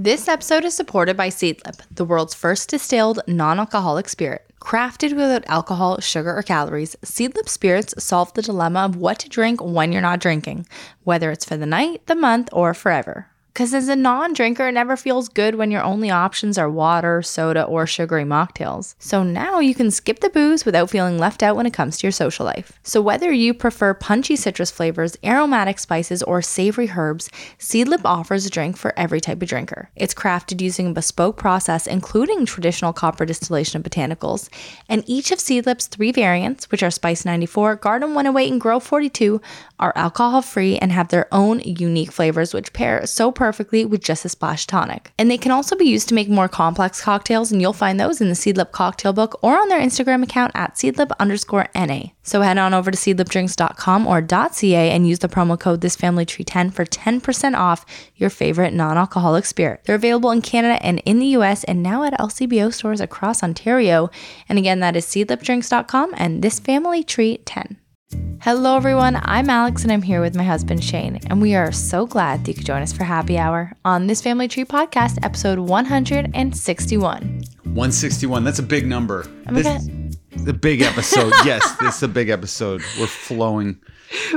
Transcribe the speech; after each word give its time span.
This 0.00 0.28
episode 0.28 0.64
is 0.64 0.76
supported 0.76 1.16
by 1.16 1.28
Seedlip, 1.28 1.80
the 1.90 2.04
world's 2.04 2.32
first 2.32 2.68
distilled 2.68 3.18
non 3.26 3.58
alcoholic 3.58 4.08
spirit. 4.08 4.48
Crafted 4.60 5.16
without 5.16 5.42
alcohol, 5.48 5.98
sugar, 5.98 6.38
or 6.38 6.44
calories, 6.44 6.94
Seedlip 7.04 7.48
spirits 7.48 7.94
solve 7.98 8.32
the 8.34 8.42
dilemma 8.42 8.84
of 8.84 8.94
what 8.94 9.18
to 9.18 9.28
drink 9.28 9.60
when 9.60 9.90
you're 9.90 10.00
not 10.00 10.20
drinking, 10.20 10.68
whether 11.02 11.32
it's 11.32 11.44
for 11.44 11.56
the 11.56 11.66
night, 11.66 12.06
the 12.06 12.14
month, 12.14 12.48
or 12.52 12.74
forever. 12.74 13.26
Because 13.58 13.74
as 13.74 13.88
a 13.88 13.96
non 13.96 14.34
drinker, 14.34 14.68
it 14.68 14.72
never 14.74 14.96
feels 14.96 15.28
good 15.28 15.56
when 15.56 15.72
your 15.72 15.82
only 15.82 16.10
options 16.10 16.58
are 16.58 16.70
water, 16.70 17.22
soda, 17.22 17.64
or 17.64 17.88
sugary 17.88 18.22
mocktails. 18.22 18.94
So 19.00 19.24
now 19.24 19.58
you 19.58 19.74
can 19.74 19.90
skip 19.90 20.20
the 20.20 20.30
booze 20.30 20.64
without 20.64 20.90
feeling 20.90 21.18
left 21.18 21.42
out 21.42 21.56
when 21.56 21.66
it 21.66 21.72
comes 21.72 21.98
to 21.98 22.06
your 22.06 22.12
social 22.12 22.46
life. 22.46 22.78
So 22.84 23.00
whether 23.00 23.32
you 23.32 23.52
prefer 23.52 23.94
punchy 23.94 24.36
citrus 24.36 24.70
flavors, 24.70 25.16
aromatic 25.24 25.80
spices, 25.80 26.22
or 26.22 26.40
savory 26.40 26.88
herbs, 26.96 27.30
Seedlip 27.58 28.02
offers 28.04 28.46
a 28.46 28.50
drink 28.50 28.76
for 28.76 28.96
every 28.96 29.20
type 29.20 29.42
of 29.42 29.48
drinker. 29.48 29.90
It's 29.96 30.14
crafted 30.14 30.60
using 30.60 30.90
a 30.90 30.94
bespoke 30.94 31.36
process, 31.36 31.88
including 31.88 32.46
traditional 32.46 32.92
copper 32.92 33.26
distillation 33.26 33.80
of 33.80 33.82
botanicals. 33.82 34.48
And 34.88 35.02
each 35.08 35.32
of 35.32 35.40
Seedlip's 35.40 35.88
three 35.88 36.12
variants, 36.12 36.70
which 36.70 36.84
are 36.84 36.92
Spice 36.92 37.24
94, 37.24 37.74
Garden 37.74 38.14
108, 38.14 38.52
and 38.52 38.60
Grove 38.60 38.84
42, 38.84 39.40
are 39.80 39.92
alcohol 39.96 40.42
free 40.42 40.78
and 40.78 40.92
have 40.92 41.08
their 41.08 41.26
own 41.32 41.58
unique 41.58 42.12
flavors, 42.12 42.54
which 42.54 42.72
pair 42.72 43.04
so 43.04 43.32
perfectly 43.32 43.47
with 43.84 44.02
just 44.02 44.24
a 44.24 44.28
splash 44.28 44.66
tonic. 44.66 45.12
And 45.18 45.30
they 45.30 45.38
can 45.38 45.52
also 45.52 45.76
be 45.76 45.84
used 45.84 46.08
to 46.08 46.14
make 46.14 46.28
more 46.28 46.48
complex 46.48 47.00
cocktails, 47.00 47.52
and 47.52 47.60
you'll 47.60 47.72
find 47.72 47.98
those 47.98 48.20
in 48.20 48.28
the 48.28 48.34
Seedlip 48.34 48.72
cocktail 48.72 49.12
book 49.12 49.38
or 49.42 49.58
on 49.58 49.68
their 49.68 49.80
Instagram 49.80 50.22
account 50.22 50.52
at 50.54 50.74
seedlip 50.74 51.10
underscore 51.18 51.68
NA. 51.74 52.08
So 52.22 52.42
head 52.42 52.58
on 52.58 52.74
over 52.74 52.90
to 52.90 52.96
seedlipdrinks.com 52.96 54.06
or 54.06 54.20
.ca 54.22 54.90
and 54.90 55.08
use 55.08 55.20
the 55.20 55.28
promo 55.28 55.58
code 55.58 55.80
thisfamilytree10 55.80 56.72
for 56.72 56.84
10% 56.84 57.56
off 57.56 57.86
your 58.16 58.30
favorite 58.30 58.74
non-alcoholic 58.74 59.46
spirit. 59.46 59.82
They're 59.84 59.96
available 59.96 60.30
in 60.30 60.42
Canada 60.42 60.78
and 60.84 61.00
in 61.04 61.18
the 61.18 61.26
US 61.38 61.64
and 61.64 61.82
now 61.82 62.02
at 62.04 62.18
LCBO 62.18 62.72
stores 62.72 63.00
across 63.00 63.42
Ontario. 63.42 64.10
And 64.48 64.58
again, 64.58 64.80
that 64.80 64.96
is 64.96 65.06
seedlipdrinks.com 65.06 66.14
and 66.16 66.42
this 66.42 66.58
family 66.58 67.02
tree 67.02 67.38
10. 67.44 67.78
Hello, 68.10 68.76
everyone. 68.76 69.20
I'm 69.22 69.50
Alex, 69.50 69.82
and 69.82 69.92
I'm 69.92 70.00
here 70.00 70.20
with 70.20 70.34
my 70.34 70.42
husband 70.42 70.82
Shane, 70.82 71.20
and 71.26 71.42
we 71.42 71.54
are 71.54 71.70
so 71.72 72.06
glad 72.06 72.40
that 72.40 72.48
you 72.48 72.54
could 72.54 72.64
join 72.64 72.80
us 72.80 72.92
for 72.92 73.04
happy 73.04 73.36
hour 73.36 73.72
on 73.84 74.06
this 74.06 74.22
Family 74.22 74.48
Tree 74.48 74.64
podcast, 74.64 75.18
episode 75.22 75.58
161. 75.58 77.42
161. 77.64 78.44
That's 78.44 78.58
a 78.58 78.62
big 78.62 78.86
number. 78.86 79.26
Oh 79.48 79.52
my 79.52 79.62
this 79.62 79.88
is 80.32 80.48
a 80.48 80.52
big 80.54 80.80
episode. 80.80 81.32
yes, 81.44 81.76
this 81.78 81.96
is 81.96 82.02
a 82.02 82.08
big 82.08 82.30
episode. 82.30 82.80
We're 82.98 83.06
flowing. 83.06 83.78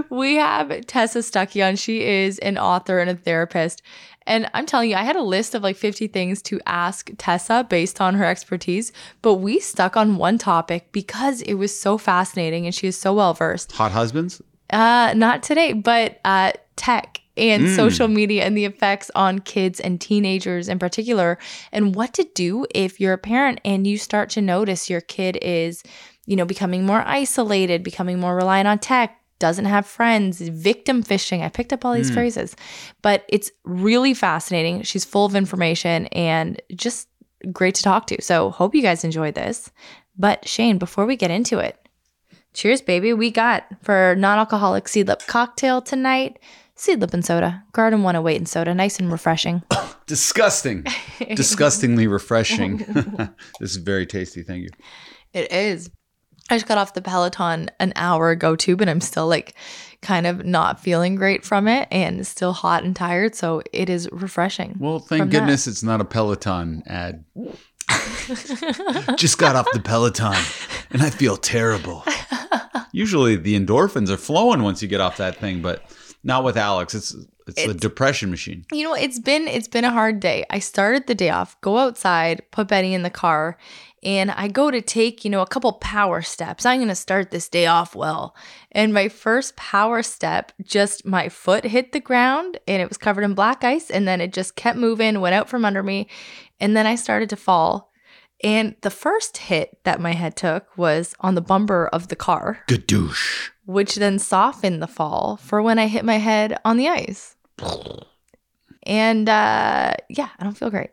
We 0.09 0.35
have 0.35 0.85
Tessa 0.87 1.19
Stuckey 1.19 1.65
on. 1.65 1.77
She 1.77 2.03
is 2.03 2.39
an 2.39 2.57
author 2.57 2.99
and 2.99 3.09
a 3.09 3.15
therapist. 3.15 3.81
And 4.31 4.49
I'm 4.53 4.65
telling 4.65 4.89
you, 4.89 4.95
I 4.95 5.03
had 5.03 5.17
a 5.17 5.21
list 5.21 5.55
of 5.55 5.61
like 5.61 5.75
50 5.75 6.07
things 6.07 6.41
to 6.43 6.61
ask 6.65 7.11
Tessa 7.17 7.67
based 7.69 7.99
on 7.99 8.15
her 8.15 8.23
expertise, 8.23 8.93
but 9.21 9.35
we 9.35 9.59
stuck 9.59 9.97
on 9.97 10.15
one 10.15 10.37
topic 10.37 10.89
because 10.93 11.41
it 11.41 11.55
was 11.55 11.77
so 11.77 11.97
fascinating 11.97 12.65
and 12.65 12.73
she 12.73 12.87
is 12.87 12.97
so 12.97 13.13
well 13.13 13.33
versed. 13.33 13.73
Hot 13.73 13.91
husbands? 13.91 14.41
Uh, 14.69 15.13
not 15.17 15.43
today, 15.43 15.73
but 15.73 16.21
uh, 16.23 16.53
tech 16.77 17.19
and 17.35 17.67
social 17.75 18.07
media 18.07 18.45
and 18.45 18.55
the 18.55 18.63
effects 18.63 19.11
on 19.15 19.39
kids 19.39 19.81
and 19.81 19.99
teenagers 19.99 20.69
in 20.69 20.79
particular, 20.79 21.37
and 21.73 21.93
what 21.93 22.13
to 22.13 22.23
do 22.33 22.65
if 22.73 23.01
you're 23.01 23.13
a 23.13 23.17
parent 23.17 23.59
and 23.65 23.85
you 23.85 23.97
start 23.97 24.29
to 24.29 24.41
notice 24.41 24.89
your 24.89 25.01
kid 25.01 25.37
is, 25.41 25.83
you 26.25 26.37
know, 26.37 26.45
becoming 26.45 26.85
more 26.85 27.03
isolated, 27.05 27.83
becoming 27.83 28.17
more 28.17 28.35
reliant 28.35 28.67
on 28.69 28.79
tech, 28.79 29.20
doesn't 29.41 29.65
have 29.65 29.85
friends, 29.85 30.39
victim 30.39 31.03
fishing. 31.03 31.41
I 31.41 31.49
picked 31.49 31.73
up 31.73 31.83
all 31.83 31.93
these 31.93 32.07
hmm. 32.07 32.15
phrases, 32.15 32.55
but 33.01 33.25
it's 33.27 33.51
really 33.65 34.13
fascinating. 34.13 34.83
She's 34.83 35.03
full 35.03 35.25
of 35.25 35.35
information 35.35 36.07
and 36.07 36.61
just 36.73 37.09
great 37.51 37.75
to 37.75 37.83
talk 37.83 38.07
to. 38.07 38.21
So, 38.21 38.51
hope 38.51 38.73
you 38.73 38.81
guys 38.81 39.03
enjoyed 39.03 39.35
this. 39.35 39.69
But, 40.17 40.47
Shane, 40.47 40.77
before 40.77 41.05
we 41.05 41.15
get 41.15 41.31
into 41.31 41.59
it, 41.59 41.77
cheers, 42.53 42.81
baby. 42.81 43.13
We 43.13 43.31
got 43.31 43.65
for 43.81 44.15
non 44.17 44.37
alcoholic 44.37 44.85
seedlip 44.85 45.27
cocktail 45.27 45.81
tonight 45.81 46.39
seedlip 46.81 47.13
and 47.13 47.23
soda, 47.23 47.63
garden 47.73 48.01
108 48.01 48.37
and 48.37 48.49
soda, 48.49 48.73
nice 48.73 48.99
and 48.99 49.11
refreshing. 49.11 49.61
Disgusting. 50.07 50.85
Disgustingly 51.35 52.07
refreshing. 52.07 52.77
this 53.59 53.71
is 53.71 53.75
very 53.77 54.05
tasty. 54.05 54.41
Thank 54.41 54.63
you. 54.63 54.69
It 55.33 55.51
is. 55.51 55.89
I 56.49 56.55
just 56.55 56.67
got 56.67 56.77
off 56.77 56.93
the 56.93 57.01
Peloton 57.01 57.69
an 57.79 57.93
hour 57.95 58.29
ago 58.29 58.55
too, 58.55 58.75
but 58.75 58.89
I'm 58.89 59.01
still 59.01 59.27
like 59.27 59.55
kind 60.01 60.25
of 60.25 60.45
not 60.45 60.79
feeling 60.79 61.15
great 61.15 61.45
from 61.45 61.67
it 61.67 61.87
and 61.91 62.25
still 62.25 62.53
hot 62.53 62.83
and 62.83 62.95
tired. 62.95 63.35
So 63.35 63.61
it 63.71 63.89
is 63.89 64.09
refreshing. 64.11 64.75
Well, 64.79 64.99
thank 64.99 65.21
from 65.21 65.29
that. 65.29 65.39
goodness 65.39 65.67
it's 65.67 65.83
not 65.83 66.01
a 66.01 66.05
Peloton 66.05 66.83
ad. 66.87 67.23
Just 69.15 69.37
got 69.37 69.55
off 69.55 69.67
the 69.73 69.81
Peloton 69.83 70.35
and 70.91 71.01
I 71.01 71.09
feel 71.09 71.37
terrible. 71.37 72.03
Usually 72.91 73.35
the 73.35 73.57
endorphins 73.57 74.09
are 74.09 74.17
flowing 74.17 74.63
once 74.63 74.81
you 74.81 74.87
get 74.87 74.99
off 75.01 75.17
that 75.17 75.37
thing, 75.37 75.61
but 75.61 75.83
not 76.23 76.43
with 76.43 76.57
Alex. 76.57 76.93
It's 76.93 77.15
it's, 77.47 77.65
a 77.65 77.73
depression 77.73 78.29
machine. 78.29 78.65
You 78.71 78.83
know, 78.83 78.93
it's 78.93 79.19
been 79.19 79.47
it's 79.47 79.67
been 79.67 79.83
a 79.83 79.91
hard 79.91 80.19
day. 80.19 80.45
I 80.49 80.59
started 80.59 81.07
the 81.07 81.15
day 81.15 81.29
off, 81.29 81.59
go 81.61 81.77
outside, 81.77 82.43
put 82.51 82.67
Betty 82.67 82.93
in 82.93 83.03
the 83.03 83.09
car, 83.09 83.57
and 84.03 84.31
I 84.31 84.47
go 84.47 84.71
to 84.71 84.81
take, 84.81 85.23
you 85.23 85.31
know, 85.31 85.41
a 85.41 85.47
couple 85.47 85.71
power 85.73 86.21
steps. 86.21 86.65
I'm 86.65 86.79
going 86.79 86.89
to 86.89 86.95
start 86.95 87.31
this 87.31 87.49
day 87.49 87.67
off 87.67 87.95
well. 87.95 88.35
And 88.71 88.93
my 88.93 89.09
first 89.09 89.55
power 89.55 90.01
step, 90.01 90.51
just 90.61 91.05
my 91.05 91.29
foot 91.29 91.65
hit 91.65 91.91
the 91.91 91.99
ground 91.99 92.59
and 92.67 92.81
it 92.81 92.89
was 92.89 92.97
covered 92.97 93.23
in 93.23 93.33
black 93.33 93.63
ice 93.63 93.89
and 93.89 94.07
then 94.07 94.21
it 94.21 94.33
just 94.33 94.55
kept 94.55 94.77
moving, 94.77 95.21
went 95.21 95.35
out 95.35 95.49
from 95.49 95.65
under 95.65 95.83
me, 95.83 96.07
and 96.59 96.75
then 96.75 96.87
I 96.87 96.95
started 96.95 97.29
to 97.29 97.35
fall. 97.35 97.91
And 98.43 98.75
the 98.81 98.89
first 98.89 99.37
hit 99.37 99.77
that 99.83 100.01
my 100.01 100.13
head 100.13 100.35
took 100.35 100.75
was 100.75 101.13
on 101.19 101.35
the 101.35 101.41
bumper 101.41 101.87
of 101.87 102.07
the 102.07 102.15
car, 102.15 102.63
Gadoosh. 102.67 103.50
Which 103.65 103.95
then 103.95 104.19
softened 104.19 104.81
the 104.81 104.87
fall 104.87 105.37
for 105.37 105.61
when 105.61 105.79
I 105.79 105.87
hit 105.87 106.05
my 106.05 106.17
head 106.17 106.59
on 106.65 106.77
the 106.77 106.89
ice. 106.89 107.35
And 108.83 109.29
uh, 109.29 109.93
yeah, 110.09 110.29
I 110.39 110.43
don't 110.43 110.57
feel 110.57 110.69
great. 110.69 110.89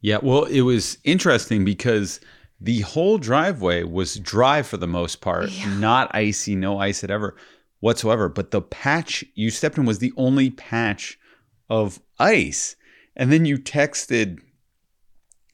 Yeah, 0.00 0.18
well, 0.22 0.44
it 0.44 0.62
was 0.62 0.98
interesting 1.04 1.64
because 1.64 2.20
the 2.60 2.80
whole 2.80 3.18
driveway 3.18 3.82
was 3.82 4.16
dry 4.16 4.62
for 4.62 4.76
the 4.76 4.86
most 4.86 5.20
part, 5.20 5.50
not 5.78 6.14
icy, 6.14 6.54
no 6.54 6.78
ice 6.78 7.02
at 7.02 7.10
ever 7.10 7.36
whatsoever. 7.80 8.28
But 8.28 8.52
the 8.52 8.62
patch 8.62 9.24
you 9.34 9.50
stepped 9.50 9.78
in 9.78 9.84
was 9.84 9.98
the 9.98 10.12
only 10.16 10.50
patch 10.50 11.18
of 11.68 12.00
ice. 12.18 12.76
And 13.16 13.32
then 13.32 13.44
you 13.44 13.58
texted, 13.58 14.40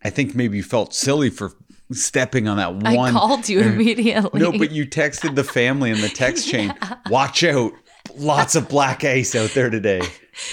I 0.04 0.10
think 0.10 0.34
maybe 0.34 0.58
you 0.58 0.62
felt 0.62 0.94
silly 0.94 1.30
for 1.30 1.52
stepping 1.92 2.48
on 2.48 2.56
that 2.58 2.74
one. 2.74 2.86
I 2.86 3.10
called 3.10 3.48
you 3.48 3.60
immediately. 3.60 4.40
No, 4.40 4.52
but 4.52 4.70
you 4.72 4.86
texted 4.86 5.34
the 5.34 5.44
family 5.44 5.90
in 5.90 6.00
the 6.00 6.08
text 6.08 6.48
chain, 6.50 6.74
watch 7.08 7.42
out. 7.44 7.72
Lots 8.16 8.54
of 8.56 8.68
black 8.68 9.04
ice 9.04 9.34
out 9.34 9.50
there 9.50 9.68
today. 9.68 10.02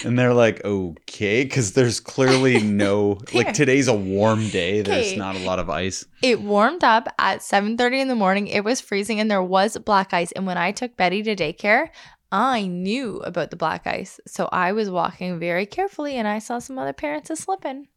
And 0.03 0.19
they're 0.19 0.34
like, 0.34 0.63
okay, 0.66 1.44
because 1.44 1.72
there's 1.74 2.00
clearly 2.00 2.59
no, 2.63 3.19
like 3.34 3.53
today's 3.53 3.88
a 3.88 3.94
warm 3.94 4.50
day. 4.50 4.81
There's 4.81 5.07
Okay. 5.07 5.16
not 5.18 5.35
a 5.35 5.40
lot 5.40 5.59
of 5.59 5.69
ice. 5.69 6.06
it 6.22 6.41
warmed 6.41 6.84
up 6.84 7.07
at 7.18 7.40
7:30 7.40 8.01
in 8.01 8.07
the 8.09 8.16
morning. 8.16 8.47
It 8.47 8.63
was 8.63 8.81
freezing 8.81 9.19
and 9.19 9.31
there 9.31 9.44
was 9.44 9.78
black 9.78 10.13
ice. 10.13 10.31
And 10.34 10.45
when 10.45 10.57
I 10.57 10.72
took 10.72 10.97
Betty 10.97 11.24
to 11.24 11.35
daycare, 11.35 11.90
I 12.31 12.68
knew 12.68 13.19
about 13.19 13.51
the 13.51 13.56
black 13.56 13.88
ice. 13.88 14.19
So 14.28 14.50
I 14.51 14.74
was 14.74 14.90
walking 14.90 15.40
very 15.40 15.66
carefully 15.66 16.18
and 16.18 16.28
I 16.28 16.40
saw 16.40 16.59
some 16.59 16.78
other 16.78 16.94
parents 16.94 17.29
a 17.29 17.35
slipping. 17.38 17.88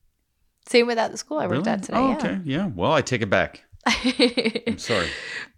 Same 0.68 0.86
with 0.86 0.98
at 0.98 1.10
the 1.12 1.18
school 1.18 1.38
I 1.38 1.46
worked 1.46 1.66
Really? 1.66 1.70
at 1.70 1.82
today. 1.82 1.98
Oh, 1.98 2.08
yeah. 2.10 2.16
okay. 2.16 2.40
Yeah. 2.44 2.66
Well, 2.66 2.92
I 2.92 3.02
take 3.02 3.22
it 3.22 3.30
back. 3.30 3.64
I'm 3.86 4.78
sorry. 4.78 5.08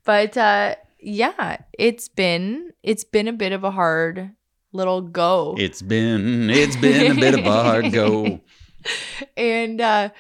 but 0.05 0.37
uh 0.37 0.77
yeah, 1.01 1.59
it's 1.79 2.09
been 2.09 2.73
it's 2.83 3.05
been 3.05 3.27
a 3.29 3.33
bit 3.33 3.53
of 3.53 3.65
a 3.65 3.71
hard 3.71 4.31
little 4.73 5.01
go. 5.01 5.57
It's 5.59 5.83
been, 5.83 6.49
it's 6.51 6.77
been 6.77 7.11
a 7.11 7.15
bit 7.21 7.35
of 7.39 7.45
a 7.45 7.63
hard 7.63 7.93
go. 7.93 8.41
and 9.37 9.81
uh, 9.81 10.11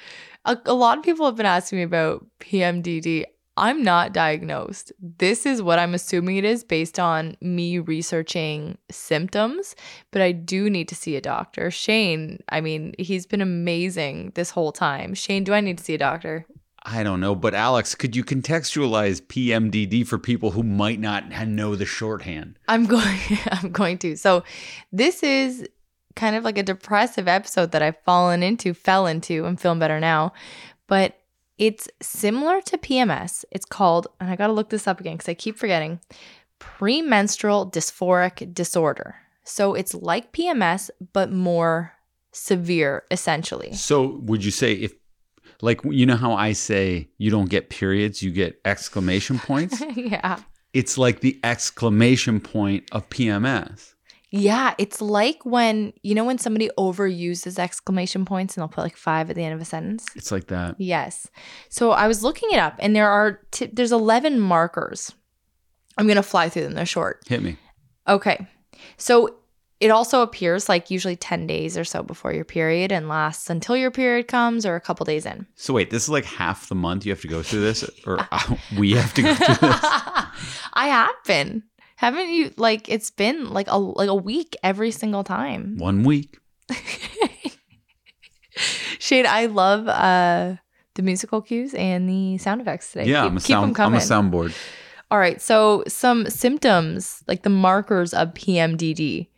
a, 0.44 0.58
a 0.66 0.74
lot 0.74 0.98
of 0.98 1.04
people 1.04 1.26
have 1.26 1.36
been 1.36 1.46
asking 1.46 1.78
me 1.78 1.82
about 1.84 2.26
PMDD. 2.40 3.24
I'm 3.60 3.82
not 3.82 4.14
diagnosed. 4.14 4.90
This 4.98 5.44
is 5.44 5.60
what 5.60 5.78
I'm 5.78 5.92
assuming 5.92 6.38
it 6.38 6.46
is 6.46 6.64
based 6.64 6.98
on 6.98 7.36
me 7.42 7.78
researching 7.78 8.78
symptoms, 8.90 9.76
but 10.12 10.22
I 10.22 10.32
do 10.32 10.70
need 10.70 10.88
to 10.88 10.94
see 10.94 11.14
a 11.14 11.20
doctor. 11.20 11.70
Shane, 11.70 12.42
I 12.48 12.62
mean, 12.62 12.94
he's 12.98 13.26
been 13.26 13.42
amazing 13.42 14.32
this 14.34 14.50
whole 14.50 14.72
time. 14.72 15.12
Shane, 15.12 15.44
do 15.44 15.52
I 15.52 15.60
need 15.60 15.76
to 15.76 15.84
see 15.84 15.92
a 15.92 15.98
doctor? 15.98 16.46
I 16.84 17.02
don't 17.02 17.20
know, 17.20 17.34
but 17.34 17.52
Alex, 17.52 17.94
could 17.94 18.16
you 18.16 18.24
contextualize 18.24 19.20
PMDD 19.20 20.06
for 20.06 20.18
people 20.18 20.52
who 20.52 20.62
might 20.62 20.98
not 20.98 21.28
know 21.46 21.76
the 21.76 21.84
shorthand? 21.84 22.58
I'm 22.66 22.86
going 22.86 23.18
I'm 23.50 23.72
going 23.72 23.98
to. 23.98 24.16
So 24.16 24.42
this 24.90 25.22
is 25.22 25.68
kind 26.16 26.34
of 26.34 26.44
like 26.44 26.56
a 26.56 26.62
depressive 26.62 27.28
episode 27.28 27.72
that 27.72 27.82
I've 27.82 28.00
fallen 28.06 28.42
into, 28.42 28.72
fell 28.72 29.06
into. 29.06 29.44
I'm 29.44 29.56
feeling 29.56 29.78
better 29.78 30.00
now. 30.00 30.32
But 30.86 31.19
it's 31.60 31.90
similar 32.00 32.62
to 32.62 32.78
PMS. 32.78 33.44
It's 33.50 33.66
called, 33.66 34.08
and 34.18 34.30
I 34.30 34.34
got 34.34 34.46
to 34.46 34.52
look 34.54 34.70
this 34.70 34.88
up 34.88 34.98
again 34.98 35.18
because 35.18 35.28
I 35.28 35.34
keep 35.34 35.58
forgetting, 35.58 36.00
premenstrual 36.58 37.70
dysphoric 37.70 38.54
disorder. 38.54 39.16
So 39.44 39.74
it's 39.74 39.92
like 39.94 40.32
PMS, 40.32 40.88
but 41.12 41.30
more 41.30 41.92
severe, 42.32 43.04
essentially. 43.10 43.74
So 43.74 44.20
would 44.22 44.42
you 44.42 44.50
say 44.50 44.72
if 44.72 44.94
like 45.60 45.82
you 45.84 46.06
know 46.06 46.16
how 46.16 46.32
I 46.32 46.52
say 46.52 47.10
you 47.18 47.30
don't 47.30 47.50
get 47.50 47.68
periods, 47.68 48.22
you 48.22 48.30
get 48.30 48.58
exclamation 48.64 49.38
points? 49.38 49.82
yeah. 49.94 50.38
it's 50.72 50.96
like 50.96 51.20
the 51.20 51.38
exclamation 51.44 52.40
point 52.40 52.88
of 52.90 53.06
PMS. 53.10 53.92
Yeah, 54.32 54.74
it's 54.78 55.00
like 55.00 55.44
when 55.44 55.92
you 56.02 56.14
know 56.14 56.24
when 56.24 56.38
somebody 56.38 56.70
overuses 56.78 57.58
exclamation 57.58 58.24
points 58.24 58.56
and 58.56 58.62
they'll 58.62 58.68
put 58.68 58.82
like 58.82 58.96
five 58.96 59.28
at 59.28 59.36
the 59.36 59.44
end 59.44 59.54
of 59.54 59.60
a 59.60 59.64
sentence. 59.64 60.06
It's 60.14 60.30
like 60.30 60.46
that. 60.48 60.76
Yes. 60.78 61.28
So 61.68 61.90
I 61.90 62.06
was 62.06 62.22
looking 62.22 62.50
it 62.52 62.58
up, 62.58 62.76
and 62.78 62.94
there 62.94 63.08
are 63.08 63.40
t- 63.50 63.70
there's 63.72 63.92
eleven 63.92 64.38
markers. 64.38 65.12
I'm 65.98 66.06
gonna 66.06 66.22
fly 66.22 66.48
through 66.48 66.62
them. 66.62 66.74
They're 66.74 66.86
short. 66.86 67.22
Hit 67.26 67.42
me. 67.42 67.56
Okay. 68.06 68.46
So 68.96 69.40
it 69.80 69.90
also 69.90 70.20
appears 70.20 70.68
like 70.68 70.90
usually 70.90 71.16
10 71.16 71.46
days 71.46 71.78
or 71.78 71.84
so 71.84 72.02
before 72.02 72.34
your 72.34 72.44
period 72.44 72.92
and 72.92 73.08
lasts 73.08 73.48
until 73.48 73.74
your 73.76 73.90
period 73.90 74.28
comes 74.28 74.66
or 74.66 74.76
a 74.76 74.80
couple 74.80 75.04
days 75.04 75.24
in. 75.24 75.46
So 75.54 75.72
wait, 75.72 75.88
this 75.90 76.02
is 76.02 76.10
like 76.10 76.26
half 76.26 76.68
the 76.68 76.74
month 76.74 77.06
you 77.06 77.12
have 77.12 77.22
to 77.22 77.28
go 77.28 77.42
through 77.42 77.62
this, 77.62 77.82
or 78.06 78.20
uh, 78.30 78.56
we 78.78 78.92
have 78.92 79.14
to 79.14 79.22
go 79.22 79.34
through 79.34 79.68
this. 79.68 79.80
I 80.74 80.88
have 80.88 81.14
been. 81.26 81.62
Haven't 82.00 82.30
you 82.30 82.50
like 82.56 82.88
it's 82.88 83.10
been 83.10 83.50
like 83.50 83.66
a 83.68 83.76
like 83.78 84.08
a 84.08 84.14
week 84.14 84.56
every 84.62 84.90
single 84.90 85.22
time. 85.22 85.76
One 85.76 86.02
week. 86.02 86.38
Shane, 88.98 89.26
I 89.26 89.44
love 89.44 89.86
uh 89.86 90.56
the 90.94 91.02
musical 91.02 91.42
cues 91.42 91.74
and 91.74 92.08
the 92.08 92.38
sound 92.38 92.62
effects 92.62 92.92
today. 92.92 93.10
Yeah, 93.10 93.24
keep, 93.24 93.30
I'm 93.30 93.36
a 93.36 93.40
sound. 93.40 93.78
I'm 93.78 93.92
a 93.92 93.98
soundboard. 93.98 94.56
All 95.10 95.18
right, 95.18 95.42
so 95.42 95.84
some 95.88 96.30
symptoms, 96.30 97.22
like 97.28 97.42
the 97.42 97.50
markers 97.50 98.14
of 98.14 98.32
PMDD 98.32 99.28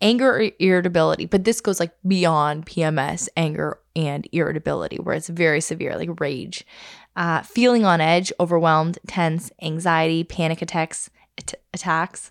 anger 0.00 0.34
or 0.34 0.50
irritability, 0.58 1.26
but 1.26 1.44
this 1.44 1.60
goes 1.60 1.78
like 1.78 1.92
beyond 2.04 2.66
PMS, 2.66 3.28
anger 3.36 3.78
and 3.94 4.26
irritability, 4.32 4.96
where 4.96 5.14
it's 5.14 5.28
very 5.28 5.60
severe, 5.60 5.96
like 5.96 6.18
rage, 6.20 6.66
uh, 7.14 7.42
feeling 7.42 7.84
on 7.84 8.00
edge, 8.00 8.32
overwhelmed, 8.40 8.98
tense, 9.06 9.52
anxiety, 9.62 10.24
panic 10.24 10.60
attacks, 10.62 11.08
at- 11.38 11.54
attacks, 11.72 12.30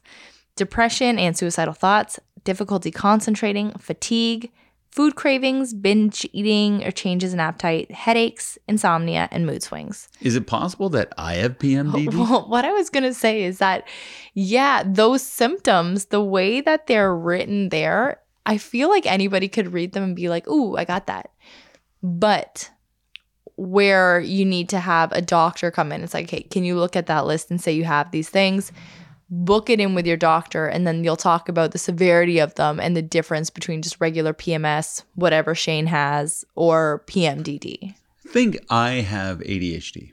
depression 0.56 1.18
and 1.18 1.38
suicidal 1.38 1.74
thoughts, 1.74 2.19
difficulty 2.44 2.92
concentrating, 2.92 3.71
fatigue, 3.74 4.51
food 4.92 5.15
cravings, 5.15 5.74
binge 5.74 6.27
eating 6.33 6.83
or 6.83 6.92
changes 6.92 7.33
in 7.33 7.39
appetite, 7.39 7.89
headaches, 7.92 8.57
insomnia, 8.68 9.30
and 9.31 9.45
mood 9.45 9.63
swings. 9.63 10.09
Is 10.19 10.36
it 10.36 10.48
possible 10.48 10.89
that 10.89 11.13
I 11.18 11.36
have 11.36 11.57
PMDD? 11.57 12.13
Well, 12.18 12.48
what 12.50 12.65
I 12.65 12.71
was 12.71 12.89
going 12.89 13.03
to 13.03 13.13
say 13.13 13.44
is 13.44 13.59
that, 13.59 13.88
yeah, 14.33 14.83
those 14.86 15.21
symptoms, 15.24 16.06
the 16.06 16.21
way 16.21 16.62
that 16.62 16.88
they're 16.88 17.15
written 17.15 17.69
there, 17.69 18.19
I 18.45 18.57
feel 18.57 18.89
like 18.89 19.06
anybody 19.06 19.47
could 19.47 19.71
read 19.71 19.94
them 19.94 20.04
and 20.04 20.15
be 20.15 20.27
like, 20.27 20.47
ooh, 20.47 20.75
I 20.75 20.83
got 20.83 21.07
that. 21.07 21.31
But 22.04 22.69
where 23.56 24.19
you 24.19 24.45
need 24.45 24.69
to 24.69 24.80
have 24.80 25.12
a 25.12 25.21
doctor 25.21 25.71
come 25.71 25.92
in, 25.92 26.01
it's 26.03 26.13
like, 26.13 26.30
hey, 26.30 26.44
can 26.44 26.63
you 26.63 26.75
look 26.77 26.95
at 26.95 27.06
that 27.07 27.25
list 27.25 27.50
and 27.51 27.62
say 27.62 27.71
you 27.71 27.83
have 27.83 28.12
these 28.12 28.30
things? 28.30 28.71
Book 29.30 29.69
it 29.69 29.80
in 29.80 29.95
with 29.95 30.06
your 30.06 30.18
doctor, 30.18 30.65
and 30.68 30.86
then 30.86 31.03
you'll 31.06 31.15
talk 31.15 31.48
about 31.48 31.71
the 31.71 31.77
severity 31.77 32.39
of 32.39 32.56
them 32.56 32.80
and 32.81 32.98
the 32.98 33.01
difference 33.01 33.50
between 33.50 33.81
just 33.81 34.01
regular 34.01 34.33
PMS, 34.33 35.03
whatever 35.15 35.56
Shane 35.56 35.86
has, 35.88 36.44
or 36.56 37.03
PMDD. 37.07 37.95
think 38.27 38.57
I 38.69 38.89
have 39.01 39.39
ADHD, 39.39 40.12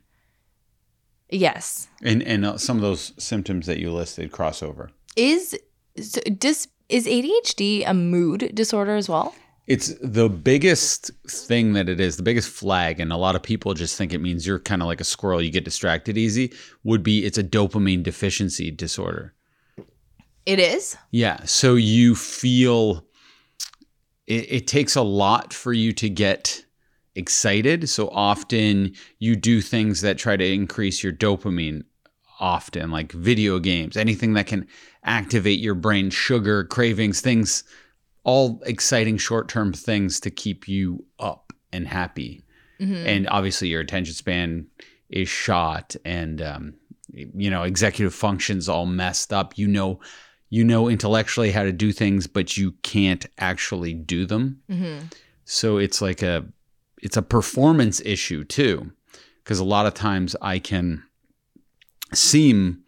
Yes. 1.30 1.88
and 2.02 2.22
and 2.22 2.46
uh, 2.46 2.56
some 2.58 2.76
of 2.76 2.82
those 2.82 3.12
symptoms 3.18 3.66
that 3.66 3.78
you 3.78 3.92
listed 3.92 4.32
cross 4.32 4.62
over. 4.62 4.90
is 5.16 5.58
so 6.00 6.20
does 6.22 6.68
is 6.88 7.06
ADHD 7.06 7.84
a 7.86 7.92
mood 7.94 8.52
disorder 8.54 8.94
as 8.96 9.08
well? 9.08 9.34
It's 9.68 9.94
the 10.02 10.30
biggest 10.30 11.10
thing 11.28 11.74
that 11.74 11.90
it 11.90 12.00
is, 12.00 12.16
the 12.16 12.22
biggest 12.22 12.48
flag, 12.48 13.00
and 13.00 13.12
a 13.12 13.18
lot 13.18 13.36
of 13.36 13.42
people 13.42 13.74
just 13.74 13.98
think 13.98 14.14
it 14.14 14.18
means 14.18 14.46
you're 14.46 14.58
kind 14.58 14.80
of 14.80 14.88
like 14.88 15.00
a 15.00 15.04
squirrel, 15.04 15.42
you 15.42 15.50
get 15.50 15.64
distracted 15.64 16.16
easy, 16.16 16.54
would 16.84 17.02
be 17.02 17.26
it's 17.26 17.36
a 17.36 17.44
dopamine 17.44 18.02
deficiency 18.02 18.70
disorder. 18.70 19.34
It 20.46 20.58
is. 20.58 20.96
Yeah. 21.10 21.44
So 21.44 21.74
you 21.74 22.14
feel 22.14 23.04
it, 24.26 24.50
it 24.50 24.66
takes 24.66 24.96
a 24.96 25.02
lot 25.02 25.52
for 25.52 25.74
you 25.74 25.92
to 25.92 26.08
get 26.08 26.64
excited. 27.14 27.90
So 27.90 28.08
often 28.08 28.94
you 29.18 29.36
do 29.36 29.60
things 29.60 30.00
that 30.00 30.16
try 30.16 30.38
to 30.38 30.52
increase 30.52 31.02
your 31.02 31.12
dopamine, 31.12 31.82
often 32.40 32.90
like 32.90 33.12
video 33.12 33.58
games, 33.58 33.98
anything 33.98 34.32
that 34.32 34.46
can 34.46 34.66
activate 35.04 35.58
your 35.58 35.74
brain, 35.74 36.08
sugar, 36.08 36.64
cravings, 36.64 37.20
things, 37.20 37.64
all 38.28 38.60
exciting 38.66 39.16
short 39.16 39.48
term 39.48 39.72
things 39.72 40.20
to 40.20 40.30
keep 40.30 40.68
you 40.68 41.02
up 41.18 41.54
and 41.72 41.88
happy. 41.88 42.42
And 43.06 43.26
obviously 43.30 43.68
your 43.68 43.80
attention 43.80 44.12
span 44.12 44.66
is 45.08 45.30
shot 45.30 45.96
and, 46.04 46.42
um, 46.42 46.74
you 47.10 47.48
know, 47.48 47.62
executive 47.62 48.12
functions 48.12 48.68
all 48.68 48.84
messed 48.84 49.32
up. 49.32 49.56
You 49.56 49.66
know, 49.66 50.00
you 50.50 50.62
know 50.62 50.90
intellectually 50.90 51.52
how 51.52 51.62
to 51.62 51.72
do 51.72 51.90
things, 51.90 52.26
but 52.26 52.58
you 52.58 52.72
can't 52.82 53.24
actually 53.38 53.94
do 53.94 54.26
them. 54.26 54.60
Mm-hmm. 54.70 55.06
So 55.46 55.78
it's 55.78 56.02
like 56.02 56.20
a 56.20 56.44
it's 57.00 57.16
a 57.16 57.22
performance 57.22 58.02
issue 58.04 58.44
too, 58.44 58.92
because 59.42 59.58
a 59.58 59.64
lot 59.64 59.86
of 59.86 59.94
times 59.94 60.36
I 60.42 60.58
can 60.58 61.02
seem 62.12 62.82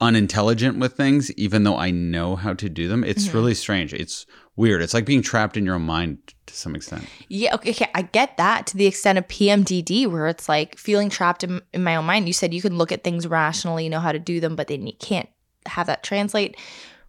unintelligent 0.00 0.78
with 0.78 0.94
things, 0.94 1.30
even 1.32 1.64
though 1.64 1.76
I 1.76 1.90
know 1.90 2.34
how 2.36 2.54
to 2.54 2.68
do 2.70 2.88
them. 2.88 3.04
It's 3.04 3.34
really 3.34 3.54
strange. 3.54 3.92
It's 3.92 4.24
weird. 4.56 4.82
It's 4.82 4.94
like 4.94 5.04
being 5.04 5.22
trapped 5.22 5.56
in 5.56 5.64
your 5.64 5.74
own 5.74 5.82
mind 5.82 6.18
to 6.46 6.54
some 6.54 6.74
extent. 6.74 7.04
Yeah, 7.28 7.54
okay, 7.54 7.70
okay, 7.70 7.90
I 7.94 8.02
get 8.02 8.36
that 8.36 8.66
to 8.68 8.76
the 8.76 8.86
extent 8.86 9.18
of 9.18 9.28
PMDD, 9.28 10.06
where 10.10 10.26
it's 10.26 10.48
like 10.48 10.78
feeling 10.78 11.10
trapped 11.10 11.44
in, 11.44 11.60
in 11.72 11.84
my 11.84 11.96
own 11.96 12.06
mind. 12.06 12.26
You 12.26 12.32
said 12.32 12.54
you 12.54 12.62
can 12.62 12.78
look 12.78 12.92
at 12.92 13.04
things 13.04 13.26
rationally, 13.26 13.84
you 13.84 13.90
know 13.90 14.00
how 14.00 14.12
to 14.12 14.18
do 14.18 14.40
them, 14.40 14.56
but 14.56 14.68
then 14.68 14.86
you 14.86 14.94
can't 14.98 15.28
have 15.66 15.86
that 15.86 16.02
translate. 16.02 16.56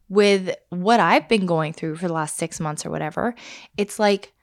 With 0.09 0.55
what 0.69 0.99
I've 0.99 1.27
been 1.27 1.45
going 1.45 1.73
through 1.73 1.97
for 1.97 2.07
the 2.07 2.13
last 2.13 2.37
six 2.37 2.59
months 2.59 2.85
or 2.85 2.89
whatever, 2.89 3.35
it's 3.75 3.99
like 3.99 4.33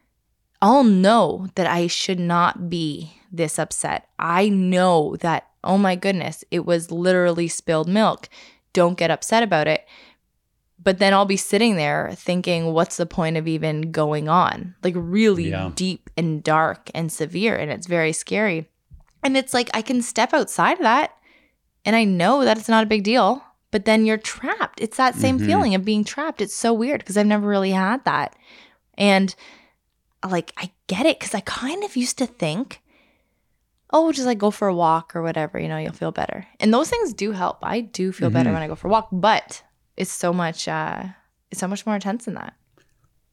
I'll 0.60 0.84
know 0.84 1.48
that 1.56 1.66
I 1.66 1.86
should 1.86 2.18
not 2.18 2.70
be 2.70 3.12
this 3.30 3.58
upset. 3.58 4.08
I 4.18 4.48
know 4.48 5.16
that, 5.20 5.48
oh 5.62 5.78
my 5.78 5.96
goodness, 5.96 6.44
it 6.50 6.64
was 6.64 6.90
literally 6.90 7.48
spilled 7.48 7.88
milk. 7.88 8.28
Don't 8.72 8.98
get 8.98 9.10
upset 9.10 9.42
about 9.42 9.68
it. 9.68 9.86
But 10.84 10.98
then 10.98 11.14
I'll 11.14 11.24
be 11.24 11.36
sitting 11.38 11.76
there 11.76 12.12
thinking, 12.14 12.72
what's 12.72 12.98
the 12.98 13.06
point 13.06 13.36
of 13.38 13.48
even 13.48 13.90
going 13.90 14.28
on? 14.28 14.74
Like, 14.82 14.94
really 14.96 15.50
Yeah. 15.50 15.70
deep 15.74 16.10
and 16.16 16.42
dark 16.44 16.90
and 16.94 17.10
severe. 17.10 17.56
And 17.56 17.70
it's 17.72 17.86
very 17.86 18.12
scary. 18.12 18.68
And 19.22 19.36
it's 19.36 19.54
like, 19.54 19.70
I 19.72 19.80
can 19.82 20.02
step 20.02 20.34
outside 20.34 20.74
of 20.74 20.82
that 20.82 21.12
and 21.86 21.96
I 21.96 22.04
know 22.04 22.44
that 22.44 22.58
it's 22.58 22.68
not 22.68 22.84
a 22.84 22.86
big 22.88 23.02
deal. 23.02 23.42
But 23.70 23.86
then 23.86 24.06
you're 24.06 24.18
trapped. 24.18 24.80
It's 24.80 24.98
that 24.98 25.16
same 25.16 25.40
Mhm. 25.40 25.46
feeling 25.46 25.74
of 25.74 25.84
being 25.84 26.04
trapped. 26.04 26.40
It's 26.40 26.54
so 26.54 26.72
weird 26.72 27.00
because 27.00 27.16
I've 27.16 27.26
never 27.26 27.48
really 27.48 27.72
had 27.72 28.04
that. 28.04 28.36
And 28.96 29.34
like, 30.24 30.52
I 30.56 30.70
get 30.86 31.06
it 31.06 31.18
because 31.18 31.34
I 31.34 31.40
kind 31.40 31.82
of 31.82 31.96
used 31.96 32.16
to 32.18 32.26
think, 32.26 32.80
oh, 33.90 34.12
just 34.12 34.26
like 34.26 34.38
go 34.38 34.50
for 34.52 34.68
a 34.68 34.74
walk 34.74 35.16
or 35.16 35.22
whatever, 35.22 35.58
you 35.58 35.66
know, 35.68 35.76
you'll 35.78 35.92
feel 35.92 36.12
better. 36.12 36.46
And 36.60 36.72
those 36.72 36.88
things 36.88 37.12
do 37.12 37.32
help. 37.32 37.58
I 37.62 37.80
do 37.80 38.12
feel 38.12 38.30
better 38.30 38.50
Mhm. 38.50 38.54
when 38.54 38.62
I 38.62 38.68
go 38.68 38.74
for 38.76 38.86
a 38.86 38.90
walk, 38.90 39.08
but 39.10 39.62
it's 39.96 40.10
so 40.12 40.32
much, 40.32 40.68
uh, 40.68 41.04
it's 41.50 41.60
so 41.60 41.68
much 41.68 41.86
more 41.86 41.94
intense 41.94 42.24
than 42.24 42.34
that. 42.34 42.54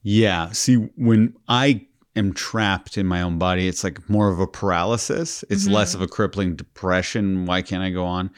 Yeah. 0.02 0.50
See, 0.52 0.76
when 0.96 1.34
I 1.48 1.86
am 2.16 2.32
trapped 2.32 2.98
in 2.98 3.06
my 3.06 3.22
own 3.22 3.38
body, 3.38 3.68
it's 3.68 3.84
like 3.84 4.08
more 4.10 4.30
of 4.30 4.40
a 4.40 4.46
paralysis. 4.46 5.44
It's 5.48 5.66
Mhm. 5.66 5.72
less 5.72 5.94
of 5.94 6.02
a 6.02 6.08
crippling 6.08 6.56
depression. 6.56 7.46
Why 7.46 7.62
can't 7.62 7.82
I 7.82 7.90
go 7.90 8.04
on? 8.04 8.30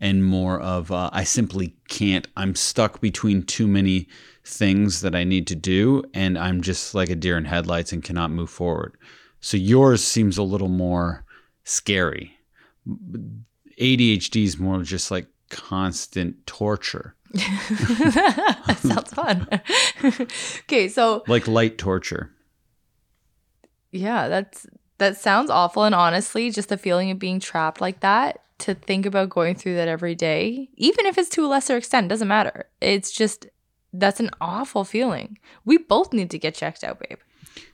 And 0.00 0.24
more 0.24 0.58
of 0.60 0.90
uh, 0.90 1.10
I 1.12 1.24
simply 1.24 1.76
can't. 1.88 2.26
I'm 2.36 2.54
stuck 2.54 3.00
between 3.00 3.42
too 3.42 3.68
many 3.68 4.08
things 4.44 5.02
that 5.02 5.14
I 5.14 5.24
need 5.24 5.46
to 5.48 5.54
do, 5.54 6.02
and 6.14 6.38
I'm 6.38 6.62
just 6.62 6.94
like 6.94 7.10
a 7.10 7.14
deer 7.14 7.36
in 7.36 7.44
headlights 7.44 7.92
and 7.92 8.02
cannot 8.02 8.30
move 8.30 8.48
forward. 8.50 8.96
So 9.40 9.56
yours 9.58 10.02
seems 10.02 10.38
a 10.38 10.42
little 10.42 10.68
more 10.68 11.24
scary. 11.64 12.38
ADHD 13.78 14.44
is 14.44 14.58
more 14.58 14.82
just 14.82 15.10
like 15.10 15.26
constant 15.50 16.46
torture, 16.46 17.14
that 17.34 18.78
sounds 18.80 19.12
fun. 19.12 19.46
okay, 20.64 20.88
so 20.88 21.22
like 21.28 21.46
light 21.46 21.78
torture. 21.78 22.30
yeah, 23.92 24.28
that's 24.28 24.66
that 24.98 25.16
sounds 25.16 25.50
awful 25.50 25.84
and 25.84 25.94
honestly, 25.94 26.50
just 26.50 26.68
the 26.68 26.76
feeling 26.76 27.10
of 27.10 27.18
being 27.18 27.40
trapped 27.40 27.80
like 27.80 28.00
that, 28.00 28.40
to 28.58 28.74
think 28.74 29.06
about 29.06 29.30
going 29.30 29.54
through 29.54 29.74
that 29.76 29.88
every 29.88 30.14
day, 30.14 30.68
even 30.76 31.06
if 31.06 31.16
it's 31.16 31.28
to 31.30 31.44
a 31.44 31.48
lesser 31.48 31.76
extent, 31.76 32.08
doesn't 32.08 32.28
matter. 32.28 32.66
It's 32.80 33.10
just 33.10 33.46
that's 33.92 34.20
an 34.20 34.30
awful 34.40 34.84
feeling. 34.84 35.38
We 35.64 35.78
both 35.78 36.12
need 36.12 36.30
to 36.30 36.38
get 36.38 36.54
checked 36.54 36.84
out, 36.84 37.00
babe. 37.00 37.18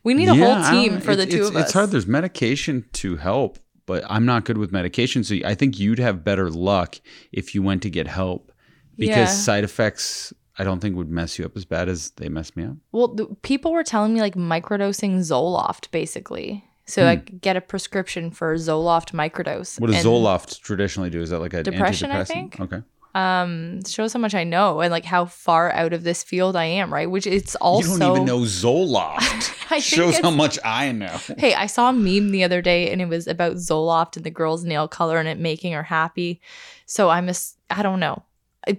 We 0.02 0.14
need 0.14 0.28
a 0.28 0.34
Yeah, 0.34 0.62
whole 0.62 0.82
team 0.82 1.00
for 1.00 1.14
the 1.16 1.26
two 1.26 1.46
of 1.46 1.56
us. 1.56 1.64
It's 1.64 1.72
hard. 1.72 1.90
There's 1.90 2.06
medication 2.06 2.86
to 2.94 3.16
help, 3.16 3.58
but 3.84 4.04
I'm 4.08 4.24
not 4.24 4.44
good 4.44 4.56
with 4.56 4.72
medication. 4.72 5.24
So 5.24 5.36
I 5.44 5.54
think 5.54 5.78
you'd 5.78 5.98
have 5.98 6.24
better 6.24 6.48
luck 6.50 6.96
if 7.32 7.54
you 7.54 7.62
went 7.62 7.82
to 7.82 7.90
get 7.90 8.06
help 8.06 8.52
because 8.96 9.16
Yeah. 9.16 9.26
side 9.26 9.64
effects 9.64 10.32
I 10.58 10.64
don't 10.64 10.80
think 10.80 10.96
would 10.96 11.10
mess 11.10 11.38
you 11.38 11.44
up 11.44 11.54
as 11.56 11.64
bad 11.66 11.88
as 11.88 12.10
they 12.12 12.28
mess 12.30 12.56
me 12.56 12.64
up. 12.64 12.76
Well, 12.90 13.08
the, 13.08 13.26
people 13.42 13.72
were 13.72 13.84
telling 13.84 14.14
me 14.14 14.20
like 14.20 14.34
microdosing 14.36 15.18
Zoloft 15.18 15.90
basically. 15.90 16.64
So 16.88 17.06
I 17.06 17.16
get 17.16 17.56
a 17.56 17.60
prescription 17.60 18.30
for 18.30 18.54
Zoloft 18.54 19.10
microdose. 19.12 19.76
Hmm. 19.76 19.82
What 19.82 19.90
does 19.90 20.04
Zoloft 20.04 20.60
traditionally 20.60 21.10
do? 21.10 21.20
Is 21.20 21.30
that 21.30 21.40
like 21.40 21.52
a 21.52 21.62
Depression, 21.62 22.10
I 22.10 22.24
think. 22.24 22.60
Okay. 22.60 22.82
Um, 23.14 23.82
shows 23.84 24.12
how 24.12 24.18
much 24.20 24.34
I 24.34 24.44
know 24.44 24.80
and 24.80 24.90
like 24.90 25.06
how 25.06 25.24
far 25.24 25.72
out 25.72 25.94
of 25.94 26.04
this 26.04 26.22
field 26.22 26.54
I 26.54 26.64
am, 26.66 26.92
right? 26.92 27.10
Which 27.10 27.26
it's 27.26 27.56
also 27.56 27.92
you 27.94 27.98
don't 27.98 28.12
even 28.12 28.24
know 28.26 28.40
Zoloft. 28.40 29.54
I 29.70 29.78
Shows 29.80 30.18
how 30.18 30.30
much 30.30 30.58
I 30.64 30.92
know. 30.92 31.18
Hey, 31.38 31.54
I 31.54 31.66
saw 31.66 31.88
a 31.88 31.92
meme 31.94 32.30
the 32.30 32.44
other 32.44 32.60
day 32.62 32.90
and 32.92 33.00
it 33.00 33.08
was 33.08 33.26
about 33.26 33.56
Zoloft 33.56 34.16
and 34.16 34.24
the 34.24 34.30
girl's 34.30 34.64
nail 34.64 34.86
color 34.86 35.18
and 35.18 35.26
it 35.28 35.38
making 35.38 35.72
her 35.72 35.82
happy. 35.82 36.40
So 36.84 37.08
I'm 37.08 37.28
a, 37.30 37.34
I 37.70 37.82
don't 37.82 38.00
know. 38.00 38.22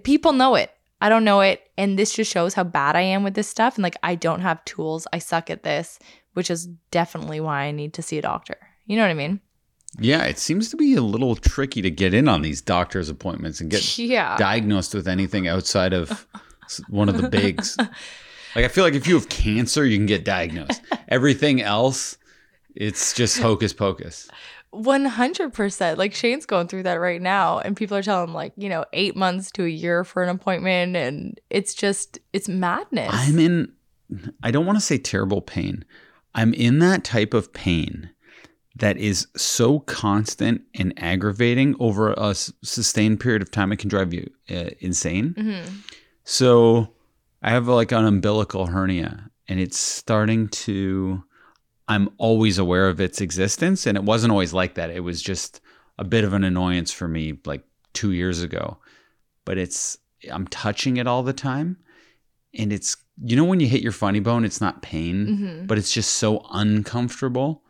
People 0.02 0.32
know 0.32 0.54
it. 0.54 0.70
I 1.00 1.08
don't 1.08 1.24
know 1.24 1.40
it. 1.40 1.62
And 1.78 1.98
this 1.98 2.12
just 2.14 2.32
shows 2.32 2.54
how 2.54 2.64
bad 2.64 2.96
I 2.96 3.02
am 3.02 3.22
with 3.22 3.34
this 3.34 3.48
stuff. 3.48 3.76
And 3.76 3.82
like, 3.82 3.96
I 4.02 4.14
don't 4.14 4.40
have 4.40 4.64
tools. 4.64 5.06
I 5.12 5.18
suck 5.18 5.48
at 5.50 5.62
this, 5.62 5.98
which 6.34 6.50
is 6.50 6.66
definitely 6.90 7.40
why 7.40 7.62
I 7.64 7.70
need 7.70 7.94
to 7.94 8.02
see 8.02 8.18
a 8.18 8.22
doctor. 8.22 8.56
You 8.86 8.96
know 8.96 9.02
what 9.02 9.10
I 9.10 9.14
mean? 9.14 9.40
Yeah, 9.98 10.24
it 10.24 10.38
seems 10.38 10.70
to 10.70 10.76
be 10.76 10.94
a 10.94 11.00
little 11.02 11.34
tricky 11.36 11.80
to 11.82 11.90
get 11.90 12.14
in 12.14 12.28
on 12.28 12.42
these 12.42 12.60
doctor's 12.60 13.08
appointments 13.08 13.60
and 13.60 13.70
get 13.70 13.98
Yeah. 13.98 14.36
diagnosed 14.36 14.94
with 14.94 15.08
anything 15.08 15.46
outside 15.48 15.92
of 15.92 16.26
one 16.88 17.08
of 17.08 17.20
the 17.20 17.28
bigs. 17.28 17.76
Like 18.56 18.64
I 18.64 18.68
feel 18.68 18.82
like 18.82 18.94
if 18.94 19.06
you 19.06 19.14
have 19.14 19.28
cancer, 19.28 19.84
you 19.84 19.98
can 19.98 20.06
get 20.06 20.24
diagnosed. 20.24 20.80
Everything 21.08 21.60
else, 21.60 22.16
it's 22.78 23.12
just 23.12 23.38
hocus 23.38 23.72
pocus. 23.72 24.28
100%. 24.72 25.96
Like 25.96 26.14
Shane's 26.14 26.46
going 26.46 26.68
through 26.68 26.84
that 26.84 26.94
right 26.94 27.20
now. 27.20 27.58
And 27.58 27.76
people 27.76 27.96
are 27.96 28.02
telling 28.02 28.28
him, 28.28 28.34
like, 28.34 28.52
you 28.56 28.68
know, 28.68 28.84
eight 28.92 29.16
months 29.16 29.50
to 29.52 29.64
a 29.64 29.68
year 29.68 30.04
for 30.04 30.22
an 30.22 30.28
appointment. 30.28 30.96
And 30.96 31.40
it's 31.50 31.74
just, 31.74 32.18
it's 32.32 32.48
madness. 32.48 33.10
I'm 33.12 33.38
in 33.38 33.72
I 34.42 34.50
don't 34.50 34.66
want 34.66 34.78
to 34.78 34.84
say 34.84 34.98
terrible 34.98 35.40
pain. 35.40 35.84
I'm 36.34 36.54
in 36.54 36.78
that 36.78 37.04
type 37.04 37.34
of 37.34 37.52
pain 37.52 38.10
that 38.76 38.96
is 38.96 39.26
so 39.36 39.80
constant 39.80 40.62
and 40.74 40.94
aggravating 40.96 41.74
over 41.80 42.12
a 42.12 42.34
sustained 42.34 43.20
period 43.20 43.42
of 43.42 43.50
time 43.50 43.72
it 43.72 43.78
can 43.78 43.88
drive 43.88 44.14
you 44.14 44.30
uh, 44.50 44.70
insane. 44.80 45.34
Mhm. 45.36 45.68
So 46.24 46.94
I 47.42 47.50
have 47.50 47.66
like 47.66 47.92
an 47.92 48.04
umbilical 48.04 48.66
hernia 48.66 49.30
and 49.48 49.58
it's 49.58 49.78
starting 49.78 50.48
to 50.48 51.24
I'm 51.88 52.10
always 52.18 52.58
aware 52.58 52.88
of 52.88 53.00
its 53.00 53.20
existence 53.20 53.86
and 53.86 53.96
it 53.96 54.04
wasn't 54.04 54.30
always 54.32 54.52
like 54.52 54.74
that. 54.74 54.90
It 54.90 55.00
was 55.00 55.22
just 55.22 55.60
a 55.98 56.04
bit 56.04 56.22
of 56.24 56.32
an 56.34 56.44
annoyance 56.44 56.92
for 56.92 57.08
me 57.08 57.38
like 57.46 57.64
2 57.94 58.12
years 58.12 58.42
ago. 58.42 58.78
But 59.44 59.58
it's 59.58 59.98
I'm 60.32 60.46
touching 60.48 60.96
it 60.98 61.06
all 61.06 61.22
the 61.22 61.32
time 61.32 61.78
and 62.54 62.72
it's 62.72 62.96
you 63.24 63.36
know 63.36 63.44
when 63.44 63.60
you 63.60 63.66
hit 63.66 63.80
your 63.82 63.92
funny 63.92 64.20
bone 64.20 64.44
it's 64.44 64.60
not 64.60 64.82
pain 64.82 65.26
Mhm. 65.26 65.66
but 65.66 65.78
it's 65.78 65.92
just 65.92 66.14
so 66.16 66.46
uncomfortable. 66.52 67.62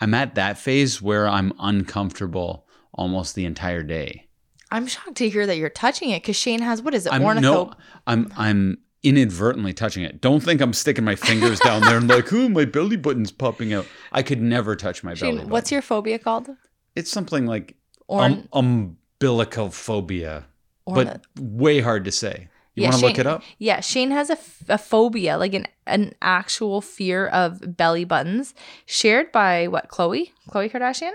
I'm 0.00 0.14
at 0.14 0.34
that 0.36 0.58
phase 0.58 1.02
where 1.02 1.28
I'm 1.28 1.52
uncomfortable 1.58 2.66
almost 2.94 3.34
the 3.34 3.44
entire 3.44 3.82
day. 3.82 4.28
I'm 4.70 4.86
shocked 4.86 5.16
to 5.16 5.28
hear 5.28 5.46
that 5.46 5.56
you're 5.56 5.70
touching 5.70 6.10
it 6.10 6.22
because 6.22 6.36
Shane 6.36 6.60
has, 6.60 6.82
what 6.82 6.94
is 6.94 7.06
it, 7.06 7.12
I'm 7.12 7.22
no, 7.40 7.72
I'm 8.06 8.30
I'm 8.36 8.78
inadvertently 9.02 9.72
touching 9.72 10.02
it. 10.04 10.20
Don't 10.20 10.40
think 10.40 10.60
I'm 10.60 10.72
sticking 10.72 11.04
my 11.04 11.14
fingers 11.14 11.60
down 11.60 11.82
there 11.82 11.96
and 11.98 12.08
like, 12.16 12.32
ooh, 12.32 12.48
my 12.48 12.64
belly 12.64 12.96
button's 12.96 13.30
popping 13.30 13.72
out. 13.72 13.86
I 14.12 14.22
could 14.22 14.40
never 14.42 14.74
touch 14.76 15.04
my 15.04 15.14
belly 15.14 15.36
button. 15.36 15.50
what's 15.50 15.70
your 15.70 15.82
phobia 15.82 16.18
called? 16.18 16.48
It's 16.96 17.10
something 17.10 17.46
like 17.46 17.76
Orn- 18.08 18.48
um, 18.52 18.96
umbilicophobia, 19.20 20.44
orni- 20.88 20.94
but 20.94 21.22
way 21.38 21.80
hard 21.80 22.04
to 22.06 22.12
say. 22.12 22.48
You 22.74 22.82
Yeah, 22.84 22.90
want 22.90 23.00
to 23.00 23.06
look 23.06 23.18
it 23.18 23.26
up? 23.26 23.42
Yeah, 23.58 23.80
Shane 23.80 24.10
has 24.12 24.30
a, 24.30 24.34
f- 24.34 24.62
a 24.68 24.78
phobia, 24.78 25.36
like 25.36 25.52
an 25.54 25.66
an 25.86 26.14
actual 26.22 26.80
fear 26.80 27.26
of 27.26 27.76
belly 27.76 28.04
buttons, 28.04 28.54
shared 28.86 29.32
by 29.32 29.66
what? 29.68 29.88
Khloé, 29.88 30.30
Khloé 30.50 30.70
Kardashian. 30.70 31.12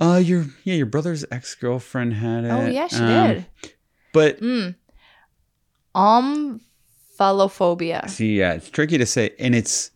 Uh, 0.00 0.20
your 0.24 0.46
yeah, 0.64 0.74
your 0.74 0.86
brother's 0.86 1.24
ex 1.30 1.54
girlfriend 1.54 2.14
had 2.14 2.44
it. 2.44 2.50
Oh 2.50 2.66
yeah, 2.66 2.86
she 2.88 2.96
Um, 2.96 3.06
did. 3.28 3.46
But 4.12 4.40
Mm. 4.40 4.76
Omphalophobia. 5.94 8.08
See, 8.08 8.38
yeah, 8.38 8.54
it's 8.54 8.70
tricky 8.70 8.98
to 8.98 9.06
say, 9.06 9.30
and 9.38 9.54
it's, 9.54 9.90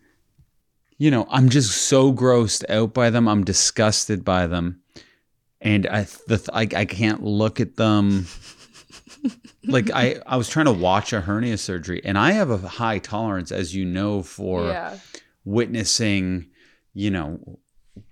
you 0.98 1.10
know, 1.10 1.26
I'm 1.30 1.48
just 1.48 1.70
so 1.88 2.12
grossed 2.12 2.68
out 2.70 2.94
by 2.94 3.10
them. 3.10 3.28
I'm 3.28 3.44
disgusted 3.44 4.24
by 4.24 4.46
them, 4.46 4.80
and 5.60 5.86
I, 5.86 6.02
the, 6.26 6.48
I, 6.52 6.68
I 6.74 6.84
can't 6.84 7.22
look 7.22 7.60
at 7.60 7.76
them. 7.76 8.26
like 9.64 9.90
I, 9.92 10.16
I 10.26 10.36
was 10.36 10.48
trying 10.48 10.66
to 10.66 10.72
watch 10.72 11.12
a 11.12 11.20
hernia 11.20 11.58
surgery, 11.58 12.00
and 12.04 12.18
I 12.18 12.32
have 12.32 12.50
a 12.50 12.58
high 12.58 12.98
tolerance, 12.98 13.52
as 13.52 13.74
you 13.74 13.84
know, 13.84 14.22
for 14.22 14.68
Yeah. 14.68 14.96
witnessing, 15.44 16.50
you 16.94 17.10
know, 17.10 17.58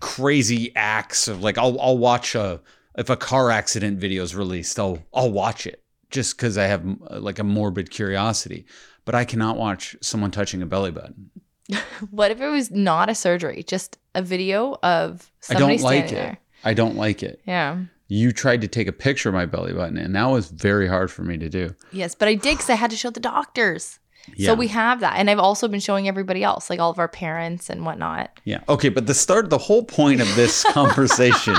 crazy 0.00 0.72
acts 0.74 1.28
of 1.28 1.42
like 1.42 1.58
I'll, 1.58 1.80
I'll 1.80 1.98
watch 1.98 2.34
a 2.34 2.60
if 2.98 3.10
a 3.10 3.16
car 3.16 3.50
accident 3.50 4.00
video 4.00 4.22
is 4.22 4.34
released, 4.34 4.78
I'll, 4.80 4.98
I'll 5.14 5.30
watch 5.30 5.66
it 5.66 5.82
just 6.10 6.36
because 6.36 6.56
I 6.58 6.64
have 6.64 6.84
uh, 7.10 7.20
like 7.20 7.38
a 7.38 7.44
morbid 7.44 7.90
curiosity. 7.90 8.66
But 9.04 9.14
I 9.14 9.24
cannot 9.24 9.56
watch 9.56 9.96
someone 10.00 10.30
touching 10.30 10.62
a 10.62 10.66
belly 10.66 10.90
button. 10.90 11.30
What 12.10 12.30
if 12.30 12.40
it 12.40 12.48
was 12.48 12.70
not 12.70 13.08
a 13.08 13.14
surgery, 13.14 13.62
just 13.62 13.98
a 14.14 14.22
video 14.22 14.76
of 14.82 15.30
I 15.48 15.54
somebody 15.54 15.76
don't 15.78 15.84
like 15.84 16.04
it. 16.04 16.10
there? 16.10 16.38
I 16.62 16.74
don't 16.74 16.96
like 16.96 17.22
it. 17.22 17.40
Yeah. 17.46 17.78
You 18.08 18.32
tried 18.32 18.60
to 18.60 18.68
take 18.68 18.86
a 18.86 18.92
picture 18.92 19.30
of 19.30 19.34
my 19.34 19.46
belly 19.46 19.72
button, 19.72 19.96
and 19.96 20.14
that 20.14 20.26
was 20.26 20.48
very 20.48 20.86
hard 20.86 21.10
for 21.10 21.22
me 21.22 21.38
to 21.38 21.48
do. 21.48 21.74
Yes, 21.92 22.14
but 22.14 22.28
I 22.28 22.34
did 22.34 22.54
because 22.54 22.70
I 22.70 22.74
had 22.74 22.90
to 22.90 22.96
show 22.96 23.10
the 23.10 23.20
doctors. 23.20 23.98
Yeah. 24.34 24.48
So 24.48 24.54
we 24.54 24.68
have 24.68 25.00
that, 25.00 25.16
and 25.18 25.30
I've 25.30 25.38
also 25.38 25.68
been 25.68 25.80
showing 25.80 26.06
everybody 26.06 26.42
else, 26.44 26.68
like 26.70 26.78
all 26.78 26.90
of 26.90 26.98
our 26.98 27.08
parents 27.08 27.70
and 27.70 27.84
whatnot. 27.84 28.38
Yeah. 28.44 28.60
Okay. 28.68 28.88
But 28.90 29.06
the 29.06 29.14
start, 29.14 29.50
the 29.50 29.58
whole 29.58 29.84
point 29.84 30.20
of 30.20 30.34
this 30.36 30.64
conversation 30.72 31.56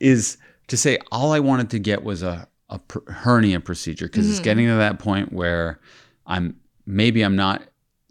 is 0.00 0.38
to 0.68 0.76
say 0.76 0.98
all 1.12 1.32
I 1.32 1.40
wanted 1.40 1.70
to 1.70 1.78
get 1.78 2.02
was 2.02 2.22
a, 2.22 2.48
a 2.68 2.78
pr- 2.78 3.10
hernia 3.10 3.60
procedure 3.60 4.06
because 4.06 4.28
it's 4.28 4.40
Mhm. 4.40 4.44
getting 4.44 4.66
to 4.66 4.74
that 4.74 4.98
point 4.98 5.32
where 5.32 5.80
I'm 6.26 6.56
maybe 6.86 7.22
I'm 7.22 7.36
not 7.36 7.62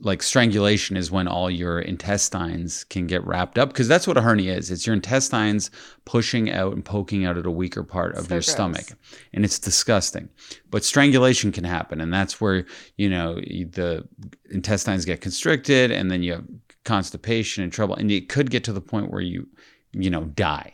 like 0.01 0.21
strangulation 0.21 0.97
is 0.97 1.09
when 1.09 1.25
all 1.27 1.49
your 1.49 1.79
intestines 1.79 2.83
can 2.85 3.07
get 3.07 3.25
wrapped 3.25 3.57
up 3.57 3.69
because 3.69 3.87
that's 3.87 4.05
what 4.05 4.17
a 4.17 4.21
hernia 4.21 4.53
is. 4.53 4.69
It's 4.69 4.85
your 4.85 4.93
intestines 4.93 5.71
pushing 6.03 6.51
out 6.51 6.73
and 6.73 6.83
poking 6.83 7.25
out 7.25 7.37
at 7.37 7.45
a 7.45 7.51
weaker 7.51 7.81
part 7.83 8.11
of 8.15 8.25
So 8.25 8.33
your 8.35 8.39
gross. 8.41 8.47
stomach. 8.51 8.85
And 9.33 9.45
it's 9.45 9.57
disgusting. 9.57 10.27
But 10.69 10.83
strangulation 10.83 11.53
can 11.53 11.63
happen 11.63 12.01
and 12.01 12.13
that's 12.13 12.41
where, 12.41 12.65
you 12.97 13.09
know, 13.09 13.35
the 13.35 14.05
intestines 14.51 15.05
get 15.05 15.21
constricted 15.21 15.91
and 15.91 16.11
then 16.11 16.23
you 16.23 16.33
have 16.33 16.45
constipation 16.83 17.63
and 17.63 17.71
trouble 17.71 17.95
and 17.95 18.11
it 18.11 18.27
could 18.29 18.51
get 18.51 18.63
to 18.65 18.73
the 18.73 18.81
point 18.81 19.11
where 19.11 19.21
you 19.21 19.47
you 19.93 20.09
know 20.09 20.25
die 20.25 20.73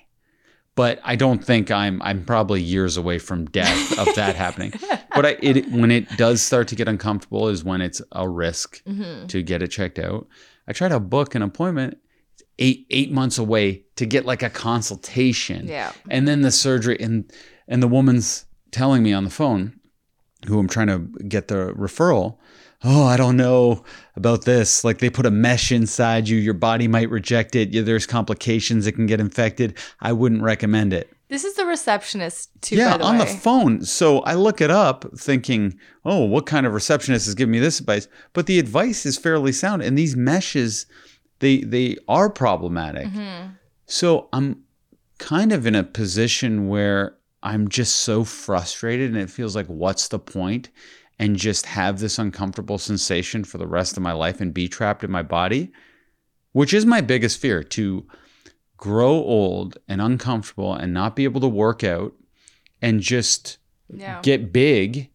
but 0.75 0.99
i 1.03 1.15
don't 1.15 1.43
think 1.43 1.69
i'm 1.71 2.01
i'm 2.01 2.23
probably 2.25 2.61
years 2.61 2.97
away 2.97 3.19
from 3.19 3.45
death 3.45 3.97
of 3.99 4.13
that 4.15 4.35
happening. 4.35 4.73
But 5.13 5.25
I, 5.25 5.37
it 5.41 5.69
when 5.71 5.91
it 5.91 6.07
does 6.17 6.41
start 6.41 6.69
to 6.69 6.75
get 6.75 6.87
uncomfortable 6.87 7.49
is 7.49 7.63
when 7.63 7.81
it's 7.81 8.01
a 8.13 8.27
risk 8.29 8.81
hmm 8.83 9.27
to 9.27 9.43
get 9.43 9.61
it 9.61 9.67
checked 9.67 9.99
out. 9.99 10.27
I 10.67 10.73
try 10.73 10.87
to 10.87 10.99
book 10.99 11.35
an 11.35 11.41
appointment 11.41 11.97
eight 12.59 12.85
eight 12.89 13.11
months 13.11 13.37
away 13.37 13.83
to 13.97 14.05
get 14.05 14.25
like 14.25 14.41
a 14.43 14.49
consultation. 14.49 15.67
Yeah. 15.67 15.91
and 16.09 16.27
then 16.27 16.41
the 16.41 16.51
surgery 16.51 16.97
and 16.99 17.29
and 17.67 17.81
the 17.83 17.87
woman's 17.87 18.45
telling 18.71 19.03
me 19.03 19.11
on 19.13 19.23
the 19.25 19.29
phone 19.29 19.79
who 20.47 20.57
i'm 20.59 20.67
trying 20.67 20.87
to 20.87 20.99
get 21.27 21.47
the 21.49 21.73
referral 21.77 22.37
oh 22.83 23.05
i 23.05 23.17
don't 23.17 23.37
know 23.37 23.83
about 24.17 24.43
this. 24.43 24.83
Like 24.83 24.97
they 24.99 25.09
put 25.09 25.25
a 25.25 25.31
mesh 25.31 25.71
inside 25.71 26.27
you. 26.27 26.37
Your 26.37 26.53
body 26.53 26.87
might 26.87 27.09
reject 27.09 27.55
it. 27.55 27.69
Yeah, 27.73 27.81
there's 27.81 28.05
complications 28.05 28.85
it 28.85 28.91
can 28.91 29.05
get 29.05 29.21
infected. 29.21 29.77
I 30.01 30.11
wouldn't 30.11 30.41
recommend 30.43 30.91
it. 30.93 31.09
This 31.29 31.45
is 31.45 31.53
the 31.55 31.65
receptionist 31.65 32.49
too. 32.61 32.75
yeah 32.75 32.91
by 32.91 32.97
the 32.97 33.03
on 33.05 33.17
way. 33.19 33.25
the 33.25 33.31
phone. 33.39 33.81
So 33.85 34.19
i 34.19 34.33
look 34.33 34.59
it 34.61 34.69
up 34.69 35.05
thinking 35.17 35.79
oh 36.03 36.25
what 36.25 36.45
kind 36.45 36.65
of 36.65 36.73
receptionist 36.73 37.25
is 37.27 37.35
giving 37.35 37.51
me 37.53 37.59
this 37.59 37.79
advice? 37.79 38.07
But 38.33 38.47
the 38.47 38.59
advice 38.59 39.05
is 39.05 39.17
fairly 39.17 39.53
sound 39.53 39.81
and 39.81 39.97
these 39.97 40.15
meshes 40.17 40.85
they 41.39 41.59
they 41.61 41.95
are 42.07 42.29
problematic. 42.29 43.07
Mhm. 43.07 43.51
so 43.85 44.27
I'm 44.33 44.63
kind 45.19 45.51
of 45.53 45.65
in 45.65 45.73
a 45.75 45.83
position 45.83 46.67
where 46.67 47.15
I'm 47.43 47.69
just 47.69 47.97
so 47.97 48.23
frustrated 48.25 49.09
and 49.11 49.17
it 49.19 49.29
feels 49.29 49.55
like 49.55 49.67
what's 49.67 50.09
the 50.09 50.19
point 50.19 50.69
and 51.21 51.37
just 51.37 51.67
have 51.67 51.99
this 51.99 52.17
uncomfortable 52.17 52.77
sensation 52.79 53.43
for 53.43 53.59
the 53.59 53.67
rest 53.67 53.95
of 53.95 54.01
my 54.03 54.11
life 54.11 54.41
and 54.41 54.53
be 54.53 54.67
trapped 54.67 55.03
in 55.03 55.11
my 55.11 55.21
body, 55.21 55.71
which 56.51 56.73
is 56.73 56.83
my 56.85 56.99
biggest 56.99 57.39
fear 57.39 57.63
to 57.63 58.07
grow 58.75 59.11
old 59.13 59.77
and 59.87 60.01
uncomfortable 60.01 60.73
and 60.73 60.91
not 60.93 61.15
be 61.15 61.23
able 61.23 61.39
to 61.39 61.47
work 61.47 61.83
out 61.83 62.13
and 62.81 63.01
just 63.01 63.59
Yeah. 63.93 64.19
get 64.23 64.51
big 64.51 65.09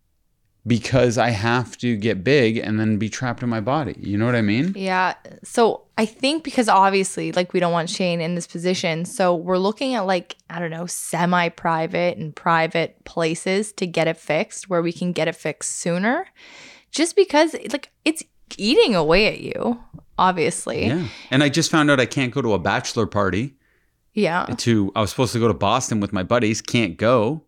because 0.65 1.19
I 1.19 1.31
have 1.31 1.77
to 1.79 1.97
get 1.97 2.23
big 2.23 2.57
and 2.57 2.79
then 2.79 2.99
be 2.99 3.09
trapped 3.09 3.43
in 3.43 3.49
my 3.49 3.61
body. 3.61 3.97
You 3.99 4.17
know 4.19 4.27
what 4.27 4.37
I 4.37 4.43
mean? 4.43 4.75
Yeah. 4.77 5.15
So 5.43 5.86
I 5.99 6.05
think 6.05 6.45
because 6.45 6.69
obviously, 6.69 7.33
like, 7.33 7.55
we 7.55 7.61
don't 7.61 7.73
want 7.73 7.89
Shane 7.89 8.21
in 8.21 8.35
this 8.35 8.47
position. 8.47 9.07
So 9.07 9.35
we're 9.35 9.57
looking 9.57 9.95
at, 9.95 10.01
like, 10.01 10.37
I 10.51 10.59
don't 10.59 10.71
know, 10.71 10.87
semi 10.87 11.49
private 11.49 12.19
and 12.19 12.37
private 12.37 13.03
places 13.05 13.73
to 13.75 13.87
get 13.87 14.07
it 14.07 14.19
fixed 14.19 14.69
where 14.69 14.83
we 14.83 14.93
can 14.93 15.13
get 15.13 15.27
it 15.27 15.35
fixed 15.37 15.79
sooner. 15.79 16.27
Just 16.91 17.17
because, 17.17 17.55
like, 17.73 17.91
it's 18.05 18.23
eating 18.59 18.95
away 18.95 19.27
at 19.27 19.41
you, 19.41 19.81
obviously. 20.19 20.87
Yeah. 20.87 21.09
And 21.31 21.43
I 21.43 21.49
just 21.49 21.71
found 21.71 21.91
out 21.91 21.99
I 21.99 22.07
can't 22.07 22.33
go 22.33 22.43
to 22.43 22.53
a 22.53 22.59
bachelor 22.59 23.07
party. 23.07 23.55
Yeah. 24.13 24.47
To 24.59 24.93
I 24.95 25.01
was 25.01 25.11
supposed 25.11 25.33
to 25.33 25.39
go 25.39 25.49
to 25.49 25.55
Boston 25.55 26.01
with 26.01 26.13
my 26.13 26.23
buddies, 26.23 26.61
can't 26.63 26.97
go. 26.97 27.43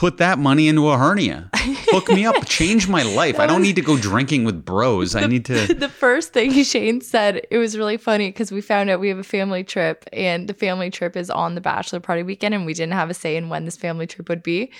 Put 0.00 0.16
that 0.16 0.38
money 0.38 0.66
into 0.66 0.88
a 0.88 0.96
hernia. 0.96 1.50
Hook 1.54 2.08
me 2.08 2.24
up. 2.24 2.34
Change 2.46 2.88
my 2.88 3.02
life. 3.02 3.38
I 3.38 3.46
don't 3.46 3.60
need 3.60 3.76
to 3.76 3.82
go 3.82 3.98
drinking 3.98 4.44
with 4.44 4.64
bros. 4.64 5.14
I 5.14 5.26
need 5.26 5.44
to. 5.44 5.74
the 5.74 5.90
first 5.90 6.32
thing 6.32 6.54
Shane 6.64 7.02
said, 7.02 7.46
it 7.50 7.58
was 7.58 7.76
really 7.76 7.98
funny 7.98 8.30
because 8.30 8.50
we 8.50 8.62
found 8.62 8.88
out 8.88 8.98
we 8.98 9.10
have 9.10 9.18
a 9.18 9.22
family 9.22 9.62
trip 9.62 10.08
and 10.10 10.48
the 10.48 10.54
family 10.54 10.88
trip 10.88 11.18
is 11.18 11.28
on 11.28 11.54
the 11.54 11.60
bachelor 11.60 12.00
party 12.00 12.22
weekend 12.22 12.54
and 12.54 12.64
we 12.64 12.72
didn't 12.72 12.94
have 12.94 13.10
a 13.10 13.14
say 13.14 13.36
in 13.36 13.50
when 13.50 13.66
this 13.66 13.76
family 13.76 14.06
trip 14.06 14.30
would 14.30 14.42
be. 14.42 14.72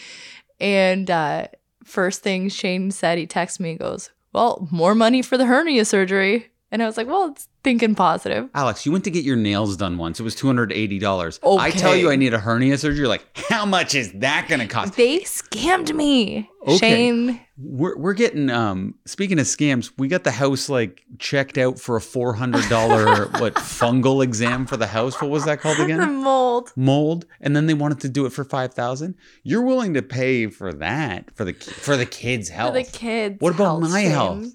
And 0.59 1.11
uh, 1.11 1.49
first 1.85 2.23
thing 2.23 2.49
Shane 2.49 2.91
said, 2.91 3.19
he 3.19 3.27
texted 3.27 3.61
me 3.61 3.73
and 3.73 3.79
goes, 3.79 4.09
Well, 4.33 4.69
more 4.71 4.95
money 4.95 5.21
for 5.21 5.37
the 5.37 5.45
hernia 5.45 5.85
surgery. 5.85 6.51
And 6.73 6.83
I 6.83 6.87
was 6.87 6.97
like, 6.97 7.07
Well, 7.09 7.31
it's 7.33 7.49
thinking 7.65 7.95
positive. 7.95 8.49
Alex, 8.55 8.87
you 8.87 8.93
went 8.93 9.05
to 9.05 9.11
get 9.11 9.25
your 9.25 9.37
nails 9.37 9.77
done 9.77 9.99
once. 9.99 10.21
It 10.21 10.23
was 10.23 10.35
two 10.35 10.47
hundred 10.47 10.73
eighty 10.73 10.99
dollars. 10.99 11.41
I 11.45 11.71
tell 11.71 11.97
you, 11.97 12.11
I 12.11 12.17
need 12.17 12.33
a 12.33 12.39
hernia 12.39 12.79
surgery. 12.79 12.99
You're 13.01 13.09
like, 13.09 13.27
how 13.49 13.67
much 13.67 13.95
is 13.95 14.13
that 14.21 14.47
going 14.49 14.61
to 14.61 14.67
cost? 14.67 14.95
They 14.95 15.21
scammed 15.21 15.93
me. 15.95 16.49
Okay. 16.67 16.77
Shane. 16.79 17.41
We're 17.59 17.97
we're 17.99 18.13
getting 18.15 18.51
um. 18.51 18.95
Speaking 19.05 19.39
of 19.41 19.47
scams, 19.47 19.91
we 19.99 20.07
got 20.09 20.23
the 20.25 20.31
house 20.31 20.69
like 20.69 21.03
checked 21.19 21.59
out 21.59 21.79
for 21.81 21.97
a 21.97 22.01
four 22.01 22.35
hundred 22.35 22.69
dollar 22.69 23.27
what 23.39 23.55
fungal 23.57 24.23
exam 24.23 24.65
for 24.67 24.77
the 24.77 24.87
house. 24.87 25.21
What 25.21 25.31
was 25.31 25.45
that 25.47 25.61
called 25.61 25.79
The 25.79 25.85
again? 25.85 26.15
mold. 26.23 26.73
Mold, 26.77 27.27
and 27.41 27.57
then 27.57 27.67
they 27.67 27.75
wanted 27.75 28.01
to 28.01 28.09
do 28.09 28.27
it 28.27 28.33
for 28.33 28.45
five 28.45 28.75
thousand. 28.75 29.17
You're 29.43 29.63
willing 29.63 29.95
to 29.95 30.03
pay 30.03 30.47
for 30.47 30.73
that 30.75 31.35
for 31.35 31.45
the 31.45 31.53
for 31.53 31.97
the 31.97 32.07
kids' 32.07 32.49
health. 32.49 32.75
For 32.75 32.83
the 32.83 32.91
kids. 32.91 33.41
What 33.41 33.55
about 33.57 33.81
my 33.81 34.03
health? 34.03 34.55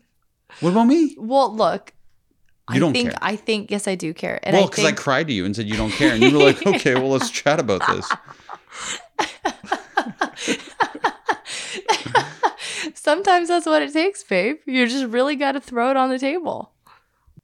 What 0.61 0.69
about 0.71 0.85
me? 0.85 1.15
Well, 1.19 1.53
look. 1.53 1.91
You 2.69 2.77
I 2.77 2.79
don't 2.79 2.93
think 2.93 3.11
care. 3.11 3.19
I 3.21 3.35
think 3.35 3.69
yes 3.69 3.87
I 3.87 3.93
do 3.95 4.13
care. 4.13 4.39
And 4.41 4.55
well, 4.55 4.65
because 4.67 4.83
I 4.83 4.87
think 4.87 4.97
cried 4.97 5.27
to 5.27 5.33
you 5.33 5.45
and 5.45 5.55
said 5.55 5.67
you 5.67 5.75
don't 5.75 5.91
care, 5.91 6.13
and 6.13 6.23
you 6.23 6.31
were 6.35 6.43
like, 6.43 6.65
okay, 6.65 6.95
well, 6.95 7.09
let's 7.09 7.29
chat 7.29 7.59
about 7.59 7.85
this. 7.87 8.11
Sometimes 12.95 13.49
that's 13.49 13.67
what 13.67 13.83
it 13.83 13.93
takes, 13.93 14.23
babe. 14.23 14.57
You 14.65 14.87
just 14.87 15.05
really 15.05 15.35
got 15.35 15.51
to 15.51 15.61
throw 15.61 15.91
it 15.91 15.97
on 15.97 16.09
the 16.09 16.17
table. 16.17 16.71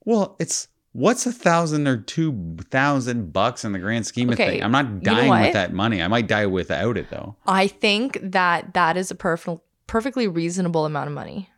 Well, 0.04 0.34
it's 0.40 0.66
what's 0.92 1.24
a 1.24 1.32
thousand 1.32 1.86
or 1.86 1.98
two 1.98 2.56
thousand 2.70 3.32
bucks 3.32 3.64
in 3.64 3.72
the 3.72 3.78
grand 3.78 4.06
scheme 4.06 4.28
of 4.28 4.34
Okay, 4.34 4.50
things. 4.50 4.64
I'm 4.64 4.72
not 4.72 4.86
you 4.86 4.92
know 4.92 5.00
dying 5.00 5.30
with 5.30 5.52
that 5.52 5.72
money. 5.72 6.02
I 6.02 6.08
might 6.08 6.26
die 6.26 6.46
without 6.46 6.96
it 6.96 7.10
though. 7.10 7.36
I 7.46 7.68
think 7.68 8.18
that 8.22 8.74
that 8.74 8.96
is 8.96 9.10
a 9.10 9.14
perf- 9.14 9.60
perfectly 9.86 10.26
reasonable 10.26 10.84
amount 10.84 11.08
of 11.08 11.14
money 11.14 11.48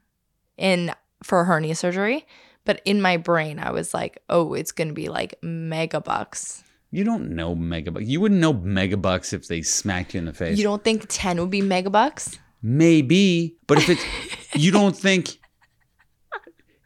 in 0.57 0.93
for 1.23 1.45
hernia 1.45 1.75
surgery. 1.75 2.27
But 2.65 2.81
in 2.85 3.01
my 3.03 3.17
brain, 3.19 3.59
I 3.59 3.71
was 3.71 3.93
like, 3.93 4.23
oh, 4.31 4.55
it's 4.55 4.73
going 4.73 4.89
to 4.89 4.95
be 4.95 5.09
like 5.09 5.35
mega 5.43 6.01
bucks. 6.01 6.65
You 6.91 7.05
don't 7.05 7.31
know 7.31 7.55
megabucks. 7.57 8.07
You 8.07 8.21
wouldn't 8.21 8.41
know 8.41 8.55
megabucks 8.55 9.33
if 9.33 9.49
they 9.49 9.63
smacked 9.63 10.15
you 10.15 10.19
in 10.19 10.27
the 10.27 10.33
face. 10.33 10.57
You 10.57 10.65
don't 10.65 10.83
think 10.85 11.07
10 11.09 11.41
would 11.41 11.51
be 11.51 11.61
mega 11.61 11.91
bucks? 11.91 12.39
Maybe, 12.63 13.57
but 13.67 13.79
if 13.79 13.91
it's 13.91 14.05
you 14.55 14.71
don't 14.71 14.97
think 14.97 15.39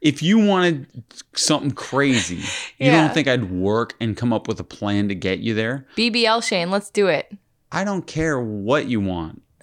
if 0.01 0.23
you 0.23 0.39
wanted 0.39 0.87
something 1.35 1.71
crazy, 1.73 2.37
you 2.79 2.87
Yeah. 2.91 3.03
don't 3.07 3.13
think 3.15 3.29
I'd 3.29 3.51
work 3.51 3.95
and 4.01 4.17
come 4.17 4.33
up 4.33 4.49
with 4.49 4.59
a 4.61 4.65
plan 4.65 5.09
to 5.09 5.15
get 5.15 5.41
you 5.41 5.55
there? 5.55 5.87
BBL 5.97 6.43
Shane, 6.43 6.71
let's 6.71 6.91
do 6.91 7.07
it. 7.09 7.31
I 7.71 7.85
don't 7.85 8.07
care 8.07 8.41
what 8.41 8.87
you 8.87 9.01
want. 9.01 9.43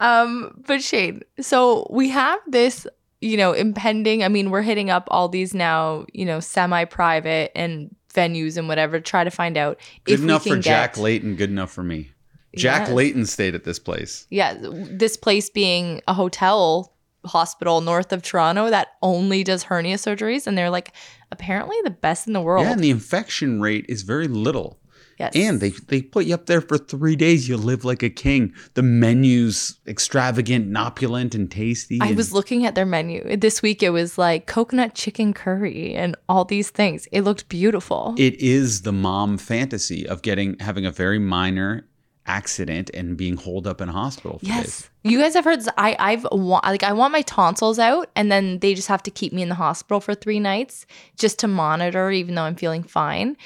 um, 0.00 0.62
but 0.66 0.82
Shane, 0.82 1.22
so 1.40 1.86
we 1.90 2.08
have 2.10 2.40
this, 2.48 2.86
you 3.20 3.36
know, 3.36 3.52
impending. 3.52 4.22
I 4.22 4.28
mean, 4.28 4.50
we're 4.50 4.62
hitting 4.62 4.90
up 4.90 5.08
all 5.10 5.28
these 5.28 5.54
now, 5.54 6.06
you 6.12 6.24
know, 6.24 6.40
semi-private 6.40 7.52
and 7.54 7.94
venues 8.12 8.56
and 8.56 8.68
whatever. 8.68 9.00
Try 9.00 9.24
to 9.24 9.30
find 9.30 9.56
out 9.56 9.78
Good 10.04 10.14
if 10.14 10.20
enough 10.22 10.44
we 10.44 10.50
for 10.52 10.56
can 10.56 10.62
Jack 10.62 10.94
get, 10.94 11.02
Layton, 11.02 11.36
good 11.36 11.50
enough 11.50 11.70
for 11.72 11.82
me. 11.82 12.10
Jack 12.56 12.86
Yes. 12.86 12.94
Layton 12.94 13.26
stayed 13.26 13.54
at 13.54 13.64
this 13.64 13.78
place. 13.78 14.26
Yeah, 14.30 14.56
this 14.60 15.16
place 15.16 15.50
being 15.50 16.02
a 16.06 16.14
hotel 16.14 16.92
hospital 17.24 17.80
north 17.80 18.12
of 18.12 18.22
Toronto 18.22 18.70
that 18.70 18.88
only 19.02 19.42
does 19.42 19.64
hernia 19.64 19.96
surgeries, 19.96 20.46
and 20.46 20.56
they're 20.56 20.70
like 20.70 20.92
apparently 21.32 21.76
the 21.82 21.90
best 21.90 22.26
in 22.26 22.32
the 22.32 22.40
world. 22.40 22.64
Yeah, 22.64 22.72
and 22.72 22.84
the 22.84 22.90
infection 22.90 23.60
rate 23.60 23.86
is 23.88 24.02
very 24.02 24.28
little. 24.28 24.78
Yes, 25.18 25.32
And 25.34 25.60
they 25.60 25.70
they 25.70 26.02
put 26.02 26.26
you 26.26 26.34
up 26.34 26.46
there 26.46 26.60
for 26.60 26.78
three 26.78 27.16
days. 27.16 27.48
You 27.48 27.56
live 27.56 27.84
like 27.84 28.02
a 28.02 28.10
king. 28.10 28.52
The 28.74 28.82
menu's 28.82 29.78
extravagant, 29.86 30.66
and 30.66 30.76
opulent, 30.78 31.34
and 31.34 31.50
tasty. 31.50 31.98
I 32.00 32.08
and- 32.08 32.16
was 32.16 32.32
looking 32.32 32.66
at 32.66 32.74
their 32.74 32.86
menu 32.86 33.36
this 33.36 33.62
week. 33.62 33.82
It 33.82 33.90
was 33.90 34.18
like 34.18 34.46
coconut 34.46 34.94
chicken 34.94 35.32
curry 35.34 35.94
and 35.94 36.16
all 36.28 36.44
these 36.44 36.70
things. 36.70 37.06
It 37.12 37.22
looked 37.22 37.48
beautiful. 37.48 38.14
It 38.18 38.34
is 38.40 38.82
the 38.82 38.92
mom 38.92 39.38
fantasy 39.38 40.06
of 40.06 40.22
getting 40.22 40.58
having 40.60 40.86
a 40.86 40.90
very 40.90 41.18
minor 41.18 41.86
accident 42.26 42.90
and 42.94 43.16
being 43.18 43.36
holed 43.36 43.66
up 43.66 43.80
in 43.82 43.88
a 43.88 43.92
hospital. 43.92 44.38
For 44.38 44.46
yes, 44.46 44.64
days. 44.64 44.90
you 45.12 45.20
guys 45.20 45.34
have 45.34 45.44
heard. 45.44 45.60
This. 45.60 45.68
I 45.76 45.94
I've 45.98 46.26
wa- 46.32 46.60
like 46.64 46.82
I 46.82 46.92
want 46.92 47.12
my 47.12 47.22
tonsils 47.22 47.78
out, 47.78 48.08
and 48.16 48.32
then 48.32 48.58
they 48.60 48.74
just 48.74 48.88
have 48.88 49.02
to 49.04 49.10
keep 49.10 49.32
me 49.32 49.42
in 49.42 49.48
the 49.50 49.54
hospital 49.54 50.00
for 50.00 50.14
three 50.14 50.40
nights 50.40 50.86
just 51.18 51.38
to 51.40 51.48
monitor, 51.48 52.10
even 52.10 52.34
though 52.34 52.42
I'm 52.42 52.56
feeling 52.56 52.82
fine. 52.82 53.36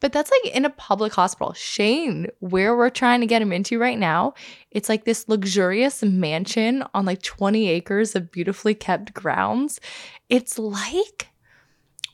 But 0.00 0.12
that's 0.12 0.30
like 0.30 0.54
in 0.54 0.64
a 0.64 0.70
public 0.70 1.12
hospital. 1.12 1.52
Shane, 1.54 2.28
where 2.38 2.76
we're 2.76 2.90
trying 2.90 3.20
to 3.20 3.26
get 3.26 3.42
him 3.42 3.52
into 3.52 3.78
right 3.78 3.98
now, 3.98 4.34
it's 4.70 4.88
like 4.88 5.04
this 5.04 5.28
luxurious 5.28 6.02
mansion 6.02 6.84
on 6.94 7.04
like 7.04 7.22
20 7.22 7.68
acres 7.68 8.14
of 8.14 8.30
beautifully 8.30 8.74
kept 8.74 9.12
grounds. 9.12 9.80
It's 10.28 10.58
like, 10.58 11.28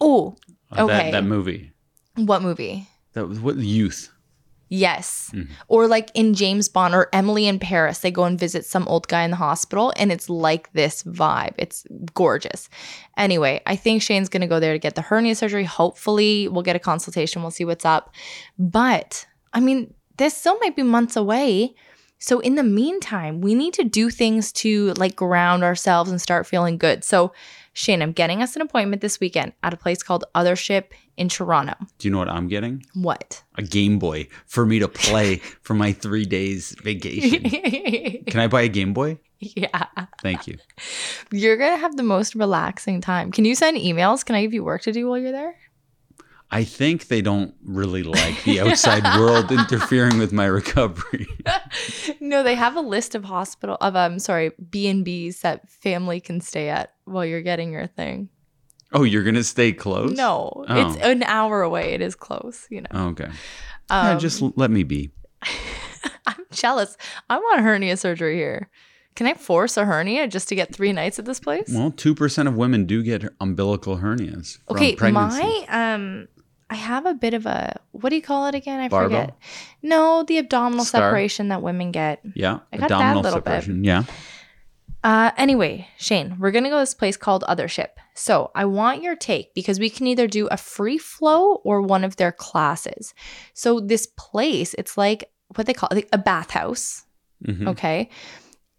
oh, 0.00 0.36
Uh, 0.72 0.84
Okay. 0.84 1.10
That, 1.10 1.22
that 1.22 1.24
movie. 1.24 1.72
what 2.16 2.42
movie? 2.42 2.88
That 3.12 3.28
was 3.28 3.38
what 3.38 3.56
youth. 3.56 4.10
Yes. 4.68 5.30
Mhm. 5.32 5.48
Or 5.68 5.86
like 5.86 6.10
in 6.14 6.34
James 6.34 6.68
Bond 6.68 6.94
or 6.94 7.08
Emily 7.12 7.46
in 7.46 7.58
Paris, 7.58 7.98
they 7.98 8.10
go 8.10 8.24
and 8.24 8.38
visit 8.38 8.64
some 8.64 8.88
old 8.88 9.08
guy 9.08 9.22
in 9.22 9.30
the 9.30 9.36
hospital 9.36 9.92
and 9.96 10.10
it's 10.10 10.28
like 10.28 10.72
this 10.72 11.02
vibe. 11.04 11.54
It's 11.58 11.86
gorgeous. 12.14 12.68
Anyway, 13.16 13.60
I 13.66 13.76
think 13.76 14.02
Shane's 14.02 14.28
going 14.28 14.40
to 14.40 14.46
go 14.46 14.60
there 14.60 14.72
to 14.72 14.78
get 14.78 14.94
the 14.94 15.02
hernia 15.02 15.34
surgery. 15.34 15.64
Hopefully, 15.64 16.48
we'll 16.48 16.62
get 16.62 16.76
a 16.76 16.80
consultation. 16.80 17.42
We'll 17.42 17.50
see 17.50 17.64
what's 17.64 17.84
up. 17.84 18.14
But 18.58 19.26
I 19.52 19.60
mean, 19.60 19.94
this 20.16 20.36
still 20.36 20.58
might 20.60 20.76
be 20.76 20.82
months 20.82 21.16
away. 21.16 21.74
So 22.18 22.40
in 22.40 22.54
the 22.54 22.62
meantime, 22.62 23.40
we 23.42 23.54
need 23.54 23.74
to 23.74 23.84
do 23.84 24.08
things 24.08 24.50
to 24.52 24.92
like 24.94 25.14
ground 25.14 25.62
ourselves 25.62 26.10
and 26.10 26.20
start 26.20 26.46
feeling 26.46 26.78
good. 26.78 27.04
So 27.04 27.32
Shane, 27.74 28.02
I'm 28.02 28.12
getting 28.12 28.40
us 28.40 28.54
an 28.54 28.62
appointment 28.62 29.02
this 29.02 29.18
weekend 29.18 29.52
at 29.64 29.74
a 29.74 29.76
place 29.76 30.00
called 30.02 30.24
Othership 30.34 30.84
in 31.16 31.28
Toronto. 31.28 31.74
Do 31.98 32.06
you 32.08 32.12
know 32.12 32.18
what 32.18 32.28
I'm 32.28 32.46
getting? 32.46 32.86
What? 32.94 33.42
A 33.56 33.62
Game 33.62 33.98
Boy 33.98 34.28
for 34.46 34.64
me 34.64 34.78
to 34.78 34.86
play 34.86 35.36
for 35.62 35.74
my 35.74 35.92
three 35.92 36.24
days 36.24 36.76
vacation. 36.82 37.42
Can 38.26 38.40
I 38.40 38.46
buy 38.46 38.62
a 38.62 38.68
Game 38.68 38.94
Boy? 38.94 39.18
yeah. 39.40 39.84
Thank 40.22 40.46
you. 40.46 40.56
You're 41.32 41.56
going 41.56 41.72
to 41.74 41.80
have 41.80 41.96
the 41.96 42.02
most 42.04 42.34
relaxing 42.36 43.00
time. 43.00 43.32
Can 43.32 43.44
you 43.44 43.54
send 43.54 43.76
emails? 43.76 44.24
Can 44.24 44.36
I 44.36 44.42
give 44.42 44.54
you 44.54 44.64
work 44.64 44.82
to 44.82 44.92
do 44.92 45.08
while 45.08 45.18
you're 45.18 45.32
there? 45.32 45.56
I 46.54 46.62
think 46.64 47.08
they 47.08 47.20
don't 47.20 47.52
really 47.64 48.04
like 48.04 48.44
the 48.44 48.60
outside 48.60 49.02
world 49.18 49.50
interfering 49.60 50.18
with 50.18 50.32
my 50.32 50.44
recovery. 50.46 51.26
no, 52.20 52.42
they 52.44 52.54
have 52.54 52.76
a 52.76 52.80
list 52.80 53.14
of 53.16 53.24
hospital 53.24 53.76
of 53.80 53.96
um 53.96 54.18
sorry, 54.20 54.52
B&Bs 54.70 55.40
that 55.40 55.68
family 55.68 56.20
can 56.20 56.40
stay 56.40 56.68
at 56.68 56.94
while 57.06 57.24
you're 57.24 57.42
getting 57.42 57.72
your 57.72 57.88
thing. 57.88 58.28
Oh, 58.92 59.02
you're 59.02 59.24
gonna 59.24 59.42
stay 59.42 59.72
close? 59.72 60.12
No, 60.16 60.64
Oh. 60.68 60.80
it's 60.92 60.96
an 61.02 61.24
hour 61.24 61.62
away. 61.62 61.92
It 61.94 62.00
is 62.00 62.14
close, 62.14 62.66
you 62.70 62.82
know. 62.82 62.88
Oh, 62.92 63.06
okay. 63.08 63.28
yeah, 63.90 64.10
Um, 64.12 64.18
just 64.20 64.40
let 64.56 64.70
me 64.70 64.84
be. 64.84 65.10
I'm 66.26 66.44
jealous. 66.52 66.96
I 67.28 67.36
want 67.38 67.60
hernia 67.62 67.96
surgery 67.96 68.36
here. 68.36 68.70
Can 69.16 69.26
I 69.26 69.34
force 69.34 69.76
a 69.76 69.84
hernia 69.84 70.26
just 70.28 70.48
to 70.48 70.54
get 70.54 70.74
3 70.74 70.92
nights 70.92 71.18
at 71.18 71.24
this 71.24 71.38
place? 71.40 71.70
Well, 71.72 71.90
two 71.92 72.14
percent 72.14 72.48
of 72.48 72.56
women 72.56 72.84
do 72.86 73.02
get 73.02 73.24
umbilical 73.40 73.98
hernias 73.98 74.58
from 74.68 74.76
Okay, 74.76 74.94
pregnancy. 74.96 75.40
my 75.42 75.66
um 75.94 76.28
I 76.70 76.76
have 76.76 77.06
a 77.06 77.14
bit 77.14 77.34
of 77.34 77.46
a 77.46 77.78
what 77.92 78.10
do 78.10 78.16
you 78.16 78.22
call 78.22 78.46
it 78.46 78.54
again? 78.54 78.80
I 78.80 78.88
Barbell? 78.88 79.20
forget. 79.20 79.36
No, 79.82 80.22
the 80.22 80.38
abdominal 80.38 80.84
Scar? 80.84 81.00
separation 81.02 81.48
that 81.48 81.62
women 81.62 81.92
get. 81.92 82.20
yeah, 82.34 82.60
I 82.72 82.76
got 82.78 82.88
that 82.88 82.94
abdominal 82.94 83.22
little 83.22 83.40
bit. 83.40 83.44
separation. 83.62 83.84
Yeah. 83.84 84.04
Uh 85.02 85.30
anyway, 85.36 85.86
Shane, 85.98 86.36
we're 86.38 86.50
going 86.50 86.64
to 86.64 86.70
go 86.70 86.76
to 86.78 86.82
this 86.82 86.94
place 86.94 87.16
called 87.16 87.44
Othership. 87.48 87.88
So, 88.14 88.50
I 88.54 88.64
want 88.64 89.02
your 89.02 89.16
take 89.16 89.52
because 89.54 89.78
we 89.80 89.90
can 89.90 90.06
either 90.06 90.26
do 90.26 90.46
a 90.46 90.56
free 90.56 90.98
flow 90.98 91.56
or 91.56 91.82
one 91.82 92.04
of 92.04 92.16
their 92.16 92.32
classes. 92.32 93.12
So, 93.54 93.80
this 93.80 94.06
place, 94.16 94.74
it's 94.78 94.96
like 94.96 95.30
what 95.56 95.66
they 95.66 95.74
call 95.74 95.88
like 95.92 96.08
a 96.12 96.18
bathhouse, 96.18 97.04
Mhm. 97.46 97.68
okay? 97.68 98.08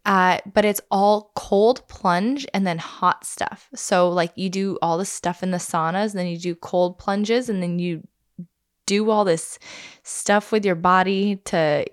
Uh, 0.06 0.38
but 0.54 0.66
it's 0.66 0.82
all 0.92 1.32
cold 1.36 1.88
plunge 1.88 2.46
and 2.54 2.66
then 2.66 2.78
hot 2.78 3.26
stuff. 3.26 3.70
So, 3.74 4.10
like, 4.10 4.32
you 4.36 4.50
do 4.50 4.78
all 4.82 5.00
the 5.00 5.06
stuff 5.06 5.42
in 5.42 5.50
the 5.50 5.58
saunas, 5.58 6.14
then 6.14 6.28
you 6.28 6.38
do 6.38 6.54
cold 6.56 7.00
plunges, 7.00 7.50
and 7.50 7.62
then 7.62 7.80
you 7.80 8.08
do 8.86 9.10
all 9.10 9.26
this 9.26 9.58
stuff 10.04 10.52
with 10.52 10.64
your 10.64 10.76
body 10.76 11.38
to 11.46 11.86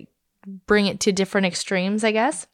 bring 0.67 0.85
it 0.85 0.99
to 1.01 1.11
different 1.11 1.47
extremes, 1.47 2.03
I 2.03 2.11
guess. 2.11 2.45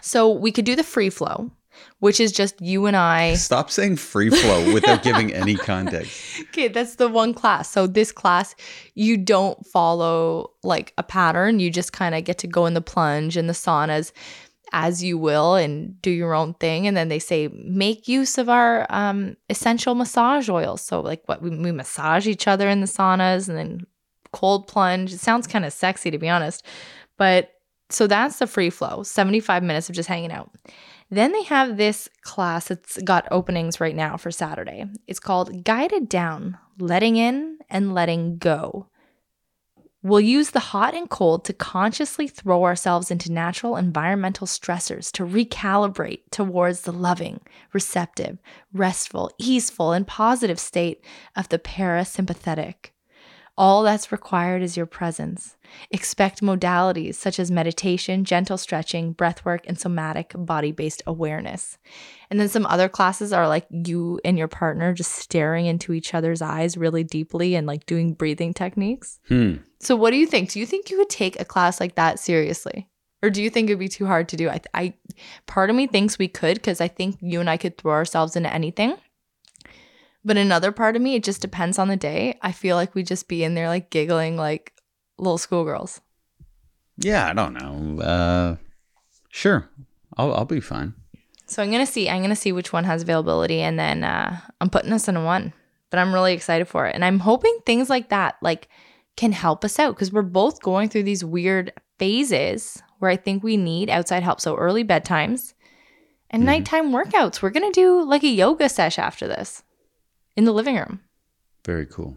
So, 0.00 0.30
we 0.30 0.50
could 0.52 0.64
do 0.64 0.74
the 0.74 0.82
free 0.82 1.10
flow, 1.10 1.50
which 1.98 2.18
is 2.18 2.32
just 2.32 2.58
you 2.62 2.86
and 2.86 2.96
I. 2.96 3.34
Stop 3.34 3.70
saying 3.70 3.96
free 3.96 4.30
flow 4.30 4.72
without 4.72 5.02
giving 5.02 5.34
any 5.34 5.54
context. 5.56 6.40
Okay, 6.48 6.68
that's 6.68 6.94
the 6.94 7.08
one 7.08 7.34
class. 7.34 7.70
So 7.70 7.86
this 7.86 8.10
class, 8.10 8.54
you 8.94 9.18
don't 9.18 9.66
follow 9.66 10.52
like 10.62 10.94
a 10.96 11.02
pattern. 11.02 11.60
You 11.60 11.70
just 11.70 11.92
kind 11.92 12.14
of 12.14 12.24
get 12.24 12.38
to 12.38 12.46
go 12.46 12.64
in 12.64 12.72
the 12.74 12.80
plunge 12.80 13.36
and 13.36 13.48
the 13.48 13.54
saunas 13.54 14.12
as 14.72 15.02
you 15.02 15.18
will 15.18 15.54
and 15.54 16.00
do 16.02 16.10
your 16.10 16.34
own 16.34 16.54
thing. 16.54 16.86
And 16.86 16.96
then 16.96 17.08
they 17.08 17.18
say 17.18 17.48
make 17.48 18.08
use 18.08 18.38
of 18.38 18.48
our 18.48 18.86
um, 18.90 19.36
essential 19.48 19.94
massage 19.94 20.48
oils. 20.48 20.82
So 20.82 21.00
like 21.00 21.22
what 21.26 21.42
we, 21.42 21.50
we 21.50 21.72
massage 21.72 22.26
each 22.26 22.46
other 22.46 22.68
in 22.68 22.80
the 22.80 22.86
saunas 22.86 23.48
and 23.48 23.56
then 23.56 23.86
cold 24.32 24.66
plunge. 24.66 25.12
It 25.12 25.20
sounds 25.20 25.46
kind 25.46 25.64
of 25.64 25.72
sexy 25.72 26.10
to 26.10 26.18
be 26.18 26.28
honest, 26.28 26.64
but 27.16 27.50
so 27.90 28.06
that's 28.06 28.38
the 28.38 28.46
free 28.46 28.70
flow. 28.70 29.02
Seventy 29.02 29.40
five 29.40 29.62
minutes 29.62 29.88
of 29.88 29.94
just 29.94 30.08
hanging 30.08 30.32
out. 30.32 30.50
Then 31.10 31.32
they 31.32 31.44
have 31.44 31.78
this 31.78 32.08
class 32.20 32.68
that's 32.68 33.00
got 33.02 33.26
openings 33.30 33.80
right 33.80 33.96
now 33.96 34.18
for 34.18 34.30
Saturday. 34.30 34.84
It's 35.06 35.18
called 35.18 35.64
Guided 35.64 36.08
Down 36.10 36.58
Letting 36.78 37.16
In 37.16 37.58
and 37.70 37.94
Letting 37.94 38.36
Go. 38.36 38.88
We'll 40.08 40.20
use 40.20 40.52
the 40.52 40.60
hot 40.60 40.94
and 40.94 41.10
cold 41.10 41.44
to 41.44 41.52
consciously 41.52 42.28
throw 42.28 42.64
ourselves 42.64 43.10
into 43.10 43.30
natural 43.30 43.76
environmental 43.76 44.46
stressors 44.46 45.12
to 45.12 45.26
recalibrate 45.26 46.20
towards 46.30 46.80
the 46.80 46.92
loving, 46.92 47.40
receptive, 47.74 48.38
restful, 48.72 49.30
easeful, 49.36 49.92
and 49.92 50.06
positive 50.06 50.58
state 50.58 51.04
of 51.36 51.50
the 51.50 51.58
parasympathetic. 51.58 52.92
All 53.58 53.82
that's 53.82 54.12
required 54.12 54.62
is 54.62 54.76
your 54.76 54.86
presence. 54.86 55.56
Expect 55.90 56.42
modalities 56.42 57.16
such 57.16 57.40
as 57.40 57.50
meditation, 57.50 58.24
gentle 58.24 58.56
stretching, 58.56 59.16
breathwork, 59.16 59.66
and 59.66 59.76
somatic 59.76 60.32
body 60.36 60.70
based 60.70 61.02
awareness. 61.08 61.76
And 62.30 62.38
then 62.38 62.48
some 62.48 62.64
other 62.66 62.88
classes 62.88 63.32
are 63.32 63.48
like 63.48 63.66
you 63.70 64.20
and 64.24 64.38
your 64.38 64.46
partner 64.46 64.94
just 64.94 65.10
staring 65.10 65.66
into 65.66 65.92
each 65.92 66.14
other's 66.14 66.40
eyes 66.40 66.76
really 66.76 67.02
deeply 67.02 67.56
and 67.56 67.66
like 67.66 67.84
doing 67.84 68.14
breathing 68.14 68.54
techniques. 68.54 69.18
Hmm. 69.26 69.56
So, 69.80 69.96
what 69.96 70.12
do 70.12 70.18
you 70.18 70.26
think? 70.26 70.52
Do 70.52 70.60
you 70.60 70.66
think 70.66 70.88
you 70.88 70.98
would 70.98 71.10
take 71.10 71.40
a 71.40 71.44
class 71.44 71.80
like 71.80 71.96
that 71.96 72.20
seriously? 72.20 72.88
Or 73.24 73.30
do 73.30 73.42
you 73.42 73.50
think 73.50 73.68
it'd 73.68 73.80
be 73.80 73.88
too 73.88 74.06
hard 74.06 74.28
to 74.28 74.36
do? 74.36 74.48
I, 74.48 74.60
I 74.72 74.94
part 75.46 75.70
of 75.70 75.74
me 75.74 75.88
thinks 75.88 76.16
we 76.16 76.28
could 76.28 76.54
because 76.58 76.80
I 76.80 76.86
think 76.86 77.18
you 77.20 77.40
and 77.40 77.50
I 77.50 77.56
could 77.56 77.76
throw 77.76 77.92
ourselves 77.92 78.36
into 78.36 78.54
anything. 78.54 78.96
But 80.24 80.36
another 80.36 80.72
part 80.72 80.96
of 80.96 81.02
me, 81.02 81.14
it 81.14 81.24
just 81.24 81.40
depends 81.40 81.78
on 81.78 81.88
the 81.88 81.96
day. 81.96 82.38
I 82.42 82.52
feel 82.52 82.76
like 82.76 82.94
we 82.94 83.02
just 83.02 83.28
be 83.28 83.44
in 83.44 83.54
there 83.54 83.68
like 83.68 83.90
giggling 83.90 84.36
like 84.36 84.72
little 85.18 85.38
schoolgirls. 85.38 86.00
Yeah, 86.96 87.28
I 87.28 87.32
don't 87.32 87.54
know. 87.54 88.02
Uh, 88.02 88.56
sure, 89.30 89.68
I'll 90.16 90.34
I'll 90.34 90.44
be 90.44 90.60
fine. 90.60 90.94
So 91.46 91.62
I'm 91.62 91.70
gonna 91.70 91.86
see. 91.86 92.10
I'm 92.10 92.20
gonna 92.22 92.36
see 92.36 92.52
which 92.52 92.72
one 92.72 92.84
has 92.84 93.02
availability, 93.02 93.60
and 93.60 93.78
then 93.78 94.04
uh, 94.04 94.40
I'm 94.60 94.68
putting 94.70 94.92
us 94.92 95.08
in 95.08 95.16
a 95.16 95.24
one. 95.24 95.52
But 95.90 95.98
I'm 96.00 96.12
really 96.12 96.34
excited 96.34 96.66
for 96.68 96.86
it, 96.86 96.94
and 96.94 97.04
I'm 97.04 97.20
hoping 97.20 97.56
things 97.64 97.88
like 97.88 98.10
that 98.10 98.36
like 98.42 98.68
can 99.16 99.32
help 99.32 99.64
us 99.64 99.78
out 99.78 99.94
because 99.94 100.12
we're 100.12 100.22
both 100.22 100.60
going 100.62 100.88
through 100.88 101.04
these 101.04 101.24
weird 101.24 101.72
phases 101.98 102.82
where 102.98 103.10
I 103.10 103.16
think 103.16 103.42
we 103.42 103.56
need 103.56 103.88
outside 103.88 104.22
help. 104.22 104.40
So 104.40 104.56
early 104.56 104.84
bedtimes 104.84 105.54
and 106.30 106.42
Mhm. 106.42 106.46
nighttime 106.46 106.90
workouts. 106.92 107.40
We're 107.40 107.50
gonna 107.50 107.72
do 107.72 108.02
like 108.04 108.22
a 108.24 108.28
yoga 108.28 108.68
sesh 108.68 108.98
after 108.98 109.26
this 109.26 109.62
in 110.38 110.44
the 110.44 110.52
living 110.52 110.76
room. 110.76 111.00
Very 111.66 111.84
cool. 111.84 112.16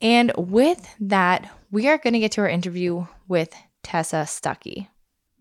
And 0.00 0.32
with 0.36 0.92
that, 0.98 1.48
we 1.70 1.86
are 1.88 1.96
going 1.96 2.12
to 2.12 2.18
get 2.18 2.32
to 2.32 2.40
our 2.40 2.48
interview 2.48 3.06
with 3.28 3.54
Tessa 3.84 4.26
Stuckey. 4.26 4.88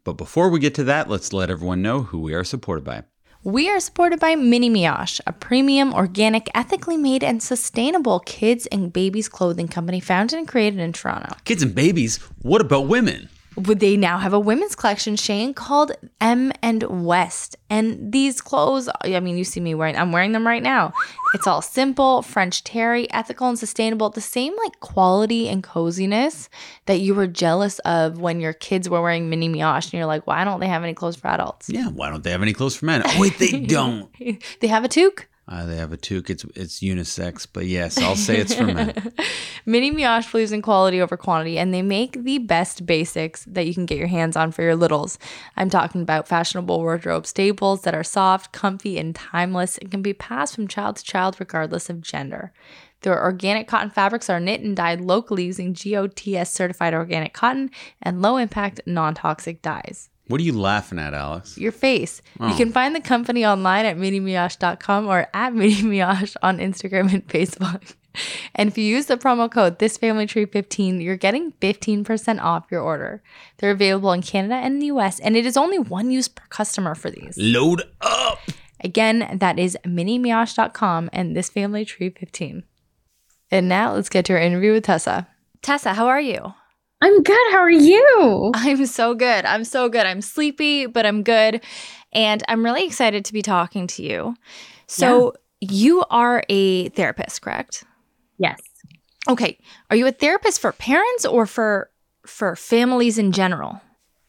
But 0.04 0.14
before 0.14 0.50
we 0.50 0.60
get 0.60 0.76
to 0.76 0.84
that, 0.84 1.10
let's 1.10 1.34
let 1.34 1.50
everyone 1.50 1.82
know 1.82 2.04
who 2.04 2.20
we 2.20 2.36
are 2.36 2.44
supported 2.44 2.86
by. 2.86 3.04
We 3.44 3.70
are 3.70 3.80
supported 3.80 4.20
by 4.20 4.36
Mini 4.36 4.70
Mioche, 4.70 5.20
a 5.26 5.34
premium, 5.34 5.96
organic, 5.96 6.48
ethically 6.54 6.96
made, 6.96 7.24
and 7.24 7.42
sustainable 7.42 8.20
kids 8.20 8.68
and 8.68 8.94
babies 8.94 9.28
clothing 9.28 9.68
company 9.68 10.00
founded 10.00 10.38
and 10.38 10.48
created 10.48 10.80
in 10.80 10.94
Toronto. 10.94 11.36
Kids 11.44 11.64
and 11.64 11.74
babies. 11.74 12.18
What 12.44 12.62
about 12.62 12.88
women? 12.88 13.30
Would 13.58 13.80
they 13.80 13.96
now 13.96 14.18
have 14.18 14.34
a 14.34 14.40
women's 14.40 14.76
collection, 14.76 15.16
Shane, 15.16 15.54
called 15.54 15.94
M 16.20 16.52
and 16.62 16.84
West? 17.06 17.56
And 17.70 18.12
these 18.12 18.42
clothes, 18.42 18.90
I 19.02 19.20
mean, 19.22 19.38
you 19.38 19.46
see 19.46 19.62
me 19.62 19.74
wearing, 19.74 19.96
I'm 19.98 20.12
wearing 20.12 20.34
them 20.34 20.46
right 20.46 20.62
now. 20.62 20.94
It's 21.34 21.48
all 21.48 21.62
simple, 21.62 22.22
French 22.22 22.64
terry, 22.64 23.10
ethical 23.12 23.48
and 23.48 23.58
sustainable. 23.58 24.10
The 24.10 24.20
same 24.22 24.54
like 24.64 24.80
quality 24.82 25.48
and 25.48 25.64
coziness 25.64 26.50
that 26.86 27.00
you 27.00 27.16
were 27.16 27.28
jealous 27.28 27.80
of 27.80 28.20
when 28.20 28.42
your 28.42 28.54
kids 28.54 28.90
were 28.90 29.02
wearing 29.02 29.30
mini 29.30 29.48
mioche 29.48 29.86
and 29.86 29.94
you're 29.94 30.06
like, 30.06 30.28
why 30.28 30.44
don't 30.44 30.60
they 30.60 30.68
have 30.68 30.84
any 30.84 30.94
clothes 30.94 31.16
for 31.16 31.28
adults? 31.30 31.70
Yeah, 31.70 31.88
why 31.88 32.10
don't 32.10 32.24
they 32.24 32.32
have 32.32 32.42
any 32.42 32.54
clothes 32.54 32.76
for 32.76 32.86
men? 32.86 33.04
Oh 33.06 33.20
wait, 33.22 33.38
they 33.40 33.52
don't. 33.68 34.10
they 34.60 34.68
have 34.68 34.84
a 34.84 34.90
toque. 34.90 35.28
Uh, 35.48 35.66
they 35.66 35.76
have 35.76 35.92
a 35.92 35.98
toque. 35.98 36.32
It's 36.32 36.44
it's 36.56 36.80
unisex, 36.80 37.46
but 37.52 37.68
yes, 37.68 38.00
I'll 38.00 38.16
say 38.16 38.38
it's 38.38 38.56
for 38.56 38.66
men. 38.66 39.14
Mini 39.66 39.92
Mioche 39.92 40.32
believes 40.32 40.52
in 40.52 40.64
quality 40.64 41.00
over 41.00 41.18
quantity, 41.18 41.60
and 41.60 41.72
they 41.72 41.84
make 41.84 42.24
the 42.24 42.40
best 42.40 42.86
basics 42.88 43.46
that 43.46 43.68
you 43.68 43.74
can 43.74 43.86
get 43.86 44.00
your 44.00 44.08
hands 44.08 44.36
on 44.36 44.52
for 44.52 44.64
your 44.64 44.76
littles. 44.76 45.20
I'm 45.56 45.70
talking 45.70 46.02
about 46.02 46.28
fashionable 46.28 46.80
wardrobe 46.80 47.28
staples 47.28 47.82
that 47.82 47.94
are 47.94 48.04
soft, 48.04 48.54
comfy, 48.54 48.98
and 48.98 49.14
timeless 49.14 49.78
and 49.78 49.92
can 49.92 50.02
be 50.02 50.14
passed 50.14 50.56
from 50.56 50.68
child 50.68 50.96
to 50.98 51.04
child 51.04 51.36
regardless 51.40 51.92
of 51.92 52.02
gender. 52.02 52.52
Their 53.02 53.22
organic 53.24 53.68
cotton 53.68 53.92
fabrics 53.92 54.32
are 54.32 54.40
knit 54.40 54.62
and 54.62 54.76
dyed 54.76 55.00
locally 55.00 55.46
using 55.46 55.74
GOTS 55.74 56.50
certified 56.50 56.96
organic 56.96 57.34
cotton 57.34 57.70
and 58.02 58.20
low 58.20 58.38
impact, 58.38 58.82
non 58.88 59.14
toxic 59.14 59.62
dyes 59.62 60.10
What 60.28 60.42
are 60.42 60.44
you 60.44 60.54
laughing 60.58 60.98
at, 61.00 61.14
Alex? 61.14 61.58
your 61.58 61.72
face. 61.72 62.22
You 62.40 62.48
Oh. 62.48 62.58
can 62.58 62.72
find 62.72 62.96
the 62.96 63.02
company 63.02 63.46
online 63.46 63.86
at 63.86 63.96
minimioche.com 63.98 65.08
or 65.08 65.28
at 65.34 65.54
minimioche 65.54 66.36
on 66.42 66.58
Instagram 66.58 67.14
and 67.14 67.28
Facebook. 67.28 67.94
And 68.56 68.70
if 68.70 68.78
you 68.78 68.86
use 68.86 69.08
the 69.08 69.18
promo 69.18 69.52
code 69.52 69.78
thisfamilytree15, 69.78 71.04
you're 71.04 71.18
getting 71.18 71.52
15% 71.60 72.42
off 72.42 72.64
your 72.72 72.80
order. 72.80 73.22
They're 73.58 73.72
available 73.72 74.14
in 74.14 74.22
Canada 74.22 74.56
and 74.56 74.82
the 74.82 74.86
US, 74.86 75.20
and 75.20 75.36
it 75.36 75.46
is 75.46 75.58
only 75.58 75.80
one 75.80 76.10
use 76.12 76.30
per 76.30 76.46
customer 76.48 76.96
for 76.96 77.12
these. 77.12 77.36
Load 77.38 77.84
up. 78.00 78.40
Again, 78.82 79.38
that 79.42 79.60
is 79.60 79.78
minimioche.com 79.86 81.10
and 81.12 81.36
thisfamilytree15. 81.36 82.64
And 83.52 83.68
now 83.68 83.94
let's 83.94 84.08
get 84.08 84.24
to 84.26 84.34
our 84.34 84.40
interview 84.40 84.72
with 84.72 84.86
Tessa. 84.86 85.28
Tessa, 85.62 85.94
how 85.96 86.08
are 86.08 86.22
you? 86.22 86.54
I'm 87.06 87.22
good. 87.22 87.52
How 87.52 87.60
are 87.60 87.70
you? 87.70 88.52
I'm 88.56 88.84
so 88.88 89.14
good. 89.14 89.46
I'm 89.46 89.64
so 89.64 89.90
good. 89.90 90.08
I'm 90.08 90.22
sleepy, 90.22 90.88
but 90.88 91.06
I'm 91.06 91.22
good. 91.22 91.62
And 92.12 92.42
I'm 92.48 92.66
really 92.66 92.84
excited 92.84 93.24
to 93.26 93.34
be 93.34 93.44
talking 93.44 93.86
to 93.86 94.02
you. 94.02 94.36
So, 94.88 95.36
you 95.62 96.04
are 96.10 96.44
a 96.50 96.90
therapist, 96.90 97.44
correct? 97.44 97.84
Yes. 98.40 98.60
Okay. 99.28 99.60
Are 99.92 99.96
you 99.96 100.08
a 100.08 100.12
therapist 100.12 100.60
for 100.60 100.72
parents 100.72 101.26
or 101.26 101.46
for 101.46 101.92
for 102.26 102.56
families 102.56 103.20
in 103.20 103.32
general? 103.32 103.80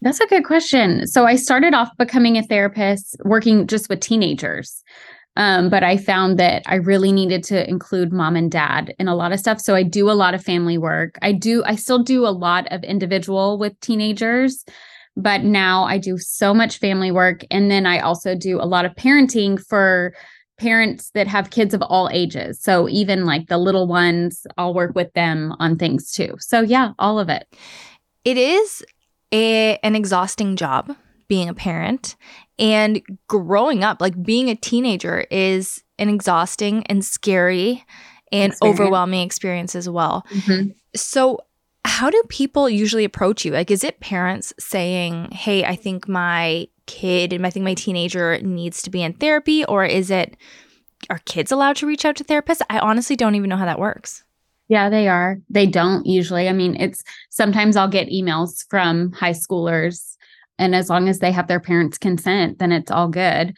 That's 0.03 0.21
a 0.21 0.27
good 0.27 0.45
question. 0.45 1.07
So 1.07 1.25
I 1.25 1.37
started 1.37 1.73
off 1.73 1.89
becoming 1.97 2.37
a 2.37 2.43
therapist 2.43 3.17
working 3.25 3.67
just 3.67 3.89
with 3.89 4.01
teenagers. 4.01 4.85
Um, 5.37 5.69
but 5.69 5.83
I 5.83 5.97
found 5.99 6.39
that 6.39 6.63
I 6.67 6.77
really 6.77 7.13
needed 7.13 7.45
to 7.45 7.69
include 7.69 8.13
mom 8.13 8.37
and 8.37 8.51
dad 8.51 8.95
in 8.99 9.07
a 9.07 9.15
lot 9.15 9.33
of 9.33 9.39
stuff. 9.39 9.61
So 9.61 9.75
I 9.75 9.83
do 9.83 10.11
a 10.11 10.13
lot 10.13 10.35
of 10.35 10.43
family 10.43 10.79
work. 10.79 11.19
I 11.21 11.33
do, 11.33 11.63
I 11.65 11.77
still 11.77 12.03
do 12.03 12.27
a 12.27 12.29
lot 12.29 12.67
of 12.73 12.83
individual 12.83 13.59
with 13.59 13.79
teenagers, 13.81 14.65
but 15.17 15.43
now 15.43 15.85
I 15.85 15.99
do 15.99 16.17
so 16.19 16.55
much 16.55 16.79
family 16.79 17.11
work. 17.11 17.45
And 17.51 17.71
then 17.71 17.87
I 17.87 18.01
also 18.01 18.35
do 18.35 18.61
a 18.61 18.65
lot 18.65 18.85
of 18.87 18.95
parenting 18.95 19.63
for 19.63 20.15
parents 20.59 21.11
that 21.11 21.27
have 21.27 21.51
kids 21.51 21.75
of 21.75 21.83
all 21.83 22.09
ages. 22.11 22.61
So 22.63 22.89
even 22.89 23.27
like 23.27 23.49
the 23.49 23.59
little 23.59 23.87
ones, 23.87 24.47
I'll 24.57 24.73
work 24.73 24.95
with 24.95 25.13
them 25.13 25.55
on 25.59 25.77
things 25.77 26.13
too. 26.13 26.35
So 26.39 26.63
yeah, 26.63 26.93
all 26.99 27.19
of 27.19 27.29
it. 27.29 27.47
It 28.25 28.39
is 28.39 28.83
a, 29.33 29.77
an 29.83 29.95
exhausting 29.95 30.57
job 30.57 30.97
being 31.29 31.49
a 31.49 31.55
parent 31.55 32.17
and 32.59 33.03
growing 33.29 33.85
up, 33.85 34.01
like 34.01 34.21
being 34.23 34.49
a 34.51 34.55
teenager 34.57 35.27
is 35.31 35.83
an 35.99 36.09
exhausting 36.09 36.85
and 36.87 37.05
scary 37.05 37.85
and 38.33 38.53
Experience. 38.53 38.81
overwhelming 38.81 39.21
experience 39.25 39.75
as 39.75 39.89
well. 39.89 40.27
Mhm. 40.31 40.75
So, 40.95 41.41
how 41.85 42.11
do 42.11 42.21
people 42.29 42.69
usually 42.69 43.05
approach 43.05 43.45
you? 43.45 43.53
Like, 43.53 43.71
is 43.71 43.85
it 43.85 44.01
parents 44.01 44.53
saying, 44.59 45.31
Hey, 45.33 45.65
I 45.65 45.77
think 45.77 46.09
my 46.09 46.67
kid 46.87 47.33
and 47.33 47.47
I 47.47 47.51
think 47.51 47.65
my 47.65 47.75
teenager 47.75 48.39
needs 48.43 48.83
to 48.83 48.91
be 48.91 49.03
in 49.03 49.13
therapy? 49.13 49.65
Or 49.65 49.85
is 49.85 50.11
it, 50.11 50.37
are 51.11 51.21
kids 51.27 51.53
allowed 51.53 51.77
to 51.77 51.87
reach 51.87 52.05
out 52.05 52.17
to 52.17 52.25
therapists? 52.25 52.61
I 52.69 52.81
honestly 52.81 53.15
don't 53.17 53.37
even 53.37 53.49
know 53.49 53.57
how 53.57 53.67
that 53.67 53.79
works. 53.79 54.25
Yeah, 54.69 54.91
they 54.91 55.07
are. 55.07 55.39
They 55.49 55.67
don't 55.67 56.05
usually. 56.07 56.49
I 56.49 56.53
mean, 56.53 56.75
it's 56.81 57.05
sometimes 57.31 57.77
I'll 57.77 57.87
get 57.89 58.09
emails 58.09 58.65
from 58.69 59.13
high 59.13 59.33
schoolers 59.33 60.17
And 60.59 60.75
as 60.75 60.89
long 60.89 61.09
as 61.09 61.19
they 61.19 61.33
have 61.33 61.49
their 61.49 61.61
parents' 61.61 61.99
consent, 61.99 62.59
then 62.59 62.73
it's 62.73 62.91
all 62.91 63.09
good. 63.09 63.55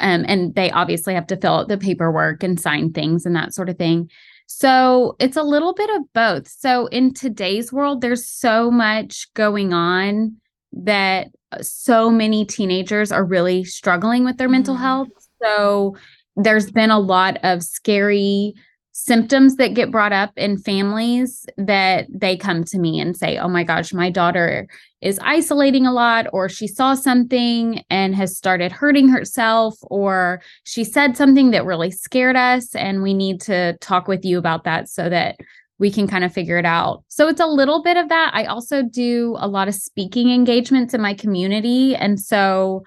Um, 0.00 0.24
and 0.26 0.54
they 0.54 0.70
obviously 0.70 1.14
have 1.14 1.26
to 1.28 1.36
fill 1.36 1.54
out 1.54 1.68
the 1.68 1.78
paperwork 1.78 2.42
and 2.42 2.60
sign 2.60 2.92
things 2.92 3.24
and 3.24 3.36
that 3.36 3.54
sort 3.54 3.68
of 3.68 3.78
thing. 3.78 4.10
So 4.46 5.16
it's 5.18 5.36
a 5.36 5.42
little 5.42 5.72
bit 5.72 5.90
of 5.90 6.02
both. 6.12 6.48
So 6.48 6.86
in 6.86 7.14
today's 7.14 7.72
world, 7.72 8.00
there's 8.00 8.28
so 8.28 8.70
much 8.70 9.32
going 9.34 9.72
on 9.72 10.36
that 10.72 11.28
uh, 11.52 11.62
so 11.62 12.10
many 12.10 12.44
teenagers 12.44 13.12
are 13.12 13.24
really 13.24 13.64
struggling 13.64 14.24
with 14.24 14.36
their 14.36 14.48
mm-hmm. 14.48 14.52
mental 14.52 14.74
health. 14.74 15.08
So 15.42 15.96
there's 16.36 16.70
been 16.70 16.90
a 16.90 16.98
lot 16.98 17.38
of 17.42 17.62
scary 17.62 18.54
symptoms 18.92 19.56
that 19.56 19.74
get 19.74 19.90
brought 19.90 20.12
up 20.12 20.32
in 20.36 20.58
families 20.58 21.46
that 21.56 22.06
they 22.10 22.36
come 22.36 22.62
to 22.64 22.78
me 22.78 23.00
and 23.00 23.16
say, 23.16 23.38
Oh 23.38 23.48
my 23.48 23.64
gosh, 23.64 23.92
my 23.92 24.10
daughter 24.10 24.68
is 25.00 25.18
isolating 25.22 25.86
a 25.86 25.92
lot, 25.92 26.26
or 26.32 26.48
she 26.48 26.68
saw 26.68 26.94
something 26.94 27.82
and 27.90 28.14
has 28.14 28.36
started 28.36 28.70
hurting 28.70 29.08
herself, 29.08 29.74
or 29.82 30.40
she 30.64 30.84
said 30.84 31.16
something 31.16 31.50
that 31.50 31.64
really 31.64 31.90
scared 31.90 32.36
us. 32.36 32.74
And 32.74 33.02
we 33.02 33.12
need 33.14 33.40
to 33.42 33.76
talk 33.78 34.06
with 34.06 34.24
you 34.24 34.38
about 34.38 34.64
that 34.64 34.88
so 34.88 35.08
that 35.08 35.36
we 35.78 35.90
can 35.90 36.06
kind 36.06 36.22
of 36.22 36.32
figure 36.32 36.58
it 36.58 36.64
out. 36.64 37.02
So 37.08 37.26
it's 37.26 37.40
a 37.40 37.46
little 37.46 37.82
bit 37.82 37.96
of 37.96 38.08
that. 38.08 38.30
I 38.32 38.44
also 38.44 38.82
do 38.82 39.36
a 39.40 39.48
lot 39.48 39.66
of 39.66 39.74
speaking 39.74 40.30
engagements 40.30 40.94
in 40.94 41.00
my 41.00 41.14
community. 41.14 41.96
And 41.96 42.20
so 42.20 42.84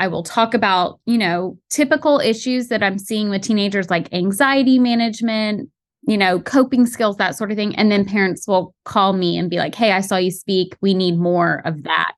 I 0.00 0.08
will 0.08 0.22
talk 0.22 0.54
about, 0.54 0.98
you 1.04 1.18
know, 1.18 1.58
typical 1.68 2.20
issues 2.20 2.68
that 2.68 2.82
I'm 2.82 2.98
seeing 2.98 3.28
with 3.28 3.42
teenagers 3.42 3.90
like 3.90 4.12
anxiety 4.12 4.78
management, 4.78 5.68
you 6.08 6.16
know, 6.16 6.40
coping 6.40 6.86
skills, 6.86 7.18
that 7.18 7.36
sort 7.36 7.50
of 7.50 7.58
thing. 7.58 7.76
And 7.76 7.92
then 7.92 8.06
parents 8.06 8.48
will 8.48 8.74
call 8.86 9.12
me 9.12 9.36
and 9.36 9.50
be 9.50 9.58
like, 9.58 9.74
hey, 9.74 9.92
I 9.92 10.00
saw 10.00 10.16
you 10.16 10.30
speak. 10.30 10.74
We 10.80 10.94
need 10.94 11.18
more 11.18 11.60
of 11.66 11.82
that 11.82 12.12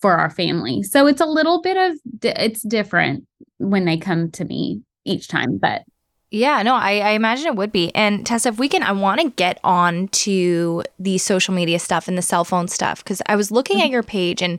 for 0.00 0.14
our 0.14 0.30
family. 0.30 0.82
So 0.82 1.06
it's 1.06 1.20
a 1.20 1.26
little 1.26 1.62
bit 1.62 1.76
of, 1.76 1.96
it's 2.22 2.62
different 2.62 3.24
when 3.58 3.84
they 3.84 3.96
come 3.96 4.32
to 4.32 4.44
me 4.44 4.82
each 5.04 5.28
time, 5.28 5.58
but 5.58 5.82
yeah, 6.30 6.62
no, 6.62 6.74
I, 6.74 6.98
I 6.98 7.10
imagine 7.10 7.46
it 7.46 7.56
would 7.56 7.72
be. 7.72 7.94
And 7.94 8.26
Tessa, 8.26 8.50
if 8.50 8.58
we 8.58 8.68
can, 8.68 8.82
I 8.82 8.92
want 8.92 9.20
to 9.20 9.30
get 9.30 9.58
on 9.64 10.08
to 10.08 10.82
the 10.98 11.16
social 11.16 11.54
media 11.54 11.78
stuff 11.78 12.06
and 12.06 12.18
the 12.18 12.22
cell 12.22 12.44
phone 12.44 12.68
stuff 12.68 13.02
because 13.02 13.22
I 13.26 13.36
was 13.36 13.50
looking 13.50 13.78
mm-hmm. 13.78 13.86
at 13.86 13.90
your 13.90 14.02
page 14.02 14.42
and 14.42 14.58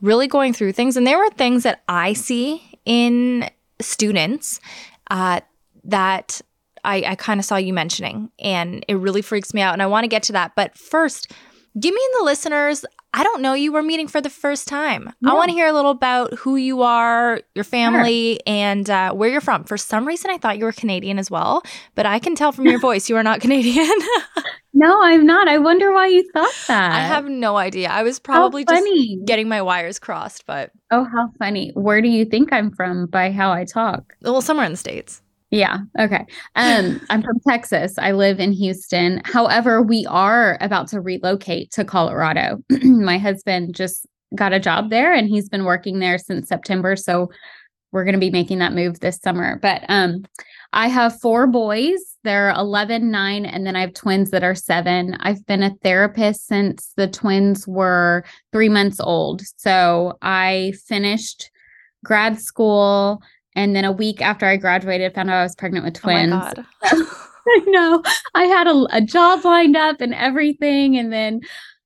really 0.00 0.26
going 0.26 0.52
through 0.52 0.72
things, 0.72 0.96
and 0.96 1.06
there 1.06 1.18
were 1.18 1.30
things 1.30 1.62
that 1.62 1.82
I 1.88 2.12
see 2.12 2.62
in 2.84 3.48
students 3.80 4.60
uh, 5.10 5.40
that 5.84 6.40
I, 6.84 7.02
I 7.06 7.14
kind 7.14 7.40
of 7.40 7.46
saw 7.46 7.56
you 7.56 7.72
mentioning, 7.72 8.30
and 8.38 8.84
it 8.88 8.94
really 8.94 9.22
freaks 9.22 9.54
me 9.54 9.60
out. 9.60 9.72
And 9.72 9.82
I 9.82 9.86
want 9.86 10.04
to 10.04 10.08
get 10.08 10.22
to 10.24 10.32
that. 10.32 10.52
But 10.54 10.76
first, 10.76 11.32
give 11.78 11.94
me 11.94 12.00
and 12.04 12.20
the 12.20 12.24
listeners 12.24 12.84
I 13.16 13.22
don't 13.22 13.42
know 13.42 13.54
you. 13.54 13.72
We're 13.72 13.82
meeting 13.82 14.08
for 14.08 14.20
the 14.20 14.28
first 14.28 14.66
time. 14.66 15.08
I 15.24 15.34
want 15.34 15.48
to 15.48 15.54
hear 15.54 15.68
a 15.68 15.72
little 15.72 15.92
about 15.92 16.34
who 16.34 16.56
you 16.56 16.82
are, 16.82 17.40
your 17.54 17.62
family, 17.62 18.32
sure. 18.32 18.40
and 18.44 18.90
uh, 18.90 19.12
where 19.12 19.30
you're 19.30 19.40
from. 19.40 19.62
For 19.62 19.76
some 19.76 20.04
reason, 20.04 20.32
I 20.32 20.36
thought 20.36 20.58
you 20.58 20.64
were 20.64 20.72
Canadian 20.72 21.20
as 21.20 21.30
well, 21.30 21.62
but 21.94 22.06
I 22.06 22.18
can 22.18 22.34
tell 22.34 22.50
from 22.50 22.66
your 22.66 22.80
voice 22.80 23.08
you 23.08 23.16
are 23.16 23.22
not 23.22 23.40
Canadian. 23.40 23.88
no, 24.74 25.00
I'm 25.00 25.24
not. 25.24 25.46
I 25.46 25.58
wonder 25.58 25.92
why 25.92 26.08
you 26.08 26.28
thought 26.32 26.52
that. 26.66 26.92
I 26.92 27.06
have 27.06 27.26
no 27.26 27.56
idea. 27.56 27.88
I 27.88 28.02
was 28.02 28.18
probably 28.18 28.64
just 28.64 28.84
getting 29.24 29.48
my 29.48 29.62
wires 29.62 30.00
crossed, 30.00 30.44
but. 30.44 30.72
Oh, 30.90 31.04
how 31.04 31.30
funny. 31.38 31.70
Where 31.74 32.02
do 32.02 32.08
you 32.08 32.24
think 32.24 32.52
I'm 32.52 32.72
from 32.72 33.06
by 33.06 33.30
how 33.30 33.52
I 33.52 33.64
talk? 33.64 34.12
Well, 34.22 34.42
somewhere 34.42 34.66
in 34.66 34.72
the 34.72 34.76
States. 34.76 35.22
Yeah. 35.54 35.78
Okay. 35.98 36.26
Um, 36.56 37.00
I'm 37.10 37.22
from 37.22 37.38
Texas. 37.46 37.94
I 37.96 38.10
live 38.10 38.40
in 38.40 38.52
Houston. 38.52 39.22
However, 39.24 39.80
we 39.82 40.04
are 40.06 40.58
about 40.60 40.88
to 40.88 41.00
relocate 41.00 41.70
to 41.72 41.84
Colorado. 41.84 42.58
My 42.82 43.18
husband 43.18 43.74
just 43.74 44.04
got 44.34 44.52
a 44.52 44.58
job 44.58 44.90
there 44.90 45.12
and 45.12 45.28
he's 45.28 45.48
been 45.48 45.64
working 45.64 46.00
there 46.00 46.18
since 46.18 46.48
September. 46.48 46.96
So 46.96 47.30
we're 47.92 48.02
going 48.02 48.14
to 48.14 48.18
be 48.20 48.32
making 48.32 48.58
that 48.58 48.72
move 48.72 48.98
this 48.98 49.20
summer. 49.22 49.60
But 49.62 49.84
um, 49.88 50.24
I 50.72 50.88
have 50.88 51.20
four 51.20 51.46
boys. 51.46 52.00
They're 52.24 52.50
11, 52.50 53.08
9, 53.08 53.46
and 53.46 53.64
then 53.64 53.76
I 53.76 53.82
have 53.82 53.94
twins 53.94 54.32
that 54.32 54.42
are 54.42 54.56
seven. 54.56 55.16
I've 55.20 55.46
been 55.46 55.62
a 55.62 55.76
therapist 55.84 56.48
since 56.48 56.92
the 56.96 57.06
twins 57.06 57.68
were 57.68 58.24
three 58.50 58.68
months 58.68 58.98
old. 58.98 59.42
So 59.56 60.18
I 60.20 60.72
finished 60.88 61.52
grad 62.04 62.40
school 62.40 63.22
and 63.54 63.74
then 63.74 63.84
a 63.84 63.92
week 63.92 64.20
after 64.20 64.46
I 64.46 64.56
graduated, 64.56 65.14
found 65.14 65.30
out 65.30 65.36
I 65.36 65.42
was 65.42 65.54
pregnant 65.54 65.84
with 65.84 65.94
twins. 65.94 66.32
Oh 66.32 66.36
my 66.36 66.52
God. 66.52 66.66
I 67.46 67.58
know. 67.66 68.02
I 68.34 68.44
had 68.44 68.66
a, 68.66 68.86
a 68.90 69.00
job 69.00 69.44
lined 69.44 69.76
up 69.76 70.00
and 70.00 70.14
everything. 70.14 70.96
And 70.96 71.12
then, 71.12 71.40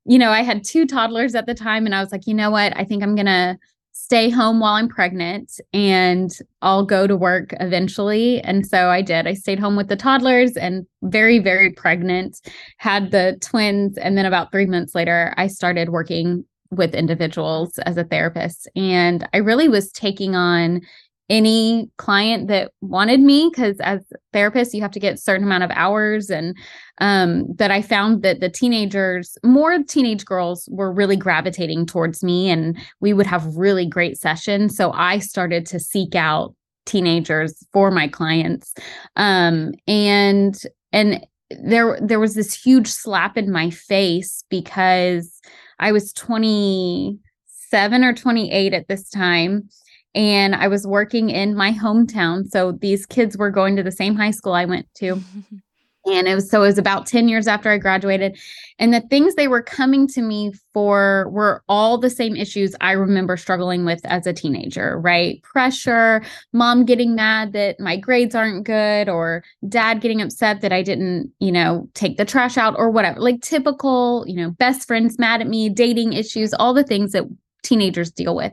you 0.04 0.18
know, 0.18 0.30
I 0.30 0.42
had 0.42 0.64
two 0.64 0.86
toddlers 0.86 1.34
at 1.34 1.46
the 1.46 1.54
time. 1.54 1.84
And 1.84 1.94
I 1.94 2.00
was 2.00 2.12
like, 2.12 2.26
you 2.26 2.34
know 2.34 2.50
what? 2.50 2.76
I 2.76 2.84
think 2.84 3.02
I'm 3.02 3.14
going 3.14 3.26
to 3.26 3.58
stay 3.92 4.30
home 4.30 4.60
while 4.60 4.74
I'm 4.74 4.88
pregnant 4.88 5.60
and 5.72 6.30
I'll 6.62 6.84
go 6.84 7.06
to 7.06 7.16
work 7.16 7.52
eventually. 7.60 8.40
And 8.40 8.66
so 8.66 8.88
I 8.88 9.02
did. 9.02 9.26
I 9.26 9.34
stayed 9.34 9.58
home 9.58 9.76
with 9.76 9.88
the 9.88 9.96
toddlers 9.96 10.56
and 10.56 10.86
very, 11.02 11.40
very 11.40 11.72
pregnant, 11.72 12.40
had 12.78 13.10
the 13.10 13.36
twins. 13.42 13.98
And 13.98 14.16
then 14.16 14.24
about 14.24 14.52
three 14.52 14.66
months 14.66 14.94
later, 14.94 15.34
I 15.36 15.48
started 15.48 15.90
working 15.90 16.44
with 16.70 16.94
individuals 16.94 17.78
as 17.80 17.96
a 17.96 18.04
therapist. 18.04 18.68
And 18.76 19.28
I 19.34 19.38
really 19.38 19.68
was 19.68 19.90
taking 19.90 20.36
on 20.36 20.80
any 21.28 21.90
client 21.98 22.48
that 22.48 22.72
wanted 22.80 23.20
me 23.20 23.50
because 23.52 23.78
as 23.80 24.00
therapists 24.32 24.72
you 24.72 24.80
have 24.80 24.90
to 24.90 25.00
get 25.00 25.14
a 25.14 25.18
certain 25.18 25.44
amount 25.44 25.64
of 25.64 25.70
hours. 25.74 26.30
And 26.30 26.56
um 27.00 27.44
that 27.56 27.70
i 27.70 27.80
found 27.82 28.22
that 28.22 28.40
the 28.40 28.48
teenagers 28.48 29.38
more 29.44 29.78
teenage 29.84 30.24
girls 30.24 30.68
were 30.72 30.92
really 30.92 31.16
gravitating 31.16 31.86
towards 31.86 32.24
me 32.24 32.50
and 32.50 32.76
we 33.00 33.12
would 33.12 33.26
have 33.26 33.56
really 33.56 33.86
great 33.86 34.16
sessions. 34.18 34.76
So 34.76 34.92
i 34.92 35.18
started 35.18 35.66
to 35.66 35.78
seek 35.78 36.14
out 36.14 36.54
teenagers 36.86 37.54
for 37.72 37.90
my 37.90 38.08
clients. 38.08 38.72
Um 39.16 39.72
and 39.86 40.58
and 40.92 41.26
there 41.50 41.98
there 42.00 42.20
was 42.20 42.34
this 42.34 42.54
huge 42.54 42.88
slap 42.88 43.36
in 43.36 43.50
my 43.50 43.70
face 43.70 44.44
because 44.50 45.40
i 45.78 45.90
was 45.92 46.12
27 46.12 48.04
or 48.04 48.12
28 48.12 48.74
at 48.74 48.88
this 48.88 49.08
time 49.08 49.68
and 50.18 50.56
I 50.56 50.66
was 50.66 50.84
working 50.84 51.30
in 51.30 51.54
my 51.54 51.72
hometown. 51.72 52.50
So 52.50 52.72
these 52.72 53.06
kids 53.06 53.38
were 53.38 53.52
going 53.52 53.76
to 53.76 53.84
the 53.84 53.92
same 53.92 54.16
high 54.16 54.32
school 54.32 54.52
I 54.52 54.64
went 54.64 54.92
to. 54.96 55.22
and 56.06 56.26
it 56.26 56.34
was 56.34 56.50
so 56.50 56.64
it 56.64 56.66
was 56.66 56.78
about 56.78 57.06
10 57.06 57.28
years 57.28 57.46
after 57.46 57.70
I 57.70 57.78
graduated. 57.78 58.36
And 58.80 58.92
the 58.92 59.00
things 59.00 59.36
they 59.36 59.46
were 59.46 59.62
coming 59.62 60.08
to 60.08 60.22
me 60.22 60.52
for 60.74 61.28
were 61.30 61.62
all 61.68 61.98
the 61.98 62.10
same 62.10 62.34
issues 62.34 62.74
I 62.80 62.92
remember 62.92 63.36
struggling 63.36 63.84
with 63.84 64.04
as 64.06 64.26
a 64.26 64.32
teenager, 64.32 64.98
right? 64.98 65.40
Pressure, 65.44 66.24
mom 66.52 66.84
getting 66.84 67.14
mad 67.14 67.52
that 67.52 67.78
my 67.78 67.96
grades 67.96 68.34
aren't 68.34 68.64
good, 68.64 69.08
or 69.08 69.44
dad 69.68 70.00
getting 70.00 70.20
upset 70.20 70.62
that 70.62 70.72
I 70.72 70.82
didn't, 70.82 71.30
you 71.38 71.52
know, 71.52 71.88
take 71.94 72.16
the 72.16 72.24
trash 72.24 72.58
out 72.58 72.74
or 72.76 72.90
whatever. 72.90 73.20
Like 73.20 73.40
typical, 73.40 74.24
you 74.26 74.34
know, 74.34 74.50
best 74.50 74.88
friends 74.88 75.16
mad 75.16 75.42
at 75.42 75.46
me, 75.46 75.68
dating 75.68 76.14
issues, 76.14 76.52
all 76.54 76.74
the 76.74 76.82
things 76.82 77.12
that 77.12 77.24
teenagers 77.62 78.10
deal 78.10 78.34
with. 78.34 78.52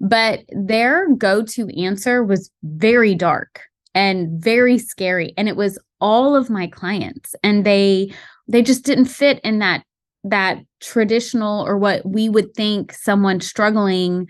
But 0.00 0.40
their 0.50 1.14
go 1.14 1.42
to 1.42 1.80
answer 1.80 2.24
was 2.24 2.50
very 2.62 3.14
dark 3.14 3.62
and 3.94 4.28
very 4.42 4.78
scary. 4.78 5.32
And 5.36 5.48
it 5.48 5.56
was 5.56 5.78
all 6.00 6.34
of 6.36 6.50
my 6.50 6.66
clients. 6.66 7.34
And 7.42 7.64
they, 7.64 8.12
they 8.48 8.62
just 8.62 8.84
didn't 8.84 9.06
fit 9.06 9.40
in 9.44 9.58
that 9.60 9.84
that 10.26 10.58
traditional 10.80 11.66
or 11.66 11.76
what 11.76 12.00
we 12.06 12.30
would 12.30 12.54
think 12.54 12.94
someone 12.94 13.42
struggling 13.42 14.26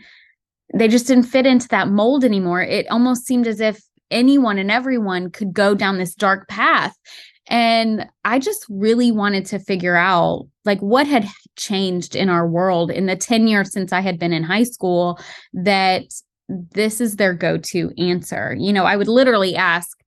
they 0.76 0.88
just 0.88 1.06
didn't 1.06 1.22
fit 1.22 1.46
into 1.46 1.68
that 1.68 1.88
mold 1.88 2.24
anymore 2.24 2.60
it 2.60 2.84
almost 2.90 3.24
seemed 3.24 3.46
as 3.46 3.60
if 3.60 3.80
anyone 4.10 4.58
and 4.58 4.72
everyone 4.72 5.30
could 5.30 5.52
go 5.52 5.72
down 5.72 5.98
this 5.98 6.12
dark 6.12 6.48
path 6.48 6.96
and 7.48 8.06
I 8.24 8.38
just 8.38 8.64
really 8.68 9.12
wanted 9.12 9.46
to 9.46 9.58
figure 9.58 9.96
out 9.96 10.46
like 10.64 10.80
what 10.80 11.06
had 11.06 11.28
changed 11.56 12.16
in 12.16 12.28
our 12.28 12.46
world 12.46 12.90
in 12.90 13.06
the 13.06 13.16
10 13.16 13.46
years 13.46 13.72
since 13.72 13.92
I 13.92 14.00
had 14.00 14.18
been 14.18 14.32
in 14.32 14.42
high 14.42 14.64
school 14.64 15.18
that 15.52 16.04
this 16.48 17.00
is 17.00 17.16
their 17.16 17.34
go-to 17.34 17.92
answer. 17.98 18.54
You 18.58 18.72
know, 18.72 18.84
I 18.84 18.96
would 18.96 19.08
literally 19.08 19.56
ask, 19.56 19.98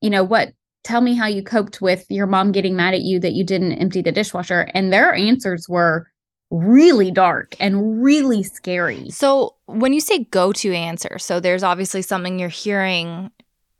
you 0.00 0.10
know, 0.10 0.24
what 0.24 0.52
tell 0.82 1.00
me 1.00 1.14
how 1.14 1.26
you 1.26 1.42
coped 1.42 1.80
with 1.80 2.04
your 2.10 2.26
mom 2.26 2.52
getting 2.52 2.76
mad 2.76 2.94
at 2.94 3.00
you 3.00 3.18
that 3.20 3.32
you 3.32 3.44
didn't 3.44 3.72
empty 3.72 4.02
the 4.02 4.12
dishwasher 4.12 4.68
and 4.74 4.92
their 4.92 5.14
answers 5.14 5.66
were 5.68 6.06
really 6.50 7.10
dark 7.10 7.56
and 7.58 8.02
really 8.02 8.42
scary. 8.42 9.08
So, 9.10 9.54
when 9.66 9.94
you 9.94 10.00
say 10.00 10.24
go 10.24 10.52
to 10.52 10.74
answer, 10.74 11.18
so 11.18 11.40
there's 11.40 11.62
obviously 11.62 12.02
something 12.02 12.38
you're 12.38 12.48
hearing 12.50 13.30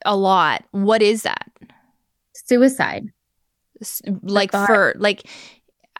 a 0.07 0.16
lot. 0.16 0.64
What 0.70 1.02
is 1.02 1.22
that? 1.22 1.50
suicide 2.35 3.11
like 4.22 4.50
for 4.52 4.94
like 4.98 5.28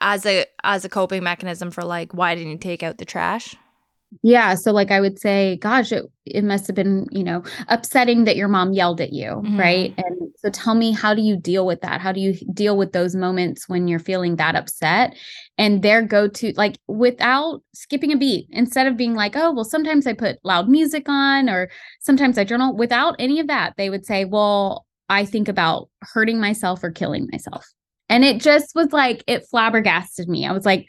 as 0.05 0.25
a 0.25 0.47
as 0.62 0.85
a 0.85 0.88
coping 0.88 1.25
mechanism 1.25 1.73
for 1.73 1.83
like 1.83 2.14
why 2.14 2.35
didn't 2.35 2.53
you 2.53 2.59
take 2.59 2.85
out 2.85 2.99
the 2.99 3.05
trash 3.05 3.57
yeah 4.23 4.55
so 4.55 4.71
like 4.71 4.93
i 4.93 5.01
would 5.01 5.19
say 5.19 5.57
gosh 5.57 5.90
it, 5.90 6.05
it 6.25 6.45
must 6.45 6.69
have 6.69 6.77
been 6.77 7.07
you 7.11 7.25
know 7.25 7.43
upsetting 7.67 8.25
that 8.25 8.37
your 8.37 8.47
mom 8.47 8.73
yelled 8.73 9.01
at 9.01 9.12
you 9.12 9.31
mm-hmm. 9.31 9.59
right 9.59 9.95
and 9.97 10.25
So 10.45 10.51
tell 10.51 10.75
me, 10.75 10.93
how 10.93 11.14
do 11.14 11.23
you 11.23 11.38
deal 11.38 11.64
with 11.64 11.81
that? 11.81 12.03
How 12.03 12.12
do 12.12 12.21
you 12.21 12.35
deal 12.53 12.77
with 12.77 12.93
those 12.93 13.17
moments 13.17 13.67
when 13.67 13.88
you're 13.88 13.99
feeling 13.99 14.37
that 14.37 14.55
upset? 14.55 15.17
And 15.57 15.83
their 15.83 16.03
go 16.03 16.29
to, 16.29 16.53
like, 16.55 16.77
without 16.87 17.62
skipping 17.73 18.12
a 18.12 18.17
beat, 18.19 18.49
instead 18.51 18.87
of 18.87 18.99
being 18.99 19.14
like, 19.14 19.37
oh, 19.37 19.53
well, 19.53 19.64
sometimes 19.64 20.07
I 20.07 20.12
put 20.12 20.37
loud 20.45 20.69
music 20.69 21.09
on 21.09 21.49
or 21.49 21.71
sometimes 22.01 22.37
I 22.37 22.45
journal, 22.45 22.77
without 22.77 23.17
any 23.19 23.40
of 23.40 23.47
that, 23.47 23.73
they 23.79 23.88
would 23.88 24.05
say, 24.05 24.27
well, 24.27 24.85
I 25.09 25.25
think 25.25 25.49
about 25.49 25.88
hurting 26.03 26.38
myself 26.40 26.85
or 26.85 26.90
killing 26.90 27.27
myself. 27.33 27.64
And 28.09 28.25
it 28.25 28.40
just 28.40 28.75
was 28.75 28.93
like, 28.93 29.25
it 29.27 29.47
flabbergasted 29.47 30.29
me. 30.29 30.47
I 30.47 30.53
was 30.53 30.67
like, 30.67 30.88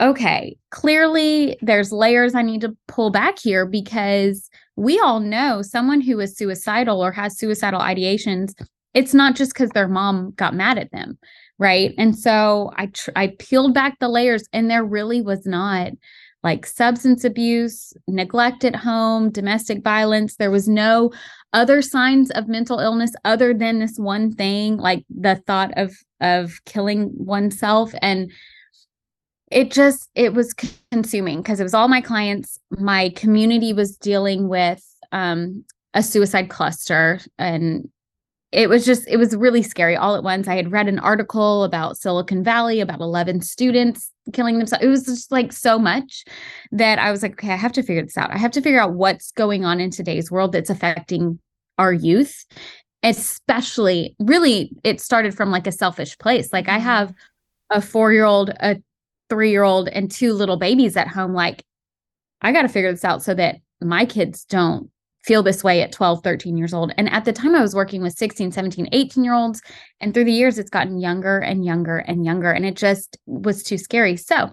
okay, 0.00 0.56
clearly 0.70 1.56
there's 1.62 1.92
layers 1.92 2.34
I 2.34 2.42
need 2.42 2.60
to 2.62 2.76
pull 2.88 3.10
back 3.10 3.38
here 3.38 3.66
because 3.66 4.50
we 4.76 4.98
all 5.00 5.20
know 5.20 5.62
someone 5.62 6.00
who 6.00 6.18
is 6.20 6.36
suicidal 6.36 7.04
or 7.04 7.12
has 7.12 7.38
suicidal 7.38 7.80
ideations 7.80 8.54
it's 8.94 9.14
not 9.14 9.34
just 9.34 9.52
because 9.54 9.70
their 9.70 9.88
mom 9.88 10.32
got 10.32 10.54
mad 10.54 10.78
at 10.78 10.90
them 10.92 11.18
right 11.58 11.94
and 11.98 12.18
so 12.18 12.70
i 12.76 12.86
tr- 12.86 13.10
i 13.16 13.28
peeled 13.38 13.74
back 13.74 13.98
the 13.98 14.08
layers 14.08 14.44
and 14.52 14.70
there 14.70 14.84
really 14.84 15.20
was 15.20 15.46
not 15.46 15.92
like 16.42 16.66
substance 16.66 17.24
abuse 17.24 17.92
neglect 18.08 18.64
at 18.64 18.76
home 18.76 19.30
domestic 19.30 19.82
violence 19.82 20.36
there 20.36 20.50
was 20.50 20.68
no 20.68 21.12
other 21.52 21.82
signs 21.82 22.30
of 22.30 22.48
mental 22.48 22.78
illness 22.78 23.12
other 23.24 23.52
than 23.52 23.78
this 23.78 23.98
one 23.98 24.32
thing 24.32 24.76
like 24.76 25.04
the 25.10 25.36
thought 25.46 25.72
of 25.76 25.94
of 26.20 26.60
killing 26.64 27.10
oneself. 27.14 27.92
And 28.00 28.30
it 29.50 29.70
just 29.70 30.08
it 30.14 30.32
was 30.32 30.54
consuming 30.90 31.42
because 31.42 31.60
it 31.60 31.64
was 31.64 31.74
all 31.74 31.88
my 31.88 32.00
clients. 32.00 32.58
My 32.70 33.10
community 33.10 33.72
was 33.72 33.96
dealing 33.96 34.48
with 34.48 34.82
um 35.12 35.64
a 35.94 36.02
suicide 36.02 36.48
cluster 36.48 37.20
and 37.38 37.88
it 38.50 38.68
was 38.68 38.84
just 38.84 39.08
it 39.08 39.16
was 39.16 39.34
really 39.34 39.62
scary 39.62 39.96
all 39.96 40.14
at 40.14 40.22
once. 40.22 40.46
I 40.46 40.56
had 40.56 40.72
read 40.72 40.88
an 40.88 40.98
article 40.98 41.64
about 41.64 41.98
silicon 41.98 42.44
valley 42.44 42.80
about 42.80 43.00
11 43.00 43.40
students 43.42 44.11
killing 44.32 44.58
themselves 44.58 44.84
it 44.84 44.88
was 44.88 45.04
just 45.04 45.32
like 45.32 45.52
so 45.52 45.78
much 45.78 46.24
that 46.70 46.98
i 46.98 47.10
was 47.10 47.22
like 47.22 47.32
okay 47.32 47.52
i 47.52 47.56
have 47.56 47.72
to 47.72 47.82
figure 47.82 48.02
this 48.02 48.16
out 48.16 48.30
i 48.30 48.38
have 48.38 48.52
to 48.52 48.62
figure 48.62 48.80
out 48.80 48.94
what's 48.94 49.32
going 49.32 49.64
on 49.64 49.80
in 49.80 49.90
today's 49.90 50.30
world 50.30 50.52
that's 50.52 50.70
affecting 50.70 51.38
our 51.78 51.92
youth 51.92 52.44
especially 53.02 54.14
really 54.20 54.70
it 54.84 55.00
started 55.00 55.34
from 55.34 55.50
like 55.50 55.66
a 55.66 55.72
selfish 55.72 56.16
place 56.18 56.52
like 56.52 56.68
i 56.68 56.76
mm-hmm. 56.76 56.82
have 56.82 57.14
a 57.70 57.80
4 57.80 58.12
year 58.12 58.24
old 58.24 58.50
a 58.60 58.76
3 59.28 59.50
year 59.50 59.64
old 59.64 59.88
and 59.88 60.10
two 60.10 60.34
little 60.34 60.56
babies 60.56 60.96
at 60.96 61.08
home 61.08 61.34
like 61.34 61.64
i 62.42 62.52
got 62.52 62.62
to 62.62 62.68
figure 62.68 62.92
this 62.92 63.04
out 63.04 63.22
so 63.24 63.34
that 63.34 63.56
my 63.80 64.04
kids 64.04 64.44
don't 64.44 64.91
feel 65.24 65.42
this 65.42 65.62
way 65.62 65.82
at 65.82 65.92
12, 65.92 66.22
13 66.22 66.56
years 66.56 66.74
old. 66.74 66.92
And 66.96 67.08
at 67.10 67.24
the 67.24 67.32
time, 67.32 67.54
I 67.54 67.62
was 67.62 67.74
working 67.74 68.02
with 68.02 68.14
16, 68.14 68.52
17, 68.52 68.88
18 68.92 69.24
year 69.24 69.34
olds. 69.34 69.62
And 70.00 70.12
through 70.12 70.24
the 70.24 70.32
years, 70.32 70.58
it's 70.58 70.70
gotten 70.70 70.98
younger 70.98 71.38
and 71.38 71.64
younger 71.64 71.98
and 71.98 72.24
younger. 72.24 72.50
And 72.50 72.66
it 72.66 72.76
just 72.76 73.16
was 73.26 73.62
too 73.62 73.78
scary. 73.78 74.16
So 74.16 74.50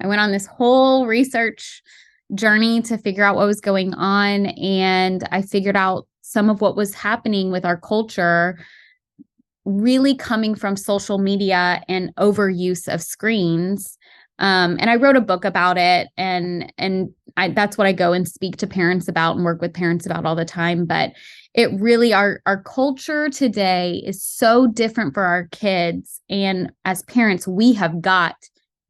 I 0.00 0.06
went 0.06 0.20
on 0.20 0.32
this 0.32 0.46
whole 0.46 1.06
research 1.06 1.82
journey 2.34 2.82
to 2.82 2.98
figure 2.98 3.24
out 3.24 3.36
what 3.36 3.46
was 3.46 3.60
going 3.60 3.94
on. 3.94 4.46
And 4.46 5.26
I 5.32 5.42
figured 5.42 5.76
out 5.76 6.06
some 6.22 6.50
of 6.50 6.60
what 6.60 6.76
was 6.76 6.94
happening 6.94 7.50
with 7.50 7.64
our 7.64 7.76
culture 7.76 8.58
really 9.66 10.14
coming 10.14 10.54
from 10.54 10.76
social 10.76 11.16
media 11.16 11.82
and 11.88 12.14
overuse 12.16 12.92
of 12.92 13.00
screens 13.00 13.98
um, 14.38 14.76
and 14.80 14.90
I 14.90 14.96
wrote 14.96 15.16
a 15.16 15.20
book 15.20 15.44
about 15.44 15.78
it, 15.78 16.08
and 16.16 16.72
and 16.76 17.10
I, 17.36 17.48
that's 17.48 17.76
what 17.76 17.86
I 17.86 17.92
go 17.92 18.12
and 18.12 18.28
speak 18.28 18.56
to 18.58 18.66
parents 18.66 19.08
about 19.08 19.36
and 19.36 19.44
work 19.44 19.60
with 19.60 19.74
parents 19.74 20.06
about 20.06 20.24
all 20.24 20.36
the 20.36 20.44
time. 20.44 20.86
But 20.86 21.12
it 21.54 21.70
really 21.80 22.12
our 22.12 22.40
our 22.46 22.62
culture 22.62 23.28
today 23.28 24.02
is 24.04 24.22
so 24.22 24.66
different 24.66 25.14
for 25.14 25.22
our 25.22 25.46
kids, 25.48 26.20
and 26.28 26.72
as 26.84 27.02
parents, 27.02 27.46
we 27.46 27.72
have 27.74 28.00
got 28.00 28.36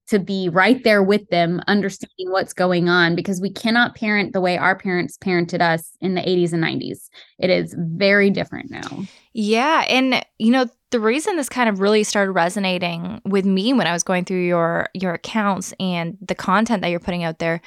to 0.08 0.18
be 0.18 0.48
right 0.50 0.82
there 0.84 1.02
with 1.02 1.28
them, 1.30 1.62
understanding 1.66 2.30
what's 2.30 2.52
going 2.52 2.88
on 2.88 3.14
because 3.14 3.40
we 3.40 3.50
cannot 3.50 3.94
parent 3.94 4.32
the 4.32 4.40
way 4.40 4.58
our 4.58 4.76
parents 4.76 5.16
parented 5.16 5.62
us 5.62 5.96
in 6.00 6.14
the 6.14 6.20
80s 6.20 6.52
and 6.52 6.62
90s. 6.62 7.08
It 7.38 7.50
is 7.50 7.74
very 7.78 8.30
different 8.30 8.70
now. 8.70 9.04
Yeah. 9.32 9.84
And, 9.88 10.24
you 10.38 10.50
know, 10.50 10.66
the 10.90 11.00
reason 11.00 11.36
this 11.36 11.48
kind 11.48 11.68
of 11.68 11.80
really 11.80 12.04
started 12.04 12.32
resonating 12.32 13.20
with 13.24 13.44
me 13.44 13.72
when 13.72 13.86
I 13.86 13.92
was 13.92 14.04
going 14.04 14.24
through 14.24 14.44
your 14.44 14.88
your 14.94 15.14
accounts 15.14 15.74
and 15.80 16.16
the 16.20 16.36
content 16.36 16.82
that 16.82 16.88
you're 16.88 17.00
putting 17.00 17.24
out 17.24 17.40
there 17.40 17.60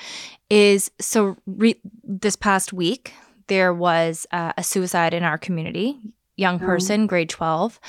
is 0.50 0.90
so 1.02 1.36
re- 1.46 1.82
this 2.06 2.38
past 2.38 2.72
week 2.72 3.14
there 3.48 3.74
was 3.74 4.26
uh, 4.32 4.54
a 4.58 4.64
suicide 4.64 5.14
in 5.14 5.24
our 5.24 5.38
community, 5.38 6.00
young 6.38 6.56
oh. 6.62 6.66
person, 6.66 7.04
oh. 7.04 7.08
grade 7.08 7.30
12. 7.30 7.80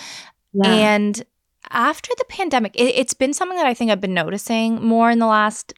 Yeah. 0.54 0.72
And 0.72 1.24
after 1.70 2.12
the 2.16 2.24
pandemic, 2.28 2.72
it, 2.74 2.94
has 2.96 3.14
been 3.14 3.32
something 3.32 3.56
that 3.56 3.66
I 3.66 3.74
think 3.74 3.90
I've 3.90 4.00
been 4.00 4.14
noticing 4.14 4.82
more 4.82 5.10
in 5.10 5.18
the 5.18 5.26
last 5.26 5.74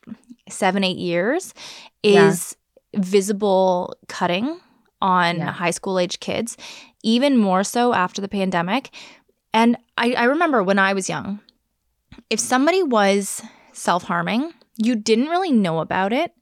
seven, 0.49 0.85
eight 0.85 0.99
years 0.99 1.55
is 2.03 2.57
yeah. 2.93 3.01
visible 3.01 3.97
cutting 4.09 4.61
on 5.03 5.38
yeah. 5.38 5.53
high 5.53 5.71
school 5.71 5.99
age 5.99 6.21
kids, 6.21 6.57
even 7.03 7.37
more 7.37 7.64
so 7.64 7.95
after 7.95 8.21
the 8.21 8.29
pandemic. 8.29 8.90
And 9.53 9.77
I, 9.97 10.12
I 10.12 10.25
remember 10.25 10.62
when 10.62 10.79
I 10.79 10.93
was 10.93 11.09
young, 11.09 11.40
if 12.29 12.38
somebody 12.40 12.83
was 12.83 13.43
self 13.73 14.05
harming, 14.05 14.53
you 14.77 14.95
didn't 14.97 15.29
really 15.29 15.53
know 15.53 15.81
about 15.81 16.12
it. 16.12 16.33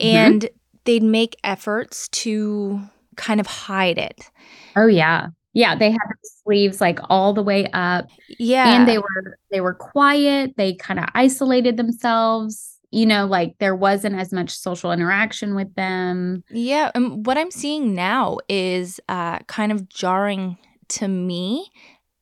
Mm-hmm. 0.00 0.16
And 0.16 0.42
mm-hmm. 0.42 0.56
they'd 0.84 1.02
make 1.02 1.36
efforts 1.44 2.08
to 2.08 2.80
kind 3.16 3.40
of 3.40 3.46
hide 3.46 3.98
it. 3.98 4.30
Oh, 4.76 4.86
yeah. 4.86 5.28
Yeah, 5.54 5.76
they 5.76 5.90
had 5.90 5.98
sleeves 6.42 6.80
like 6.80 6.98
all 7.08 7.32
the 7.32 7.42
way 7.42 7.68
up. 7.72 8.08
Yeah. 8.38 8.74
And 8.74 8.88
they 8.88 8.98
were 8.98 9.38
they 9.50 9.60
were 9.60 9.74
quiet. 9.74 10.54
They 10.56 10.74
kind 10.74 10.98
of 10.98 11.06
isolated 11.14 11.76
themselves. 11.76 12.72
You 12.90 13.06
know, 13.06 13.26
like 13.26 13.56
there 13.58 13.74
wasn't 13.74 14.16
as 14.16 14.32
much 14.32 14.50
social 14.50 14.92
interaction 14.92 15.56
with 15.56 15.74
them. 15.74 16.44
Yeah, 16.50 16.92
and 16.94 17.26
what 17.26 17.38
I'm 17.38 17.50
seeing 17.50 17.94
now 17.94 18.38
is 18.48 19.00
uh 19.08 19.38
kind 19.40 19.72
of 19.72 19.88
jarring 19.88 20.58
to 20.90 21.08
me 21.08 21.70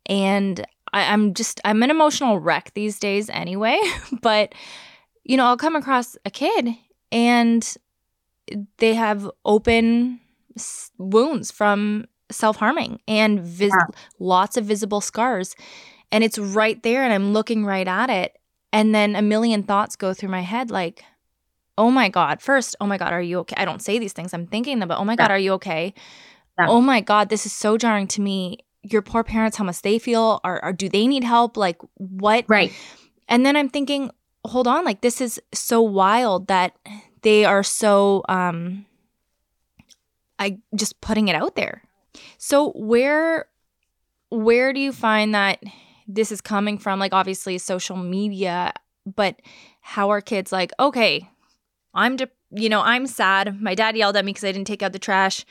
and 0.06 0.64
I, 0.92 1.12
I'm 1.12 1.34
just 1.34 1.60
I'm 1.64 1.82
an 1.82 1.90
emotional 1.90 2.38
wreck 2.38 2.72
these 2.74 2.98
days 2.98 3.30
anyway. 3.30 3.80
but 4.22 4.54
you 5.24 5.36
know, 5.36 5.46
I'll 5.46 5.56
come 5.56 5.76
across 5.76 6.16
a 6.24 6.30
kid 6.30 6.70
and 7.10 7.76
they 8.78 8.94
have 8.94 9.30
open 9.44 10.20
wounds 10.98 11.50
from 11.50 12.06
self-harming 12.32 13.00
and 13.06 13.40
vis- 13.40 13.72
yeah. 13.72 13.86
lots 14.18 14.56
of 14.56 14.64
visible 14.64 15.00
scars. 15.00 15.54
And 16.10 16.22
it's 16.22 16.38
right 16.38 16.82
there 16.82 17.02
and 17.02 17.12
i'm 17.12 17.32
looking 17.32 17.64
right 17.64 17.88
at 17.88 18.10
it. 18.10 18.38
And 18.72 18.94
then 18.94 19.16
a 19.16 19.22
million 19.22 19.62
thoughts 19.62 19.96
go 19.96 20.14
through 20.14 20.30
my 20.30 20.40
head 20.40 20.70
like 20.70 21.04
oh 21.78 21.90
my 21.90 22.08
god 22.08 22.42
first 22.42 22.76
oh 22.80 22.86
my 22.86 22.98
god 22.98 23.12
are 23.12 23.22
you 23.22 23.38
okay? 23.40 23.54
I 23.56 23.64
don't 23.64 23.82
say 23.82 23.98
these 23.98 24.12
things 24.12 24.34
i'm 24.34 24.46
thinking 24.46 24.78
them 24.78 24.88
but 24.88 24.98
oh 24.98 25.04
my 25.04 25.12
yeah. 25.12 25.16
god 25.16 25.30
are 25.30 25.38
you 25.38 25.52
okay? 25.54 25.94
Yeah. 26.58 26.66
oh 26.68 26.80
my 26.80 27.00
god 27.00 27.28
this 27.28 27.46
is 27.46 27.52
so 27.52 27.76
jarring 27.78 28.08
to 28.08 28.20
me. 28.20 28.58
Your 28.82 29.00
poor 29.02 29.22
parents 29.22 29.56
how 29.56 29.64
much 29.64 29.80
they 29.82 30.00
feel? 30.00 30.40
Or, 30.42 30.62
or 30.64 30.72
do 30.72 30.88
they 30.88 31.06
need 31.06 31.22
help? 31.22 31.56
Like 31.56 31.78
what? 31.98 32.44
Right. 32.48 32.72
And 33.28 33.46
then 33.46 33.56
i'm 33.56 33.68
thinking 33.68 34.10
hold 34.44 34.66
on 34.66 34.84
like 34.84 35.00
this 35.00 35.20
is 35.20 35.40
so 35.52 35.80
wild 35.80 36.48
that 36.48 36.76
they 37.22 37.44
are 37.44 37.62
so 37.62 38.22
um 38.28 38.84
i 40.38 40.58
just 40.74 41.00
putting 41.00 41.28
it 41.28 41.36
out 41.36 41.54
there 41.54 41.82
so 42.38 42.70
where 42.72 43.46
where 44.30 44.72
do 44.72 44.80
you 44.80 44.92
find 44.92 45.35
that 45.35 45.62
this 46.08 46.32
is 46.32 46.40
coming 46.40 46.78
from 46.78 46.98
like 46.98 47.12
obviously 47.12 47.58
social 47.58 47.96
media 47.96 48.72
but 49.06 49.40
how 49.80 50.11
are 50.11 50.20
kids 50.20 50.52
like 50.52 50.72
okay 50.78 51.28
i'm 51.94 52.16
de- 52.16 52.28
you 52.50 52.68
know 52.68 52.82
i'm 52.82 53.06
sad 53.06 53.61
my 53.61 53.74
dad 53.74 53.96
yelled 53.96 54.16
at 54.16 54.24
me 54.24 54.30
because 54.32 54.44
i 54.44 54.52
didn't 54.52 54.66
take 54.66 54.82
out 54.82 54.92
the 54.92 54.98
trash 54.98 55.44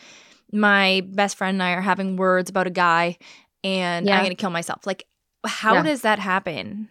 my 0.52 1.02
best 1.08 1.38
friend 1.38 1.56
and 1.56 1.64
I 1.64 1.72
are 1.72 1.82
having 1.82 2.16
words 2.18 2.50
about 2.50 2.68
a 2.68 2.72
guy 2.72 3.18
and 3.64 4.06
yeah. 4.06 4.16
I'm 4.16 4.24
going 4.24 4.36
to 4.36 4.36
kill 4.36 4.50
myself. 4.50 4.86
Like 4.86 5.06
how 5.46 5.76
yeah. 5.76 5.84
does 5.84 6.02
that 6.02 6.20
happen? 6.20 6.90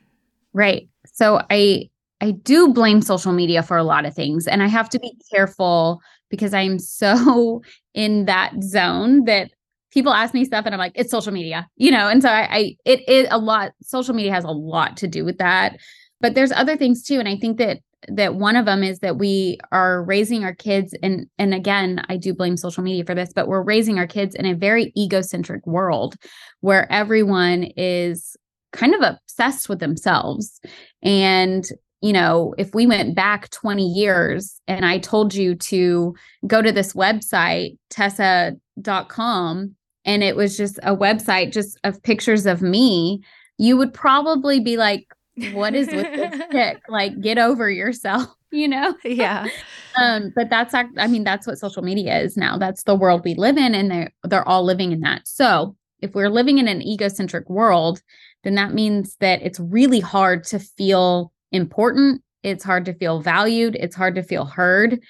Right. 0.52 0.88
So 1.12 1.42
I 1.50 1.88
I 2.20 2.32
do 2.32 2.68
blame 2.72 3.00
social 3.00 3.32
media 3.32 3.62
for 3.62 3.76
a 3.76 3.82
lot 3.82 4.04
of 4.04 4.14
things 4.14 4.46
and 4.46 4.62
I 4.62 4.66
have 4.66 4.88
to 4.90 4.98
be 4.98 5.12
careful 5.32 6.00
because 6.28 6.52
I'm 6.52 6.78
so 6.78 7.62
in 7.94 8.26
that 8.26 8.52
zone 8.62 9.24
that 9.24 9.50
people 9.90 10.12
ask 10.12 10.34
me 10.34 10.44
stuff 10.44 10.66
and 10.66 10.74
I'm 10.74 10.78
like 10.78 10.92
it's 10.94 11.10
social 11.10 11.32
media. 11.32 11.68
You 11.76 11.90
know, 11.90 12.08
and 12.08 12.22
so 12.22 12.28
I, 12.28 12.48
I 12.50 12.76
it 12.84 13.08
is 13.08 13.26
a 13.30 13.38
lot 13.38 13.72
social 13.82 14.14
media 14.14 14.32
has 14.32 14.44
a 14.44 14.50
lot 14.50 14.96
to 14.98 15.08
do 15.08 15.24
with 15.24 15.38
that. 15.38 15.76
But 16.20 16.34
there's 16.34 16.52
other 16.52 16.76
things 16.76 17.02
too 17.02 17.18
and 17.18 17.28
I 17.28 17.36
think 17.36 17.58
that 17.58 17.80
that 18.08 18.34
one 18.34 18.56
of 18.56 18.64
them 18.64 18.82
is 18.82 19.00
that 19.00 19.18
we 19.18 19.58
are 19.72 20.02
raising 20.02 20.44
our 20.44 20.54
kids 20.54 20.94
and 21.02 21.26
and 21.38 21.52
again 21.52 22.02
I 22.08 22.16
do 22.16 22.34
blame 22.34 22.56
social 22.56 22.82
media 22.82 23.04
for 23.04 23.14
this 23.14 23.32
but 23.34 23.48
we're 23.48 23.62
raising 23.62 23.98
our 23.98 24.06
kids 24.06 24.34
in 24.34 24.46
a 24.46 24.54
very 24.54 24.92
egocentric 24.96 25.66
world 25.66 26.16
where 26.60 26.90
everyone 26.90 27.64
is 27.76 28.36
kind 28.72 28.94
of 28.94 29.02
obsessed 29.02 29.68
with 29.68 29.80
themselves 29.80 30.60
and 31.02 31.66
you 32.00 32.12
know 32.12 32.54
if 32.56 32.74
we 32.74 32.86
went 32.86 33.14
back 33.14 33.50
20 33.50 33.86
years 33.86 34.60
and 34.66 34.86
I 34.86 34.98
told 34.98 35.34
you 35.34 35.54
to 35.56 36.14
go 36.46 36.62
to 36.62 36.72
this 36.72 36.94
website 36.94 37.76
tessa.com 37.90 39.76
and 40.04 40.22
it 40.22 40.36
was 40.36 40.56
just 40.56 40.78
a 40.82 40.96
website 40.96 41.52
just 41.52 41.78
of 41.84 42.02
pictures 42.02 42.46
of 42.46 42.62
me, 42.62 43.22
you 43.58 43.76
would 43.76 43.92
probably 43.92 44.60
be 44.60 44.76
like, 44.76 45.06
what 45.52 45.74
is 45.74 45.88
with 45.88 46.06
this 46.14 46.40
chick? 46.52 46.82
Like, 46.88 47.20
get 47.20 47.38
over 47.38 47.70
yourself, 47.70 48.28
you 48.50 48.68
know? 48.68 48.94
Yeah. 49.04 49.46
um, 49.96 50.32
but 50.34 50.50
that's 50.50 50.74
I 50.74 51.06
mean, 51.06 51.24
that's 51.24 51.46
what 51.46 51.58
social 51.58 51.82
media 51.82 52.18
is 52.20 52.36
now. 52.36 52.58
That's 52.58 52.84
the 52.84 52.94
world 52.94 53.22
we 53.24 53.34
live 53.34 53.56
in, 53.56 53.74
and 53.74 53.90
they're 53.90 54.10
they're 54.24 54.48
all 54.48 54.64
living 54.64 54.92
in 54.92 55.00
that. 55.00 55.26
So 55.26 55.76
if 56.00 56.14
we're 56.14 56.30
living 56.30 56.58
in 56.58 56.68
an 56.68 56.82
egocentric 56.82 57.48
world, 57.50 58.02
then 58.44 58.54
that 58.54 58.72
means 58.72 59.16
that 59.20 59.42
it's 59.42 59.60
really 59.60 60.00
hard 60.00 60.44
to 60.44 60.58
feel 60.58 61.32
important. 61.52 62.22
It's 62.42 62.64
hard 62.64 62.86
to 62.86 62.94
feel 62.94 63.20
valued. 63.20 63.76
It's 63.76 63.96
hard 63.96 64.14
to 64.14 64.22
feel 64.22 64.46
heard. 64.46 65.00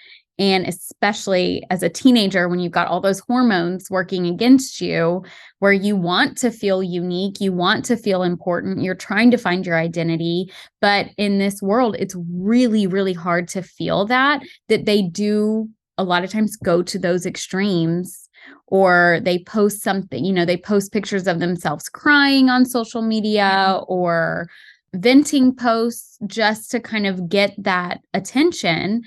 And 0.41 0.67
especially 0.67 1.63
as 1.69 1.83
a 1.83 1.91
teenager, 1.91 2.49
when 2.49 2.61
you've 2.61 2.73
got 2.73 2.89
all 2.89 3.03
those 3.03 3.21
hormones 3.21 3.91
working 3.91 4.27
against 4.27 4.81
you, 4.81 5.23
where 5.59 5.73
you 5.73 5.95
want 5.95 6.39
to 6.39 6.51
feel 6.51 6.83
unique, 6.83 7.43
you 7.43 7.53
want 7.53 7.85
to 7.85 7.97
feel 7.97 8.23
important, 8.23 8.83
you're 8.83 8.95
trying 8.95 9.31
to 9.33 9.37
find 9.37 9.67
your 9.67 9.77
identity. 9.77 10.51
But 10.81 11.11
in 11.19 11.39
this 11.39 11.61
world, 11.61 11.95
it's 11.99 12.17
really, 12.33 12.87
really 12.87 13.13
hard 13.13 13.49
to 13.49 13.63
feel 13.63 14.07
that, 14.07 14.43
that 14.69 14.87
they 14.87 15.03
do 15.03 15.69
a 15.99 16.05
lot 16.05 16.25
of 16.25 16.31
times 16.31 16.57
go 16.57 16.83
to 16.83 16.99
those 16.99 17.27
extremes 17.27 18.31
or 18.67 19.21
they 19.23 19.41
post 19.41 19.83
something, 19.83 20.25
you 20.25 20.33
know, 20.33 20.47
they 20.47 20.57
post 20.57 20.91
pictures 20.91 21.27
of 21.27 21.41
themselves 21.41 21.91
crying 21.91 22.49
on 22.49 22.65
social 22.65 23.03
media 23.03 23.43
mm-hmm. 23.43 23.93
or 23.93 24.49
venting 24.95 25.55
posts 25.55 26.19
just 26.27 26.71
to 26.71 26.81
kind 26.81 27.07
of 27.07 27.29
get 27.29 27.55
that 27.59 28.01
attention. 28.15 29.03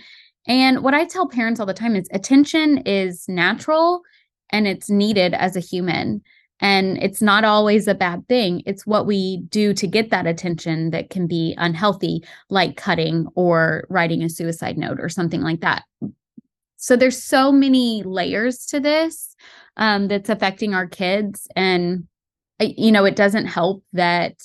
And 0.48 0.84
what 0.84 0.94
I 0.94 1.06
tell 1.06 1.28
parents 1.28 1.60
all 1.60 1.66
the 1.66 1.74
time 1.74 1.96
is 1.96 2.08
attention 2.12 2.80
is 2.80 3.26
natural 3.28 4.02
and 4.52 4.68
it's 4.68 4.90
needed 4.90 5.34
as 5.34 5.56
a 5.56 5.62
human. 5.62 6.22
And 6.60 6.98
it's 7.02 7.22
not 7.22 7.44
always 7.44 7.88
a 7.88 7.96
bad 7.96 8.28
thing. 8.30 8.62
It's 8.66 8.86
what 8.86 9.06
we 9.06 9.42
do 9.50 9.74
to 9.74 9.88
get 9.88 10.12
that 10.12 10.28
attention 10.28 10.92
that 10.92 11.10
can 11.10 11.28
be 11.28 11.56
unhealthy, 11.58 12.24
like 12.50 12.78
cutting 12.78 13.28
or 13.36 13.86
writing 13.90 14.24
a 14.24 14.30
suicide 14.30 14.78
note 14.78 15.00
or 15.00 15.10
something 15.10 15.42
like 15.42 15.62
that. 15.62 15.84
So 16.78 16.96
there's 16.96 17.22
so 17.22 17.52
many 17.52 18.04
layers 18.04 18.66
to 18.68 18.80
this 18.80 19.36
um, 19.78 20.08
that's 20.08 20.30
affecting 20.30 20.74
our 20.74 20.88
kids. 20.88 21.48
And, 21.56 22.08
you 22.60 22.92
know, 22.92 23.06
it 23.06 23.16
doesn't 23.16 23.48
help 23.48 23.84
that 23.94 24.36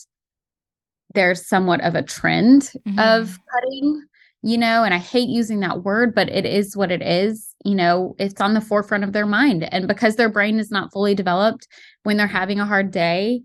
there's 1.15 1.47
somewhat 1.47 1.83
of 1.83 1.95
a 1.95 2.03
trend 2.03 2.73
mm-hmm. 2.87 2.99
of 2.99 3.39
cutting 3.53 4.03
you 4.43 4.57
know, 4.57 4.85
and 4.85 4.95
I 4.95 4.99
hate 4.99 5.29
using 5.29 5.61
that 5.61 5.83
word, 5.83 6.15
but 6.15 6.29
it 6.29 6.47
is 6.47 6.77
what 6.77 6.93
it 6.93 7.03
is. 7.03 7.55
You 7.65 7.75
know, 7.75 8.15
it's 8.19 8.41
on 8.41 8.55
the 8.55 8.61
forefront 8.61 9.05
of 9.05 9.13
their 9.13 9.27
mind. 9.27 9.65
And 9.73 9.89
because 9.89 10.17
their 10.17 10.29
brain 10.29 10.59
is 10.59 10.71
not 10.71 10.93
fully 10.93 11.15
developed 11.15 11.67
when 12.05 12.17
they're 12.17 12.27
having 12.27 12.61
a 12.61 12.67
hard 12.67 12.91
day 12.93 13.43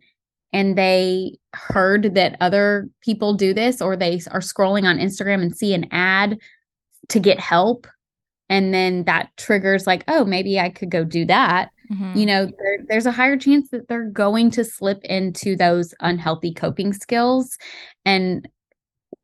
and 0.51 0.77
they 0.77 1.37
heard 1.55 2.13
that 2.13 2.37
other 2.39 2.87
people 3.01 3.33
do 3.33 3.53
this 3.53 3.81
or 3.81 3.95
they 3.95 4.21
are 4.31 4.39
scrolling 4.39 4.83
on 4.83 4.99
Instagram 4.99 5.41
and 5.41 5.55
see 5.55 5.73
an 5.73 5.87
ad 5.91 6.37
to 7.09 7.19
get 7.19 7.39
help. 7.39 7.87
And 8.49 8.71
then 8.71 9.05
that 9.05 9.29
triggers, 9.37 9.87
like, 9.87 10.03
oh, 10.07 10.25
maybe 10.25 10.59
I 10.59 10.69
could 10.69 10.91
go 10.91 11.03
do 11.03 11.25
that. 11.25 11.69
Mm-hmm. 11.91 12.17
You 12.17 12.25
know, 12.27 12.45
there, 12.45 12.77
there's 12.87 13.05
a 13.07 13.11
higher 13.11 13.35
chance 13.35 13.69
that 13.71 13.87
they're 13.87 14.09
going 14.09 14.51
to 14.51 14.63
slip 14.63 15.03
into 15.05 15.55
those 15.55 15.95
unhealthy 16.01 16.53
coping 16.53 16.93
skills. 16.93 17.57
And 18.05 18.47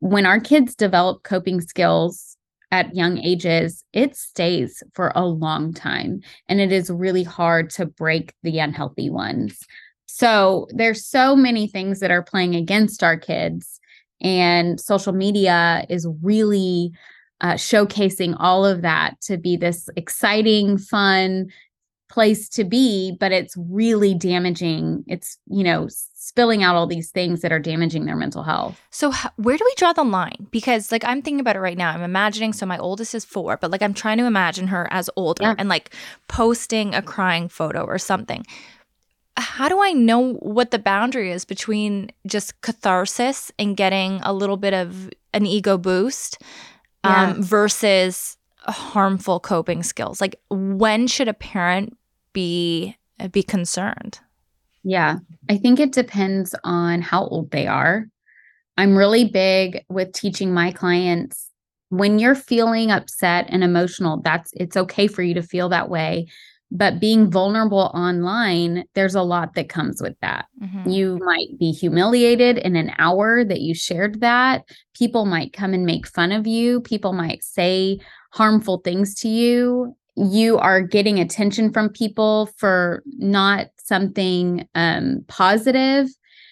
when 0.00 0.26
our 0.26 0.40
kids 0.40 0.74
develop 0.74 1.22
coping 1.22 1.60
skills 1.60 2.36
at 2.72 2.94
young 2.94 3.18
ages, 3.18 3.84
it 3.92 4.16
stays 4.16 4.82
for 4.94 5.12
a 5.14 5.26
long 5.26 5.72
time. 5.72 6.20
And 6.48 6.60
it 6.60 6.72
is 6.72 6.90
really 6.90 7.24
hard 7.24 7.70
to 7.70 7.86
break 7.86 8.32
the 8.42 8.58
unhealthy 8.58 9.10
ones. 9.10 9.58
So 10.06 10.66
there's 10.70 11.06
so 11.06 11.34
many 11.36 11.66
things 11.66 12.00
that 12.00 12.10
are 12.10 12.22
playing 12.22 12.54
against 12.54 13.02
our 13.02 13.16
kids. 13.16 13.80
And 14.20 14.80
social 14.80 15.12
media 15.12 15.84
is 15.88 16.06
really 16.22 16.92
uh, 17.40 17.54
showcasing 17.54 18.36
all 18.38 18.66
of 18.66 18.82
that 18.82 19.20
to 19.22 19.38
be 19.38 19.56
this 19.56 19.88
exciting, 19.96 20.78
fun 20.78 21.46
place 22.10 22.48
to 22.50 22.64
be, 22.64 23.16
but 23.18 23.32
it's 23.32 23.54
really 23.56 24.14
damaging. 24.14 25.04
It's, 25.06 25.38
you 25.46 25.64
know, 25.64 25.88
spilling 26.30 26.62
out 26.62 26.76
all 26.76 26.86
these 26.86 27.10
things 27.10 27.40
that 27.40 27.50
are 27.50 27.58
damaging 27.58 28.04
their 28.04 28.14
mental 28.14 28.44
health. 28.44 28.80
So 28.90 29.12
where 29.34 29.56
do 29.56 29.64
we 29.64 29.74
draw 29.76 29.92
the 29.92 30.04
line? 30.04 30.46
Because 30.52 30.92
like 30.92 31.04
I'm 31.04 31.22
thinking 31.22 31.40
about 31.40 31.56
it 31.56 31.60
right 31.60 31.76
now. 31.76 31.90
I'm 31.90 32.02
imagining 32.02 32.52
so 32.52 32.64
my 32.66 32.78
oldest 32.78 33.16
is 33.16 33.24
4, 33.24 33.56
but 33.56 33.72
like 33.72 33.82
I'm 33.82 33.92
trying 33.92 34.18
to 34.18 34.26
imagine 34.26 34.68
her 34.68 34.86
as 34.92 35.10
older 35.16 35.42
yeah. 35.42 35.54
and 35.58 35.68
like 35.68 35.92
posting 36.28 36.94
a 36.94 37.02
crying 37.02 37.48
photo 37.48 37.82
or 37.82 37.98
something. 37.98 38.46
How 39.36 39.68
do 39.68 39.82
I 39.82 39.90
know 39.90 40.34
what 40.34 40.70
the 40.70 40.78
boundary 40.78 41.32
is 41.32 41.44
between 41.44 42.12
just 42.28 42.60
catharsis 42.60 43.50
and 43.58 43.76
getting 43.76 44.20
a 44.22 44.32
little 44.32 44.56
bit 44.56 44.72
of 44.72 45.10
an 45.34 45.46
ego 45.46 45.78
boost 45.78 46.40
um, 47.02 47.42
versus 47.42 48.36
harmful 48.58 49.40
coping 49.40 49.82
skills? 49.82 50.20
Like 50.20 50.36
when 50.48 51.08
should 51.08 51.26
a 51.26 51.34
parent 51.34 51.96
be 52.32 52.96
be 53.32 53.42
concerned? 53.42 54.20
Yeah, 54.82 55.18
I 55.48 55.56
think 55.56 55.80
it 55.80 55.92
depends 55.92 56.54
on 56.64 57.02
how 57.02 57.26
old 57.26 57.50
they 57.50 57.66
are. 57.66 58.06
I'm 58.76 58.96
really 58.96 59.26
big 59.26 59.84
with 59.88 60.12
teaching 60.12 60.54
my 60.54 60.72
clients 60.72 61.50
when 61.90 62.18
you're 62.18 62.36
feeling 62.36 62.90
upset 62.90 63.46
and 63.50 63.62
emotional, 63.62 64.20
that's 64.22 64.52
it's 64.54 64.76
okay 64.76 65.06
for 65.06 65.22
you 65.22 65.34
to 65.34 65.42
feel 65.42 65.68
that 65.68 65.90
way. 65.90 66.26
But 66.72 67.00
being 67.00 67.28
vulnerable 67.28 67.90
online, 67.94 68.84
there's 68.94 69.16
a 69.16 69.22
lot 69.22 69.54
that 69.54 69.68
comes 69.68 70.00
with 70.00 70.14
that. 70.22 70.46
Mm-hmm. 70.62 70.88
You 70.88 71.18
might 71.20 71.58
be 71.58 71.72
humiliated 71.72 72.58
in 72.58 72.76
an 72.76 72.92
hour 72.98 73.44
that 73.44 73.60
you 73.60 73.74
shared 73.74 74.20
that. 74.20 74.62
People 74.94 75.26
might 75.26 75.52
come 75.52 75.74
and 75.74 75.84
make 75.84 76.06
fun 76.06 76.30
of 76.30 76.46
you. 76.46 76.80
People 76.82 77.12
might 77.12 77.42
say 77.42 77.98
harmful 78.30 78.78
things 78.78 79.16
to 79.16 79.28
you 79.28 79.96
you 80.16 80.58
are 80.58 80.82
getting 80.82 81.18
attention 81.18 81.72
from 81.72 81.88
people 81.88 82.50
for 82.56 83.02
not 83.18 83.68
something 83.90 84.66
um, 84.76 85.24
positive. 85.26 86.08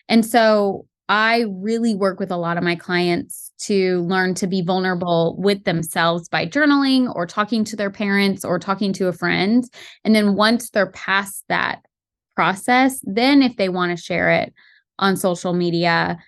And 0.09 0.27
so 0.27 0.87
I 1.09 1.47
really 1.49 1.95
work 1.95 2.19
with 2.19 2.33
a 2.33 2.37
lot 2.37 2.59
of 2.59 2.65
my 2.65 2.75
clients 2.75 3.53
to 3.67 4.03
learn 4.03 4.35
to 4.35 4.47
be 4.47 4.61
vulnerable 4.61 5.37
with 5.39 5.65
themselves 5.65 6.29
by 6.29 6.47
journaling 6.47 7.15
or 7.15 7.27
talking 7.27 7.65
to 7.65 7.77
their 7.77 7.91
parents 7.91 8.45
or 8.45 8.59
talking 8.59 8.93
to 8.95 9.09
a 9.09 9.13
friend. 9.13 9.65
And 10.05 10.15
then 10.15 10.35
once 10.35 10.71
they're 10.71 10.91
past 10.91 11.45
that 11.49 11.81
process, 12.35 13.01
then 13.05 13.43
if 13.43 13.57
they 13.57 13.69
want 13.69 13.97
to 13.97 14.03
share 14.03 14.31
it 14.31 14.53
on 14.99 15.17
social 15.17 15.55
media, 15.55 16.19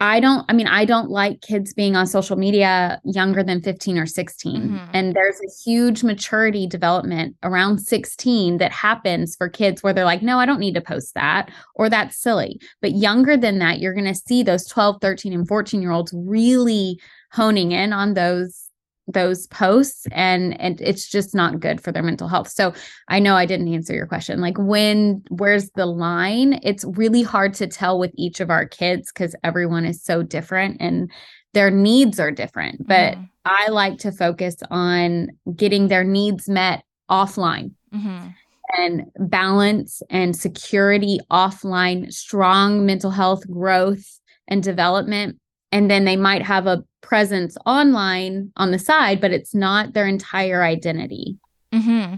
I 0.00 0.20
don't, 0.20 0.44
I 0.48 0.52
mean, 0.52 0.68
I 0.68 0.84
don't 0.84 1.10
like 1.10 1.40
kids 1.40 1.74
being 1.74 1.96
on 1.96 2.06
social 2.06 2.36
media 2.36 3.00
younger 3.04 3.42
than 3.42 3.60
15 3.60 3.98
or 3.98 4.06
16. 4.06 4.62
Mm-hmm. 4.62 4.90
And 4.94 5.14
there's 5.14 5.40
a 5.40 5.68
huge 5.68 6.04
maturity 6.04 6.68
development 6.68 7.34
around 7.42 7.78
16 7.78 8.58
that 8.58 8.70
happens 8.70 9.34
for 9.34 9.48
kids 9.48 9.82
where 9.82 9.92
they're 9.92 10.04
like, 10.04 10.22
no, 10.22 10.38
I 10.38 10.46
don't 10.46 10.60
need 10.60 10.74
to 10.74 10.80
post 10.80 11.14
that, 11.14 11.50
or 11.74 11.90
that's 11.90 12.16
silly. 12.16 12.60
But 12.80 12.92
younger 12.92 13.36
than 13.36 13.58
that, 13.58 13.80
you're 13.80 13.94
going 13.94 14.04
to 14.04 14.14
see 14.14 14.44
those 14.44 14.66
12, 14.68 14.98
13, 15.00 15.32
and 15.32 15.48
14 15.48 15.82
year 15.82 15.90
olds 15.90 16.14
really 16.16 17.00
honing 17.32 17.72
in 17.72 17.92
on 17.92 18.14
those 18.14 18.67
those 19.08 19.46
posts 19.46 20.06
and 20.12 20.58
and 20.60 20.80
it's 20.80 21.08
just 21.08 21.34
not 21.34 21.60
good 21.60 21.80
for 21.80 21.90
their 21.90 22.02
mental 22.02 22.28
health. 22.28 22.48
So 22.48 22.74
I 23.08 23.18
know 23.18 23.34
I 23.34 23.46
didn't 23.46 23.72
answer 23.72 23.94
your 23.94 24.06
question. 24.06 24.40
Like 24.40 24.58
when 24.58 25.22
where's 25.30 25.70
the 25.70 25.86
line? 25.86 26.60
It's 26.62 26.84
really 26.84 27.22
hard 27.22 27.54
to 27.54 27.66
tell 27.66 27.98
with 27.98 28.12
each 28.14 28.40
of 28.40 28.50
our 28.50 28.66
kids 28.66 29.10
cuz 29.10 29.34
everyone 29.42 29.86
is 29.86 30.02
so 30.02 30.22
different 30.22 30.76
and 30.80 31.10
their 31.54 31.70
needs 31.70 32.20
are 32.20 32.30
different. 32.30 32.86
But 32.86 33.14
mm-hmm. 33.14 33.24
I 33.46 33.68
like 33.68 33.98
to 33.98 34.12
focus 34.12 34.56
on 34.70 35.28
getting 35.56 35.88
their 35.88 36.04
needs 36.04 36.48
met 36.48 36.84
offline. 37.10 37.72
Mm-hmm. 37.94 38.28
And 38.76 39.04
balance 39.16 40.02
and 40.10 40.36
security 40.36 41.20
offline, 41.30 42.12
strong 42.12 42.84
mental 42.84 43.10
health 43.10 43.48
growth 43.50 44.20
and 44.46 44.62
development 44.62 45.38
and 45.72 45.90
then 45.90 46.04
they 46.04 46.16
might 46.16 46.42
have 46.42 46.66
a 46.66 46.84
presence 47.00 47.56
online 47.66 48.52
on 48.56 48.70
the 48.70 48.78
side 48.78 49.20
but 49.20 49.32
it's 49.32 49.54
not 49.54 49.92
their 49.94 50.06
entire 50.06 50.62
identity. 50.62 51.38
Mm-hmm. 51.70 52.14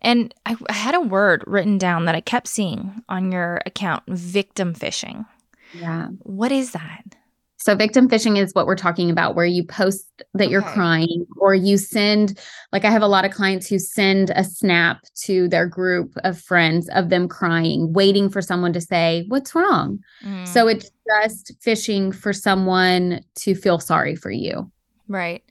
and 0.00 0.34
I, 0.46 0.56
I 0.70 0.72
had 0.72 0.94
a 0.94 1.02
word 1.02 1.44
written 1.46 1.76
down 1.76 2.06
that 2.06 2.14
i 2.14 2.22
kept 2.22 2.48
seeing 2.48 3.02
on 3.10 3.30
your 3.30 3.60
account 3.66 4.04
victim 4.08 4.72
fishing 4.72 5.26
yeah. 5.74 6.08
What 6.20 6.52
is 6.52 6.72
that 6.72 7.15
so 7.66 7.74
victim 7.74 8.08
fishing 8.08 8.36
is 8.36 8.52
what 8.52 8.64
we're 8.64 8.76
talking 8.76 9.10
about, 9.10 9.34
where 9.34 9.44
you 9.44 9.64
post 9.64 10.22
that 10.34 10.44
okay. 10.44 10.52
you're 10.52 10.62
crying, 10.62 11.26
or 11.36 11.52
you 11.52 11.78
send, 11.78 12.38
like 12.72 12.84
I 12.84 12.92
have 12.92 13.02
a 13.02 13.08
lot 13.08 13.24
of 13.24 13.32
clients 13.32 13.66
who 13.66 13.80
send 13.80 14.30
a 14.36 14.44
snap 14.44 15.00
to 15.24 15.48
their 15.48 15.66
group 15.66 16.12
of 16.22 16.40
friends 16.40 16.88
of 16.90 17.08
them 17.08 17.26
crying, 17.26 17.92
waiting 17.92 18.30
for 18.30 18.40
someone 18.40 18.72
to 18.72 18.80
say, 18.80 19.24
What's 19.26 19.52
wrong? 19.52 19.98
Mm. 20.24 20.46
So 20.46 20.68
it's 20.68 20.92
just 21.08 21.54
fishing 21.60 22.12
for 22.12 22.32
someone 22.32 23.24
to 23.40 23.56
feel 23.56 23.80
sorry 23.80 24.14
for 24.14 24.30
you. 24.30 24.70
Right. 25.08 25.42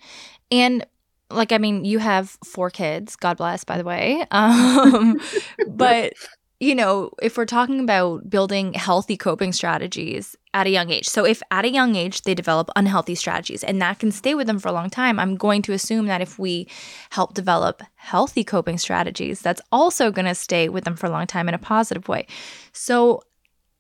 And 0.52 0.88
like, 1.30 1.52
I 1.52 1.58
mean, 1.58 1.84
you 1.84 2.00
have 2.00 2.38
four 2.46 2.70
kids, 2.70 3.18
God 3.18 3.36
bless, 3.36 3.66
by 3.66 3.78
the 3.78 3.84
way. 3.84 4.26
Um, 4.32 5.20
but 5.68 6.14
you 6.62 6.76
know, 6.76 7.12
if 7.22 7.36
we're 7.36 7.46
talking 7.46 7.82
about 7.82 8.30
building 8.30 8.74
healthy 8.74 9.18
coping 9.18 9.52
strategies 9.52 10.38
at 10.56 10.66
a 10.66 10.70
young 10.70 10.90
age, 10.90 11.08
so 11.08 11.26
if 11.26 11.44
at 11.52 11.66
a 11.66 11.70
young 11.70 11.96
age 11.96 12.22
they 12.22 12.34
develop 12.34 12.70
unhealthy 12.78 13.14
strategies 13.14 13.62
and 13.62 13.82
that 13.82 14.00
can 14.00 14.10
stay 14.10 14.34
with 14.34 14.48
them 14.48 14.58
for 14.58 14.70
a 14.70 14.72
long 14.72 14.90
time, 14.90 15.20
I'm 15.20 15.36
going 15.36 15.62
to 15.64 15.74
assume 15.74 16.08
that 16.08 16.22
if 16.22 16.40
we 16.40 16.68
help 17.10 17.34
develop 17.34 17.84
healthy 17.96 18.46
coping 18.46 18.78
strategies, 18.78 19.42
that's 19.42 19.62
also 19.72 20.12
going 20.12 20.26
to 20.26 20.34
stay 20.34 20.70
with 20.70 20.86
them 20.86 20.96
for 20.96 21.08
a 21.08 21.10
long 21.10 21.28
time 21.28 21.50
in 21.50 21.54
a 21.54 21.60
positive 21.60 22.08
way. 22.08 22.26
So, 22.72 23.22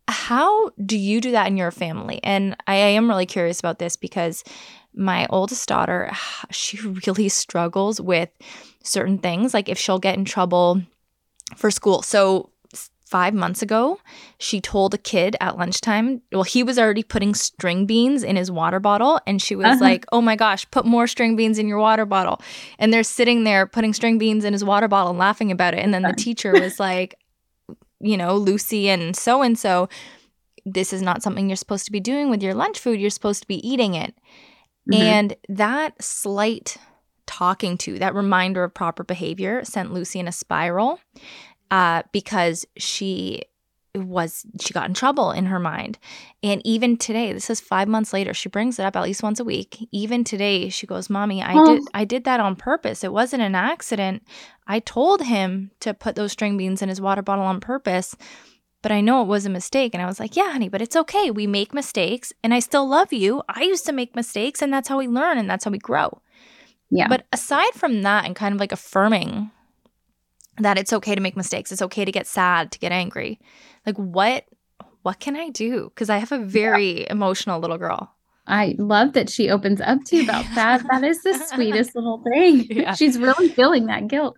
how 0.07 0.69
do 0.85 0.97
you 0.97 1.21
do 1.21 1.31
that 1.31 1.47
in 1.47 1.57
your 1.57 1.71
family? 1.71 2.19
And 2.23 2.55
I 2.67 2.75
am 2.75 3.07
really 3.09 3.25
curious 3.25 3.59
about 3.59 3.79
this 3.79 3.95
because 3.95 4.43
my 4.93 5.27
oldest 5.29 5.67
daughter, 5.67 6.11
she 6.51 6.77
really 7.07 7.29
struggles 7.43 8.01
with 8.01 8.29
certain 8.83 9.17
things. 9.17 9.53
Like 9.53 9.69
if 9.69 9.79
she'll 9.79 9.99
get 9.99 10.17
in 10.17 10.25
trouble 10.25 10.81
for 11.55 11.71
school. 11.71 12.01
So 12.01 12.49
five 13.05 13.33
months 13.33 13.61
ago, 13.61 13.99
she 14.39 14.59
told 14.59 14.93
a 14.93 14.97
kid 14.97 15.35
at 15.39 15.57
lunchtime, 15.57 16.21
well, 16.31 16.43
he 16.43 16.63
was 16.63 16.79
already 16.79 17.03
putting 17.03 17.35
string 17.35 17.85
beans 17.85 18.23
in 18.23 18.35
his 18.35 18.51
water 18.51 18.79
bottle. 18.79 19.19
And 19.27 19.41
she 19.41 19.55
was 19.55 19.65
uh-huh. 19.65 19.79
like, 19.79 20.05
oh 20.11 20.21
my 20.21 20.35
gosh, 20.35 20.69
put 20.71 20.85
more 20.85 21.05
string 21.07 21.35
beans 21.35 21.59
in 21.59 21.67
your 21.67 21.77
water 21.77 22.05
bottle. 22.05 22.41
And 22.79 22.91
they're 22.91 23.03
sitting 23.03 23.43
there 23.43 23.67
putting 23.67 23.93
string 23.93 24.17
beans 24.17 24.43
in 24.43 24.53
his 24.53 24.63
water 24.63 24.87
bottle 24.87 25.11
and 25.11 25.19
laughing 25.19 25.51
about 25.51 25.75
it. 25.75 25.81
And 25.81 25.93
then 25.93 26.01
the 26.01 26.13
teacher 26.13 26.51
was 26.51 26.79
like, 26.79 27.15
you 27.99 28.17
know, 28.17 28.35
Lucy 28.35 28.89
and 28.89 29.15
so 29.15 29.41
and 29.41 29.57
so, 29.57 29.87
this 30.67 30.91
is 30.91 31.03
not 31.03 31.21
something 31.21 31.47
you're 31.47 31.55
supposed 31.55 31.85
to 31.85 31.91
be 31.91 31.99
doing 31.99 32.31
with 32.31 32.41
your 32.41 32.55
lunch 32.55 32.79
food. 32.79 32.99
You're 32.99 33.11
supposed 33.11 33.41
to 33.41 33.47
be 33.47 33.65
eating 33.67 33.93
it. 33.93 34.15
Mm-hmm. 34.89 35.01
And 35.01 35.35
that 35.47 36.01
slight 36.01 36.77
talking 37.27 37.77
to, 37.77 37.99
that 37.99 38.15
reminder 38.15 38.63
of 38.63 38.73
proper 38.73 39.03
behavior, 39.03 39.63
sent 39.63 39.93
Lucy 39.93 40.19
in 40.19 40.27
a 40.27 40.31
spiral 40.31 40.99
uh, 41.75 42.03
because 42.13 42.65
she 42.77 43.41
was 43.93 44.45
she 44.61 44.73
got 44.73 44.87
in 44.87 44.93
trouble 44.93 45.31
in 45.31 45.45
her 45.45 45.59
mind 45.59 45.97
and 46.43 46.61
even 46.65 46.97
today 46.97 47.31
this 47.31 47.49
is 47.49 47.61
5 47.61 47.87
months 47.87 48.11
later 48.11 48.33
she 48.33 48.49
brings 48.49 48.77
it 48.77 48.83
up 48.83 48.97
at 48.97 49.03
least 49.03 49.23
once 49.23 49.39
a 49.39 49.45
week 49.45 49.87
even 49.93 50.25
today 50.25 50.67
she 50.67 50.85
goes 50.85 51.09
mommy 51.09 51.41
i 51.41 51.53
oh. 51.53 51.65
did 51.65 51.83
i 51.93 52.03
did 52.03 52.25
that 52.25 52.41
on 52.41 52.57
purpose 52.57 53.05
it 53.05 53.13
wasn't 53.13 53.41
an 53.41 53.55
accident 53.55 54.21
i 54.67 54.79
told 54.79 55.21
him 55.21 55.71
to 55.79 55.93
put 55.93 56.15
those 56.15 56.33
string 56.33 56.57
beans 56.57 56.81
in 56.81 56.89
his 56.89 56.99
water 56.99 57.21
bottle 57.21 57.45
on 57.45 57.61
purpose 57.61 58.17
but 58.81 58.91
I 58.91 59.01
know 59.01 59.23
it 59.23 59.27
was 59.27 59.47
a 59.47 59.49
mistake. 59.49 59.95
And 59.95 60.03
I 60.03 60.05
was 60.05 60.19
like, 60.19 60.35
yeah, 60.35 60.51
honey, 60.51 60.69
but 60.69 60.79
it's 60.79 60.95
okay. 60.95 61.31
We 61.31 61.47
make 61.47 61.73
mistakes 61.73 62.31
and 62.43 62.53
I 62.53 62.59
still 62.59 62.87
love 62.87 63.11
you. 63.11 63.41
I 63.49 63.63
used 63.63 63.87
to 63.87 63.91
make 63.91 64.15
mistakes 64.15 64.61
and 64.61 64.71
that's 64.71 64.87
how 64.87 64.99
we 64.99 65.07
learn 65.07 65.39
and 65.39 65.49
that's 65.49 65.65
how 65.65 65.71
we 65.71 65.79
grow. 65.79 66.21
Yeah. 66.91 67.07
But 67.07 67.25
aside 67.33 67.73
from 67.73 68.03
that 68.03 68.25
and 68.25 68.35
kind 68.35 68.53
of 68.53 68.59
like 68.59 68.71
affirming 68.71 69.49
that 70.57 70.77
it's 70.77 70.93
okay 70.93 71.15
to 71.15 71.21
make 71.21 71.37
mistakes, 71.37 71.71
it's 71.71 71.81
okay 71.81 72.05
to 72.05 72.11
get 72.11 72.27
sad, 72.27 72.71
to 72.71 72.79
get 72.79 72.91
angry. 72.91 73.39
Like 73.85 73.97
what 73.97 74.45
what 75.03 75.19
can 75.19 75.35
I 75.35 75.49
do? 75.49 75.91
Cuz 75.95 76.09
I 76.09 76.17
have 76.17 76.31
a 76.31 76.39
very 76.39 77.01
yeah. 77.01 77.11
emotional 77.11 77.59
little 77.59 77.77
girl. 77.77 78.11
I 78.47 78.75
love 78.77 79.13
that 79.13 79.29
she 79.29 79.49
opens 79.49 79.81
up 79.81 80.03
to 80.05 80.17
you 80.17 80.23
about 80.23 80.45
that. 80.55 80.83
that 80.91 81.03
is 81.03 81.21
the 81.23 81.33
sweetest 81.53 81.95
little 81.95 82.23
thing. 82.31 82.67
Yeah. 82.75 82.93
She's 82.93 83.17
really 83.17 83.49
feeling 83.49 83.85
that 83.87 84.07
guilt. 84.07 84.35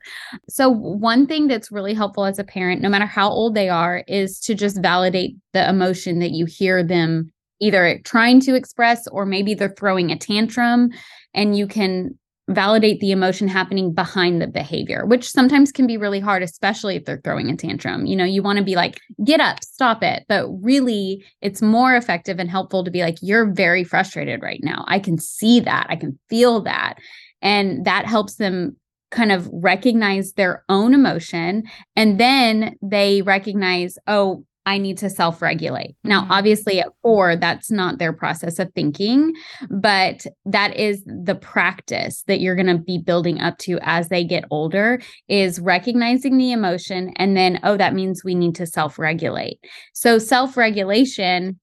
So, 0.47 0.69
one 0.69 1.27
thing 1.27 1.47
that's 1.47 1.71
really 1.71 1.93
helpful 1.93 2.25
as 2.25 2.39
a 2.39 2.43
parent, 2.43 2.81
no 2.81 2.89
matter 2.89 3.05
how 3.05 3.29
old 3.29 3.55
they 3.55 3.67
are, 3.67 4.03
is 4.07 4.39
to 4.41 4.53
just 4.53 4.81
validate 4.81 5.35
the 5.53 5.67
emotion 5.67 6.19
that 6.19 6.31
you 6.31 6.45
hear 6.45 6.83
them 6.83 7.31
either 7.59 7.99
trying 8.03 8.39
to 8.41 8.55
express 8.55 9.07
or 9.07 9.25
maybe 9.25 9.53
they're 9.55 9.73
throwing 9.77 10.11
a 10.11 10.17
tantrum 10.17 10.91
and 11.33 11.57
you 11.57 11.67
can 11.67 12.17
validate 12.49 12.99
the 13.01 13.11
emotion 13.11 13.47
happening 13.47 13.93
behind 13.93 14.41
the 14.41 14.47
behavior, 14.47 15.05
which 15.05 15.29
sometimes 15.29 15.71
can 15.71 15.85
be 15.85 15.97
really 15.97 16.19
hard, 16.19 16.41
especially 16.41 16.95
if 16.95 17.03
they're 17.03 17.21
throwing 17.23 17.49
a 17.49 17.57
tantrum. 17.57 18.05
You 18.05 18.15
know, 18.15 18.23
you 18.23 18.41
want 18.41 18.57
to 18.57 18.63
be 18.63 18.75
like, 18.75 19.01
get 19.23 19.41
up, 19.41 19.63
stop 19.63 20.01
it. 20.01 20.23
But 20.29 20.47
really, 20.61 21.25
it's 21.41 21.61
more 21.61 21.95
effective 21.95 22.39
and 22.39 22.49
helpful 22.49 22.83
to 22.83 22.91
be 22.91 23.01
like, 23.01 23.17
you're 23.21 23.51
very 23.51 23.83
frustrated 23.83 24.41
right 24.41 24.61
now. 24.63 24.85
I 24.87 24.99
can 24.99 25.17
see 25.17 25.59
that. 25.61 25.87
I 25.89 25.97
can 25.97 26.17
feel 26.29 26.61
that. 26.61 26.95
And 27.41 27.85
that 27.85 28.05
helps 28.05 28.35
them 28.35 28.77
kind 29.11 29.31
of 29.31 29.49
recognize 29.51 30.33
their 30.33 30.63
own 30.69 30.93
emotion. 30.93 31.63
And 31.95 32.19
then 32.19 32.75
they 32.81 33.21
recognize, 33.21 33.97
oh, 34.07 34.45
I 34.67 34.77
need 34.79 34.97
to 34.97 35.09
self 35.09 35.41
regulate. 35.41 35.95
Now, 36.03 36.23
mm-hmm. 36.23 36.31
obviously, 36.33 36.81
at 36.81 36.89
four, 37.01 37.37
that's 37.37 37.71
not 37.71 37.99
their 37.99 38.11
process 38.11 38.59
of 38.59 38.69
thinking, 38.75 39.33
but 39.69 40.25
that 40.45 40.75
is 40.75 41.01
the 41.05 41.35
practice 41.35 42.23
that 42.27 42.41
you're 42.41 42.55
going 42.55 42.67
to 42.67 42.77
be 42.77 42.97
building 42.97 43.39
up 43.39 43.57
to 43.59 43.79
as 43.81 44.09
they 44.09 44.25
get 44.25 44.43
older 44.51 44.99
is 45.29 45.61
recognizing 45.61 46.37
the 46.37 46.51
emotion. 46.51 47.13
And 47.15 47.37
then, 47.37 47.61
oh, 47.63 47.77
that 47.77 47.93
means 47.93 48.25
we 48.25 48.35
need 48.35 48.55
to 48.55 48.65
self 48.65 48.99
regulate. 48.99 49.59
So, 49.93 50.19
self 50.19 50.57
regulation 50.57 51.57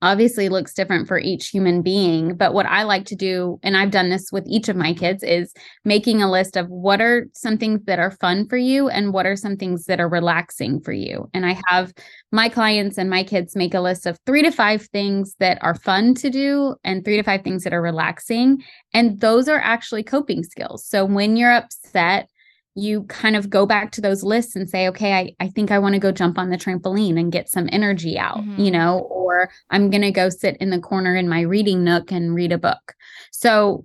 obviously 0.00 0.48
looks 0.48 0.74
different 0.74 1.08
for 1.08 1.18
each 1.18 1.48
human 1.48 1.82
being. 1.82 2.36
But 2.36 2.54
what 2.54 2.66
I 2.66 2.84
like 2.84 3.04
to 3.06 3.16
do, 3.16 3.58
and 3.62 3.76
I've 3.76 3.90
done 3.90 4.10
this 4.10 4.30
with 4.30 4.46
each 4.46 4.68
of 4.68 4.76
my 4.76 4.94
kids, 4.94 5.22
is 5.22 5.52
making 5.84 6.22
a 6.22 6.30
list 6.30 6.56
of 6.56 6.68
what 6.68 7.00
are 7.00 7.26
some 7.34 7.58
things 7.58 7.82
that 7.86 7.98
are 7.98 8.12
fun 8.12 8.46
for 8.48 8.56
you 8.56 8.88
and 8.88 9.12
what 9.12 9.26
are 9.26 9.36
some 9.36 9.56
things 9.56 9.84
that 9.86 10.00
are 10.00 10.08
relaxing 10.08 10.80
for 10.80 10.92
you. 10.92 11.28
And 11.34 11.44
I 11.44 11.60
have 11.66 11.92
my 12.30 12.48
clients 12.48 12.98
and 12.98 13.10
my 13.10 13.24
kids 13.24 13.56
make 13.56 13.74
a 13.74 13.80
list 13.80 14.06
of 14.06 14.18
three 14.24 14.42
to 14.42 14.50
five 14.50 14.82
things 14.92 15.34
that 15.40 15.58
are 15.62 15.74
fun 15.74 16.14
to 16.16 16.30
do 16.30 16.76
and 16.84 17.04
three 17.04 17.16
to 17.16 17.22
five 17.22 17.42
things 17.42 17.64
that 17.64 17.74
are 17.74 17.82
relaxing. 17.82 18.62
And 18.94 19.20
those 19.20 19.48
are 19.48 19.60
actually 19.60 20.04
coping 20.04 20.44
skills. 20.44 20.84
So 20.84 21.04
when 21.04 21.36
you're 21.36 21.52
upset, 21.52 22.28
you 22.74 23.02
kind 23.04 23.34
of 23.34 23.50
go 23.50 23.66
back 23.66 23.90
to 23.92 24.00
those 24.00 24.22
lists 24.22 24.54
and 24.54 24.68
say, 24.68 24.88
okay, 24.88 25.12
I, 25.12 25.34
I 25.40 25.48
think 25.48 25.70
I 25.70 25.78
want 25.78 25.94
to 25.94 25.98
go 25.98 26.12
jump 26.12 26.38
on 26.38 26.50
the 26.50 26.56
trampoline 26.56 27.18
and 27.18 27.32
get 27.32 27.48
some 27.48 27.68
energy 27.72 28.18
out, 28.18 28.38
mm-hmm. 28.38 28.60
you 28.60 28.70
know, 28.70 29.00
or 29.10 29.50
I'm 29.70 29.90
going 29.90 30.02
to 30.02 30.12
go 30.12 30.28
sit 30.28 30.56
in 30.58 30.70
the 30.70 30.78
corner 30.78 31.16
in 31.16 31.28
my 31.28 31.40
reading 31.40 31.82
nook 31.82 32.12
and 32.12 32.34
read 32.34 32.52
a 32.52 32.58
book. 32.58 32.94
So 33.32 33.84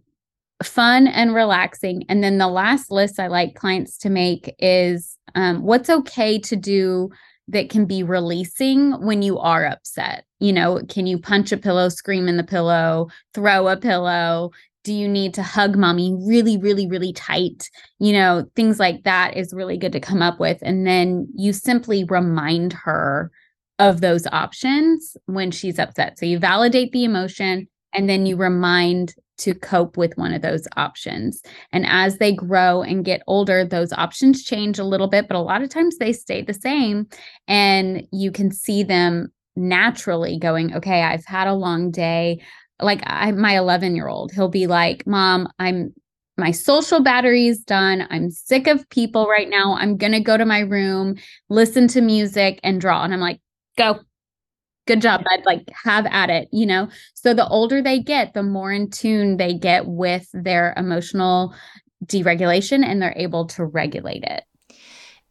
fun 0.62 1.08
and 1.08 1.34
relaxing. 1.34 2.06
And 2.08 2.24
then 2.24 2.38
the 2.38 2.48
last 2.48 2.92
list 2.92 3.20
I 3.20 3.28
like 3.28 3.56
clients 3.56 3.98
to 4.00 4.10
make 4.10 4.54
is 4.60 5.18
um, 5.36 5.64
what's 5.64 5.90
okay 5.90 6.40
to 6.40 6.56
do 6.56 7.10
that 7.50 7.70
can 7.70 7.86
be 7.86 8.04
releasing 8.04 8.94
when 9.06 9.22
you 9.22 9.38
are 9.40 9.66
upset. 9.66 10.26
You 10.40 10.54
know, 10.54 10.82
can 10.88 11.08
you 11.08 11.20
punch 11.20 11.52
a 11.52 11.58
pillow, 11.58 11.90
scream 11.90 12.28
in 12.28 12.38
the 12.38 12.44
pillow, 12.44 13.10
throw 13.34 13.68
a 13.68 13.78
pillow? 13.78 14.52
Do 14.84 14.94
you 14.94 15.08
need 15.08 15.34
to 15.36 15.44
hug 15.44 15.76
mommy 15.78 16.16
really 16.26 16.58
really 16.58 16.88
really 16.88 17.14
tight? 17.14 17.70
You 18.00 18.14
know 18.14 18.46
things 18.56 18.80
like 18.80 19.04
that 19.04 19.38
is 19.38 19.54
really 19.54 19.78
good 19.78 19.92
to 19.94 20.00
come 20.00 20.22
up 20.22 20.40
with. 20.40 20.60
And 20.62 20.86
then 20.86 21.28
you 21.36 21.54
simply 21.54 22.04
remind 22.04 22.74
her 22.74 23.32
of 23.80 24.02
those 24.02 24.28
options 24.28 25.18
when 25.26 25.52
she's 25.52 25.80
upset. 25.80 26.20
So 26.20 26.26
you 26.26 26.40
validate 26.40 26.92
the 26.92 27.04
emotion 27.04 27.68
and 27.94 28.10
then 28.10 28.26
you 28.26 28.36
remind 28.36 29.16
to 29.40 29.54
cope 29.54 29.98
with 29.98 30.16
one 30.16 30.32
of 30.32 30.42
those 30.42 30.68
options. 30.78 31.42
And 31.72 31.86
as 31.88 32.18
they 32.18 32.34
grow 32.34 32.82
and 32.84 33.04
get 33.04 33.24
older 33.28 33.66
those 33.66 33.92
options 33.94 34.44
change 34.44 34.80
a 34.80 34.84
little 34.84 35.08
bit 35.08 35.28
but 35.28 35.38
a 35.38 35.42
lot 35.42 35.62
of 35.62 35.70
times 35.70 35.98
they 35.98 36.14
stay 36.14 36.42
the 36.42 36.54
same 36.54 37.08
and 37.48 38.08
you 38.12 38.32
can 38.32 38.52
see 38.52 38.84
them 38.84 39.32
naturally 39.56 40.40
going 40.40 40.76
okay 40.76 41.04
i've 41.04 41.26
had 41.26 41.48
a 41.48 41.54
long 41.54 41.92
day 41.92 42.42
like 42.82 43.02
I, 43.06 43.32
my 43.32 43.58
11 43.58 43.96
year 43.96 44.08
old, 44.08 44.32
he'll 44.32 44.50
be 44.50 44.68
like, 44.68 45.06
Mom, 45.08 45.48
I'm 45.60 45.94
my 46.38 46.52
social 46.52 47.02
battery 47.02 47.48
is 47.48 47.60
done. 47.60 48.08
I'm 48.10 48.32
sick 48.32 48.68
of 48.68 48.90
people 48.90 49.28
right 49.28 49.50
now. 49.50 49.76
I'm 49.76 49.98
going 49.98 50.14
to 50.14 50.20
go 50.20 50.36
to 50.36 50.46
my 50.46 50.62
room, 50.62 51.16
listen 51.50 51.88
to 51.90 52.02
music, 52.02 52.60
and 52.64 52.82
draw. 52.82 53.04
And 53.04 53.14
I'm 53.14 53.20
like, 53.20 53.40
go. 53.78 54.00
Good 54.86 55.02
job, 55.02 55.24
bud. 55.24 55.46
Like, 55.46 55.70
have 55.86 56.06
at 56.08 56.30
it, 56.30 56.50
you 56.52 56.66
know? 56.66 56.90
So 57.14 57.34
the 57.34 57.48
older 57.48 57.82
they 57.82 58.00
get, 58.00 58.34
the 58.34 58.44
more 58.44 58.72
in 58.72 58.90
tune 58.90 59.38
they 59.38 59.54
get 59.54 59.86
with 59.88 60.28
their 60.34 60.74
emotional 60.76 61.56
deregulation 62.06 62.84
and 62.84 63.02
they're 63.02 63.14
able 63.16 63.46
to 63.48 63.64
regulate 63.64 64.24
it. 64.24 64.44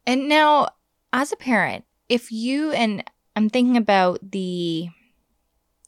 And 0.07 0.29
now, 0.29 0.69
as 1.13 1.33
a 1.33 1.37
parent, 1.37 1.85
if 2.09 2.33
you 2.33 2.73
and 2.73 3.05
I'm 3.37 3.51
thinking 3.51 3.77
about 3.77 4.19
the 4.31 4.89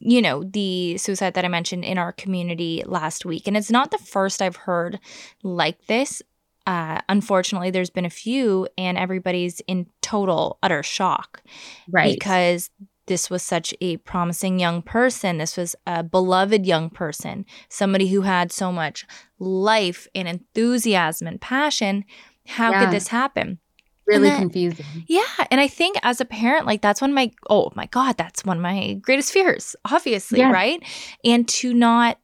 you 0.04 0.20
know, 0.20 0.44
the 0.44 0.98
suicide 0.98 1.34
that 1.34 1.46
I 1.46 1.48
mentioned 1.48 1.84
in 1.84 1.96
our 1.96 2.12
community 2.12 2.82
last 2.84 3.24
week. 3.24 3.48
And 3.48 3.56
it's 3.56 3.70
not 3.70 3.90
the 3.90 3.98
first 3.98 4.42
I've 4.42 4.56
heard 4.56 5.00
like 5.42 5.86
this. 5.86 6.22
Uh, 6.66 7.00
unfortunately, 7.08 7.70
there's 7.70 7.90
been 7.90 8.04
a 8.04 8.10
few, 8.10 8.68
and 8.78 8.96
everybody's 8.96 9.60
in 9.66 9.86
total, 10.02 10.58
utter 10.62 10.82
shock. 10.82 11.42
Right. 11.90 12.14
Because 12.14 12.70
this 13.06 13.28
was 13.28 13.42
such 13.42 13.74
a 13.80 13.96
promising 13.98 14.58
young 14.58 14.82
person. 14.82 15.38
This 15.38 15.56
was 15.56 15.74
a 15.86 16.02
beloved 16.02 16.64
young 16.66 16.90
person, 16.90 17.44
somebody 17.68 18.08
who 18.08 18.22
had 18.22 18.52
so 18.52 18.72
much 18.72 19.06
life 19.38 20.06
and 20.14 20.28
enthusiasm 20.28 21.26
and 21.26 21.40
passion. 21.40 22.04
How 22.46 22.72
yeah. 22.72 22.84
could 22.84 22.94
this 22.94 23.08
happen? 23.08 23.58
Really 24.06 24.28
then, 24.28 24.40
confusing. 24.40 24.86
Yeah. 25.06 25.22
And 25.50 25.60
I 25.60 25.68
think 25.68 25.96
as 26.02 26.20
a 26.20 26.24
parent, 26.24 26.66
like 26.66 26.82
that's 26.82 27.00
one 27.00 27.10
of 27.10 27.14
my, 27.14 27.30
oh 27.48 27.70
my 27.74 27.86
God, 27.86 28.16
that's 28.16 28.44
one 28.44 28.58
of 28.58 28.62
my 28.62 28.94
greatest 28.94 29.32
fears, 29.32 29.76
obviously, 29.84 30.40
yeah. 30.40 30.50
right? 30.50 30.82
And 31.24 31.48
to 31.48 31.72
not 31.72 32.18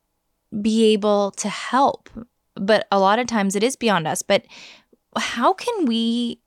be 0.60 0.92
able 0.92 1.30
to 1.32 1.48
help. 1.48 2.10
But 2.54 2.86
a 2.90 2.98
lot 2.98 3.18
of 3.18 3.26
times 3.26 3.56
it 3.56 3.62
is 3.62 3.76
beyond 3.76 4.06
us. 4.06 4.22
But 4.22 4.44
how 5.16 5.52
can 5.52 5.86
we 5.86 6.40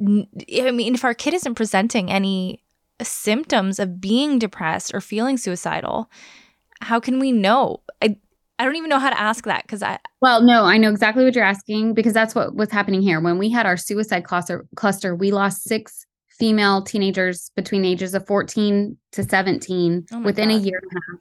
I 0.00 0.70
mean, 0.70 0.94
if 0.94 1.04
our 1.04 1.14
kid 1.14 1.34
isn't 1.34 1.54
presenting 1.54 2.10
any 2.10 2.62
symptoms 3.02 3.78
of 3.78 4.00
being 4.00 4.38
depressed 4.38 4.94
or 4.94 5.00
feeling 5.00 5.36
suicidal, 5.36 6.10
how 6.80 7.00
can 7.00 7.18
we 7.18 7.32
know? 7.32 7.80
I, 8.02 8.16
I 8.58 8.64
don't 8.64 8.76
even 8.76 8.88
know 8.88 8.98
how 8.98 9.10
to 9.10 9.20
ask 9.20 9.44
that 9.44 9.62
because 9.62 9.82
I. 9.82 9.98
Well, 10.20 10.42
no, 10.42 10.64
I 10.64 10.78
know 10.78 10.90
exactly 10.90 11.24
what 11.24 11.34
you're 11.34 11.44
asking 11.44 11.94
because 11.94 12.14
that's 12.14 12.34
what 12.34 12.54
was 12.54 12.70
happening 12.70 13.02
here. 13.02 13.20
When 13.20 13.38
we 13.38 13.50
had 13.50 13.66
our 13.66 13.76
suicide 13.76 14.24
cluster, 14.24 14.66
cluster 14.76 15.14
we 15.14 15.30
lost 15.30 15.64
six 15.64 16.06
female 16.38 16.82
teenagers 16.82 17.50
between 17.56 17.82
the 17.82 17.90
ages 17.90 18.14
of 18.14 18.26
14 18.26 18.96
to 19.12 19.22
17 19.22 20.06
oh 20.12 20.20
within 20.20 20.48
God. 20.48 20.54
a 20.54 20.58
year 20.58 20.80
and 20.82 20.92
a 20.92 20.94
half. 20.94 21.20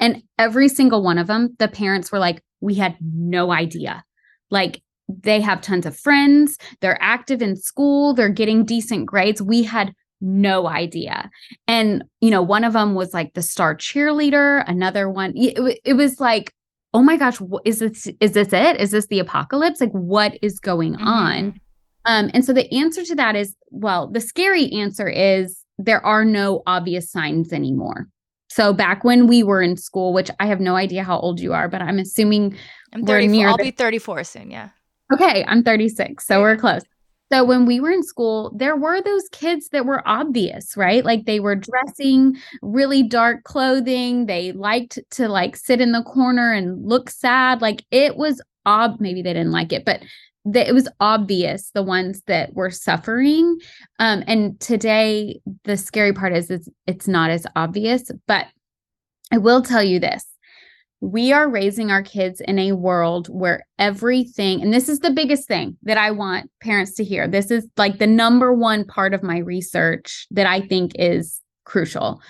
And 0.00 0.22
every 0.38 0.68
single 0.68 1.02
one 1.02 1.18
of 1.18 1.26
them, 1.26 1.54
the 1.58 1.68
parents 1.68 2.10
were 2.10 2.18
like, 2.18 2.42
we 2.60 2.74
had 2.74 2.96
no 3.00 3.52
idea. 3.52 4.04
Like, 4.50 4.82
they 5.08 5.40
have 5.40 5.60
tons 5.60 5.86
of 5.86 5.96
friends, 5.96 6.58
they're 6.80 6.98
active 7.00 7.40
in 7.40 7.56
school, 7.56 8.12
they're 8.14 8.28
getting 8.28 8.64
decent 8.64 9.06
grades. 9.06 9.40
We 9.40 9.62
had 9.62 9.92
no 10.20 10.66
idea. 10.66 11.30
And, 11.68 12.02
you 12.20 12.30
know, 12.30 12.42
one 12.42 12.64
of 12.64 12.72
them 12.72 12.94
was 12.94 13.14
like 13.14 13.34
the 13.34 13.42
star 13.42 13.76
cheerleader, 13.76 14.64
another 14.66 15.08
one, 15.08 15.32
it, 15.36 15.80
it 15.84 15.94
was 15.94 16.18
like, 16.20 16.52
oh 16.96 17.02
my 17.02 17.18
gosh, 17.18 17.38
is 17.66 17.80
this 17.80 18.08
is 18.20 18.32
this 18.32 18.54
it? 18.54 18.80
Is 18.80 18.90
this 18.90 19.06
the 19.08 19.18
apocalypse? 19.18 19.82
Like 19.82 19.92
what 19.92 20.38
is 20.40 20.58
going 20.58 20.94
mm-hmm. 20.94 21.06
on? 21.06 21.60
Um, 22.06 22.30
and 22.32 22.42
so 22.42 22.54
the 22.54 22.72
answer 22.74 23.04
to 23.04 23.14
that 23.16 23.36
is, 23.36 23.54
well, 23.70 24.06
the 24.06 24.20
scary 24.20 24.72
answer 24.72 25.06
is 25.06 25.62
there 25.76 26.04
are 26.06 26.24
no 26.24 26.62
obvious 26.66 27.10
signs 27.10 27.52
anymore. 27.52 28.08
So 28.48 28.72
back 28.72 29.04
when 29.04 29.26
we 29.26 29.42
were 29.42 29.60
in 29.60 29.76
school, 29.76 30.14
which 30.14 30.30
I 30.40 30.46
have 30.46 30.58
no 30.58 30.74
idea 30.74 31.04
how 31.04 31.18
old 31.18 31.38
you 31.38 31.52
are, 31.52 31.68
but 31.68 31.82
I'm 31.82 31.98
assuming 31.98 32.56
I'm 32.94 33.04
34. 33.04 33.46
I'll 33.46 33.56
the- 33.58 33.64
be 33.64 33.70
34 33.72 34.24
soon. 34.24 34.50
Yeah. 34.50 34.70
Okay, 35.12 35.44
I'm 35.46 35.62
36, 35.62 36.26
so 36.26 36.40
we're 36.40 36.56
close. 36.56 36.82
So 37.32 37.44
when 37.44 37.66
we 37.66 37.80
were 37.80 37.90
in 37.90 38.04
school, 38.04 38.52
there 38.54 38.76
were 38.76 39.00
those 39.02 39.28
kids 39.32 39.68
that 39.70 39.84
were 39.84 40.06
obvious, 40.06 40.76
right? 40.76 41.04
Like 41.04 41.24
they 41.24 41.40
were 41.40 41.56
dressing 41.56 42.36
really 42.62 43.02
dark 43.02 43.42
clothing. 43.44 44.26
They 44.26 44.52
liked 44.52 44.98
to 45.12 45.28
like 45.28 45.56
sit 45.56 45.80
in 45.80 45.92
the 45.92 46.04
corner 46.04 46.52
and 46.52 46.86
look 46.86 47.10
sad. 47.10 47.62
Like 47.62 47.84
it 47.90 48.16
was 48.16 48.40
ob 48.64 49.00
maybe 49.00 49.22
they 49.22 49.32
didn't 49.32 49.52
like 49.52 49.72
it, 49.72 49.84
but 49.84 50.02
it 50.54 50.72
was 50.72 50.88
obvious 51.00 51.70
the 51.74 51.82
ones 51.82 52.22
that 52.26 52.54
were 52.54 52.70
suffering. 52.70 53.58
Um, 53.98 54.22
and 54.28 54.60
today 54.60 55.40
the 55.64 55.76
scary 55.76 56.12
part 56.12 56.32
is 56.32 56.50
it's, 56.50 56.68
it's 56.86 57.08
not 57.08 57.30
as 57.30 57.46
obvious, 57.56 58.10
but 58.28 58.46
I 59.32 59.38
will 59.38 59.62
tell 59.62 59.82
you 59.82 59.98
this 59.98 60.24
we 61.00 61.32
are 61.32 61.48
raising 61.48 61.90
our 61.90 62.02
kids 62.02 62.40
in 62.40 62.58
a 62.58 62.72
world 62.72 63.28
where 63.28 63.66
everything, 63.78 64.62
and 64.62 64.72
this 64.72 64.88
is 64.88 65.00
the 65.00 65.10
biggest 65.10 65.46
thing 65.46 65.76
that 65.82 65.98
I 65.98 66.10
want 66.10 66.50
parents 66.62 66.94
to 66.94 67.04
hear. 67.04 67.28
This 67.28 67.50
is 67.50 67.68
like 67.76 67.98
the 67.98 68.06
number 68.06 68.52
one 68.54 68.84
part 68.84 69.12
of 69.12 69.22
my 69.22 69.38
research 69.38 70.26
that 70.30 70.46
I 70.46 70.60
think 70.60 70.92
is 70.98 71.40
crucial. 71.64 72.20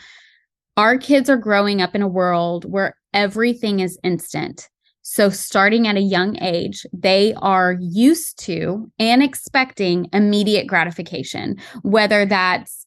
Our 0.76 0.98
kids 0.98 1.30
are 1.30 1.36
growing 1.36 1.80
up 1.80 1.94
in 1.94 2.02
a 2.02 2.08
world 2.08 2.70
where 2.70 2.96
everything 3.14 3.80
is 3.80 3.98
instant. 4.02 4.68
So, 5.02 5.30
starting 5.30 5.86
at 5.86 5.96
a 5.96 6.00
young 6.00 6.36
age, 6.42 6.84
they 6.92 7.32
are 7.34 7.76
used 7.80 8.40
to 8.40 8.90
and 8.98 9.22
expecting 9.22 10.08
immediate 10.12 10.66
gratification, 10.66 11.58
whether 11.82 12.26
that's 12.26 12.86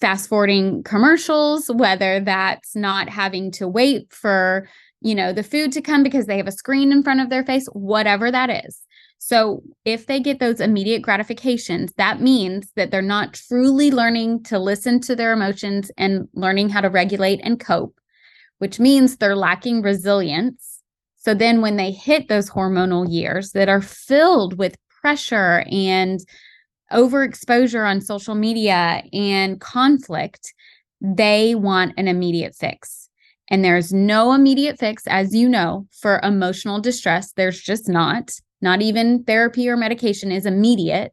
fast 0.00 0.28
forwarding 0.28 0.82
commercials, 0.82 1.70
whether 1.72 2.18
that's 2.20 2.74
not 2.74 3.08
having 3.08 3.52
to 3.52 3.68
wait 3.68 4.12
for 4.12 4.68
you 5.00 5.14
know, 5.14 5.32
the 5.32 5.42
food 5.42 5.72
to 5.72 5.80
come 5.80 6.02
because 6.02 6.26
they 6.26 6.36
have 6.36 6.48
a 6.48 6.52
screen 6.52 6.92
in 6.92 7.02
front 7.02 7.20
of 7.20 7.30
their 7.30 7.44
face, 7.44 7.66
whatever 7.72 8.30
that 8.30 8.50
is. 8.50 8.80
So, 9.18 9.62
if 9.84 10.06
they 10.06 10.18
get 10.18 10.40
those 10.40 10.60
immediate 10.60 11.02
gratifications, 11.02 11.92
that 11.98 12.22
means 12.22 12.72
that 12.76 12.90
they're 12.90 13.02
not 13.02 13.34
truly 13.34 13.90
learning 13.90 14.44
to 14.44 14.58
listen 14.58 14.98
to 15.02 15.14
their 15.14 15.32
emotions 15.32 15.90
and 15.98 16.26
learning 16.32 16.70
how 16.70 16.80
to 16.80 16.88
regulate 16.88 17.40
and 17.42 17.60
cope, 17.60 17.98
which 18.58 18.80
means 18.80 19.16
they're 19.16 19.36
lacking 19.36 19.82
resilience. 19.82 20.80
So, 21.16 21.34
then 21.34 21.60
when 21.60 21.76
they 21.76 21.90
hit 21.90 22.28
those 22.28 22.48
hormonal 22.48 23.06
years 23.10 23.52
that 23.52 23.68
are 23.68 23.82
filled 23.82 24.56
with 24.58 24.76
pressure 25.02 25.64
and 25.70 26.20
overexposure 26.90 27.86
on 27.86 28.00
social 28.00 28.34
media 28.34 29.02
and 29.12 29.60
conflict, 29.60 30.54
they 31.02 31.54
want 31.54 31.92
an 31.98 32.08
immediate 32.08 32.54
fix. 32.54 33.09
And 33.50 33.64
there's 33.64 33.92
no 33.92 34.32
immediate 34.32 34.78
fix, 34.78 35.06
as 35.08 35.34
you 35.34 35.48
know, 35.48 35.86
for 35.90 36.20
emotional 36.22 36.80
distress. 36.80 37.32
There's 37.32 37.60
just 37.60 37.88
not. 37.88 38.30
Not 38.62 38.82
even 38.82 39.24
therapy 39.24 39.68
or 39.68 39.76
medication 39.76 40.30
is 40.30 40.46
immediate. 40.46 41.12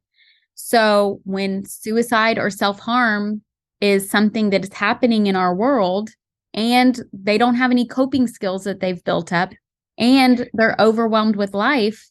So 0.53 1.19
when 1.23 1.65
suicide 1.65 2.37
or 2.37 2.49
self 2.49 2.79
harm 2.79 3.41
is 3.81 4.09
something 4.09 4.49
that 4.51 4.63
is 4.63 4.73
happening 4.73 5.27
in 5.27 5.35
our 5.35 5.55
world 5.55 6.09
and 6.53 6.99
they 7.13 7.37
don't 7.37 7.55
have 7.55 7.71
any 7.71 7.85
coping 7.85 8.27
skills 8.27 8.63
that 8.65 8.79
they've 8.79 9.03
built 9.03 9.31
up 9.31 9.51
and 9.97 10.49
they're 10.53 10.75
overwhelmed 10.79 11.35
with 11.35 11.53
life, 11.53 12.09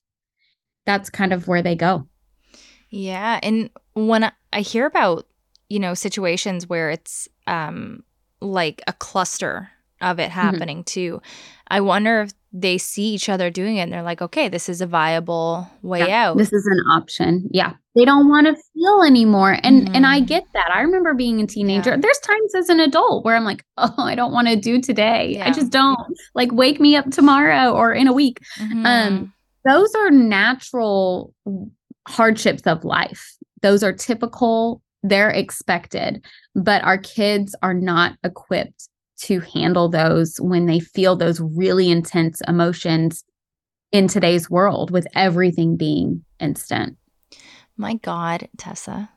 that's 0.87 1.11
kind 1.11 1.33
of 1.33 1.49
where 1.49 1.63
they 1.63 1.75
go. 1.75 2.09
Yeah. 2.91 3.41
And 3.43 3.71
when 3.95 4.31
I 4.53 4.61
hear 4.61 4.87
about, 4.87 5.27
you 5.69 5.79
know, 5.79 5.95
situations 5.95 6.69
where 6.69 6.91
it's 6.91 7.29
um, 7.47 8.05
like 8.41 8.81
a 8.87 8.93
cluster 8.93 9.71
of 10.01 10.19
it 10.19 10.25
mm-hmm. 10.25 10.33
happening 10.33 10.79
mm-hmm. 10.79 11.17
too. 11.17 11.23
I 11.69 11.81
wonder 11.81 12.23
if 12.23 12.33
they 12.53 12.79
see 12.79 13.15
each 13.15 13.29
other 13.29 13.51
doing 13.51 13.77
it 13.77 13.83
and 13.83 13.93
they're 13.93 14.03
like, 14.03 14.23
okay, 14.23 14.49
this 14.49 14.69
is 14.69 14.81
a 14.81 14.87
viable 14.87 15.69
way 15.83 16.07
yeah, 16.07 16.29
out. 16.29 16.39
This 16.39 16.53
is 16.53 16.67
an 16.67 16.81
option. 16.91 17.49
Yeah. 17.51 17.75
They 17.95 18.05
don't 18.05 18.29
want 18.29 18.47
to 18.47 18.57
feel 18.73 19.03
anymore. 19.03 19.59
And 19.63 19.83
mm-hmm. 19.83 19.95
and 19.95 20.07
I 20.07 20.19
mm-hmm. 20.19 20.27
get 20.27 20.45
that. 20.55 20.71
I 20.73 20.81
remember 20.81 21.13
being 21.13 21.41
a 21.41 21.47
teenager. 21.47 21.91
Yeah. 21.91 21.97
There's 22.01 22.19
times 22.21 22.55
as 22.55 22.69
an 22.69 22.81
adult 22.81 23.25
where 23.25 23.37
I'm 23.37 23.45
like, 23.45 23.65
oh, 23.77 23.95
I 23.99 24.15
don't 24.15 24.33
want 24.33 24.49
to 24.49 24.57
do 24.57 24.81
today. 24.81 25.35
Yeah. 25.35 25.49
I 25.49 25.53
just 25.53 25.71
don't 25.71 25.99
like 26.35 26.53
wake 26.53 26.81
me 26.81 26.97
up 26.97 27.11
tomorrow 27.11 27.73
or 27.73 27.93
in 27.93 28.07
a 28.07 28.13
week. 28.13 28.39
Mm-hmm. 28.59 28.87
Um, 28.87 29.33
those 29.69 29.95
are 29.95 30.11
natural 30.11 31.35
hardships 32.09 32.63
of 32.63 32.85
life. 32.85 33.37
Those 33.63 33.83
are 33.83 33.93
typical, 33.93 34.81
they're 35.03 35.31
expected, 35.31 36.25
but 36.55 36.85
our 36.85 36.99
kids 36.99 37.55
are 37.63 37.75
not 37.75 38.17
equipped 38.23 38.89
to 39.23 39.41
handle 39.41 39.89
those 39.89 40.41
when 40.41 40.67
they 40.67 40.81
feel 40.81 41.17
those 41.17 41.41
really 41.41 41.91
intense 41.91 42.41
emotions 42.47 43.25
in 43.93 44.09
today's 44.09 44.51
world 44.51 44.91
with 44.91 45.07
everything 45.15 45.77
being 45.77 46.25
instant. 46.41 46.97
My 47.77 47.95
God, 47.95 48.49
Tessa. 48.57 49.11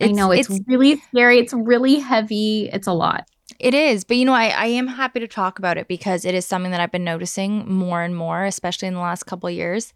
I 0.00 0.08
know 0.08 0.32
it's, 0.32 0.50
it's 0.50 0.60
really 0.66 0.96
scary. 0.96 1.38
It's 1.38 1.52
really 1.52 1.96
heavy. 2.00 2.68
It's 2.72 2.86
a 2.86 2.92
lot. 2.92 3.28
It 3.60 3.74
is, 3.74 4.04
but 4.04 4.16
you 4.16 4.24
know, 4.24 4.32
I, 4.32 4.48
I 4.48 4.66
am 4.66 4.86
happy 4.86 5.20
to 5.20 5.28
talk 5.28 5.58
about 5.58 5.76
it 5.76 5.86
because 5.86 6.24
it 6.24 6.34
is 6.34 6.46
something 6.46 6.72
that 6.72 6.80
I've 6.80 6.90
been 6.90 7.04
noticing 7.04 7.70
more 7.70 8.02
and 8.02 8.16
more, 8.16 8.44
especially 8.44 8.88
in 8.88 8.94
the 8.94 9.00
last 9.00 9.24
couple 9.24 9.48
of 9.48 9.54
years. 9.54 9.92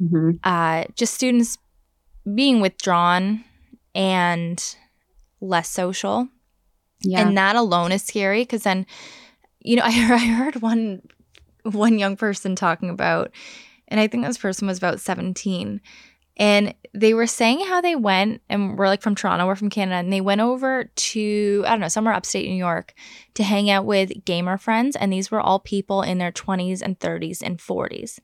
Mm-hmm. 0.00 0.32
Uh, 0.44 0.84
just 0.94 1.14
students 1.14 1.58
being 2.34 2.60
withdrawn 2.60 3.44
and 3.94 4.76
less 5.40 5.68
social 5.68 6.28
yeah. 7.02 7.20
And 7.20 7.36
that 7.36 7.56
alone 7.56 7.92
is 7.92 8.02
scary 8.02 8.42
because 8.42 8.62
then, 8.62 8.86
you 9.60 9.76
know, 9.76 9.82
I, 9.84 9.88
I 9.88 10.18
heard 10.18 10.62
one 10.62 11.02
one 11.64 11.98
young 11.98 12.16
person 12.16 12.56
talking 12.56 12.90
about, 12.90 13.30
and 13.88 14.00
I 14.00 14.08
think 14.08 14.24
this 14.24 14.38
person 14.38 14.66
was 14.66 14.78
about 14.78 15.00
17. 15.00 15.80
And 16.38 16.74
they 16.94 17.12
were 17.12 17.26
saying 17.26 17.64
how 17.66 17.80
they 17.80 17.94
went, 17.94 18.40
and 18.48 18.78
we're 18.78 18.86
like 18.86 19.02
from 19.02 19.14
Toronto, 19.14 19.46
we're 19.46 19.54
from 19.54 19.70
Canada, 19.70 19.96
and 19.96 20.12
they 20.12 20.22
went 20.22 20.40
over 20.40 20.84
to, 20.84 21.64
I 21.66 21.70
don't 21.70 21.80
know, 21.80 21.88
somewhere 21.88 22.14
upstate 22.14 22.48
New 22.48 22.56
York 22.56 22.94
to 23.34 23.42
hang 23.42 23.70
out 23.70 23.84
with 23.84 24.24
gamer 24.24 24.56
friends. 24.56 24.96
And 24.96 25.12
these 25.12 25.30
were 25.30 25.40
all 25.40 25.58
people 25.58 26.02
in 26.02 26.18
their 26.18 26.32
20s 26.32 26.80
and 26.80 26.98
30s 26.98 27.42
and 27.42 27.58
40s. 27.58 28.18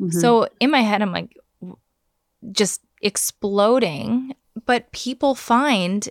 Mm-hmm. 0.00 0.18
So 0.18 0.48
in 0.60 0.70
my 0.70 0.80
head, 0.80 1.02
I'm 1.02 1.12
like, 1.12 1.36
just 2.52 2.80
exploding. 3.02 4.34
But 4.64 4.90
people 4.92 5.34
find 5.34 6.08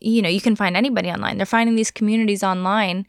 you 0.00 0.22
know, 0.22 0.28
you 0.28 0.40
can 0.40 0.56
find 0.56 0.76
anybody 0.76 1.10
online. 1.10 1.36
They're 1.36 1.46
finding 1.46 1.76
these 1.76 1.90
communities 1.90 2.42
online 2.42 3.06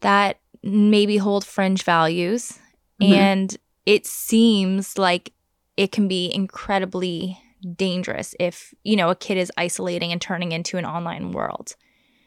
that 0.00 0.38
maybe 0.62 1.16
hold 1.16 1.44
fringe 1.44 1.82
values. 1.82 2.58
Mm-hmm. 3.00 3.12
And 3.14 3.56
it 3.86 4.06
seems 4.06 4.98
like 4.98 5.32
it 5.76 5.92
can 5.92 6.08
be 6.08 6.32
incredibly 6.32 7.38
dangerous 7.76 8.34
if, 8.38 8.74
you 8.84 8.96
know, 8.96 9.10
a 9.10 9.16
kid 9.16 9.38
is 9.38 9.52
isolating 9.56 10.12
and 10.12 10.20
turning 10.20 10.52
into 10.52 10.76
an 10.76 10.84
online 10.84 11.32
world. 11.32 11.74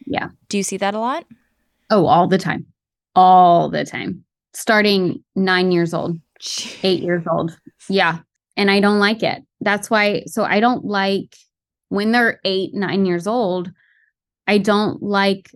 Yeah. 0.06 0.30
Do 0.50 0.58
you 0.58 0.64
see 0.64 0.78
that 0.78 0.93
a 0.93 1.00
lot? 1.00 1.26
Oh, 1.89 2.06
all 2.06 2.28
the 2.28 2.38
time. 2.38 2.66
All 3.16 3.70
the 3.70 3.86
time. 3.86 4.24
Starting 4.54 5.24
nine 5.36 5.72
years 5.72 5.93
old, 5.93 6.20
eight 6.84 7.02
years 7.02 7.26
old. 7.30 7.58
Yeah. 7.89 8.20
And 8.58 8.72
I 8.72 8.80
don't 8.80 9.00
like 9.00 9.24
it. 9.24 9.43
That's 9.62 9.89
why. 9.89 10.24
So 10.28 10.43
I 10.43 10.60
don't 10.60 10.86
like 10.86 11.36
when 11.89 12.12
they're 12.12 12.39
eight, 12.46 12.74
nine 12.74 13.06
years 13.06 13.28
old, 13.28 13.72
I 14.48 14.58
don't 14.58 15.02
like 15.02 15.52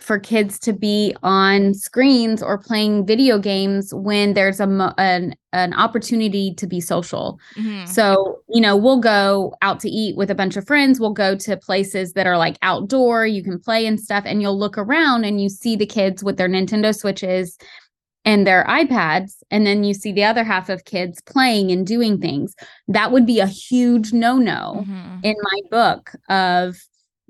for 0.00 0.18
kids 0.18 0.58
to 0.58 0.72
be 0.72 1.14
on 1.22 1.74
screens 1.74 2.42
or 2.42 2.58
playing 2.58 3.06
video 3.06 3.38
games 3.38 3.92
when 3.94 4.34
there's 4.34 4.58
a 4.58 4.94
an, 4.98 5.34
an 5.52 5.74
opportunity 5.74 6.54
to 6.54 6.66
be 6.66 6.80
social. 6.80 7.38
Mm-hmm. 7.56 7.86
So, 7.86 8.40
you 8.48 8.60
know, 8.60 8.76
we'll 8.76 9.00
go 9.00 9.54
out 9.60 9.80
to 9.80 9.88
eat 9.88 10.16
with 10.16 10.30
a 10.30 10.34
bunch 10.34 10.56
of 10.56 10.66
friends, 10.66 10.98
we'll 10.98 11.12
go 11.12 11.36
to 11.36 11.56
places 11.56 12.14
that 12.14 12.26
are 12.26 12.38
like 12.38 12.56
outdoor, 12.62 13.26
you 13.26 13.44
can 13.44 13.58
play 13.58 13.86
and 13.86 14.00
stuff 14.00 14.24
and 14.26 14.40
you'll 14.40 14.58
look 14.58 14.78
around 14.78 15.24
and 15.24 15.40
you 15.40 15.48
see 15.48 15.76
the 15.76 15.86
kids 15.86 16.24
with 16.24 16.36
their 16.36 16.48
Nintendo 16.48 16.96
Switches 16.96 17.58
and 18.24 18.46
their 18.46 18.64
iPads 18.64 19.42
and 19.50 19.66
then 19.66 19.84
you 19.84 19.92
see 19.92 20.12
the 20.12 20.24
other 20.24 20.44
half 20.44 20.68
of 20.68 20.84
kids 20.84 21.20
playing 21.22 21.70
and 21.70 21.86
doing 21.86 22.18
things. 22.18 22.54
That 22.88 23.12
would 23.12 23.26
be 23.26 23.40
a 23.40 23.46
huge 23.46 24.12
no-no 24.12 24.84
mm-hmm. 24.86 25.18
in 25.22 25.34
my 25.42 25.60
book 25.70 26.12
of 26.28 26.76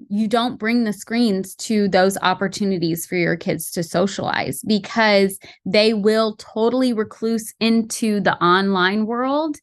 you 0.08 0.28
don't 0.28 0.58
bring 0.58 0.84
the 0.84 0.92
screens 0.92 1.54
to 1.56 1.88
those 1.88 2.18
opportunities 2.22 3.06
for 3.06 3.16
your 3.16 3.36
kids 3.36 3.70
to 3.72 3.82
socialize 3.82 4.62
because 4.66 5.38
they 5.64 5.94
will 5.94 6.36
totally 6.36 6.92
recluse 6.92 7.54
into 7.60 8.20
the 8.20 8.36
online 8.42 9.06
world. 9.06 9.56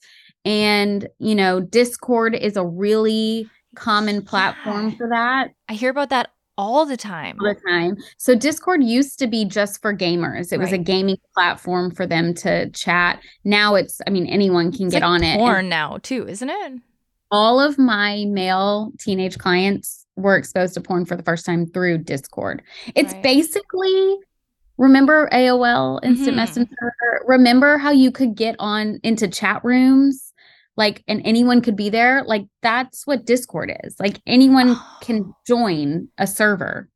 And 0.46 1.08
you 1.20 1.36
know 1.36 1.60
discord 1.60 2.34
is 2.34 2.56
a 2.56 2.66
really 2.66 3.50
common 3.76 4.24
platform 4.24 4.90
yeah. 4.90 4.96
for 4.98 5.10
that. 5.10 5.50
I 5.68 5.74
hear 5.74 5.90
about 5.90 6.10
that 6.10 6.30
all 6.60 6.86
the 6.86 6.98
time. 6.98 7.38
All 7.40 7.54
the 7.54 7.60
time. 7.70 7.96
So 8.18 8.36
discord 8.36 8.84
used 8.84 9.18
to 9.20 9.28
be 9.28 9.46
just 9.46 9.82
for 9.82 9.96
gamers. 9.96 10.52
It 10.52 10.58
right. 10.58 10.60
was 10.60 10.74
a 10.74 10.78
gaming 10.78 11.16
platform 11.34 11.90
for 11.90 12.06
them 12.06 12.34
to 12.36 12.70
chat. 12.72 13.22
Now 13.46 13.76
it's 13.76 14.02
i 14.06 14.10
mean 14.10 14.28
anyone 14.28 14.72
can 14.72 14.88
it's 14.88 14.96
get 14.96 15.02
like 15.02 15.10
on 15.10 15.24
it 15.24 15.38
porn 15.38 15.70
now 15.70 16.00
too 16.04 16.28
isn't 16.28 16.50
it? 16.50 16.74
All 17.32 17.60
of 17.60 17.78
my 17.78 18.26
male 18.28 18.92
teenage 19.00 19.38
clients 19.38 20.06
were 20.16 20.36
exposed 20.36 20.74
to 20.74 20.82
porn 20.82 21.05
for 21.05 21.16
the 21.16 21.24
first 21.24 21.45
time 21.45 21.66
through 21.68 21.99
Discord. 21.99 22.62
It's 22.95 23.14
right. 23.14 23.24
basically 23.24 24.18
remember 24.78 25.30
AOL 25.32 25.99
Instant 26.03 26.30
mm-hmm. 26.30 26.36
Messenger? 26.38 26.93
Remember 27.28 27.78
how 27.78 27.91
you 27.91 28.12
could 28.12 28.36
get 28.36 28.55
on 28.60 28.99
into 29.03 29.28
chat 29.28 29.64
rooms 29.64 30.34
like 30.78 31.03
and 31.07 31.22
anyone 31.26 31.62
could 31.62 31.76
be 31.76 31.89
there? 31.89 32.24
Like 32.26 32.45
that's 32.62 33.05
what 33.05 33.26
Discord 33.26 33.72
is. 33.84 33.95
Like 33.99 34.22
anyone 34.26 34.78
can 35.01 35.34
join 35.45 36.07
a 36.18 36.26
server. 36.26 36.89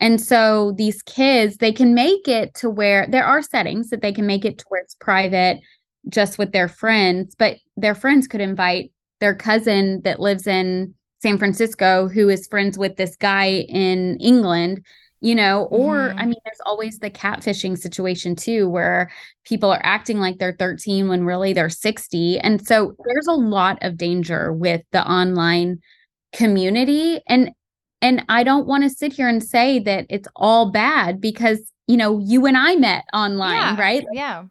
And 0.00 0.20
so 0.20 0.72
these 0.76 1.02
kids, 1.02 1.56
they 1.56 1.72
can 1.72 1.94
make 1.94 2.28
it 2.28 2.54
to 2.54 2.70
where 2.70 3.06
there 3.08 3.24
are 3.24 3.42
settings 3.42 3.90
that 3.90 4.02
they 4.02 4.12
can 4.12 4.26
make 4.26 4.44
it 4.44 4.58
to 4.58 4.64
where 4.68 4.82
it's 4.82 4.94
private 4.94 5.58
just 6.08 6.38
with 6.38 6.52
their 6.52 6.68
friends, 6.68 7.34
but 7.36 7.56
their 7.76 7.94
friends 7.94 8.28
could 8.28 8.40
invite 8.40 8.92
their 9.20 9.34
cousin 9.34 10.02
that 10.02 10.20
lives 10.20 10.46
in 10.46 10.94
San 11.24 11.38
Francisco 11.38 12.06
who 12.06 12.28
is 12.28 12.46
friends 12.48 12.76
with 12.76 12.96
this 12.96 13.16
guy 13.16 13.46
in 13.46 14.18
England, 14.18 14.84
you 15.22 15.34
know, 15.34 15.64
or 15.70 16.10
mm-hmm. 16.10 16.18
I 16.18 16.26
mean, 16.26 16.36
there's 16.44 16.60
always 16.66 16.98
the 16.98 17.10
catfishing 17.10 17.78
situation 17.78 18.36
too, 18.36 18.68
where 18.68 19.10
people 19.46 19.72
are 19.72 19.80
acting 19.82 20.18
like 20.18 20.36
they're 20.36 20.56
13 20.58 21.08
when 21.08 21.24
really 21.24 21.54
they're 21.54 21.70
60. 21.70 22.38
And 22.40 22.66
so 22.66 22.94
there's 23.06 23.26
a 23.26 23.32
lot 23.32 23.78
of 23.80 23.96
danger 23.96 24.52
with 24.52 24.82
the 24.92 25.02
online 25.10 25.78
community. 26.34 27.22
And 27.26 27.52
and 28.02 28.22
I 28.28 28.44
don't 28.44 28.66
want 28.66 28.84
to 28.84 28.90
sit 28.90 29.14
here 29.14 29.26
and 29.26 29.42
say 29.42 29.78
that 29.78 30.04
it's 30.10 30.28
all 30.36 30.72
bad 30.72 31.22
because 31.22 31.72
you 31.86 31.96
know 31.96 32.18
you 32.18 32.44
and 32.44 32.58
I 32.58 32.76
met 32.76 33.06
online, 33.14 33.54
yeah, 33.54 33.80
right? 33.80 34.04
Yeah 34.12 34.44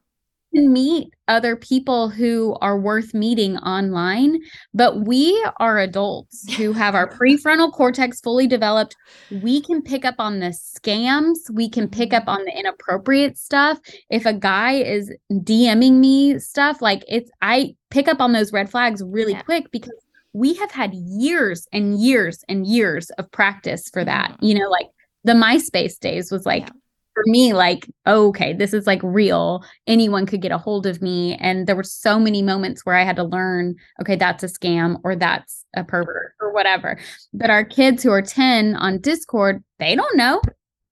can 0.54 0.72
meet 0.72 1.14
other 1.28 1.56
people 1.56 2.10
who 2.10 2.56
are 2.62 2.78
worth 2.78 3.14
meeting 3.14 3.58
online, 3.60 4.40
but 4.74 5.06
we 5.06 5.46
are 5.58 5.80
adults 5.80 6.54
who 6.56 6.74
have 6.74 6.96
our 6.96 7.10
prefrontal 7.10 7.72
cortex 7.72 8.20
fully 8.20 8.48
developed. 8.48 8.96
We 9.32 9.62
can 9.62 9.82
pick 9.82 10.06
up 10.06 10.16
on 10.20 10.40
the 10.40 10.48
scams, 10.48 11.38
we 11.52 11.70
can 11.70 11.88
pick 11.90 12.14
up 12.14 12.28
on 12.28 12.44
the 12.46 12.58
inappropriate 12.58 13.38
stuff. 13.38 13.80
If 14.10 14.26
a 14.26 14.34
guy 14.34 14.74
is 14.74 15.12
DMing 15.32 15.94
me 15.94 16.40
stuff, 16.40 16.82
like 16.82 17.04
it's, 17.08 17.32
I 17.42 17.76
pick 17.90 18.08
up 18.08 18.22
on 18.22 18.34
those 18.34 18.54
red 18.54 18.70
flags 18.70 19.02
really 19.06 19.34
yeah. 19.34 19.42
quick 19.42 19.72
because 19.72 19.92
we 20.34 20.54
have 20.56 20.72
had 20.72 20.94
years 20.94 21.68
and 21.72 22.00
years 22.00 22.44
and 22.50 22.66
years 22.66 23.10
of 23.12 23.32
practice 23.32 23.90
for 23.90 24.04
that. 24.04 24.32
Mm-hmm. 24.32 24.46
You 24.46 24.60
know, 24.60 24.70
like 24.70 24.88
the 25.24 25.34
MySpace 25.34 26.00
days 26.00 26.32
was 26.32 26.46
like, 26.46 26.64
yeah 26.68 26.74
for 27.14 27.24
me 27.26 27.54
like 27.54 27.90
oh, 28.06 28.28
okay 28.30 28.54
this 28.54 28.74
is 28.74 28.88
like 28.88 29.02
real. 29.04 29.64
Anyone 29.88 30.26
could 30.26 30.42
get 30.42 30.52
a 30.52 30.58
hold 30.58 30.86
of 30.86 31.02
me. 31.02 31.36
And 31.36 31.68
there 31.68 31.76
were 31.76 31.84
so 31.84 32.20
many 32.20 32.42
moments 32.42 32.86
where 32.86 32.96
i 32.96 33.04
had 33.04 33.16
to 33.18 33.24
learn 33.24 33.76
okay 34.02 34.16
that's 34.16 34.44
a 34.44 34.48
scam 34.48 35.00
or 35.04 35.16
that's 35.16 35.66
a 35.76 35.84
pervert 35.84 36.34
or 36.42 36.54
whatever. 36.54 37.00
But 37.34 37.50
our 37.50 37.64
kids 37.64 38.04
who 38.04 38.12
are 38.12 38.22
10 38.22 38.76
on 38.76 39.00
discord 39.00 39.64
they 39.80 39.96
don't 39.96 40.18
know. 40.18 40.42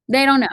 They 0.10 0.26
don't 0.26 0.40
know 0.40 0.48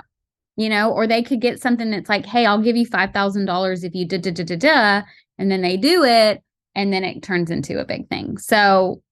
you 0.56 0.68
know 0.68 0.90
or 0.90 1.06
they 1.06 1.22
could 1.22 1.40
get 1.40 1.62
something 1.62 1.90
that's 1.90 2.08
like 2.08 2.26
hey 2.26 2.44
i'll 2.44 2.60
give 2.60 2.76
you 2.76 2.86
$5000 2.86 3.84
if 3.84 3.94
you 3.94 4.06
da 4.06 4.18
da 4.18 4.32
da 4.32 4.44
da 4.44 4.56
da 4.56 5.02
and 5.38 5.50
then 5.50 5.62
they 5.62 5.76
do 5.76 6.04
it 6.04 6.42
and 6.74 6.92
then 6.92 7.04
it 7.04 7.22
turns 7.22 7.50
into 7.50 7.80
a 7.80 7.84
big 7.84 8.08
thing. 8.08 8.38
So 8.38 9.02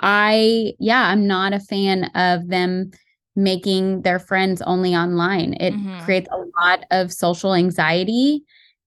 i 0.00 0.72
yeah 0.80 1.08
i'm 1.08 1.26
not 1.26 1.52
a 1.52 1.60
fan 1.60 2.04
of 2.16 2.48
them 2.48 2.90
making 3.36 4.02
their 4.02 4.18
friends 4.18 4.62
only 4.62 4.94
online. 4.94 5.54
It 5.54 5.74
mm-hmm. 5.74 6.04
creates 6.04 6.28
a 6.30 6.44
lot 6.60 6.84
of 6.90 7.12
social 7.12 7.54
anxiety 7.54 8.44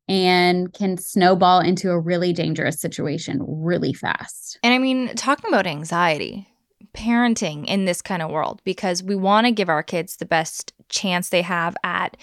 and 0.08 0.72
can 0.74 0.98
snowball 0.98 1.60
into 1.60 1.92
a 1.92 2.00
really 2.00 2.32
dangerous 2.32 2.80
situation 2.80 3.44
really 3.46 3.94
fast. 3.94 4.58
And 4.64 4.74
I 4.74 4.78
mean, 4.78 5.14
talking 5.16 5.50
about 5.50 5.68
anxiety, 5.68 6.48
parenting 6.94 7.66
in 7.66 7.86
this 7.86 8.02
kind 8.02 8.22
of 8.22 8.32
world, 8.32 8.62
because 8.64 9.04
we 9.04 9.16
want 9.16 9.48
to 9.48 9.52
give 9.52 9.70
our 9.70 9.84
kids 9.84 10.18
the 10.18 10.26
best 10.26 10.74
chance 10.88 11.30
they 11.30 11.42
have 11.42 11.76
at 11.84 12.16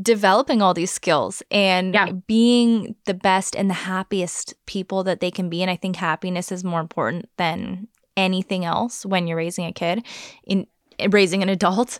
developing 0.00 0.60
all 0.60 0.74
these 0.74 0.90
skills 0.90 1.42
and 1.50 1.94
yeah. 1.94 2.12
being 2.26 2.94
the 3.06 3.14
best 3.14 3.54
and 3.54 3.70
the 3.70 3.74
happiest 3.74 4.54
people 4.66 5.04
that 5.04 5.20
they 5.20 5.30
can 5.30 5.48
be. 5.48 5.62
And 5.62 5.70
I 5.70 5.76
think 5.76 5.96
happiness 5.96 6.50
is 6.50 6.64
more 6.64 6.80
important 6.80 7.28
than 7.36 7.88
anything 8.16 8.64
else 8.64 9.04
when 9.04 9.26
you're 9.26 9.36
raising 9.36 9.66
a 9.66 9.72
kid. 9.72 10.04
In 10.44 10.66
raising 11.10 11.42
an 11.42 11.48
adult. 11.48 11.98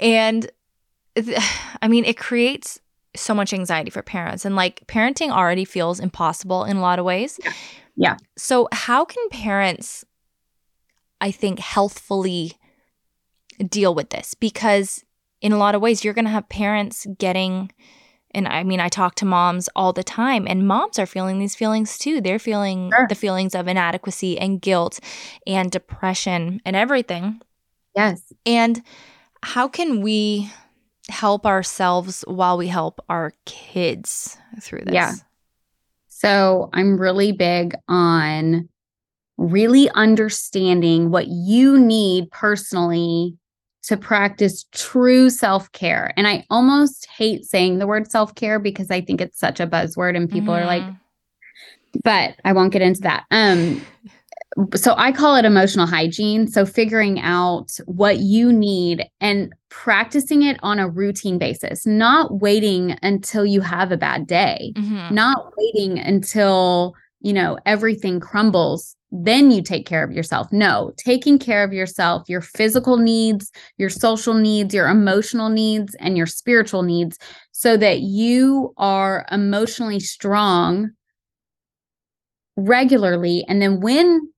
And 0.00 0.50
I 1.82 1.88
mean, 1.88 2.04
it 2.04 2.16
creates 2.16 2.80
so 3.14 3.34
much 3.34 3.52
anxiety 3.52 3.90
for 3.90 4.02
parents. 4.02 4.44
And 4.44 4.56
like 4.56 4.86
parenting 4.86 5.30
already 5.30 5.64
feels 5.64 6.00
impossible 6.00 6.64
in 6.64 6.76
a 6.76 6.80
lot 6.80 6.98
of 6.98 7.04
ways. 7.04 7.38
Yeah. 7.42 7.52
yeah. 7.96 8.16
So, 8.36 8.68
how 8.72 9.04
can 9.04 9.28
parents, 9.30 10.04
I 11.20 11.30
think, 11.30 11.58
healthfully 11.58 12.54
deal 13.68 13.94
with 13.94 14.10
this? 14.10 14.34
Because 14.34 15.04
in 15.40 15.52
a 15.52 15.58
lot 15.58 15.74
of 15.74 15.82
ways, 15.82 16.04
you're 16.04 16.14
going 16.14 16.24
to 16.24 16.30
have 16.30 16.48
parents 16.48 17.06
getting, 17.18 17.72
and 18.30 18.46
I 18.48 18.62
mean, 18.62 18.80
I 18.80 18.88
talk 18.88 19.16
to 19.16 19.26
moms 19.26 19.68
all 19.74 19.92
the 19.92 20.04
time, 20.04 20.46
and 20.48 20.66
moms 20.66 20.98
are 20.98 21.06
feeling 21.06 21.38
these 21.38 21.56
feelings 21.56 21.98
too. 21.98 22.20
They're 22.20 22.38
feeling 22.38 22.90
sure. 22.94 23.06
the 23.08 23.14
feelings 23.14 23.54
of 23.54 23.68
inadequacy 23.68 24.38
and 24.38 24.60
guilt 24.60 25.00
and 25.46 25.70
depression 25.70 26.62
and 26.64 26.76
everything. 26.76 27.42
Yes. 27.94 28.32
And 28.46 28.82
how 29.42 29.68
can 29.68 30.00
we 30.00 30.50
help 31.08 31.46
ourselves 31.46 32.24
while 32.26 32.56
we 32.56 32.68
help 32.68 33.00
our 33.08 33.32
kids 33.44 34.38
through 34.60 34.82
this? 34.84 34.94
Yeah. 34.94 35.14
So 36.08 36.70
I'm 36.72 36.96
really 36.98 37.32
big 37.32 37.74
on 37.88 38.68
really 39.38 39.90
understanding 39.90 41.10
what 41.10 41.26
you 41.26 41.78
need 41.78 42.30
personally 42.30 43.36
to 43.82 43.96
practice 43.96 44.64
true 44.72 45.28
self 45.28 45.70
care. 45.72 46.12
And 46.16 46.28
I 46.28 46.46
almost 46.48 47.06
hate 47.06 47.44
saying 47.44 47.78
the 47.78 47.86
word 47.86 48.10
self 48.10 48.34
care 48.34 48.58
because 48.58 48.90
I 48.90 49.00
think 49.00 49.20
it's 49.20 49.38
such 49.38 49.58
a 49.58 49.66
buzzword 49.66 50.16
and 50.16 50.30
people 50.30 50.54
mm-hmm. 50.54 50.62
are 50.62 50.66
like, 50.66 50.82
mm-hmm. 50.82 51.98
but 52.04 52.36
I 52.44 52.52
won't 52.52 52.72
get 52.72 52.82
into 52.82 53.00
that. 53.00 53.24
Um, 53.32 53.82
so 54.74 54.94
I 54.96 55.12
call 55.12 55.36
it 55.36 55.44
emotional 55.44 55.86
hygiene. 55.86 56.46
So 56.46 56.66
figuring 56.66 57.20
out 57.20 57.70
what 57.86 58.18
you 58.18 58.52
need 58.52 59.04
and 59.20 59.52
practicing 59.70 60.42
it 60.42 60.58
on 60.62 60.78
a 60.78 60.88
routine 60.88 61.38
basis, 61.38 61.86
not 61.86 62.40
waiting 62.40 62.96
until 63.02 63.46
you 63.46 63.60
have 63.62 63.92
a 63.92 63.96
bad 63.96 64.26
day, 64.26 64.72
mm-hmm. 64.76 65.14
not 65.14 65.52
waiting 65.56 65.98
until, 65.98 66.94
you 67.20 67.32
know, 67.32 67.58
everything 67.64 68.20
crumbles, 68.20 68.94
then 69.10 69.50
you 69.50 69.62
take 69.62 69.86
care 69.86 70.04
of 70.04 70.12
yourself. 70.12 70.48
No, 70.52 70.92
taking 70.96 71.38
care 71.38 71.64
of 71.64 71.72
yourself, 71.72 72.28
your 72.28 72.40
physical 72.40 72.96
needs, 72.96 73.50
your 73.78 73.90
social 73.90 74.34
needs, 74.34 74.74
your 74.74 74.88
emotional 74.88 75.48
needs, 75.48 75.94
and 75.96 76.16
your 76.16 76.26
spiritual 76.26 76.82
needs 76.82 77.18
so 77.52 77.76
that 77.76 78.00
you 78.00 78.74
are 78.76 79.26
emotionally 79.30 80.00
strong 80.00 80.90
regularly. 82.56 83.44
And 83.48 83.62
then 83.62 83.80
when 83.80 84.28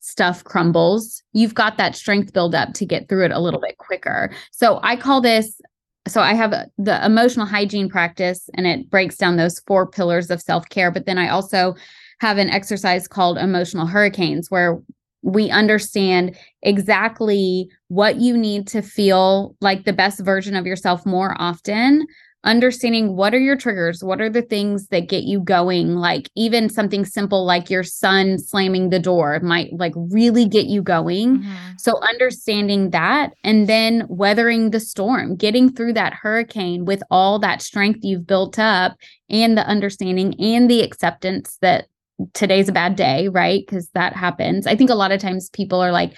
stuff 0.00 0.44
crumbles, 0.44 1.22
you've 1.32 1.54
got 1.54 1.76
that 1.76 1.96
strength 1.96 2.32
build 2.32 2.54
up 2.54 2.72
to 2.74 2.86
get 2.86 3.08
through 3.08 3.24
it 3.24 3.32
a 3.32 3.40
little 3.40 3.60
bit 3.60 3.78
quicker. 3.78 4.30
So 4.52 4.80
I 4.82 4.96
call 4.96 5.20
this 5.20 5.60
so 6.06 6.22
I 6.22 6.32
have 6.32 6.54
the 6.78 7.04
emotional 7.04 7.44
hygiene 7.44 7.88
practice 7.88 8.48
and 8.54 8.66
it 8.66 8.88
breaks 8.88 9.16
down 9.16 9.36
those 9.36 9.60
four 9.60 9.86
pillars 9.86 10.30
of 10.30 10.40
self-care, 10.40 10.90
but 10.90 11.04
then 11.04 11.18
I 11.18 11.28
also 11.28 11.74
have 12.20 12.38
an 12.38 12.50
exercise 12.50 13.06
called 13.06 13.36
emotional 13.36 13.86
hurricanes 13.86 14.50
where 14.50 14.80
we 15.22 15.50
understand 15.50 16.36
exactly 16.62 17.68
what 17.88 18.16
you 18.16 18.36
need 18.36 18.66
to 18.68 18.80
feel 18.80 19.56
like 19.60 19.84
the 19.84 19.92
best 19.92 20.20
version 20.20 20.56
of 20.56 20.66
yourself 20.66 21.04
more 21.04 21.36
often 21.38 22.06
understanding 22.44 23.16
what 23.16 23.34
are 23.34 23.40
your 23.40 23.56
triggers 23.56 24.04
what 24.04 24.20
are 24.20 24.30
the 24.30 24.42
things 24.42 24.86
that 24.88 25.08
get 25.08 25.24
you 25.24 25.40
going 25.40 25.96
like 25.96 26.30
even 26.36 26.68
something 26.68 27.04
simple 27.04 27.44
like 27.44 27.68
your 27.68 27.82
son 27.82 28.38
slamming 28.38 28.90
the 28.90 28.98
door 29.00 29.40
might 29.40 29.72
like 29.72 29.92
really 29.96 30.46
get 30.46 30.66
you 30.66 30.80
going. 30.80 31.38
Mm-hmm. 31.38 31.72
so 31.78 31.98
understanding 32.08 32.90
that 32.90 33.32
and 33.42 33.68
then 33.68 34.06
weathering 34.08 34.70
the 34.70 34.78
storm 34.78 35.34
getting 35.34 35.72
through 35.72 35.92
that 35.94 36.14
hurricane 36.14 36.84
with 36.84 37.02
all 37.10 37.40
that 37.40 37.60
strength 37.60 38.00
you've 38.02 38.26
built 38.26 38.58
up 38.58 38.96
and 39.28 39.58
the 39.58 39.66
understanding 39.66 40.34
and 40.40 40.70
the 40.70 40.82
acceptance 40.82 41.58
that 41.60 41.86
today's 42.34 42.68
a 42.68 42.72
bad 42.72 42.96
day 42.96 43.28
right? 43.28 43.64
Because 43.66 43.88
that 43.90 44.14
happens. 44.14 44.66
I 44.66 44.76
think 44.76 44.90
a 44.90 44.94
lot 44.94 45.12
of 45.12 45.20
times 45.20 45.50
people 45.50 45.80
are 45.80 45.92
like 45.92 46.16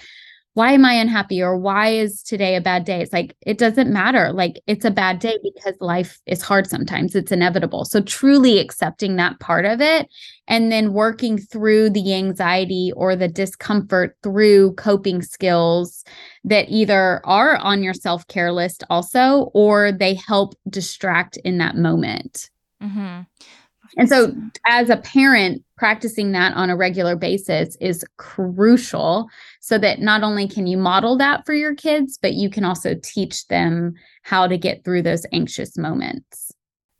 why 0.53 0.73
am 0.73 0.83
I 0.83 0.93
unhappy 0.93 1.41
or 1.41 1.57
why 1.57 1.89
is 1.89 2.21
today 2.21 2.55
a 2.55 2.61
bad 2.61 2.83
day? 2.83 3.01
It's 3.01 3.13
like, 3.13 3.35
it 3.45 3.57
doesn't 3.57 3.91
matter. 3.91 4.33
Like, 4.33 4.61
it's 4.67 4.83
a 4.83 4.91
bad 4.91 5.19
day 5.19 5.37
because 5.41 5.75
life 5.79 6.19
is 6.25 6.41
hard 6.41 6.67
sometimes, 6.67 7.15
it's 7.15 7.31
inevitable. 7.31 7.85
So, 7.85 8.01
truly 8.01 8.59
accepting 8.59 9.15
that 9.15 9.39
part 9.39 9.65
of 9.65 9.79
it 9.79 10.09
and 10.47 10.69
then 10.69 10.91
working 10.91 11.37
through 11.37 11.91
the 11.91 12.13
anxiety 12.13 12.91
or 12.97 13.15
the 13.15 13.29
discomfort 13.29 14.17
through 14.23 14.73
coping 14.73 15.21
skills 15.21 16.03
that 16.43 16.67
either 16.67 17.25
are 17.25 17.55
on 17.57 17.81
your 17.81 17.93
self 17.93 18.27
care 18.27 18.51
list 18.51 18.83
also 18.89 19.51
or 19.53 19.93
they 19.93 20.15
help 20.15 20.55
distract 20.69 21.37
in 21.37 21.59
that 21.59 21.77
moment. 21.77 22.49
Mm-hmm. 22.83 23.21
And 23.97 24.09
so, 24.09 24.33
as 24.65 24.89
a 24.89 24.97
parent, 24.97 25.63
practicing 25.81 26.31
that 26.31 26.53
on 26.53 26.69
a 26.69 26.75
regular 26.75 27.15
basis 27.15 27.75
is 27.81 28.05
crucial 28.17 29.27
so 29.61 29.79
that 29.79 29.99
not 29.99 30.21
only 30.21 30.47
can 30.47 30.67
you 30.67 30.77
model 30.77 31.17
that 31.17 31.43
for 31.43 31.55
your 31.55 31.73
kids, 31.73 32.19
but 32.21 32.35
you 32.35 32.51
can 32.51 32.63
also 32.63 32.93
teach 33.01 33.47
them 33.47 33.95
how 34.21 34.45
to 34.45 34.59
get 34.59 34.83
through 34.83 35.01
those 35.01 35.25
anxious 35.33 35.79
moments. 35.79 36.51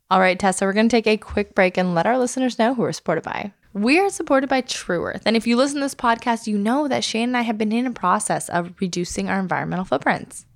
All 0.09 0.19
right, 0.19 0.39
Tessa, 0.39 0.65
we're 0.65 0.73
going 0.73 0.89
to 0.89 0.97
take 0.97 1.05
a 1.05 1.15
quick 1.15 1.53
break 1.53 1.77
and 1.77 1.93
let 1.93 2.07
our 2.07 2.17
listeners 2.17 2.57
know 2.57 2.73
who 2.73 2.82
we're 2.82 2.91
supported 2.91 3.23
by. 3.23 3.53
We 3.73 3.99
are 3.99 4.09
supported 4.09 4.49
by 4.49 4.61
True 4.61 5.05
Earth. 5.05 5.21
And 5.27 5.38
if 5.38 5.45
you 5.45 5.57
listen 5.57 5.75
to 5.75 5.86
this 5.86 5.93
podcast, 5.93 6.47
you 6.47 6.57
know 6.57 6.88
that 6.88 7.03
Shane 7.03 7.29
and 7.29 7.38
I 7.38 7.41
have 7.41 7.59
been 7.59 7.71
in 7.71 7.86
a 7.86 7.91
process 7.91 8.49
of 8.49 8.73
reducing 8.82 9.29
our 9.29 9.39
environmental 9.39 9.86
footprints. 9.86 10.47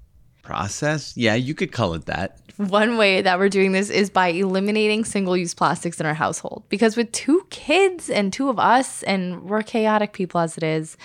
Process? 0.46 1.16
Yeah, 1.18 1.36
you 1.36 1.54
could 1.54 1.72
call 1.72 1.94
it 1.96 2.06
that. 2.06 2.40
One 2.58 2.98
way 2.98 3.22
that 3.22 3.38
we're 3.38 3.50
doing 3.50 3.74
this 3.74 3.90
is 3.90 4.10
by 4.10 4.28
eliminating 4.30 5.04
single 5.04 5.36
use 5.36 5.54
plastics 5.54 6.00
in 6.00 6.06
our 6.06 6.14
household. 6.14 6.64
Because 6.70 6.96
with 6.96 7.12
two 7.12 7.46
kids 7.50 8.10
and 8.10 8.32
two 8.32 8.50
of 8.50 8.60
us, 8.60 9.04
and 9.04 9.44
we're 9.44 9.64
chaotic 9.64 10.14
people 10.14 10.40
as 10.40 10.56
it 10.56 10.64
is, 10.64 10.96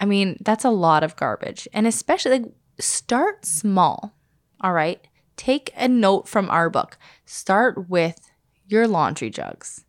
I 0.00 0.04
mean, 0.04 0.36
that's 0.40 0.64
a 0.64 0.70
lot 0.70 1.02
of 1.02 1.16
garbage. 1.16 1.66
And 1.72 1.86
especially 1.86 2.40
like 2.40 2.52
start 2.78 3.46
small. 3.46 4.14
All 4.60 4.72
right. 4.72 5.06
Take 5.36 5.72
a 5.76 5.88
note 5.88 6.28
from 6.28 6.50
our 6.50 6.68
book. 6.68 6.98
Start 7.24 7.88
with 7.88 8.30
your 8.66 8.86
laundry 8.86 9.30
jugs. 9.30 9.84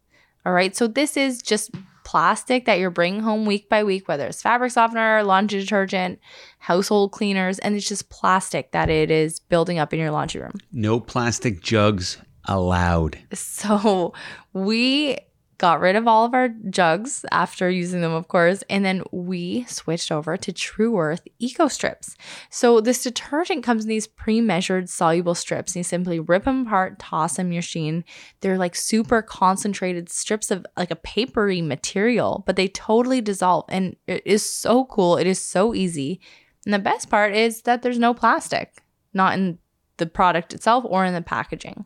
All 0.46 0.54
right. 0.54 0.76
So 0.76 0.88
this 0.88 1.18
is 1.18 1.42
just 1.42 1.72
plastic 2.12 2.66
that 2.66 2.78
you're 2.78 2.90
bringing 2.90 3.22
home 3.22 3.46
week 3.46 3.70
by 3.70 3.86
week, 3.86 4.06
whether 4.06 4.28
it's 4.28 4.42
fabric 4.42 4.70
softener, 4.70 5.24
laundry 5.24 5.62
detergent, 5.62 6.20
household 6.60 7.14
cleaners, 7.14 7.58
and 7.60 7.74
it's 7.74 7.88
just 7.88 8.10
plastic 8.10 8.72
that 8.72 8.90
it 8.90 9.10
is 9.10 9.40
building 9.40 9.80
up 9.80 9.94
in 9.94 10.00
your 10.00 10.12
laundry 10.12 10.42
room. 10.42 10.60
No 10.74 11.00
plastic 11.00 11.62
jugs 11.62 12.18
allowed. 12.44 13.18
So 13.32 14.14
we 14.52 15.20
got 15.62 15.80
rid 15.80 15.96
of 15.96 16.08
all 16.08 16.26
of 16.26 16.34
our 16.34 16.50
jugs 16.72 17.24
after 17.32 17.70
using 17.70 18.02
them, 18.02 18.12
of 18.12 18.28
course, 18.28 18.64
and 18.68 18.84
then 18.84 19.04
we 19.12 19.64
switched 19.66 20.12
over 20.12 20.36
to 20.36 20.52
True 20.52 20.98
Earth 20.98 21.22
Eco 21.38 21.68
Strips. 21.68 22.18
So 22.50 22.82
this 22.82 23.04
detergent 23.04 23.64
comes 23.64 23.84
in 23.84 23.90
these 23.90 24.08
pre-measured 24.08 24.90
soluble 24.90 25.36
strips. 25.36 25.74
And 25.74 25.82
you 25.82 25.84
simply 25.84 26.20
rip 26.20 26.46
them 26.46 26.66
apart, 26.66 26.98
toss 26.98 27.36
them 27.36 27.46
in 27.46 27.52
your 27.54 27.60
machine. 27.60 28.04
They're 28.40 28.58
like 28.58 28.76
super 28.76 29.22
concentrated 29.22 30.10
strips 30.10 30.50
of 30.50 30.66
like 30.76 30.90
a 30.90 30.96
papery 30.96 31.62
material, 31.62 32.44
but 32.48 32.56
they 32.56 32.68
totally 32.68 33.22
dissolve, 33.22 33.66
and 33.70 33.96
it 34.08 34.24
is 34.26 34.44
so 34.48 34.86
cool. 34.86 35.16
It 35.18 35.28
is 35.28 35.40
so 35.40 35.76
easy, 35.76 36.20
and 36.66 36.74
the 36.74 36.80
best 36.80 37.08
part 37.08 37.36
is 37.36 37.62
that 37.62 37.84
there's 37.84 38.00
no 38.00 38.16
plastic, 38.16 38.82
not 39.14 39.36
in 39.36 39.60
the 39.98 40.08
product 40.08 40.56
itself 40.56 40.86
or 40.88 41.06
in 41.06 41.14
the 41.14 41.22
packaging. 41.22 41.86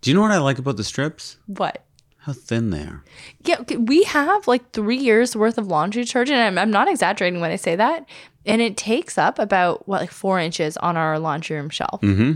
Do 0.00 0.10
you 0.10 0.16
know 0.16 0.22
what 0.22 0.32
I 0.32 0.38
like 0.38 0.58
about 0.58 0.76
the 0.76 0.82
strips? 0.82 1.38
What? 1.46 1.84
How 2.24 2.32
thin 2.32 2.70
they 2.70 2.80
are. 2.80 3.04
Yeah, 3.44 3.60
we 3.76 4.04
have 4.04 4.48
like 4.48 4.70
three 4.70 4.96
years 4.96 5.36
worth 5.36 5.58
of 5.58 5.66
laundry 5.66 6.04
detergent. 6.04 6.38
I'm, 6.38 6.56
I'm 6.56 6.70
not 6.70 6.88
exaggerating 6.88 7.40
when 7.40 7.50
I 7.50 7.56
say 7.56 7.76
that. 7.76 8.06
And 8.46 8.62
it 8.62 8.78
takes 8.78 9.18
up 9.18 9.38
about, 9.38 9.86
what, 9.86 10.00
like 10.00 10.10
four 10.10 10.38
inches 10.38 10.78
on 10.78 10.96
our 10.96 11.18
laundry 11.18 11.56
room 11.56 11.68
shelf. 11.68 12.00
Mm-hmm. 12.00 12.32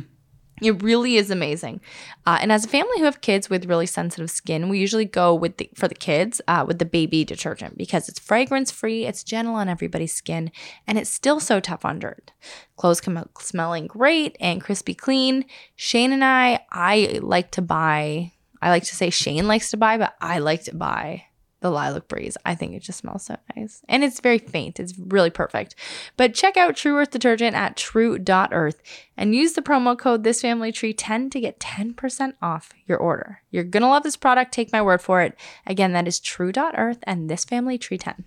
It 0.60 0.82
really 0.82 1.16
is 1.16 1.30
amazing. 1.30 1.80
Uh, 2.26 2.36
and 2.42 2.52
as 2.52 2.66
a 2.66 2.68
family 2.68 2.98
who 2.98 3.04
have 3.04 3.22
kids 3.22 3.48
with 3.48 3.64
really 3.64 3.86
sensitive 3.86 4.30
skin, 4.30 4.68
we 4.68 4.78
usually 4.78 5.06
go 5.06 5.34
with 5.34 5.56
the, 5.56 5.70
for 5.74 5.88
the 5.88 5.94
kids 5.94 6.42
uh, 6.48 6.64
with 6.66 6.78
the 6.78 6.84
baby 6.84 7.24
detergent 7.24 7.78
because 7.78 8.10
it's 8.10 8.18
fragrance 8.18 8.70
free, 8.70 9.06
it's 9.06 9.24
gentle 9.24 9.54
on 9.54 9.68
everybody's 9.68 10.12
skin, 10.12 10.50
and 10.86 10.98
it's 10.98 11.10
still 11.10 11.40
so 11.40 11.60
tough 11.60 11.84
on 11.84 11.98
dirt. 11.98 12.32
Clothes 12.76 13.00
come 13.00 13.16
out 13.16 13.30
smelling 13.40 13.86
great 13.86 14.36
and 14.40 14.60
crispy 14.60 14.94
clean. 14.94 15.46
Shane 15.76 16.12
and 16.12 16.24
I, 16.24 16.60
I 16.70 17.20
like 17.22 17.52
to 17.52 17.62
buy 17.62 18.32
I 18.60 18.70
like 18.70 18.84
to 18.84 18.96
say 18.96 19.10
Shane 19.10 19.46
likes 19.46 19.70
to 19.70 19.76
buy, 19.76 19.98
but 19.98 20.14
I 20.20 20.38
like 20.38 20.64
to 20.64 20.74
buy 20.74 21.24
the 21.60 21.70
Lilac 21.70 22.08
Breeze. 22.08 22.36
I 22.44 22.54
think 22.54 22.74
it 22.74 22.82
just 22.82 23.00
smells 23.00 23.24
so 23.24 23.36
nice. 23.56 23.82
And 23.88 24.04
it's 24.04 24.20
very 24.20 24.38
faint. 24.38 24.78
It's 24.78 24.96
really 24.98 25.30
perfect. 25.30 25.74
But 26.16 26.34
check 26.34 26.56
out 26.56 26.76
True 26.76 26.96
Earth 26.96 27.10
detergent 27.10 27.56
at 27.56 27.76
true.earth 27.76 28.82
and 29.16 29.34
use 29.34 29.54
the 29.54 29.62
promo 29.62 29.98
code 29.98 30.22
ThisFamilyTree10 30.22 31.30
to 31.32 31.40
get 31.40 31.58
10% 31.58 32.34
off 32.40 32.72
your 32.86 32.98
order. 32.98 33.42
You're 33.50 33.64
going 33.64 33.82
to 33.82 33.88
love 33.88 34.04
this 34.04 34.16
product. 34.16 34.52
Take 34.52 34.72
my 34.72 34.82
word 34.82 35.02
for 35.02 35.22
it. 35.22 35.36
Again, 35.66 35.92
that 35.92 36.06
is 36.06 36.20
true.earth 36.20 36.98
and 37.02 37.28
ThisFamilyTree10. 37.28 38.24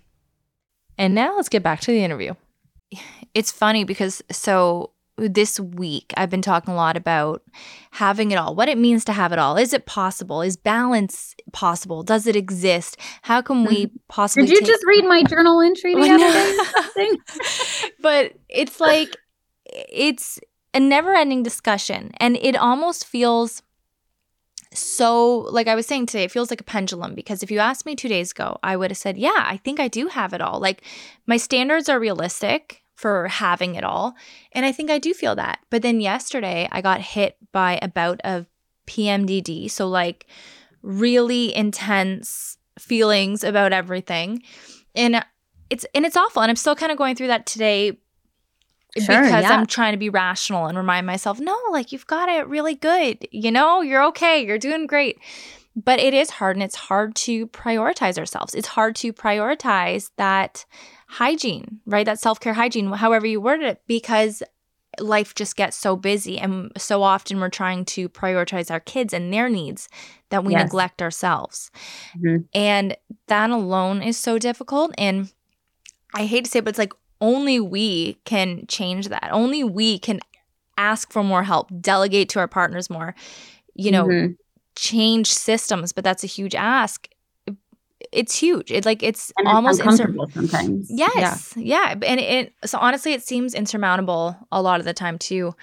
And 0.98 1.14
now 1.14 1.36
let's 1.36 1.48
get 1.48 1.62
back 1.62 1.80
to 1.80 1.90
the 1.90 2.04
interview. 2.04 2.34
It's 3.32 3.50
funny 3.50 3.84
because 3.84 4.22
so 4.30 4.91
this 5.18 5.60
week 5.60 6.12
I've 6.16 6.30
been 6.30 6.42
talking 6.42 6.72
a 6.72 6.76
lot 6.76 6.96
about 6.96 7.42
having 7.92 8.30
it 8.30 8.36
all, 8.36 8.54
what 8.54 8.68
it 8.68 8.78
means 8.78 9.04
to 9.06 9.12
have 9.12 9.32
it 9.32 9.38
all. 9.38 9.56
Is 9.56 9.72
it 9.72 9.86
possible? 9.86 10.42
Is 10.42 10.56
balance 10.56 11.34
possible? 11.52 12.02
Does 12.02 12.26
it 12.26 12.36
exist? 12.36 12.96
How 13.22 13.42
can 13.42 13.64
we 13.64 13.86
mm-hmm. 13.86 13.96
possibly 14.08 14.46
Did 14.46 14.54
you 14.54 14.60
take- 14.60 14.68
just 14.68 14.84
read 14.86 15.04
my 15.04 15.22
journal 15.24 15.60
entry 15.60 15.94
the 15.94 16.10
other 16.10 16.94
day? 16.94 17.88
but 18.00 18.32
it's 18.48 18.80
like 18.80 19.16
it's 19.66 20.40
a 20.74 20.80
never-ending 20.80 21.42
discussion 21.42 22.12
and 22.18 22.36
it 22.36 22.56
almost 22.56 23.06
feels 23.06 23.62
so 24.74 25.40
like 25.50 25.68
I 25.68 25.74
was 25.74 25.86
saying 25.86 26.06
today, 26.06 26.24
it 26.24 26.30
feels 26.30 26.50
like 26.50 26.62
a 26.62 26.64
pendulum 26.64 27.14
because 27.14 27.42
if 27.42 27.50
you 27.50 27.58
asked 27.58 27.84
me 27.84 27.94
2 27.94 28.08
days 28.08 28.30
ago, 28.30 28.58
I 28.62 28.76
would 28.76 28.90
have 28.90 28.96
said, 28.96 29.18
"Yeah, 29.18 29.44
I 29.46 29.58
think 29.58 29.78
I 29.78 29.88
do 29.88 30.08
have 30.08 30.32
it 30.32 30.40
all." 30.40 30.60
Like 30.60 30.82
my 31.26 31.36
standards 31.36 31.90
are 31.90 32.00
realistic 32.00 32.81
for 33.02 33.28
having 33.28 33.74
it 33.74 33.84
all. 33.84 34.14
And 34.52 34.64
I 34.64 34.72
think 34.72 34.90
I 34.90 34.98
do 34.98 35.12
feel 35.12 35.34
that. 35.34 35.58
But 35.68 35.82
then 35.82 36.00
yesterday, 36.00 36.68
I 36.72 36.80
got 36.80 37.00
hit 37.02 37.36
by 37.52 37.78
a 37.82 37.88
bout 37.88 38.20
of 38.24 38.46
PMDD. 38.86 39.70
So, 39.70 39.86
like, 39.88 40.26
really 40.80 41.54
intense 41.54 42.56
feelings 42.78 43.44
about 43.44 43.74
everything. 43.74 44.42
And 44.94 45.22
it's 45.72 45.86
and 45.94 46.04
it's 46.04 46.16
awful 46.16 46.42
and 46.42 46.50
i'm 46.50 46.56
still 46.56 46.76
kind 46.76 46.92
of 46.92 46.98
going 46.98 47.16
through 47.16 47.28
that 47.28 47.46
today 47.46 47.98
sure, 48.98 49.22
because 49.22 49.42
yeah. 49.42 49.50
i'm 49.50 49.66
trying 49.66 49.92
to 49.92 49.98
be 49.98 50.10
rational 50.10 50.66
and 50.66 50.76
remind 50.76 51.06
myself 51.06 51.40
no 51.40 51.56
like 51.70 51.90
you've 51.90 52.06
got 52.06 52.28
it 52.28 52.46
really 52.46 52.74
good 52.74 53.26
you 53.32 53.50
know 53.50 53.80
you're 53.80 54.04
okay 54.04 54.44
you're 54.44 54.58
doing 54.58 54.86
great 54.86 55.18
but 55.74 55.98
it 55.98 56.12
is 56.12 56.28
hard 56.28 56.56
and 56.56 56.62
it's 56.62 56.76
hard 56.76 57.14
to 57.14 57.46
prioritize 57.48 58.18
ourselves 58.18 58.54
it's 58.54 58.68
hard 58.68 58.94
to 58.94 59.12
prioritize 59.12 60.10
that 60.18 60.66
hygiene, 61.12 61.80
right? 61.86 62.06
That 62.06 62.18
self 62.18 62.40
care 62.40 62.54
hygiene, 62.54 62.90
however 62.92 63.26
you 63.26 63.40
word 63.40 63.62
it, 63.62 63.82
because 63.86 64.42
life 64.98 65.34
just 65.34 65.56
gets 65.56 65.76
so 65.76 65.96
busy 65.96 66.38
and 66.38 66.70
so 66.76 67.02
often 67.02 67.40
we're 67.40 67.48
trying 67.48 67.84
to 67.84 68.08
prioritize 68.08 68.70
our 68.70 68.80
kids 68.80 69.12
and 69.14 69.32
their 69.32 69.48
needs 69.48 69.88
that 70.30 70.44
we 70.44 70.52
yes. 70.52 70.64
neglect 70.64 71.00
ourselves. 71.00 71.70
Mm-hmm. 72.16 72.42
And 72.54 72.96
that 73.26 73.50
alone 73.50 74.02
is 74.02 74.16
so 74.16 74.38
difficult. 74.38 74.94
And 74.98 75.32
I 76.14 76.26
hate 76.26 76.44
to 76.44 76.50
say 76.50 76.58
it, 76.58 76.64
but 76.64 76.70
it's 76.70 76.78
like 76.78 76.92
only 77.20 77.60
we 77.60 78.14
can 78.24 78.66
change 78.66 79.08
that. 79.08 79.28
Only 79.32 79.64
we 79.64 79.98
can 79.98 80.20
ask 80.76 81.12
for 81.12 81.22
more 81.22 81.42
help, 81.42 81.68
delegate 81.80 82.28
to 82.30 82.38
our 82.38 82.48
partners 82.48 82.90
more, 82.90 83.14
you 83.74 83.90
know, 83.90 84.06
mm-hmm. 84.06 84.32
change 84.76 85.32
systems, 85.32 85.92
but 85.92 86.04
that's 86.04 86.24
a 86.24 86.26
huge 86.26 86.54
ask 86.54 87.08
it's 88.12 88.38
huge. 88.38 88.70
It's 88.70 88.86
like 88.86 89.02
it's 89.02 89.32
and 89.36 89.48
almost 89.48 89.80
uncomfortable 89.80 90.26
insur- 90.28 90.34
sometimes. 90.34 90.88
Yes, 90.90 91.54
yeah. 91.56 91.94
yeah, 91.94 92.06
and 92.06 92.20
it 92.20 92.52
so 92.64 92.78
honestly, 92.78 93.12
it 93.12 93.22
seems 93.22 93.54
insurmountable 93.54 94.36
a 94.52 94.62
lot 94.62 94.80
of 94.80 94.86
the 94.86 94.94
time 94.94 95.18
too. 95.18 95.54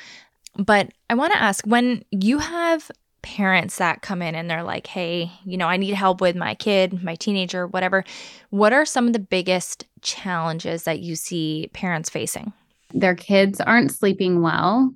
But 0.58 0.89
I 1.10 1.14
want 1.14 1.32
to 1.34 1.41
ask 1.41 1.66
when 1.66 2.04
you 2.12 2.39
have 2.39 2.91
parents 3.22 3.78
that 3.78 4.02
come 4.02 4.22
in 4.22 4.36
and 4.36 4.50
they're 4.50 4.64
like, 4.64 4.88
hey, 4.88 5.32
you 5.45 5.58
know, 5.58 5.68
I 5.68 5.78
need 5.78 5.93
help 5.93 6.22
with 6.22 6.36
my 6.36 6.56
kid, 6.56 7.04
my 7.04 7.16
teenager, 7.16 7.68
whatever. 7.68 8.04
What 8.50 8.74
are 8.74 8.86
some 8.86 9.08
of 9.08 9.14
the 9.14 9.20
biggest 9.20 9.86
challenges 10.02 10.84
that 10.84 11.00
you 11.00 11.16
see 11.16 11.70
parents 11.74 12.10
facing? 12.10 12.54
Their 12.93 13.16
kids 13.16 13.62
aren't 13.62 13.91
sleeping 13.91 14.41
well. 14.41 14.93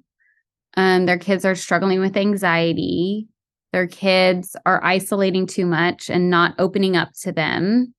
Um, 0.76 1.06
their 1.06 1.20
kids 1.20 1.45
are 1.45 1.56
struggling 1.56 1.99
with 1.99 2.18
anxiety. 2.18 3.28
Their 3.74 3.88
kids 3.88 4.55
are 4.65 4.82
isolating 4.84 5.47
too 5.47 5.65
much 5.65 6.09
and 6.09 6.30
not 6.30 6.55
opening 6.59 6.95
up 6.95 7.11
to 7.24 7.34
them. 7.34 7.93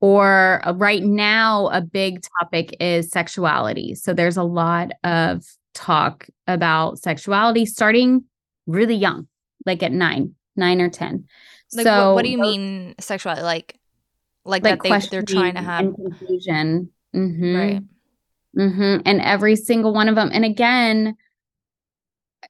Or 0.00 0.60
uh, 0.66 0.72
right 0.72 1.02
now, 1.02 1.68
a 1.68 1.80
big 1.80 2.24
topic 2.40 2.74
is 2.80 3.10
sexuality. 3.10 3.94
So 3.94 4.14
there's 4.14 4.36
a 4.36 4.42
lot 4.42 4.90
of 5.04 5.44
talk 5.74 6.26
about 6.48 6.98
sexuality 6.98 7.66
starting 7.66 8.24
really 8.66 8.96
young 8.96 9.28
like 9.64 9.82
at 9.82 9.92
nine, 9.92 10.34
nine 10.56 10.80
or 10.80 10.88
ten. 10.88 11.26
Like, 11.72 11.84
so 11.84 12.08
what, 12.08 12.14
what 12.16 12.24
do 12.24 12.30
you 12.30 12.38
mean 12.38 12.94
sexuality? 12.98 13.42
Like, 13.42 13.78
like, 14.44 14.64
like 14.64 14.82
that 14.82 15.02
they, 15.02 15.08
they're 15.08 15.22
trying 15.22 15.54
to 15.54 15.62
have 15.62 15.94
confusion, 15.94 16.90
mm-hmm. 17.14 17.56
right? 17.56 17.82
Mm-hmm. 18.58 19.02
And 19.06 19.20
every 19.20 19.56
single 19.56 19.94
one 19.94 20.08
of 20.08 20.14
them. 20.14 20.30
And 20.32 20.44
again, 20.44 21.16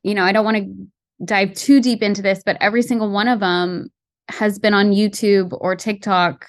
you 0.03 0.15
know, 0.15 0.25
I 0.25 0.33
don't 0.33 0.45
want 0.45 0.57
to 0.57 0.87
dive 1.25 1.55
too 1.55 1.81
deep 1.81 2.03
into 2.03 2.23
this, 2.23 2.43
but 2.45 2.57
every 2.61 2.83
single 2.83 3.11
one 3.11 3.29
of 3.29 3.41
them 3.41 3.89
has 4.29 4.59
been 4.59 4.75
on 4.75 4.91
YouTube 4.91 5.57
or 5.61 5.77
TikTok 5.77 6.47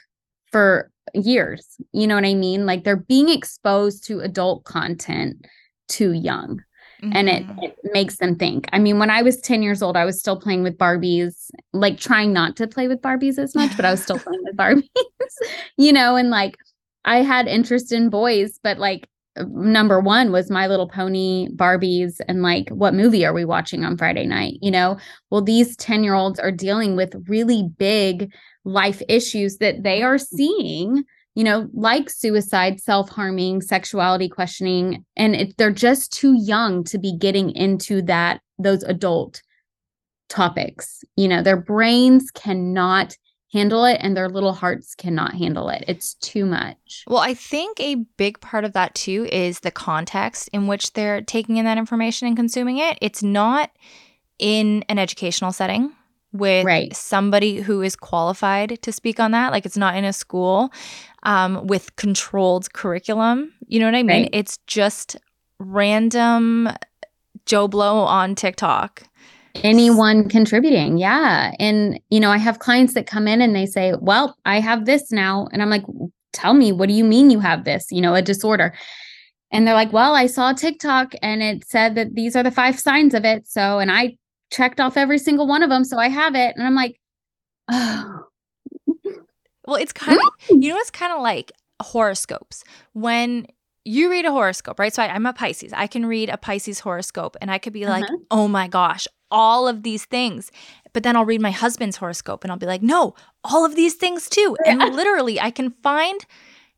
for 0.52 0.92
years. 1.14 1.66
You 1.92 2.08
know 2.08 2.16
what 2.16 2.26
I 2.26 2.34
mean? 2.34 2.66
Like 2.66 2.84
they're 2.84 2.96
being 2.96 3.30
exposed 3.30 4.06
to 4.08 4.20
adult 4.20 4.64
content 4.64 5.46
too 5.88 6.14
young 6.14 6.62
mm-hmm. 7.04 7.16
and 7.16 7.30
it, 7.30 7.48
mm-hmm. 7.48 7.64
it 7.64 7.78
makes 7.94 8.18
them 8.18 8.36
think. 8.36 8.68
I 8.72 8.80
mean, 8.80 9.00
when 9.00 9.10
I 9.10 9.22
was 9.22 9.40
10 9.42 9.62
years 9.62 9.82
old, 9.82 9.98
I 9.98 10.06
was 10.06 10.20
still 10.20 10.40
playing 10.40 10.64
with 10.64 10.78
Barbies, 10.78 11.50
like 11.74 12.00
trying 12.00 12.34
not 12.34 12.56
to 12.58 12.68
play 12.68 12.88
with 12.88 13.02
Barbies 13.02 13.38
as 13.38 13.56
much, 13.56 13.76
but 13.76 13.86
I 13.86 13.92
was 13.92 14.04
still 14.04 14.20
playing 14.20 14.44
with 14.44 14.56
Barbies, 14.56 14.90
you 15.78 15.92
know, 15.92 16.16
and 16.16 16.30
like 16.30 16.56
I 17.06 17.18
had 17.18 17.48
interest 17.48 17.92
in 17.92 18.10
boys, 18.10 18.60
but 18.64 18.78
like 18.78 19.08
number 19.38 20.00
one 20.00 20.32
was 20.32 20.50
My 20.50 20.68
Little 20.68 20.88
Pony, 20.88 21.50
Barbies, 21.56 22.20
and 22.28 22.42
like, 22.42 22.70
what 22.70 22.94
movie 22.94 23.26
are 23.26 23.34
we 23.34 23.46
watching 23.46 23.84
on 23.84 23.98
Friday 23.98 24.26
night? 24.26 24.58
You 24.62 24.72
know, 24.72 24.98
well, 25.30 25.42
these 25.42 25.76
10 25.78 26.04
year 26.04 26.14
olds 26.14 26.40
are 26.40 26.52
dealing 26.52 26.96
with 26.96 27.16
really 27.28 27.64
big 27.78 28.34
life 28.64 29.02
issues 29.10 29.58
that 29.58 29.84
they 29.84 30.04
are 30.04 30.18
seeing 30.18 31.04
you 31.36 31.44
know, 31.44 31.68
like 31.74 32.10
suicide, 32.10 32.80
self 32.80 33.10
harming, 33.10 33.62
sexuality 33.62 34.30
questioning. 34.30 35.04
And 35.16 35.36
it, 35.36 35.58
they're 35.58 35.72
just 35.72 36.14
too 36.14 36.36
young 36.36 36.84
to 36.86 37.00
be 37.00 37.18
getting 37.18 37.50
into 37.52 38.02
that, 38.04 38.42
those 38.60 38.84
adult 38.84 39.42
topics. 40.30 41.04
You 41.16 41.28
know, 41.28 41.42
their 41.42 41.58
brains 41.58 42.30
cannot 42.32 43.18
handle 43.54 43.86
it 43.86 43.98
and 44.02 44.18
their 44.18 44.28
little 44.28 44.52
hearts 44.52 44.96
cannot 44.96 45.36
handle 45.36 45.70
it. 45.70 45.86
It's 45.88 46.16
too 46.16 46.44
much. 46.44 47.06
Well, 47.08 47.20
I 47.20 47.36
think 47.36 47.80
a 47.80 47.96
big 48.18 48.42
part 48.42 48.66
of 48.66 48.74
that 48.74 48.96
too 48.96 49.28
is 49.32 49.60
the 49.60 49.72
context 49.72 50.50
in 50.52 50.66
which 50.66 50.94
they're 50.94 51.22
taking 51.22 51.58
in 51.58 51.66
that 51.66 51.78
information 51.78 52.28
and 52.28 52.36
consuming 52.36 52.80
it. 52.80 52.98
It's 53.00 53.22
not 53.22 53.70
in 54.40 54.84
an 54.90 54.98
educational 54.98 55.52
setting 55.52 55.94
with 56.32 56.66
right. 56.66 56.96
somebody 56.96 57.62
who 57.62 57.84
is 57.84 57.96
qualified 57.96 58.82
to 58.82 58.92
speak 58.92 59.20
on 59.20 59.32
that. 59.32 59.52
Like 59.52 59.68
it's 59.68 59.78
not 59.78 59.96
in 59.96 60.04
a 60.04 60.14
school 60.14 60.74
um, 61.22 61.68
with 61.68 61.96
controlled 61.96 62.74
curriculum. 62.74 63.54
You 63.68 63.80
know 63.80 63.86
what 63.86 63.96
I 63.96 64.02
mean? 64.02 64.24
Right. 64.24 64.30
It's 64.34 64.58
just 64.66 65.16
random 65.60 66.70
Joe 67.46 67.68
Blow 67.68 68.00
on 68.00 68.34
TikTok. 68.34 69.04
Anyone 69.56 70.28
contributing. 70.30 70.98
Yeah. 70.98 71.52
And, 71.60 72.00
you 72.10 72.20
know, 72.20 72.32
I 72.32 72.38
have 72.38 72.60
clients 72.60 72.96
that 72.96 73.06
come 73.06 73.28
in 73.28 73.42
and 73.42 73.56
they 73.56 73.66
say, 73.66 73.94
well, 74.00 74.36
I 74.46 74.60
have 74.60 74.86
this 74.86 75.12
now. 75.12 75.48
And 75.52 75.62
I'm 75.62 75.70
like, 75.70 75.84
tell 76.32 76.54
me, 76.54 76.72
what 76.72 76.90
do 76.90 76.94
you 76.94 77.04
mean 77.04 77.30
you 77.30 77.40
have 77.40 77.64
this, 77.64 77.86
you 77.92 78.02
know, 78.02 78.16
a 78.16 78.22
disorder? 78.22 78.74
And 79.52 79.68
they're 79.68 79.76
like, 79.76 79.94
well, 79.94 80.16
I 80.16 80.26
saw 80.26 80.54
TikTok 80.54 81.14
and 81.22 81.44
it 81.44 81.68
said 81.68 81.94
that 81.96 82.16
these 82.16 82.36
are 82.36 82.42
the 82.42 82.50
five 82.50 82.80
signs 82.80 83.14
of 83.14 83.24
it. 83.26 83.48
So, 83.48 83.78
and 83.78 83.92
I 83.92 84.18
checked 84.52 84.80
off 84.80 84.98
every 84.98 85.20
single 85.20 85.48
one 85.48 85.62
of 85.62 85.70
them. 85.70 85.84
So 85.84 86.00
I 86.00 86.10
have 86.10 86.34
it. 86.34 86.56
And 86.56 86.66
I'm 86.66 86.76
like, 86.76 87.00
oh. 87.72 88.22
Well, 89.66 89.78
it's 89.78 89.94
kind 89.94 90.18
of, 90.18 90.48
mm. 90.50 90.64
you 90.64 90.70
know, 90.70 90.78
it's 90.78 90.92
kind 90.92 91.14
of 91.14 91.22
like 91.22 91.52
horoscopes. 91.82 92.64
When 92.94 93.48
you 93.86 94.10
read 94.10 94.26
a 94.26 94.32
horoscope, 94.32 94.80
right? 94.80 94.94
So 94.94 95.04
I, 95.04 95.16
am 95.16 95.26
a 95.26 95.34
Pisces. 95.34 95.74
I 95.74 95.88
can 95.88 96.06
read 96.06 96.30
a 96.30 96.38
Pisces 96.38 96.80
horoscope 96.80 97.36
and 97.42 97.52
I 97.52 97.58
could 97.58 97.74
be 97.74 97.86
like, 97.86 98.04
uh-huh. 98.04 98.18
oh 98.32 98.48
my 98.48 98.68
gosh, 98.68 99.08
all 99.30 99.68
of 99.68 99.84
these 99.84 100.06
things. 100.06 100.52
But 100.94 101.04
then 101.04 101.16
I'll 101.16 101.26
read 101.26 101.42
my 101.42 101.52
husband's 101.52 101.98
horoscope 101.98 102.44
and 102.44 102.52
I'll 102.52 102.58
be 102.58 102.66
like, 102.66 102.84
no, 102.84 103.16
all 103.44 103.66
of 103.66 103.76
these 103.76 103.96
things 103.96 104.30
too. 104.30 104.56
And 104.66 104.80
literally, 104.96 105.40
I 105.40 105.52
can 105.52 105.72
find 105.84 106.26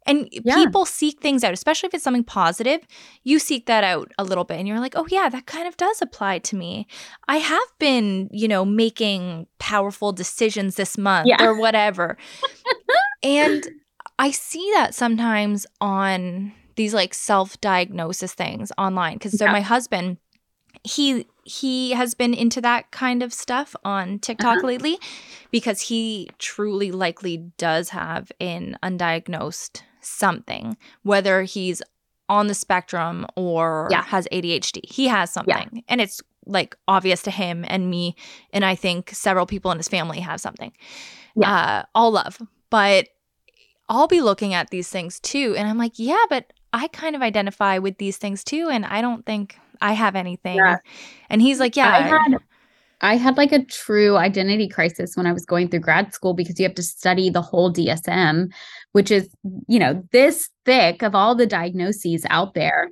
and 0.07 0.29
yeah. 0.31 0.55
people 0.55 0.85
seek 0.85 1.19
things 1.19 1.43
out, 1.43 1.53
especially 1.53 1.87
if 1.87 1.93
it's 1.95 2.03
something 2.03 2.23
positive. 2.23 2.81
You 3.23 3.39
seek 3.39 3.65
that 3.65 3.83
out 3.83 4.11
a 4.19 4.23
little 4.23 4.43
bit 4.43 4.59
and 4.59 4.67
you're 4.67 4.79
like, 4.79 4.93
oh, 4.95 5.07
yeah, 5.09 5.29
that 5.29 5.47
kind 5.47 5.67
of 5.67 5.77
does 5.77 6.01
apply 6.01 6.39
to 6.39 6.55
me. 6.55 6.87
I 7.27 7.37
have 7.37 7.67
been, 7.79 8.29
you 8.31 8.47
know, 8.47 8.63
making 8.65 9.47
powerful 9.57 10.11
decisions 10.11 10.75
this 10.75 10.95
month 10.97 11.27
yeah. 11.27 11.43
or 11.43 11.57
whatever. 11.57 12.17
and 13.23 13.67
I 14.19 14.29
see 14.29 14.69
that 14.73 14.93
sometimes 14.93 15.65
on 15.81 16.53
these 16.75 16.93
like 16.93 17.13
self 17.13 17.59
diagnosis 17.61 18.33
things 18.33 18.71
online. 18.77 19.19
Cause 19.19 19.37
so 19.37 19.45
yeah. 19.45 19.51
my 19.51 19.61
husband, 19.61 20.17
he 20.83 21.27
he 21.43 21.91
has 21.91 22.13
been 22.13 22.33
into 22.33 22.59
that 22.61 22.91
kind 22.91 23.21
of 23.21 23.31
stuff 23.31 23.75
on 23.83 24.19
TikTok 24.19 24.57
uh-huh. 24.57 24.67
lately 24.67 24.97
because 25.51 25.81
he 25.81 26.29
truly 26.39 26.91
likely 26.91 27.37
does 27.57 27.89
have 27.89 28.31
an 28.39 28.77
undiagnosed 28.83 29.81
something, 30.01 30.77
whether 31.03 31.43
he's 31.43 31.81
on 32.29 32.47
the 32.47 32.53
spectrum 32.53 33.25
or 33.35 33.87
yeah. 33.91 34.03
has 34.03 34.27
ADHD. 34.31 34.81
He 34.89 35.07
has 35.07 35.31
something. 35.31 35.69
Yeah. 35.71 35.81
And 35.87 36.01
it's 36.01 36.21
like 36.45 36.75
obvious 36.87 37.21
to 37.23 37.31
him 37.31 37.65
and 37.67 37.89
me. 37.89 38.15
And 38.51 38.65
I 38.65 38.75
think 38.75 39.11
several 39.11 39.45
people 39.45 39.71
in 39.71 39.77
his 39.77 39.87
family 39.87 40.19
have 40.19 40.41
something. 40.41 40.71
Yeah. 41.35 41.51
Uh, 41.51 41.83
all 41.93 42.11
love. 42.11 42.41
But 42.69 43.09
I'll 43.89 44.07
be 44.07 44.21
looking 44.21 44.53
at 44.53 44.69
these 44.69 44.89
things 44.89 45.19
too. 45.19 45.55
And 45.57 45.67
I'm 45.67 45.77
like, 45.77 45.93
yeah, 45.99 46.23
but 46.29 46.51
I 46.75 46.89
kind 46.89 47.15
of 47.15 47.21
identify 47.21 47.77
with 47.77 47.97
these 47.99 48.17
things 48.17 48.43
too. 48.43 48.67
And 48.69 48.85
I 48.85 48.99
don't 48.99 49.25
think 49.25 49.57
I 49.79 49.93
have 49.93 50.13
anything. 50.13 50.57
Yeah. 50.57 50.77
And 51.29 51.41
he's 51.41 51.57
like, 51.57 51.77
yeah. 51.77 51.89
I 51.89 52.01
had, 52.01 52.37
I 52.99 53.15
had 53.15 53.37
like 53.37 53.53
a 53.53 53.63
true 53.63 54.17
identity 54.17 54.67
crisis 54.67 55.15
when 55.15 55.25
I 55.25 55.31
was 55.31 55.45
going 55.45 55.69
through 55.69 55.79
grad 55.79 56.13
school 56.13 56.33
because 56.33 56.59
you 56.59 56.65
have 56.65 56.75
to 56.75 56.83
study 56.83 57.29
the 57.29 57.41
whole 57.41 57.71
DSM, 57.71 58.51
which 58.91 59.09
is, 59.09 59.29
you 59.69 59.79
know, 59.79 60.03
this 60.11 60.49
thick 60.65 61.01
of 61.01 61.15
all 61.15 61.33
the 61.33 61.47
diagnoses 61.47 62.25
out 62.29 62.55
there. 62.55 62.91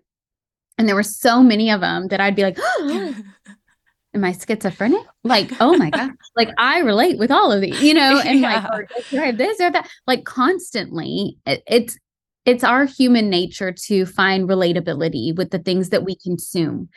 And 0.77 0.87
there 0.87 0.95
were 0.95 1.03
so 1.03 1.43
many 1.43 1.69
of 1.69 1.81
them 1.81 2.07
that 2.07 2.21
I'd 2.21 2.37
be 2.37 2.43
like, 2.43 2.57
oh, 2.57 3.15
am 4.13 4.23
I 4.23 4.31
schizophrenic? 4.31 5.05
Like, 5.25 5.51
oh 5.59 5.75
my 5.75 5.89
God. 5.89 6.11
like 6.37 6.49
I 6.57 6.79
relate 6.79 7.17
with 7.17 7.31
all 7.31 7.51
of 7.51 7.59
these, 7.59 7.81
you 7.81 7.93
know, 7.93 8.21
and 8.23 8.39
yeah. 8.39 8.65
like, 8.65 8.87
or, 9.13 9.19
or 9.19 9.31
this 9.33 9.59
or 9.59 9.71
that, 9.71 9.89
like 10.07 10.23
constantly. 10.23 11.37
It, 11.45 11.63
it's 11.67 11.97
it's 12.45 12.63
our 12.63 12.85
human 12.85 13.29
nature 13.29 13.71
to 13.71 14.05
find 14.05 14.49
relatability 14.49 15.35
with 15.35 15.51
the 15.51 15.59
things 15.59 15.89
that 15.89 16.03
we 16.03 16.15
consume. 16.15 16.89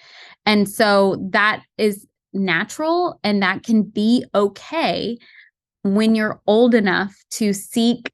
And 0.45 0.69
so 0.69 1.17
that 1.31 1.63
is 1.79 2.07
natural 2.33 3.19
and 3.23 3.43
that 3.43 3.63
can 3.63 3.83
be 3.83 4.25
okay 4.35 5.17
when 5.83 6.15
you're 6.15 6.41
old 6.47 6.75
enough 6.75 7.15
to 7.31 7.53
seek, 7.53 8.11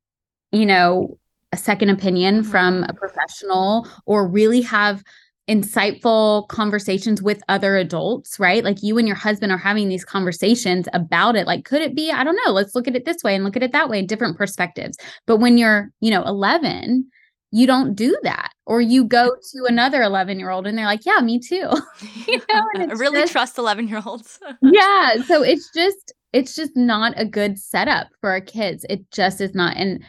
you 0.51 0.67
know, 0.67 1.19
a 1.53 1.57
second 1.57 1.91
opinion 1.91 2.41
mm-hmm. 2.41 2.51
from 2.51 2.85
a 2.85 2.95
professional 2.95 3.89
or 4.07 4.27
really 4.27 4.61
have 4.61 5.03
insightful 5.49 6.47
conversations 6.49 7.21
with 7.21 7.43
other 7.49 7.77
adults, 7.77 8.39
right? 8.39 8.63
Like 8.63 8.83
you 8.83 8.97
and 8.97 9.09
your 9.09 9.17
husband 9.17 9.51
are 9.53 9.59
having 9.59 9.89
these 9.89 10.05
conversations 10.05 10.87
about 10.93 11.35
it. 11.35 11.47
Like, 11.47 11.65
could 11.65 11.83
it 11.83 11.97
be? 11.97 12.13
I 12.13 12.23
don't 12.23 12.39
know. 12.47 12.53
Let's 12.53 12.75
look 12.75 12.87
at 12.87 12.95
it 12.95 13.05
this 13.05 13.23
way 13.25 13.35
and 13.35 13.43
look 13.43 13.57
at 13.57 13.63
it 13.63 13.73
that 13.73 13.89
way, 13.89 14.03
different 14.03 14.39
perspectives. 14.39 14.97
But 15.27 15.39
when 15.39 15.59
you're, 15.59 15.91
you 16.01 16.11
know, 16.11 16.23
11, 16.23 17.11
you 17.53 17.67
don't 17.67 17.95
do 17.95 18.19
that. 18.23 18.51
Or 18.65 18.81
you 18.81 19.05
go 19.05 19.37
to 19.53 19.65
another 19.67 20.03
11 20.03 20.39
year 20.39 20.51
old 20.51 20.67
and 20.67 20.77
they're 20.77 20.87
like 20.87 21.07
yeah 21.07 21.21
me 21.21 21.39
too. 21.39 21.71
You 22.27 22.39
know 22.49 22.67
i 22.77 22.85
really 22.95 23.21
just, 23.21 23.33
trust 23.33 23.59
11 23.59 23.89
year 23.89 24.03
olds 24.05 24.41
yeah 24.63 25.17
so 25.27 25.43
it's 25.43 25.71
just 25.73 26.13
it's 26.33 26.55
just 26.55 26.75
not 26.77 27.13
a 27.17 27.27
good 27.27 27.59
setup 27.59 28.09
for 28.21 28.31
our 28.31 28.41
kids. 28.41 28.87
It 28.89 29.11
just 29.11 29.41
is 29.41 29.55
not 29.55 29.77
and 29.77 30.03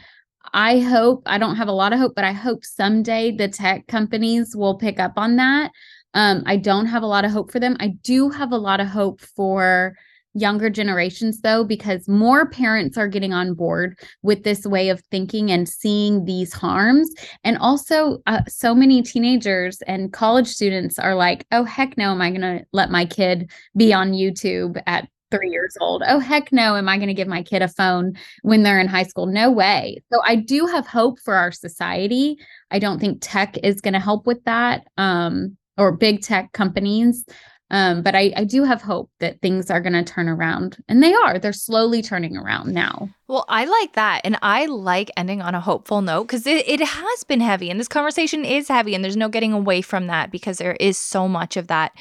i 0.52 0.78
hope 0.78 1.22
i 1.26 1.38
don't 1.38 1.56
have 1.56 1.68
a 1.68 1.72
lot 1.72 1.94
of 1.94 1.98
hope 1.98 2.14
but 2.14 2.24
i 2.24 2.32
hope 2.32 2.64
someday 2.64 3.34
the 3.34 3.48
tech 3.48 3.86
companies 3.86 4.54
will 4.54 4.76
pick 4.76 4.98
up 4.98 5.12
on 5.16 5.36
that. 5.36 5.70
Um, 6.14 6.42
i 6.46 6.56
don't 6.56 6.86
have 6.86 7.02
a 7.02 7.06
lot 7.06 7.24
of 7.24 7.30
hope 7.30 7.50
for 7.52 7.60
them. 7.60 7.76
I 7.80 7.88
do 8.02 8.30
have 8.30 8.52
a 8.52 8.58
lot 8.58 8.80
of 8.80 8.86
hope 8.86 9.20
for 9.20 9.94
younger 10.34 10.68
generations 10.68 11.40
though 11.40 11.64
because 11.64 12.08
more 12.08 12.48
parents 12.48 12.98
are 12.98 13.08
getting 13.08 13.32
on 13.32 13.54
board 13.54 13.98
with 14.22 14.42
this 14.42 14.66
way 14.66 14.88
of 14.88 15.00
thinking 15.10 15.50
and 15.50 15.68
seeing 15.68 16.24
these 16.24 16.52
harms 16.52 17.12
and 17.44 17.56
also 17.58 18.18
uh, 18.26 18.42
so 18.48 18.74
many 18.74 19.00
teenagers 19.02 19.80
and 19.82 20.12
college 20.12 20.48
students 20.48 20.98
are 20.98 21.14
like 21.14 21.46
oh 21.52 21.64
heck 21.64 21.96
no 21.96 22.10
am 22.10 22.20
i 22.20 22.30
going 22.30 22.40
to 22.40 22.64
let 22.72 22.90
my 22.90 23.04
kid 23.04 23.50
be 23.76 23.92
on 23.92 24.12
youtube 24.12 24.80
at 24.86 25.08
three 25.30 25.50
years 25.50 25.76
old. 25.80 26.02
Oh, 26.06 26.20
heck 26.20 26.52
no. 26.52 26.76
Am 26.76 26.88
I 26.88 26.96
going 26.96 27.08
to 27.08 27.14
give 27.14 27.26
my 27.26 27.42
kid 27.42 27.60
a 27.60 27.68
phone 27.68 28.12
when 28.42 28.62
they're 28.62 28.78
in 28.78 28.86
high 28.86 29.02
school? 29.02 29.26
No 29.26 29.50
way. 29.50 30.02
So 30.12 30.20
I 30.24 30.36
do 30.36 30.66
have 30.66 30.86
hope 30.86 31.18
for 31.18 31.34
our 31.34 31.50
society. 31.50 32.38
I 32.70 32.78
don't 32.78 33.00
think 33.00 33.18
tech 33.20 33.58
is 33.64 33.80
going 33.80 33.94
to 33.94 34.00
help 34.00 34.26
with 34.26 34.44
that 34.44 34.86
um, 34.96 35.56
or 35.76 35.96
big 35.96 36.22
tech 36.22 36.52
companies. 36.52 37.24
Um, 37.70 38.02
but 38.02 38.14
I, 38.14 38.32
I 38.36 38.44
do 38.44 38.64
have 38.64 38.82
hope 38.82 39.10
that 39.20 39.40
things 39.40 39.70
are 39.70 39.80
going 39.80 39.94
to 39.94 40.04
turn 40.04 40.28
around. 40.28 40.76
And 40.88 41.02
they 41.02 41.14
are. 41.14 41.38
They're 41.38 41.52
slowly 41.52 42.02
turning 42.02 42.36
around 42.36 42.72
now. 42.72 43.08
Well, 43.26 43.44
I 43.48 43.64
like 43.64 43.94
that. 43.94 44.20
And 44.22 44.38
I 44.42 44.66
like 44.66 45.10
ending 45.16 45.40
on 45.40 45.54
a 45.54 45.60
hopeful 45.60 46.02
note 46.02 46.24
because 46.24 46.46
it, 46.46 46.68
it 46.68 46.80
has 46.80 47.24
been 47.24 47.40
heavy 47.40 47.70
and 47.70 47.80
this 47.80 47.88
conversation 47.88 48.44
is 48.44 48.68
heavy 48.68 48.94
and 48.94 49.02
there's 49.02 49.16
no 49.16 49.28
getting 49.28 49.52
away 49.52 49.80
from 49.80 50.06
that 50.08 50.30
because 50.30 50.58
there 50.58 50.76
is 50.78 50.98
so 50.98 51.26
much 51.26 51.56
of 51.56 51.68
that. 51.68 51.92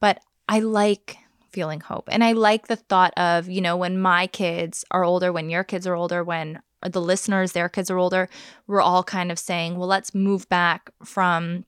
But 0.00 0.20
I 0.48 0.60
like 0.60 1.16
feeling 1.50 1.80
hope. 1.80 2.08
And 2.10 2.22
I 2.22 2.32
like 2.32 2.68
the 2.68 2.76
thought 2.76 3.12
of, 3.16 3.48
you 3.48 3.60
know, 3.60 3.76
when 3.76 4.00
my 4.00 4.28
kids 4.28 4.84
are 4.90 5.04
older, 5.04 5.32
when 5.32 5.50
your 5.50 5.64
kids 5.64 5.86
are 5.86 5.94
older, 5.94 6.22
when 6.22 6.60
the 6.82 7.00
listeners, 7.00 7.52
their 7.52 7.68
kids 7.68 7.90
are 7.90 7.98
older, 7.98 8.28
we're 8.66 8.80
all 8.80 9.02
kind 9.02 9.32
of 9.32 9.38
saying, 9.38 9.76
well, 9.76 9.88
let's 9.88 10.14
move 10.14 10.48
back 10.48 10.90
from 11.04 11.64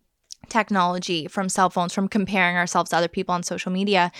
technology, 0.50 1.26
from 1.26 1.48
cell 1.48 1.70
phones, 1.70 1.94
from 1.94 2.08
comparing 2.08 2.56
ourselves 2.56 2.90
to 2.90 2.96
other 2.96 3.08
people 3.08 3.34
on 3.34 3.42
social 3.42 3.72
media, 3.72 4.12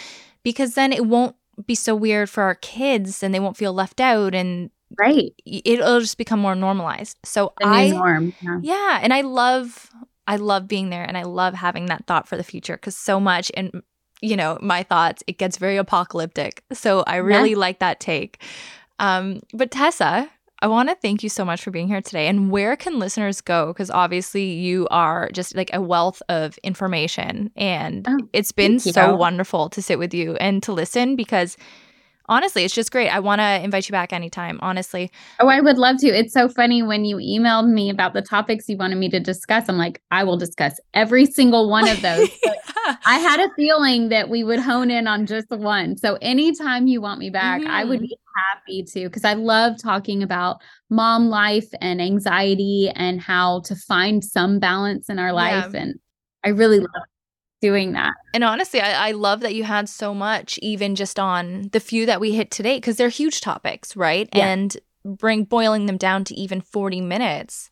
because 0.43 0.75
then 0.75 0.93
it 0.93 1.07
won't 1.07 1.37
be 1.67 1.75
so 1.75 1.95
weird 1.95 2.31
for 2.31 2.43
our 2.43 2.55
kids 2.55 3.23
and 3.23 3.35
they 3.35 3.41
won't 3.41 3.57
feel 3.57 3.73
left 3.73 4.01
out 4.01 4.35
and 4.35 4.71
right 4.99 5.35
it'll 5.45 6.01
just 6.01 6.17
become 6.17 6.41
more 6.41 6.55
normalized 6.55 7.17
so 7.23 7.53
the 7.61 7.67
i 7.67 7.91
norm, 7.91 8.33
yeah. 8.41 8.59
yeah 8.63 8.99
and 9.03 9.13
i 9.13 9.21
love 9.21 9.91
i 10.27 10.37
love 10.37 10.67
being 10.67 10.89
there 10.89 11.05
and 11.05 11.19
i 11.19 11.23
love 11.23 11.53
having 11.53 11.87
that 11.87 12.05
thought 12.07 12.27
for 12.27 12.37
the 12.37 12.43
future 12.43 12.77
because 12.77 12.97
so 12.97 13.21
much 13.21 13.53
and 13.55 13.83
you 14.21 14.37
know, 14.37 14.59
my 14.61 14.83
thoughts, 14.83 15.23
it 15.27 15.39
gets 15.39 15.57
very 15.57 15.77
apocalyptic. 15.77 16.63
So 16.73 17.03
I 17.07 17.17
really 17.17 17.51
yeah. 17.51 17.57
like 17.57 17.79
that 17.79 18.01
take. 18.01 18.43
Um, 18.99 19.41
but 19.55 19.71
Tessa, 19.71 20.31
I 20.63 20.67
want 20.67 20.91
to 20.91 20.95
thank 20.95 21.23
you 21.23 21.29
so 21.31 21.45
much 21.45 21.63
for 21.63 21.71
being 21.71 21.89
here 21.89 22.03
today. 22.03 22.27
And 22.27 22.51
where 22.51 22.77
can 22.77 22.99
listeners 22.99 23.41
go? 23.41 23.69
Because 23.69 23.91
obviously 23.91 24.45
you 24.45 24.87
are 24.91 25.31
just 25.33 25.57
like 25.57 25.71
a 25.73 25.81
wealth 25.81 26.23
of 26.29 26.59
information. 26.59 27.51
And 27.57 28.07
oh, 28.07 28.19
it's 28.35 28.53
been 28.53 28.79
so 28.79 29.17
wonderful 29.17 29.71
to 29.71 29.81
sit 29.81 29.99
with 29.99 30.13
you 30.13 30.37
and 30.37 30.63
to 30.65 30.73
listen 30.73 31.17
because 31.17 31.57
honestly, 32.31 32.65
it's 32.65 32.75
just 32.75 32.93
great. 32.93 33.09
I 33.09 33.21
want 33.21 33.41
to 33.41 33.63
invite 33.63 33.89
you 33.89 33.93
back 33.93 34.13
anytime, 34.13 34.59
honestly. 34.63 35.11
Oh, 35.41 35.49
I 35.49 35.61
would 35.61 35.79
love 35.79 35.97
to. 35.99 36.07
It's 36.09 36.33
so 36.33 36.49
funny 36.49 36.83
when 36.83 37.05
you 37.05 37.17
emailed 37.17 37.69
me 37.69 37.91
about 37.91 38.13
the 38.13 38.23
topics 38.23 38.69
you 38.69 38.77
wanted 38.77 38.97
me 38.97 39.11
to 39.11 39.21
discuss. 39.21 39.69
I'm 39.69 39.79
like, 39.79 40.01
I 40.11 40.25
will 40.25 40.37
discuss 40.37 40.79
every 40.95 41.27
single 41.27 41.69
one 41.69 41.89
of 41.89 42.01
those. 42.03 42.29
I 43.05 43.19
had 43.19 43.41
a 43.41 43.49
feeling 43.55 44.09
that 44.11 44.29
we 44.29 44.45
would 44.45 44.61
hone 44.61 44.91
in 44.91 45.07
on 45.07 45.27
just 45.27 45.51
one. 45.51 45.97
So 45.97 46.17
anytime 46.23 46.87
you 46.87 47.01
want 47.01 47.19
me 47.19 47.31
back, 47.31 47.61
mm-hmm. 47.61 47.71
I 47.71 47.85
would 47.85 47.99
mm-hmm. 47.99 48.07
be 48.07 48.19
happy 48.49 48.83
to 48.85 49.09
because 49.09 49.25
I 49.25 49.35
love 49.35 49.81
talking 49.81 50.23
about 50.23 50.59
mom 50.89 51.29
life 51.29 51.69
and 51.81 52.01
anxiety 52.01 52.91
and 52.95 53.21
how 53.21 53.61
to 53.61 53.75
find 53.75 54.25
some 54.25 54.59
balance 54.59 55.09
in 55.09 55.19
our 55.19 55.33
life. 55.33 55.71
Yeah. 55.73 55.81
And 55.81 55.95
I 56.45 56.51
really 56.51 56.81
love 56.81 56.89
doing 57.61 57.93
that. 57.93 58.15
And 58.33 58.43
honestly, 58.43 58.81
I, 58.81 59.09
I, 59.09 59.13
love 59.13 59.41
that 59.41 59.55
you 59.55 59.65
had 59.65 59.89
so 59.89 60.15
much, 60.15 60.59
even 60.63 60.95
just 60.95 61.19
on 61.19 61.69
the 61.73 61.81
few 61.81 62.07
that 62.07 62.21
we 62.21 62.33
hit 62.33 62.51
today, 62.51 62.79
because 62.79 62.97
they're 62.97 63.11
huge 63.11 63.41
topics, 63.41 63.95
right? 63.97 64.29
Yeah. 64.33 64.47
And 64.47 64.77
bring 65.05 65.45
boiling 65.45 65.87
them 65.87 65.97
down 65.97 66.25
to 66.25 66.35
even 66.35 66.61
40 66.61 67.01
minutes, 67.03 67.71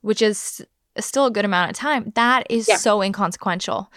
which 0.00 0.22
is 0.22 0.64
still 0.98 1.26
a 1.26 1.30
good 1.30 1.44
amount 1.44 1.70
of 1.70 1.76
time. 1.76 2.12
That 2.14 2.46
is 2.48 2.68
yeah. 2.68 2.76
so 2.76 3.02
inconsequential. 3.02 3.90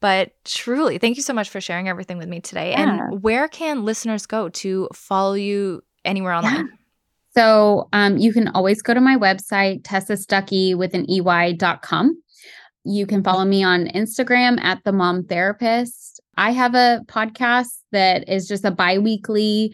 But 0.00 0.32
truly, 0.44 0.98
thank 0.98 1.16
you 1.16 1.22
so 1.22 1.34
much 1.34 1.50
for 1.50 1.60
sharing 1.60 1.88
everything 1.88 2.18
with 2.18 2.28
me 2.28 2.40
today. 2.40 2.70
Yeah. 2.70 3.08
And 3.10 3.22
where 3.22 3.48
can 3.48 3.84
listeners 3.84 4.26
go 4.26 4.48
to 4.48 4.88
follow 4.94 5.34
you 5.34 5.82
anywhere 6.04 6.32
online? 6.32 6.70
So 7.36 7.88
um, 7.92 8.16
you 8.16 8.32
can 8.32 8.48
always 8.48 8.82
go 8.82 8.92
to 8.92 9.00
my 9.00 9.16
website, 9.16 9.82
Tessa 9.84 10.14
Stuckey 10.14 10.76
with 10.76 10.94
an 10.94 11.08
EY.com. 11.08 12.20
You 12.84 13.06
can 13.06 13.22
follow 13.22 13.44
me 13.44 13.62
on 13.62 13.86
Instagram 13.86 14.60
at 14.60 14.82
the 14.84 14.90
mom 14.90 15.24
therapist. 15.24 16.20
I 16.36 16.50
have 16.50 16.74
a 16.74 17.02
podcast 17.06 17.82
that 17.92 18.28
is 18.28 18.48
just 18.48 18.64
a 18.64 18.72
bi-weekly 18.72 19.72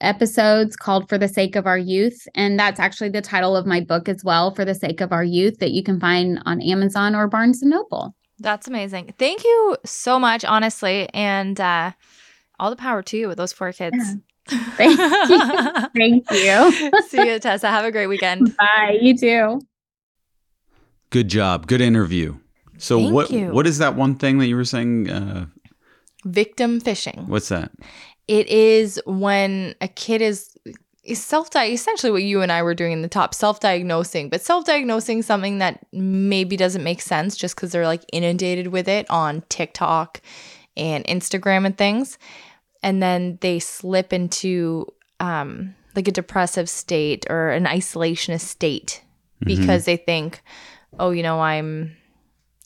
episodes 0.00 0.74
called 0.74 1.08
For 1.08 1.16
the 1.16 1.28
Sake 1.28 1.54
of 1.54 1.66
Our 1.66 1.78
Youth. 1.78 2.26
And 2.34 2.58
that's 2.58 2.80
actually 2.80 3.10
the 3.10 3.22
title 3.22 3.56
of 3.56 3.66
my 3.66 3.80
book 3.80 4.08
as 4.08 4.24
well, 4.24 4.52
For 4.52 4.64
the 4.64 4.74
Sake 4.74 5.00
of 5.00 5.12
Our 5.12 5.24
Youth, 5.24 5.58
that 5.58 5.70
you 5.70 5.84
can 5.84 6.00
find 6.00 6.40
on 6.44 6.60
Amazon 6.60 7.14
or 7.14 7.28
Barnes 7.28 7.62
and 7.62 7.70
Noble. 7.70 8.15
That's 8.38 8.68
amazing. 8.68 9.14
Thank 9.18 9.44
you 9.44 9.76
so 9.84 10.18
much, 10.18 10.44
honestly. 10.44 11.08
And 11.14 11.60
uh, 11.60 11.92
all 12.58 12.70
the 12.70 12.76
power 12.76 13.02
to 13.02 13.16
you 13.16 13.28
with 13.28 13.38
those 13.38 13.52
four 13.52 13.72
kids. 13.72 13.96
Yeah. 13.98 14.14
Thank 14.76 14.98
you. 14.98 15.88
Thank 15.96 16.30
you. 16.30 17.02
See 17.08 17.28
you, 17.28 17.38
Tessa. 17.38 17.68
Have 17.68 17.84
a 17.84 17.90
great 17.90 18.06
weekend. 18.06 18.56
Bye. 18.56 18.98
You 19.00 19.16
too. 19.16 19.60
Good 21.10 21.28
job. 21.28 21.66
Good 21.66 21.80
interview. 21.80 22.36
So 22.78 22.98
Thank 22.98 23.12
what 23.12 23.30
you. 23.30 23.48
what 23.48 23.66
is 23.66 23.78
that 23.78 23.96
one 23.96 24.16
thing 24.16 24.38
that 24.38 24.46
you 24.46 24.56
were 24.56 24.64
saying? 24.64 25.10
Uh, 25.10 25.46
Victim 26.24 26.80
fishing. 26.80 27.24
What's 27.26 27.48
that? 27.48 27.72
It 28.28 28.48
is 28.48 29.00
when 29.06 29.74
a 29.80 29.88
kid 29.88 30.20
is 30.20 30.55
is 31.06 31.22
self 31.22 31.54
essentially 31.54 32.12
what 32.12 32.22
you 32.22 32.42
and 32.42 32.52
I 32.52 32.62
were 32.62 32.74
doing 32.74 32.92
in 32.92 33.02
the 33.02 33.08
top 33.08 33.34
self 33.34 33.60
diagnosing, 33.60 34.28
but 34.28 34.42
self 34.42 34.64
diagnosing 34.64 35.22
something 35.22 35.58
that 35.58 35.84
maybe 35.92 36.56
doesn't 36.56 36.84
make 36.84 37.00
sense 37.00 37.36
just 37.36 37.54
because 37.54 37.72
they're 37.72 37.86
like 37.86 38.04
inundated 38.12 38.68
with 38.68 38.88
it 38.88 39.08
on 39.10 39.42
TikTok 39.48 40.20
and 40.76 41.04
Instagram 41.06 41.64
and 41.64 41.76
things, 41.76 42.18
and 42.82 43.02
then 43.02 43.38
they 43.40 43.58
slip 43.58 44.12
into 44.12 44.86
um, 45.20 45.74
like 45.94 46.08
a 46.08 46.12
depressive 46.12 46.68
state 46.68 47.26
or 47.30 47.50
an 47.50 47.64
isolationist 47.64 48.40
state 48.40 49.02
mm-hmm. 49.42 49.46
because 49.46 49.82
mm-hmm. 49.82 49.92
they 49.92 49.96
think, 49.96 50.42
oh, 50.98 51.10
you 51.10 51.22
know, 51.22 51.40
I'm 51.40 51.96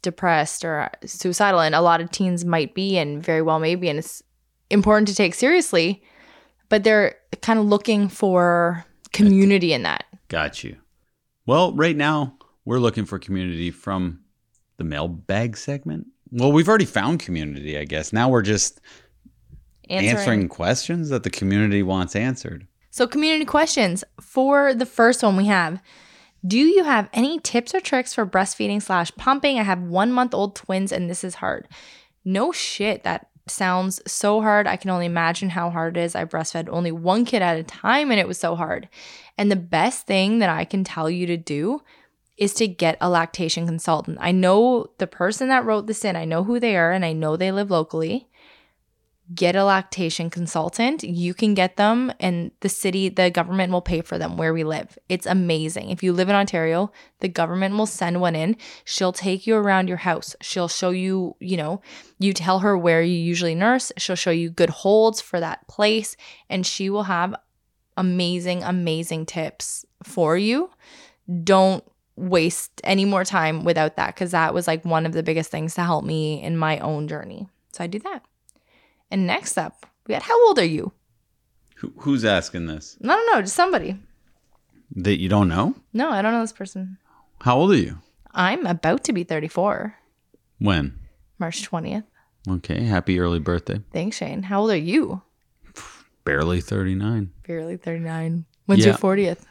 depressed 0.02 0.64
or 0.64 0.90
suicidal 1.04 1.60
and 1.60 1.74
a 1.74 1.80
lot 1.80 2.00
of 2.00 2.10
teens 2.10 2.44
might 2.44 2.74
be 2.74 2.96
and 2.96 3.22
very 3.22 3.42
well 3.42 3.60
maybe 3.60 3.88
and 3.88 3.98
it's 3.98 4.22
important 4.70 5.06
to 5.06 5.14
take 5.14 5.34
seriously 5.34 6.02
but 6.70 6.84
they're 6.84 7.16
kind 7.42 7.58
of 7.58 7.66
looking 7.66 8.08
for 8.08 8.86
community 9.12 9.74
in 9.74 9.82
that. 9.82 10.04
Got 10.28 10.64
you. 10.64 10.76
Well 11.44 11.74
right 11.74 11.96
now 11.96 12.38
we're 12.64 12.78
looking 12.78 13.04
for 13.04 13.18
community 13.18 13.70
from 13.70 14.20
the 14.78 14.84
mailbag 14.84 15.58
segment. 15.58 16.06
Well 16.30 16.52
we've 16.52 16.68
already 16.68 16.86
found 16.86 17.20
community 17.20 17.76
i 17.76 17.84
guess. 17.84 18.14
Now 18.14 18.30
we're 18.30 18.40
just 18.40 18.80
answering, 19.90 20.16
answering 20.16 20.48
questions 20.48 21.10
that 21.10 21.24
the 21.24 21.30
community 21.30 21.82
wants 21.82 22.16
answered. 22.16 22.66
So 22.90 23.06
community 23.06 23.44
questions. 23.44 24.02
For 24.20 24.72
the 24.72 24.86
first 24.86 25.22
one 25.22 25.36
we 25.36 25.46
have 25.46 25.82
do 26.46 26.58
you 26.58 26.84
have 26.84 27.10
any 27.12 27.38
tips 27.38 27.74
or 27.74 27.80
tricks 27.80 28.14
for 28.14 28.24
breastfeeding 28.24 28.80
slash 28.80 29.12
pumping? 29.16 29.58
I 29.58 29.62
have 29.62 29.82
one 29.82 30.10
month 30.10 30.32
old 30.32 30.56
twins 30.56 30.90
and 30.90 31.10
this 31.10 31.22
is 31.22 31.36
hard. 31.36 31.68
No 32.24 32.52
shit, 32.52 33.02
that 33.04 33.29
sounds 33.46 34.00
so 34.06 34.40
hard. 34.40 34.66
I 34.66 34.76
can 34.76 34.90
only 34.90 35.06
imagine 35.06 35.50
how 35.50 35.70
hard 35.70 35.96
it 35.96 36.00
is. 36.00 36.14
I 36.14 36.24
breastfed 36.24 36.68
only 36.70 36.92
one 36.92 37.24
kid 37.24 37.42
at 37.42 37.58
a 37.58 37.62
time 37.62 38.10
and 38.10 38.20
it 38.20 38.28
was 38.28 38.38
so 38.38 38.54
hard. 38.54 38.88
And 39.36 39.50
the 39.50 39.56
best 39.56 40.06
thing 40.06 40.38
that 40.38 40.50
I 40.50 40.64
can 40.64 40.84
tell 40.84 41.10
you 41.10 41.26
to 41.26 41.36
do 41.36 41.82
is 42.36 42.54
to 42.54 42.66
get 42.66 42.96
a 43.00 43.10
lactation 43.10 43.66
consultant. 43.66 44.16
I 44.20 44.32
know 44.32 44.90
the 44.96 45.06
person 45.06 45.48
that 45.48 45.64
wrote 45.64 45.86
this 45.86 46.04
in, 46.06 46.16
I 46.16 46.24
know 46.24 46.42
who 46.42 46.58
they 46.58 46.74
are, 46.74 46.90
and 46.90 47.04
I 47.04 47.12
know 47.12 47.36
they 47.36 47.52
live 47.52 47.70
locally 47.70 48.29
get 49.34 49.54
a 49.54 49.64
lactation 49.64 50.30
consultant. 50.30 51.02
You 51.04 51.34
can 51.34 51.54
get 51.54 51.76
them, 51.76 52.12
and 52.18 52.50
the 52.60 52.68
city, 52.68 53.08
the 53.08 53.30
government 53.30 53.72
will 53.72 53.80
pay 53.80 54.00
for 54.00 54.18
them 54.18 54.36
where 54.36 54.52
we 54.52 54.64
live. 54.64 54.98
It's 55.08 55.26
amazing. 55.26 55.90
If 55.90 56.02
you 56.02 56.12
live 56.12 56.28
in 56.28 56.34
Ontario, 56.34 56.90
the 57.20 57.28
government 57.28 57.76
will 57.76 57.86
send 57.86 58.20
one 58.20 58.34
in. 58.34 58.56
She'll 58.84 59.12
take 59.12 59.46
you 59.46 59.54
around 59.54 59.88
your 59.88 59.98
house. 59.98 60.34
She'll 60.40 60.68
show 60.68 60.90
you, 60.90 61.36
you 61.38 61.56
know, 61.56 61.80
you 62.18 62.32
tell 62.32 62.60
her 62.60 62.76
where 62.76 63.02
you 63.02 63.14
usually 63.14 63.54
nurse. 63.54 63.92
She'll 63.96 64.16
show 64.16 64.30
you 64.30 64.50
good 64.50 64.70
holds 64.70 65.20
for 65.20 65.38
that 65.38 65.66
place, 65.68 66.16
and 66.48 66.66
she 66.66 66.90
will 66.90 67.04
have 67.04 67.34
amazing, 67.96 68.62
amazing 68.62 69.26
tips 69.26 69.84
for 70.02 70.36
you. 70.36 70.70
Don't 71.44 71.84
waste 72.16 72.80
any 72.84 73.04
more 73.04 73.24
time 73.24 73.64
without 73.64 73.96
that 73.96 74.14
because 74.14 74.32
that 74.32 74.52
was 74.52 74.66
like 74.66 74.84
one 74.84 75.06
of 75.06 75.12
the 75.12 75.22
biggest 75.22 75.50
things 75.50 75.74
to 75.74 75.82
help 75.82 76.04
me 76.04 76.42
in 76.42 76.56
my 76.56 76.78
own 76.80 77.06
journey. 77.06 77.48
So 77.72 77.84
I 77.84 77.86
do 77.86 77.98
that. 78.00 78.24
And 79.10 79.26
next 79.26 79.58
up, 79.58 79.86
we 80.06 80.14
got 80.14 80.22
how 80.22 80.46
old 80.46 80.58
are 80.58 80.64
you? 80.64 80.92
Who, 81.76 81.92
who's 81.98 82.24
asking 82.24 82.66
this? 82.66 82.96
No, 83.00 83.16
no, 83.16 83.34
no, 83.34 83.40
just 83.42 83.56
somebody. 83.56 83.96
That 84.96 85.20
you 85.20 85.28
don't 85.28 85.48
know? 85.48 85.74
No, 85.92 86.10
I 86.10 86.22
don't 86.22 86.32
know 86.32 86.40
this 86.40 86.52
person. 86.52 86.98
How 87.40 87.56
old 87.56 87.72
are 87.72 87.76
you? 87.76 87.98
I'm 88.32 88.66
about 88.66 89.04
to 89.04 89.12
be 89.12 89.24
34. 89.24 89.94
When? 90.58 90.98
March 91.38 91.68
20th. 91.68 92.04
Okay, 92.48 92.82
happy 92.84 93.18
early 93.18 93.38
birthday. 93.38 93.80
Thanks, 93.92 94.16
Shane. 94.16 94.44
How 94.44 94.60
old 94.60 94.70
are 94.70 94.76
you? 94.76 95.22
Barely 96.24 96.60
39. 96.60 97.32
Barely 97.46 97.76
39. 97.76 98.44
When's 98.66 98.84
yeah. 98.84 98.90
your 98.90 98.98
40th? 98.98 99.46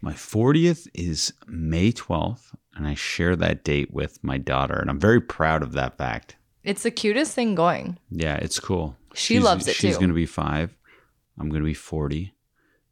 My 0.00 0.12
40th 0.12 0.86
is 0.94 1.32
May 1.46 1.92
12th, 1.92 2.54
and 2.74 2.86
I 2.86 2.94
share 2.94 3.34
that 3.36 3.64
date 3.64 3.92
with 3.92 4.22
my 4.22 4.38
daughter, 4.38 4.74
and 4.74 4.88
I'm 4.88 5.00
very 5.00 5.20
proud 5.20 5.62
of 5.62 5.72
that 5.72 5.98
fact. 5.98 6.36
It's 6.64 6.82
the 6.82 6.90
cutest 6.90 7.34
thing 7.34 7.54
going. 7.54 7.98
Yeah, 8.10 8.36
it's 8.36 8.58
cool. 8.60 8.96
She 9.14 9.34
she's, 9.34 9.42
loves 9.42 9.66
it 9.66 9.72
she's 9.72 9.80
too. 9.80 9.86
She's 9.88 9.96
going 9.98 10.10
to 10.10 10.14
be 10.14 10.26
five. 10.26 10.76
I'm 11.38 11.48
going 11.48 11.62
to 11.62 11.66
be 11.66 11.74
40. 11.74 12.34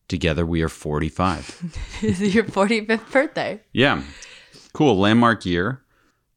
Together, 0.09 0.47
we 0.47 0.63
are 0.63 0.69
45. 0.69 1.75
This 2.01 2.21
is 2.21 2.35
your 2.35 2.45
45th 2.45 3.11
birthday. 3.11 3.61
yeah. 3.73 4.03
Cool. 4.73 4.99
Landmark 4.99 5.45
year. 5.47 5.83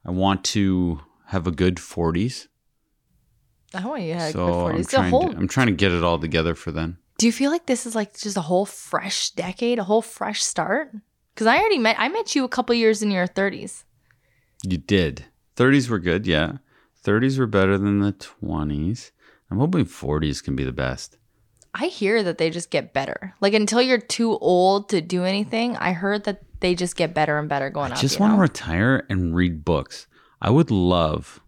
I 0.05 0.11
want 0.11 0.43
to 0.45 1.01
have 1.25 1.45
a 1.45 1.51
good 1.51 1.75
40s. 1.75 2.47
I 3.73 3.85
want 3.85 4.01
you 4.01 4.13
to 4.13 4.19
have 4.19 4.31
so 4.31 4.45
good 4.45 4.85
40s. 4.85 4.97
I'm 4.97 5.05
a 5.05 5.09
whole, 5.09 5.29
to, 5.29 5.37
I'm 5.37 5.47
trying 5.47 5.67
to 5.67 5.73
get 5.73 5.91
it 5.91 6.03
all 6.03 6.17
together 6.17 6.55
for 6.55 6.71
then. 6.71 6.97
do 7.19 7.25
you 7.27 7.31
feel 7.31 7.51
like 7.51 7.67
this 7.67 7.85
is 7.85 7.93
like 7.95 8.17
just 8.17 8.37
a 8.37 8.41
whole 8.41 8.65
fresh 8.65 9.29
decade, 9.31 9.77
a 9.77 9.83
whole 9.83 10.01
fresh 10.01 10.41
start? 10.43 10.91
Because 11.35 11.45
I 11.47 11.57
already 11.59 11.77
met, 11.77 11.95
I 11.99 12.09
met 12.09 12.33
you 12.33 12.43
a 12.43 12.49
couple 12.49 12.73
years 12.75 13.03
in 13.03 13.11
your 13.11 13.27
30s. 13.27 13.83
You 14.63 14.77
did. 14.77 15.25
30s 15.55 15.89
were 15.89 15.99
good, 15.99 16.25
yeah. 16.25 16.53
30s 17.05 17.37
were 17.39 17.47
better 17.47 17.77
than 17.77 17.99
the 17.99 18.13
20s. 18.13 19.11
I'm 19.51 19.57
hoping 19.59 19.85
40s 19.85 20.43
can 20.43 20.55
be 20.55 20.63
the 20.63 20.71
best. 20.71 21.17
I 21.73 21.85
hear 21.87 22.23
that 22.23 22.37
they 22.39 22.49
just 22.49 22.71
get 22.71 22.93
better. 22.93 23.33
Like 23.41 23.53
until 23.53 23.81
you're 23.81 23.99
too 23.99 24.37
old 24.39 24.89
to 24.89 25.01
do 25.01 25.23
anything, 25.23 25.77
I 25.77 25.93
heard 25.93 26.23
that 26.25 26.41
they 26.61 26.75
just 26.75 26.95
get 26.95 27.13
better 27.13 27.37
and 27.37 27.47
better 27.47 27.69
going 27.69 27.85
on. 27.85 27.91
I 27.91 27.95
up. 27.95 28.01
just 28.01 28.19
want 28.19 28.33
to 28.33 28.39
retire 28.39 29.05
and 29.09 29.35
read 29.35 29.63
books. 29.63 30.07
I 30.41 30.49
would 30.49 30.71
love 30.71 31.39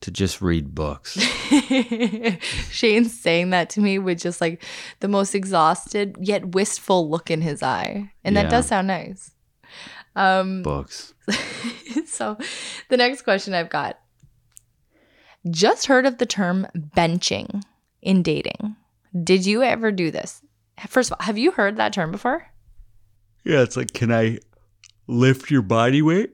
to 0.00 0.10
just 0.10 0.40
read 0.40 0.74
books. 0.74 1.12
Shane 2.70 3.04
saying 3.06 3.50
that 3.50 3.70
to 3.70 3.80
me 3.80 3.98
with 3.98 4.18
just 4.20 4.40
like 4.40 4.62
the 5.00 5.08
most 5.08 5.34
exhausted 5.34 6.16
yet 6.20 6.54
wistful 6.54 7.08
look 7.10 7.30
in 7.30 7.42
his 7.42 7.62
eye. 7.62 8.12
And 8.24 8.34
Yeah. 8.34 8.42
that 8.44 8.50
does 8.50 8.66
sound 8.66 8.86
nice. 8.86 9.32
Um 10.14 10.62
books. 10.62 11.12
so 12.06 12.38
the 12.88 12.96
next 12.96 13.22
question 13.22 13.52
I've 13.54 13.70
got. 13.70 13.98
Just 15.50 15.86
heard 15.86 16.06
of 16.06 16.18
the 16.18 16.26
term 16.26 16.66
benching 16.76 17.62
in 18.02 18.22
dating. 18.22 18.76
Did 19.22 19.46
you 19.46 19.62
ever 19.62 19.92
do 19.92 20.10
this? 20.10 20.42
First 20.88 21.10
of 21.10 21.18
all, 21.18 21.24
have 21.24 21.38
you 21.38 21.52
heard 21.52 21.76
that 21.76 21.92
term 21.92 22.10
before? 22.10 22.46
Yeah, 23.44 23.62
it's 23.62 23.76
like, 23.76 23.92
can 23.92 24.12
I 24.12 24.38
lift 25.06 25.50
your 25.50 25.62
body 25.62 26.02
weight? 26.02 26.32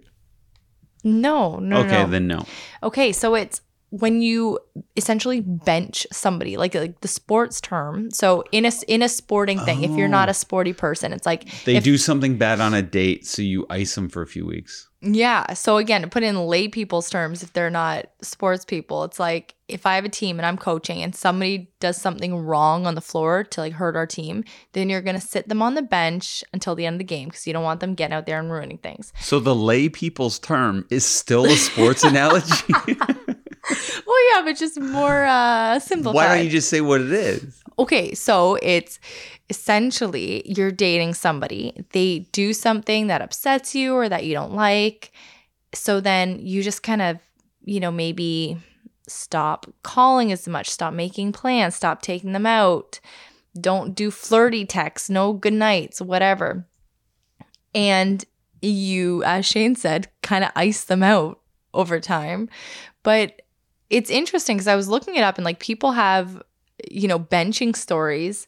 No, 1.05 1.57
no, 1.59 1.81
okay, 1.81 2.03
no. 2.05 2.07
then 2.09 2.27
no. 2.27 2.45
Okay, 2.83 3.13
so 3.13 3.35
it's 3.35 3.61
when 3.91 4.23
you 4.23 4.59
essentially 4.97 5.41
bench 5.41 6.07
somebody, 6.13 6.57
like 6.57 6.75
like 6.75 7.01
the 7.03 7.09
sports 7.09 7.61
term. 7.61 8.11
So 8.11 8.45
in 8.53 8.65
a 8.65 8.69
s- 8.69 8.85
in 8.85 9.03
a 9.03 9.09
sporting 9.09 9.59
thing, 9.61 9.83
if 9.85 9.91
you're 9.91 10.09
not 10.09 10.29
a 10.29 10.31
oh. 10.31 10.33
sporty 10.33 10.73
person, 10.73 11.13
it's 11.13 11.27
like 11.27 11.49
They 11.65 11.77
if- 11.77 11.85
do 11.85 11.99
something 11.99 12.39
bad 12.39 12.61
on 12.61 12.73
a 12.73 12.83
date, 12.83 13.27
so 13.27 13.43
you 13.43 13.67
ice 13.69 13.95
them 13.95 14.09
for 14.09 14.23
a 14.23 14.27
few 14.27 14.47
weeks. 14.47 14.89
Yeah. 15.03 15.53
So 15.55 15.79
again, 15.79 16.03
to 16.03 16.09
put 16.09 16.23
in 16.23 16.47
lay 16.47 16.69
people's 16.69 17.11
terms, 17.11 17.43
if 17.43 17.53
they're 17.53 17.71
not 17.71 18.07
sports 18.23 18.65
people, 18.65 19.03
it's 19.03 19.19
like 19.19 19.55
if 19.67 19.85
I 19.85 19.97
have 19.97 20.05
a 20.05 20.09
team 20.09 20.39
and 20.39 20.47
I'm 20.47 20.57
coaching 20.57 21.03
and 21.03 21.15
somebody 21.15 21.71
does 21.81 21.97
something 21.97 22.37
wrong 22.37 22.87
on 22.87 22.95
the 22.95 23.01
floor 23.01 23.43
to 23.43 23.61
like 23.61 23.73
hurt 23.73 23.97
our 23.97 24.07
team, 24.07 24.45
then 24.73 24.89
you're 24.89 25.01
gonna 25.01 25.21
sit 25.21 25.49
them 25.49 25.61
on 25.61 25.75
the 25.75 25.83
bench 25.83 26.45
until 26.53 26.75
the 26.77 26.87
end 26.87 26.95
of 26.95 26.99
the 26.99 27.05
game 27.05 27.29
because 27.29 27.47
you 27.47 27.53
don't 27.53 27.65
want 27.65 27.81
them 27.81 27.95
getting 27.95 28.15
out 28.15 28.27
there 28.27 28.39
and 28.39 28.51
ruining 28.53 28.79
things. 28.79 29.13
So 29.21 29.41
the 29.41 29.55
lay 29.55 29.89
people's 29.89 30.39
term 30.39 30.87
is 30.89 31.05
still 31.05 31.47
a 31.47 31.57
sports 31.57 32.05
analogy. 32.05 32.73
Well, 34.07 34.17
yeah, 34.35 34.43
but 34.45 34.57
just 34.57 34.81
more 34.81 35.25
uh 35.25 35.79
simplified. 35.79 36.15
Why 36.15 36.37
don't 36.37 36.45
you 36.45 36.51
just 36.51 36.69
say 36.69 36.81
what 36.81 37.01
it 37.01 37.13
is? 37.13 37.62
Okay, 37.83 38.15
so 38.15 38.57
it's 38.63 39.01
essentially 39.51 40.45
you're 40.47 40.71
dating 40.71 41.15
somebody. 41.15 41.85
They 41.91 42.21
do 42.31 42.53
something 42.53 43.09
that 43.09 43.21
upsets 43.21 43.75
you 43.75 43.93
or 43.95 44.09
that 44.09 44.25
you 44.25 44.35
don't 44.35 44.55
like. 44.55 45.11
So 45.75 45.99
then 45.99 46.39
you 46.39 46.63
just 46.63 46.85
kind 46.85 47.03
of, 47.03 47.19
you 47.65 47.81
know, 47.81 47.91
maybe 47.91 48.57
stop 49.09 49.67
calling 49.83 50.31
as 50.31 50.47
much, 50.47 50.71
stop 50.71 50.95
making 50.95 51.33
plans, 51.33 51.75
stop 51.75 52.03
taking 52.03 52.31
them 52.31 52.47
out. 52.47 53.01
Don't 53.61 53.97
do 53.97 54.13
flirty 54.13 54.65
texts, 54.65 55.11
no 55.11 55.33
good 55.33 55.53
nights, 55.53 56.01
whatever. 56.01 56.65
And 57.75 58.25
you, 58.61 59.25
as 59.25 59.45
Shane 59.45 59.75
said, 59.75 60.07
kind 60.23 60.45
of 60.45 60.53
ice 60.55 60.85
them 60.85 61.03
out 61.03 61.41
over 61.75 61.99
time. 61.99 62.49
But 63.03 63.43
it's 63.91 64.09
interesting 64.09 64.57
because 64.57 64.69
I 64.69 64.77
was 64.77 64.87
looking 64.87 65.17
it 65.17 65.25
up 65.25 65.37
and 65.37 65.45
like 65.45 65.59
people 65.59 65.91
have 65.91 66.41
you 66.91 67.09
know, 67.09 67.19
benching 67.19 67.77
stories, 67.77 68.47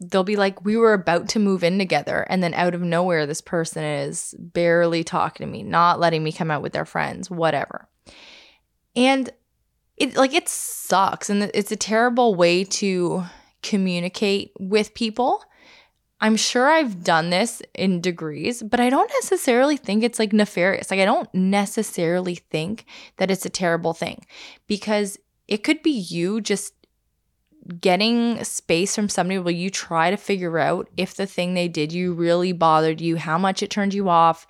they'll 0.00 0.24
be 0.24 0.36
like, 0.36 0.64
we 0.64 0.76
were 0.76 0.92
about 0.92 1.28
to 1.30 1.38
move 1.38 1.64
in 1.64 1.78
together. 1.78 2.26
And 2.28 2.42
then 2.42 2.54
out 2.54 2.74
of 2.74 2.82
nowhere, 2.82 3.26
this 3.26 3.40
person 3.40 3.84
is 3.84 4.34
barely 4.38 5.04
talking 5.04 5.46
to 5.46 5.50
me, 5.50 5.62
not 5.62 6.00
letting 6.00 6.22
me 6.22 6.32
come 6.32 6.50
out 6.50 6.62
with 6.62 6.72
their 6.72 6.84
friends, 6.84 7.30
whatever. 7.30 7.88
And 8.94 9.30
it 9.96 10.16
like, 10.16 10.34
it 10.34 10.48
sucks. 10.48 11.28
And 11.30 11.50
it's 11.54 11.72
a 11.72 11.76
terrible 11.76 12.34
way 12.34 12.64
to 12.64 13.24
communicate 13.62 14.52
with 14.58 14.94
people. 14.94 15.42
I'm 16.20 16.36
sure 16.36 16.68
I've 16.68 17.04
done 17.04 17.30
this 17.30 17.62
in 17.74 18.00
degrees, 18.00 18.62
but 18.62 18.80
I 18.80 18.90
don't 18.90 19.10
necessarily 19.22 19.76
think 19.76 20.02
it's 20.02 20.18
like 20.18 20.32
nefarious. 20.32 20.90
Like, 20.90 21.00
I 21.00 21.04
don't 21.04 21.32
necessarily 21.32 22.34
think 22.34 22.86
that 23.18 23.30
it's 23.30 23.46
a 23.46 23.50
terrible 23.50 23.94
thing 23.94 24.24
because 24.66 25.16
it 25.46 25.58
could 25.58 25.82
be 25.82 25.92
you 25.92 26.40
just 26.40 26.74
getting 27.80 28.42
space 28.44 28.94
from 28.94 29.08
somebody 29.08 29.38
where 29.38 29.54
you 29.54 29.70
try 29.70 30.10
to 30.10 30.16
figure 30.16 30.58
out 30.58 30.88
if 30.96 31.14
the 31.14 31.26
thing 31.26 31.54
they 31.54 31.68
did 31.68 31.92
you 31.92 32.14
really 32.14 32.52
bothered 32.52 33.00
you, 33.00 33.16
how 33.16 33.38
much 33.38 33.62
it 33.62 33.70
turned 33.70 33.94
you 33.94 34.08
off, 34.08 34.46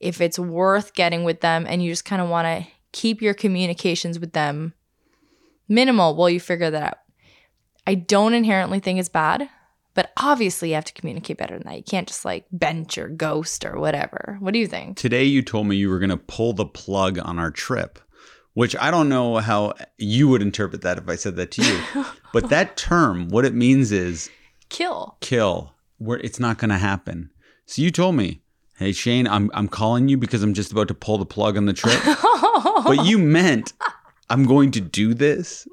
if 0.00 0.20
it's 0.20 0.38
worth 0.38 0.94
getting 0.94 1.24
with 1.24 1.40
them, 1.40 1.66
and 1.68 1.82
you 1.82 1.90
just 1.90 2.04
kind 2.04 2.22
of 2.22 2.28
want 2.28 2.46
to 2.46 2.70
keep 2.92 3.22
your 3.22 3.34
communications 3.34 4.18
with 4.18 4.32
them 4.32 4.74
minimal 5.68 6.14
while 6.14 6.30
you 6.30 6.40
figure 6.40 6.70
that 6.70 6.82
out. 6.82 6.98
I 7.86 7.94
don't 7.94 8.34
inherently 8.34 8.78
think 8.78 9.00
it's 9.00 9.08
bad, 9.08 9.48
but 9.94 10.12
obviously 10.16 10.68
you 10.68 10.74
have 10.76 10.84
to 10.84 10.92
communicate 10.92 11.38
better 11.38 11.58
than 11.58 11.66
that. 11.66 11.76
You 11.76 11.82
can't 11.82 12.06
just 12.06 12.24
like 12.24 12.46
bench 12.52 12.96
or 12.96 13.08
ghost 13.08 13.64
or 13.64 13.78
whatever. 13.78 14.36
What 14.40 14.52
do 14.52 14.60
you 14.60 14.66
think? 14.66 14.96
Today 14.98 15.24
you 15.24 15.42
told 15.42 15.66
me 15.66 15.76
you 15.76 15.88
were 15.88 15.98
going 15.98 16.10
to 16.10 16.16
pull 16.16 16.52
the 16.52 16.66
plug 16.66 17.18
on 17.18 17.38
our 17.38 17.50
trip, 17.50 17.98
which 18.54 18.76
I 18.76 18.90
don't 18.90 19.08
know 19.08 19.36
how 19.38 19.74
you 19.98 20.28
would 20.28 20.42
interpret 20.42 20.82
that 20.82 20.98
if 20.98 21.08
I 21.08 21.16
said 21.16 21.36
that 21.36 21.50
to 21.52 21.62
you. 21.64 22.04
but 22.32 22.48
that 22.50 22.76
term, 22.88 23.28
what 23.28 23.44
it 23.44 23.54
means 23.54 23.92
is 23.92 24.30
Kill. 24.68 25.16
kill, 25.20 25.74
where 25.98 26.18
it's 26.18 26.40
not 26.40 26.58
going 26.58 26.70
to 26.70 26.78
happen. 26.78 27.30
So 27.66 27.82
you 27.82 27.90
told 27.90 28.14
me, 28.16 28.42
"Hey 28.76 28.92
Shane, 28.92 29.26
I'm 29.26 29.50
I'm 29.54 29.68
calling 29.68 30.08
you 30.08 30.16
because 30.16 30.42
I'm 30.42 30.54
just 30.54 30.72
about 30.72 30.88
to 30.88 30.94
pull 30.94 31.18
the 31.18 31.26
plug 31.26 31.56
on 31.56 31.66
the 31.66 31.72
trip." 31.72 32.00
but 32.84 33.04
you 33.06 33.18
meant 33.18 33.72
I'm 34.30 34.46
going 34.46 34.70
to 34.72 34.80
do 34.80 35.14
this. 35.14 35.66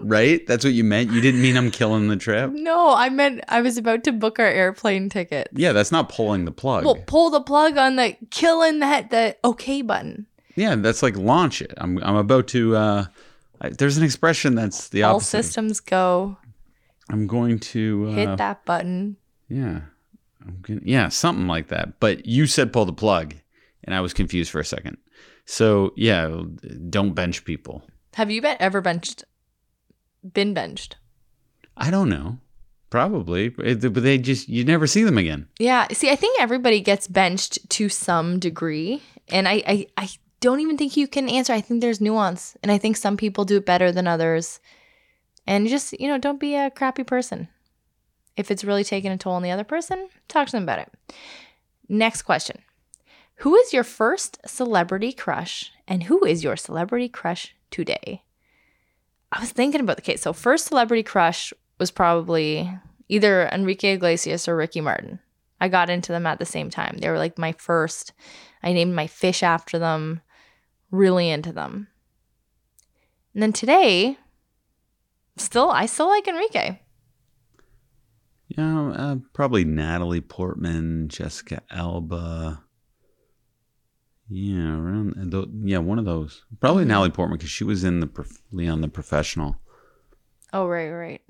Right? 0.00 0.44
That's 0.48 0.64
what 0.64 0.74
you 0.74 0.82
meant. 0.82 1.12
You 1.12 1.20
didn't 1.20 1.40
mean 1.40 1.56
I'm 1.56 1.70
killing 1.70 2.08
the 2.08 2.16
trip. 2.16 2.50
no, 2.50 2.92
I 2.92 3.08
meant 3.08 3.44
I 3.48 3.60
was 3.62 3.76
about 3.78 4.02
to 4.04 4.12
book 4.12 4.40
our 4.40 4.46
airplane 4.46 5.08
ticket. 5.08 5.48
Yeah, 5.52 5.72
that's 5.72 5.92
not 5.92 6.08
pulling 6.08 6.44
the 6.44 6.50
plug. 6.50 6.84
Well, 6.84 6.96
pull 7.06 7.30
the 7.30 7.40
plug 7.40 7.78
on 7.78 7.94
the 7.96 8.16
killing 8.30 8.80
that 8.80 9.10
the 9.10 9.36
okay 9.44 9.80
button. 9.80 10.26
Yeah, 10.54 10.74
that's 10.76 11.02
like 11.02 11.16
launch 11.16 11.62
it. 11.62 11.72
I'm 11.76 12.02
I'm 12.02 12.16
about 12.16 12.48
to. 12.48 12.76
uh 12.76 13.04
I, 13.60 13.70
There's 13.70 13.96
an 13.96 14.04
expression 14.04 14.54
that's 14.54 14.88
the 14.88 15.04
opposite. 15.04 15.08
All 15.08 15.16
opposite. 15.16 15.44
systems 15.44 15.80
go. 15.80 16.36
I'm 17.10 17.26
going 17.26 17.58
to 17.58 18.06
uh, 18.08 18.12
Hit 18.12 18.38
that 18.38 18.64
button. 18.64 19.16
Yeah, 19.48 19.82
I'm 20.46 20.58
gonna, 20.62 20.80
yeah, 20.84 21.08
something 21.08 21.46
like 21.46 21.68
that. 21.68 22.00
But 22.00 22.26
you 22.26 22.46
said 22.46 22.72
pull 22.72 22.84
the 22.84 22.92
plug, 22.92 23.34
and 23.84 23.94
I 23.94 24.00
was 24.00 24.12
confused 24.14 24.50
for 24.50 24.60
a 24.60 24.64
second. 24.64 24.96
So 25.44 25.92
yeah, 25.96 26.42
don't 26.88 27.14
bench 27.14 27.44
people. 27.44 27.82
Have 28.14 28.30
you 28.30 28.42
been 28.42 28.56
ever 28.60 28.80
benched? 28.80 29.24
Been 30.32 30.54
benched? 30.54 30.96
I 31.76 31.90
don't 31.90 32.08
know. 32.08 32.38
Probably, 32.90 33.48
but 33.48 33.80
but 33.80 34.02
they 34.02 34.18
just 34.18 34.48
you 34.48 34.64
never 34.64 34.86
see 34.86 35.02
them 35.02 35.16
again. 35.16 35.48
Yeah. 35.58 35.86
See, 35.92 36.10
I 36.10 36.16
think 36.16 36.38
everybody 36.40 36.80
gets 36.80 37.08
benched 37.08 37.58
to 37.70 37.88
some 37.88 38.38
degree, 38.38 39.02
and 39.28 39.48
I, 39.48 39.62
I, 39.66 39.86
I 39.96 40.10
don't 40.42 40.60
even 40.60 40.76
think 40.76 40.96
you 40.96 41.06
can 41.06 41.28
answer. 41.28 41.52
I 41.52 41.60
think 41.60 41.80
there's 41.80 42.00
nuance, 42.00 42.56
and 42.62 42.70
I 42.70 42.76
think 42.76 42.96
some 42.96 43.16
people 43.16 43.44
do 43.44 43.58
it 43.58 43.66
better 43.66 43.92
than 43.92 44.08
others. 44.08 44.58
And 45.46 45.68
just 45.68 45.98
you 45.98 46.08
know, 46.08 46.18
don't 46.18 46.40
be 46.40 46.56
a 46.56 46.70
crappy 46.70 47.04
person. 47.04 47.48
If 48.36 48.50
it's 48.50 48.64
really 48.64 48.84
taking 48.84 49.12
a 49.12 49.16
toll 49.16 49.34
on 49.34 49.42
the 49.42 49.52
other 49.52 49.64
person, 49.64 50.08
talk 50.28 50.46
to 50.48 50.52
them 50.52 50.64
about 50.64 50.80
it. 50.80 50.92
Next 51.88 52.22
question. 52.22 52.62
Who 53.36 53.54
is 53.56 53.72
your 53.72 53.84
first 53.84 54.38
celebrity 54.46 55.12
crush 55.12 55.72
and 55.86 56.04
who 56.04 56.24
is 56.24 56.44
your 56.44 56.56
celebrity 56.56 57.08
crush 57.08 57.54
today? 57.70 58.22
I 59.30 59.40
was 59.40 59.52
thinking 59.52 59.80
about 59.80 59.96
the 59.96 60.02
case. 60.02 60.22
So, 60.22 60.32
first 60.32 60.66
celebrity 60.66 61.02
crush 61.02 61.52
was 61.78 61.90
probably 61.90 62.68
either 63.08 63.48
Enrique 63.52 63.94
Iglesias 63.94 64.48
or 64.48 64.56
Ricky 64.56 64.80
Martin. 64.80 65.20
I 65.60 65.68
got 65.68 65.88
into 65.88 66.10
them 66.10 66.26
at 66.26 66.40
the 66.40 66.44
same 66.44 66.70
time. 66.70 66.98
They 66.98 67.08
were 67.08 67.18
like 67.18 67.38
my 67.38 67.52
first. 67.52 68.12
I 68.62 68.72
named 68.72 68.94
my 68.94 69.06
fish 69.06 69.44
after 69.44 69.78
them, 69.78 70.20
really 70.92 71.28
into 71.28 71.52
them. 71.52 71.88
And 73.34 73.42
then 73.42 73.52
today, 73.52 74.18
still, 75.36 75.70
I 75.70 75.86
still 75.86 76.06
like 76.08 76.28
Enrique. 76.28 76.78
Yeah, 78.48 78.90
uh, 78.90 79.16
probably 79.32 79.64
Natalie 79.64 80.20
Portman, 80.20 81.08
Jessica 81.08 81.62
Alba. 81.70 82.62
Yeah, 84.28 84.76
around 84.78 85.60
yeah, 85.64 85.78
one 85.78 85.98
of 85.98 86.04
those. 86.04 86.44
Probably 86.60 86.84
Mhm. 86.84 86.88
Natalie 86.88 87.10
Portman 87.10 87.38
because 87.38 87.50
she 87.50 87.64
was 87.64 87.82
in 87.84 88.00
the 88.00 88.06
prof- 88.06 88.42
Leon 88.52 88.80
the 88.82 88.88
Professional. 88.88 89.56
Oh, 90.52 90.66
right, 90.68 90.90
right. 90.90 91.22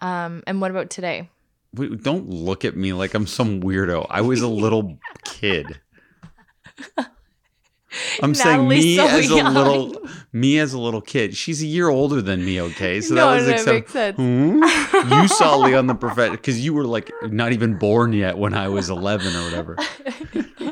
Um, 0.00 0.42
and 0.46 0.60
what 0.60 0.70
about 0.70 0.90
today? 0.90 1.30
Wait, 1.74 2.02
don't 2.02 2.28
look 2.28 2.64
at 2.64 2.76
me 2.76 2.92
like 2.94 3.12
I'm 3.14 3.26
some 3.26 3.60
weirdo. 3.60 4.06
I 4.08 4.20
was 4.22 4.40
a 4.42 4.48
little 4.48 4.98
kid. 5.24 5.80
I'm 8.22 8.34
saying 8.34 8.66
me 8.68 8.96
so 8.96 9.06
as 9.06 9.30
a 9.30 9.34
little 9.50 9.96
me 10.32 10.58
as 10.58 10.72
a 10.72 10.78
little 10.78 11.00
kid. 11.00 11.36
She's 11.36 11.62
a 11.62 11.66
year 11.66 11.88
older 11.88 12.20
than 12.22 12.44
me, 12.44 12.60
okay? 12.60 13.00
So 13.00 13.14
No, 13.14 13.30
that 13.30 13.34
was 13.36 13.46
no, 13.48 13.52
accept- 13.54 13.66
makes 13.74 13.92
sense. 13.92 14.16
Hmm? 14.16 15.12
You 15.22 15.28
saw 15.38 15.56
Leon 15.56 15.86
the 15.86 15.94
Prophet 15.94 16.32
because 16.32 16.64
you 16.64 16.74
were 16.74 16.84
like 16.84 17.10
not 17.22 17.52
even 17.52 17.78
born 17.78 18.12
yet 18.12 18.36
when 18.38 18.54
I 18.54 18.68
was 18.68 18.90
11 18.90 19.34
or 19.36 19.44
whatever. 19.44 19.76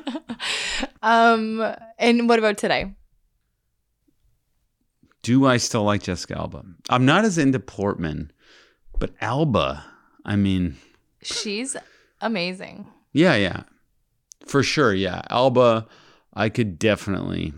um, 1.02 1.74
and 1.98 2.28
what 2.28 2.38
about 2.38 2.58
today? 2.58 2.92
Do 5.22 5.46
I 5.46 5.56
still 5.58 5.84
like 5.84 6.02
Jessica 6.02 6.36
Alba? 6.36 6.64
I'm 6.90 7.06
not 7.06 7.24
as 7.24 7.38
into 7.38 7.60
Portman, 7.60 8.32
but 8.98 9.12
Alba, 9.20 9.84
I 10.24 10.34
mean, 10.36 10.76
She's 11.22 11.76
amazing. 12.20 12.86
yeah, 13.12 13.36
yeah. 13.36 13.62
For 14.46 14.64
sure, 14.64 14.92
yeah. 14.92 15.22
Alba, 15.30 15.86
I 16.34 16.48
could 16.48 16.78
definitely 16.78 17.52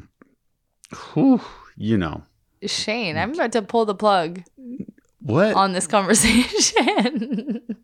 whew, 1.13 1.41
you 1.77 1.97
know. 1.99 2.23
Shane, 2.65 3.17
I'm 3.17 3.33
about 3.33 3.53
to 3.53 3.63
pull 3.63 3.85
the 3.85 3.95
plug 3.95 4.43
What? 5.21 5.55
on 5.55 5.73
this 5.73 5.87
conversation. 5.87 7.63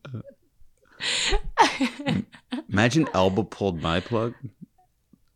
Imagine 2.68 3.08
Alba 3.14 3.44
pulled 3.44 3.82
my 3.82 4.00
plug. 4.00 4.34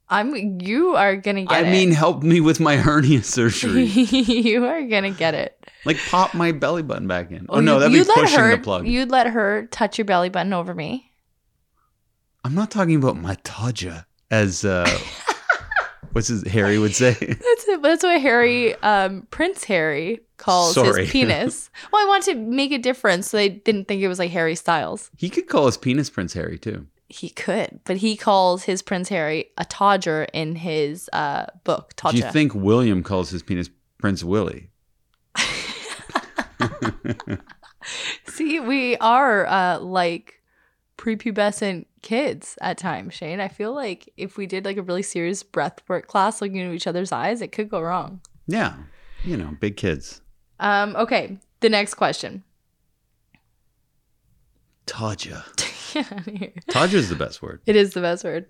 I'm 0.09 0.61
you 0.61 0.95
are 0.97 1.17
gonna 1.17 1.43
get 1.45 1.53
I 1.53 1.67
it. 1.67 1.71
mean, 1.71 1.91
help 1.91 2.23
me 2.23 2.41
with 2.41 2.61
my 2.61 2.77
hernia 2.77 3.23
surgery. 3.23 3.85
you 3.85 4.65
are 4.67 4.83
gonna 4.83 5.11
get 5.11 5.35
it. 5.35 5.59
like 5.85 5.97
pop 6.11 6.35
my 6.35 6.53
belly 6.53 6.83
button 6.83 7.09
back 7.09 7.31
in. 7.31 7.47
Oh 7.49 7.61
no, 7.61 7.79
that'd 7.79 7.93
be 7.93 8.05
pushing 8.05 8.39
her, 8.39 8.57
the 8.57 8.63
plug. 8.63 8.87
You'd 8.87 9.11
let 9.11 9.29
her 9.29 9.67
touch 9.71 9.97
your 9.99 10.05
belly 10.05 10.29
button 10.29 10.53
over 10.53 10.75
me. 10.75 11.11
I'm 12.45 12.55
not 12.55 12.71
talking 12.71 12.97
about 12.97 13.17
my 13.17 13.37
todger 13.37 14.05
as 14.31 14.65
uh 14.65 14.87
what's 16.13 16.29
his 16.29 16.43
Harry 16.49 16.79
would 16.79 16.95
say. 16.95 17.13
That's 17.19 17.69
it. 17.69 17.83
That's 17.83 18.03
what 18.03 18.21
Harry, 18.21 18.75
um, 18.77 19.27
Prince 19.31 19.65
Harry, 19.65 20.21
calls 20.37 20.75
Sorry. 20.75 21.03
his 21.03 21.13
penis. 21.13 21.71
well, 21.93 22.05
I 22.05 22.09
want 22.09 22.25
to 22.25 22.35
make 22.35 22.73
a 22.73 22.79
difference 22.79 23.31
so 23.31 23.37
they 23.37 23.49
didn't 23.49 23.89
think 23.89 24.03
it 24.03 24.09
was 24.09 24.19
like 24.19 24.31
Harry 24.31 24.55
Styles. 24.55 25.11
He 25.17 25.31
could 25.31 25.49
call 25.49 25.67
his 25.67 25.77
penis 25.77 26.11
Prince 26.11 26.33
Harry 26.35 26.59
too. 26.59 26.87
He 27.09 27.29
could, 27.31 27.81
but 27.85 27.99
he 27.99 28.17
calls 28.17 28.65
his 28.65 28.83
Prince 28.83 29.09
Harry 29.11 29.51
a 29.59 29.65
Todger 29.65 30.27
in 30.33 30.57
his 30.57 31.09
uh, 31.13 31.47
book, 31.63 31.95
Todger. 31.97 32.13
Do 32.13 32.17
you 32.19 32.31
think 32.33 32.55
William 32.55 33.03
calls 33.03 33.31
his 33.31 33.43
penis 33.43 33.71
Prince 33.99 34.25
Willie? 34.25 34.71
See, 38.27 38.59
we 38.59 38.97
are 38.97 39.47
uh, 39.47 39.79
like 39.81 40.41
prepubescent 40.97 41.87
kids 42.05 42.57
at 42.61 42.79
times, 42.79 43.15
Shane. 43.15 43.41
I 43.41 43.49
feel 43.49 43.75
like 43.75 44.13
if 44.17 44.37
we 44.37 44.47
did 44.47 44.65
like 44.65 44.77
a 44.77 44.83
really 44.83 45.03
serious 45.03 45.43
breath 45.43 45.81
work 45.89 46.07
class 46.07 46.41
looking 46.41 46.59
into 46.59 46.75
each 46.75 46.87
other's 46.87 47.11
eyes, 47.11 47.41
it 47.41 47.51
could 47.51 47.69
go 47.69 47.81
wrong. 47.81 48.21
Yeah. 48.47 48.75
You 49.25 49.37
know, 49.39 49.57
big 49.59 49.77
kids. 49.77 50.21
Um, 50.61 50.95
okay, 50.97 51.39
the 51.61 51.71
next 51.71 51.95
question. 51.95 52.45
Todger. 54.87 55.43
Get 55.95 56.13
out 56.13 56.29
of 56.29 56.35
here. 56.37 56.53
Todger 56.71 56.95
is 56.95 57.09
the 57.09 57.17
best 57.17 57.43
word. 57.43 57.63
It 57.67 57.75
is 57.75 57.95
the 57.95 58.03
best 58.03 58.23
word. 58.23 58.47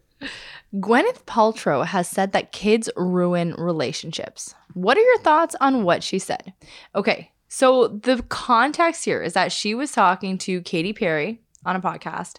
Gwyneth 0.75 1.25
Paltrow 1.25 1.87
has 1.87 2.09
said 2.09 2.33
that 2.33 2.51
kids 2.51 2.91
ruin 2.97 3.55
relationships. 3.55 4.55
What 4.75 4.99
are 4.99 5.03
your 5.03 5.19
thoughts 5.19 5.55
on 5.61 5.85
what 5.85 6.03
she 6.03 6.19
said? 6.19 6.53
Okay, 6.95 7.31
so 7.49 7.87
the 7.87 8.21
context 8.29 9.05
here 9.05 9.23
is 9.23 9.35
that 9.35 9.53
she 9.53 9.75
was 9.75 9.93
talking 9.93 10.39
to 10.39 10.61
Katy 10.63 10.93
Perry 10.93 11.41
on 11.65 11.77
a 11.77 11.81
podcast, 11.81 12.39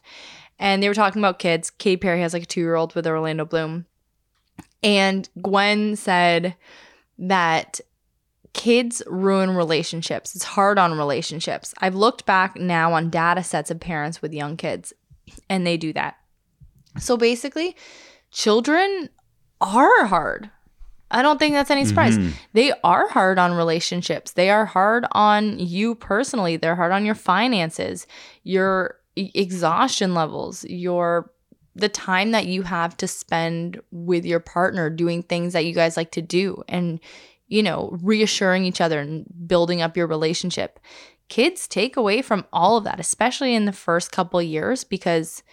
and 0.59 0.81
they 0.81 0.87
were 0.87 0.93
talking 0.93 1.21
about 1.21 1.39
kids. 1.39 1.69
Katy 1.69 1.97
Perry 1.97 2.21
has 2.21 2.33
like 2.33 2.43
a 2.43 2.47
two 2.47 2.61
year 2.61 2.75
old 2.75 2.95
with 2.95 3.05
Orlando 3.07 3.45
Bloom. 3.45 3.85
And 4.83 5.27
Gwen 5.41 5.95
said 5.95 6.55
that 7.17 7.79
kids 8.53 9.01
ruin 9.07 9.51
relationships. 9.55 10.35
It's 10.35 10.45
hard 10.45 10.77
on 10.79 10.97
relationships. 10.97 11.73
I've 11.79 11.95
looked 11.95 12.25
back 12.25 12.55
now 12.55 12.93
on 12.93 13.09
data 13.09 13.43
sets 13.43 13.71
of 13.71 13.79
parents 13.79 14.21
with 14.21 14.33
young 14.33 14.55
kids, 14.57 14.93
and 15.49 15.65
they 15.65 15.75
do 15.77 15.91
that. 15.93 16.15
So 16.99 17.17
basically, 17.17 17.75
children 18.31 19.09
are 19.59 20.05
hard. 20.05 20.49
I 21.11 21.21
don't 21.21 21.37
think 21.39 21.53
that's 21.53 21.71
any 21.71 21.85
surprise. 21.85 22.17
Mhm. 22.17 22.33
They 22.53 22.73
are 22.83 23.07
hard 23.09 23.37
on 23.39 23.53
relationships. 23.53 24.31
They 24.31 24.49
are 24.49 24.65
hard 24.65 25.05
on 25.11 25.59
you 25.59 25.95
personally. 25.95 26.57
They're 26.57 26.75
hard 26.75 26.91
on 26.91 27.05
your 27.05 27.15
finances, 27.15 28.07
your 28.43 28.95
e- 28.97 29.04
exhaustion 29.15 30.13
levels, 30.13 30.63
your 30.65 31.31
the 31.75 31.89
time 31.89 32.31
that 32.31 32.45
you 32.45 32.61
have 32.61 32.95
to 32.97 33.07
spend 33.07 33.81
with 33.91 34.25
your 34.25 34.39
partner 34.39 34.89
doing 34.89 35.21
things 35.21 35.51
that 35.53 35.65
you 35.65 35.73
guys 35.73 35.97
like 35.97 36.11
to 36.11 36.21
do 36.21 36.63
and 36.67 36.99
you 37.47 37.61
know, 37.61 37.95
reassuring 38.01 38.65
each 38.65 38.81
other 38.81 38.99
and 38.99 39.23
building 39.45 39.79
up 39.79 39.95
your 39.95 40.07
relationship. 40.07 40.79
Kids 41.29 41.67
take 41.67 41.95
away 41.95 42.23
from 42.23 42.43
all 42.51 42.75
of 42.75 42.83
that, 42.85 42.99
especially 42.99 43.53
in 43.53 43.65
the 43.65 43.71
first 43.71 44.11
couple 44.11 44.41
years 44.41 44.83
because 44.83 45.43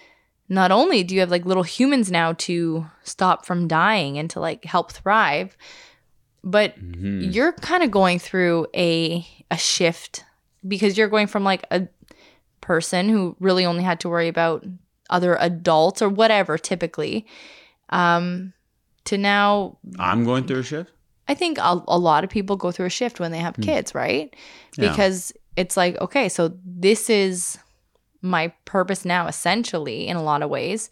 not 0.49 0.71
only 0.71 1.03
do 1.03 1.15
you 1.15 1.21
have 1.21 1.31
like 1.31 1.45
little 1.45 1.63
humans 1.63 2.11
now 2.11 2.33
to 2.35 2.87
stop 3.05 3.45
from 3.45 3.69
dying 3.69 4.17
and 4.17 4.31
to 4.31 4.41
like 4.41 4.65
help 4.65 4.91
thrive, 4.91 5.55
but 6.43 6.79
Mhm. 6.79 7.35
you're 7.35 7.53
kind 7.53 7.83
of 7.83 7.91
going 7.91 8.19
through 8.19 8.67
a 8.75 9.27
a 9.51 9.59
shift 9.59 10.25
because 10.67 10.97
you're 10.97 11.09
going 11.09 11.27
from 11.27 11.45
like 11.45 11.65
a 11.71 11.89
person 12.63 13.11
who 13.11 13.37
really 13.39 13.67
only 13.67 13.83
had 13.83 14.01
to 14.01 14.09
worry 14.09 14.29
about 14.29 14.65
other 15.11 15.37
adults 15.41 16.01
or 16.01 16.09
whatever 16.09 16.57
typically 16.57 17.27
um 17.91 18.55
to 19.05 19.19
now 19.19 19.77
I'm 19.99 20.25
going 20.25 20.47
through 20.47 20.61
a 20.61 20.63
shift. 20.63 20.91
I 21.29 21.35
think 21.35 21.59
a, 21.59 21.83
a 21.89 21.99
lot 21.99 22.25
of 22.25 22.31
people 22.31 22.57
go 22.57 22.71
through 22.71 22.87
a 22.87 22.91
shift 22.91 23.21
when 23.21 23.33
they 23.33 23.39
have 23.39 23.57
kids, 23.57 23.95
right? 23.95 24.35
Yeah. 24.77 24.91
Because 24.91 25.33
it's 25.57 25.77
like, 25.77 25.99
okay, 26.01 26.29
so 26.29 26.53
this 26.65 27.09
is 27.09 27.59
my 28.23 28.49
purpose 28.65 29.05
now, 29.05 29.27
essentially, 29.27 30.09
in 30.09 30.17
a 30.17 30.23
lot 30.23 30.43
of 30.43 30.51
ways. 30.51 30.91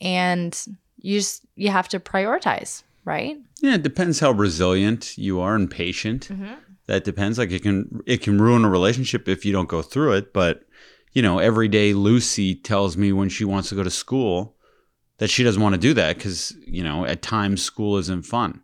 And 0.00 0.58
you 0.98 1.18
just, 1.18 1.44
you 1.56 1.70
have 1.70 1.88
to 1.90 2.00
prioritize, 2.00 2.82
right? 3.04 3.36
Yeah, 3.60 3.74
it 3.74 3.82
depends 3.82 4.20
how 4.20 4.32
resilient 4.32 5.16
you 5.18 5.40
are 5.40 5.54
and 5.54 5.70
patient. 5.70 6.28
Mm-hmm. 6.28 6.54
That 6.86 7.04
depends. 7.04 7.36
Like 7.36 7.50
it 7.50 7.62
can 7.62 8.00
it 8.06 8.22
can 8.22 8.40
ruin 8.40 8.64
a 8.64 8.70
relationship 8.70 9.28
if 9.28 9.44
you 9.44 9.52
don't 9.52 9.68
go 9.68 9.82
through 9.82 10.12
it. 10.12 10.32
But 10.32 10.62
you 11.16 11.22
know, 11.22 11.38
every 11.38 11.66
day 11.66 11.94
Lucy 11.94 12.54
tells 12.54 12.94
me 12.94 13.10
when 13.10 13.30
she 13.30 13.42
wants 13.42 13.70
to 13.70 13.74
go 13.74 13.82
to 13.82 13.90
school 13.90 14.54
that 15.16 15.30
she 15.30 15.42
doesn't 15.42 15.62
want 15.62 15.74
to 15.74 15.80
do 15.80 15.94
that 15.94 16.16
because 16.16 16.54
you 16.66 16.84
know 16.84 17.06
at 17.06 17.22
times 17.22 17.62
school 17.62 17.96
isn't 17.96 18.26
fun. 18.26 18.60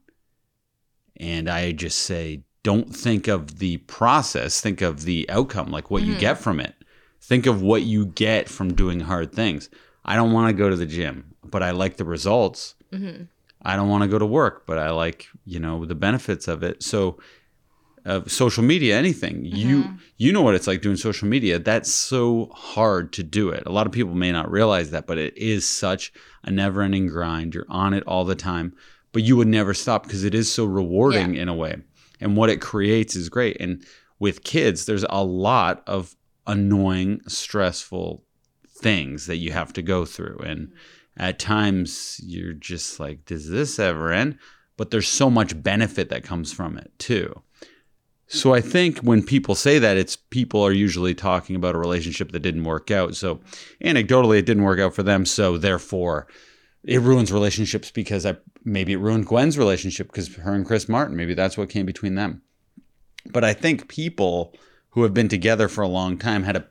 And 1.17 1.49
I 1.49 1.73
just 1.73 2.01
say, 2.01 2.43
don't 2.63 2.95
think 2.95 3.27
of 3.27 3.59
the 3.59 3.79
process. 3.79 4.61
Think 4.61 4.83
of 4.83 5.05
the 5.05 5.25
outcome, 5.31 5.71
like 5.71 5.91
what 5.91 6.03
you 6.03 6.15
Mhm. 6.15 6.19
get 6.19 6.39
from 6.39 6.61
it. 6.61 6.75
Think 7.23 7.47
of 7.47 7.63
what 7.63 7.83
you 7.83 8.05
get 8.05 8.51
from 8.51 8.75
doing 8.75 9.01
hard 9.01 9.33
things. 9.33 9.71
I 10.05 10.15
don't 10.17 10.33
want 10.33 10.49
to 10.51 10.53
go 10.63 10.69
to 10.69 10.77
the 10.77 10.85
gym, 10.99 11.33
but 11.45 11.63
I 11.63 11.71
like 11.71 11.97
the 11.97 12.05
results. 12.05 12.75
Mm-hmm. 12.93 13.23
I 13.63 13.77
don't 13.77 13.89
want 13.89 14.03
to 14.03 14.09
go 14.09 14.19
to 14.19 14.27
work, 14.27 14.67
but 14.67 14.77
I 14.77 14.91
like, 14.91 15.29
you 15.47 15.59
know, 15.59 15.87
the 15.87 15.95
benefits 15.95 16.49
of 16.49 16.63
it. 16.63 16.83
So 16.83 17.17
of 18.05 18.31
social 18.31 18.63
media, 18.65 18.97
anything. 18.97 19.45
You 19.45 19.85
mm-hmm. 19.85 19.97
you 20.17 20.33
know 20.33 20.43
what 20.43 20.55
it's 20.55 20.67
like 20.67 20.83
doing 20.83 20.97
social 20.97 21.29
media. 21.29 21.59
That's 21.59 21.93
so 21.93 22.51
hard 22.55 23.13
to 23.15 23.23
do 23.23 23.51
it. 23.51 23.63
A 23.67 23.73
lot 23.73 23.87
of 23.87 23.93
people 23.93 24.15
may 24.15 24.33
not 24.33 24.51
realize 24.51 24.91
that, 24.91 25.07
but 25.07 25.19
it 25.19 25.37
is 25.37 25.69
such 25.69 26.13
a 26.43 26.51
never-ending 26.51 27.09
grind. 27.09 27.55
You're 27.55 27.67
on 27.69 27.95
it 27.95 28.05
all 28.07 28.25
the 28.25 28.35
time, 28.35 28.75
but 29.13 29.23
you 29.23 29.37
would 29.37 29.49
never 29.49 29.75
stop 29.75 30.05
because 30.05 30.25
it 30.25 30.35
is 30.35 30.53
so 30.53 30.65
rewarding 30.65 31.37
in 31.37 31.49
a 31.49 31.55
way. 31.55 31.77
And 32.21 32.37
what 32.37 32.51
it 32.51 32.61
creates 32.61 33.17
is 33.17 33.29
great. 33.29 33.61
And 33.61 33.85
with 34.19 34.45
kids, 34.45 34.87
there's 34.87 35.05
a 35.11 35.25
lot 35.25 35.83
of 35.87 36.17
annoying, 36.47 37.21
stressful 37.29 38.25
things 38.83 39.27
that 39.27 39.37
you 39.37 39.53
have 39.53 39.73
to 39.73 39.81
go 39.81 40.05
through 40.05 40.39
and 40.45 40.67
mm-hmm. 40.67 41.23
at 41.23 41.39
times 41.39 42.21
you're 42.25 42.53
just 42.53 42.99
like 42.99 43.25
does 43.25 43.49
this 43.49 43.79
ever 43.79 44.13
end 44.13 44.37
but 44.77 44.91
there's 44.91 45.09
so 45.09 45.31
much 45.31 45.61
benefit 45.63 46.09
that 46.09 46.25
comes 46.25 46.53
from 46.53 46.77
it 46.77 46.91
too 46.99 47.41
so 48.33 48.55
i 48.55 48.61
think 48.61 48.99
when 49.01 49.23
people 49.23 49.55
say 49.55 49.79
that 49.79 49.97
it's 49.97 50.17
people 50.17 50.63
are 50.63 50.73
usually 50.73 51.15
talking 51.15 51.55
about 51.57 51.75
a 51.75 51.79
relationship 51.79 52.33
that 52.33 52.41
didn't 52.41 52.65
work 52.65 52.91
out 52.91 53.15
so 53.15 53.41
anecdotally 53.85 54.39
it 54.39 54.47
didn't 54.47 54.63
work 54.65 54.81
out 54.81 54.95
for 54.95 55.03
them 55.03 55.25
so 55.27 55.59
therefore 55.59 56.27
it 56.85 57.01
ruins 57.01 57.31
relationships 57.33 57.91
because 57.91 58.27
I, 58.27 58.37
maybe 58.65 58.93
it 58.93 58.97
ruined 58.99 59.27
gwen's 59.27 59.57
relationship 59.59 60.09
because 60.09 60.35
her 60.37 60.55
and 60.55 60.67
chris 60.67 60.89
martin 60.89 61.17
maybe 61.17 61.35
that's 61.35 61.57
what 61.59 61.69
came 61.69 61.87
between 61.87 62.15
them 62.15 62.43
but 63.31 63.45
i 63.45 63.53
think 63.53 63.89
people 63.89 64.55
who 64.91 65.03
have 65.03 65.15
been 65.15 65.29
together 65.29 65.69
for 65.69 65.83
a 65.83 65.89
long 65.89 66.19
time 66.19 66.43
had 66.43 66.57
a 66.57 66.67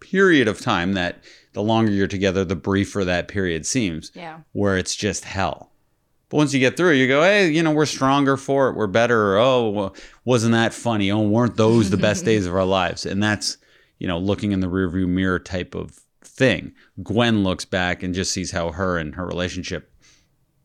period 0.00 0.46
of 0.46 0.60
time 0.60 0.92
that 0.92 1.22
the 1.54 1.62
longer 1.62 1.90
you're 1.90 2.06
together 2.06 2.44
the 2.44 2.54
briefer 2.56 3.04
that 3.04 3.28
period 3.28 3.64
seems 3.64 4.12
Yeah. 4.14 4.40
where 4.52 4.76
it's 4.76 4.94
just 4.94 5.24
hell. 5.24 5.72
But 6.28 6.38
once 6.38 6.52
you 6.54 6.58
get 6.60 6.76
through 6.76 6.92
you 6.94 7.06
go, 7.06 7.22
hey, 7.22 7.48
you 7.50 7.62
know, 7.62 7.70
we're 7.70 7.86
stronger 7.86 8.36
for 8.36 8.68
it. 8.68 8.74
We're 8.76 8.86
better. 8.88 9.34
Or, 9.34 9.38
oh, 9.38 9.70
well, 9.70 9.96
wasn't 10.24 10.52
that 10.52 10.74
funny? 10.74 11.10
Oh, 11.10 11.20
weren't 11.20 11.56
those 11.56 11.90
the 11.90 11.96
best 11.96 12.24
days 12.24 12.46
of 12.46 12.54
our 12.54 12.64
lives? 12.64 13.06
And 13.06 13.22
that's, 13.22 13.58
you 13.98 14.08
know, 14.08 14.18
looking 14.18 14.50
in 14.52 14.60
the 14.60 14.66
rearview 14.66 15.06
mirror 15.06 15.38
type 15.38 15.74
of 15.76 16.00
thing. 16.24 16.72
Gwen 17.02 17.44
looks 17.44 17.64
back 17.64 18.02
and 18.02 18.12
just 18.14 18.32
sees 18.32 18.50
how 18.50 18.72
her 18.72 18.98
and 18.98 19.14
her 19.14 19.24
relationship, 19.24 19.92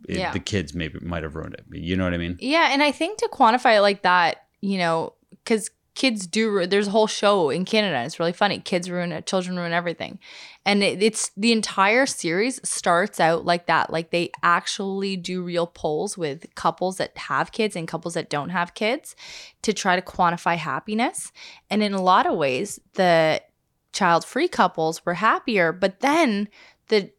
it- 0.10 0.18
Yeah. 0.18 0.32
the 0.34 0.40
kids 0.40 0.74
maybe 0.74 0.98
might 1.00 1.22
have 1.24 1.36
ruined 1.36 1.54
it. 1.54 1.66
You 1.72 1.96
know 1.96 2.06
what 2.06 2.14
I 2.16 2.18
mean? 2.18 2.38
Yeah, 2.40 2.70
and 2.72 2.82
I 2.82 2.92
think 2.92 3.20
to 3.20 3.30
quantify 3.32 3.78
it 3.78 3.82
like 3.82 4.02
that, 4.02 4.46
you 4.62 4.80
know, 4.80 5.14
because 5.30 5.70
kids 5.94 6.26
do. 6.26 6.66
There's 6.66 6.88
a 6.88 6.92
whole 6.92 7.06
show 7.06 7.50
in 7.52 7.66
Canada. 7.66 8.02
It's 8.04 8.20
really 8.20 8.34
funny. 8.34 8.60
Kids 8.60 8.90
ruin 8.90 9.12
it. 9.12 9.26
Children 9.28 9.58
ruin 9.58 9.74
everything, 9.74 10.20
and 10.66 10.84
it, 10.84 11.02
it's 11.02 11.32
the 11.36 11.52
entire 11.52 12.06
series 12.06 12.60
starts 12.68 13.20
out 13.20 13.46
like 13.46 13.66
that. 13.66 13.92
Like 13.92 14.12
they 14.12 14.32
actually 14.44 15.18
do 15.18 15.42
real 15.42 15.66
polls 15.68 16.18
with 16.18 16.54
couples 16.56 16.98
that 16.98 17.18
have 17.18 17.52
kids 17.52 17.76
and 17.76 17.88
couples 17.88 18.14
that 18.14 18.30
don't 18.30 18.50
have 18.50 18.74
kids 18.74 19.16
to 19.64 19.74
try 19.74 19.96
to 19.96 20.02
quantify 20.02 20.58
happiness. 20.58 21.32
And 21.70 21.82
in 21.82 21.94
a 21.94 22.02
lot 22.02 22.28
of 22.28 22.38
ways, 22.38 22.80
the 22.94 23.42
child-free 23.92 24.50
couples 24.50 25.06
were 25.06 25.16
happier, 25.16 25.72
but 25.72 26.00
then 26.00 26.48
the 26.90 27.12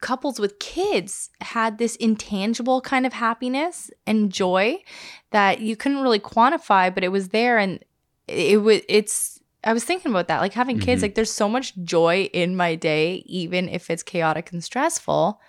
couples 0.00 0.38
with 0.38 0.58
kids 0.58 1.30
had 1.40 1.78
this 1.78 1.96
intangible 1.96 2.80
kind 2.80 3.06
of 3.06 3.12
happiness 3.12 3.90
and 4.06 4.32
joy 4.32 4.78
that 5.30 5.60
you 5.60 5.74
couldn't 5.74 6.02
really 6.02 6.20
quantify 6.20 6.94
but 6.94 7.02
it 7.02 7.08
was 7.08 7.30
there 7.30 7.56
and 7.58 7.82
it 8.28 8.60
was 8.60 8.82
it's 8.88 9.35
i 9.66 9.72
was 9.74 9.84
thinking 9.84 10.10
about 10.10 10.28
that 10.28 10.40
like 10.40 10.54
having 10.54 10.78
kids 10.78 11.00
Mhm. 11.00 11.02
like 11.02 11.14
there's 11.14 11.30
so 11.32 11.48
much 11.48 11.74
joy 11.84 12.30
in 12.32 12.56
my 12.56 12.74
day 12.74 13.22
even 13.26 13.68
if 13.68 13.90
it's 13.90 14.02
chaotic 14.02 14.52
and 14.52 14.64
stressful 14.64 15.40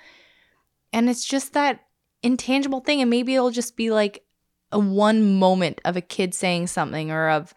and 0.93 1.09
it's 1.09 1.23
just 1.25 1.53
that 1.53 1.81
intangible 2.23 2.79
thing 2.81 2.99
and 3.01 3.09
maybe 3.09 3.35
it'll 3.35 3.51
just 3.51 3.77
be 3.77 3.91
like 3.91 4.23
a 4.71 4.79
one 4.79 5.35
moment 5.39 5.79
of 5.85 5.95
a 5.95 6.01
kid 6.01 6.33
saying 6.33 6.67
something 6.67 7.11
or 7.11 7.29
of 7.29 7.53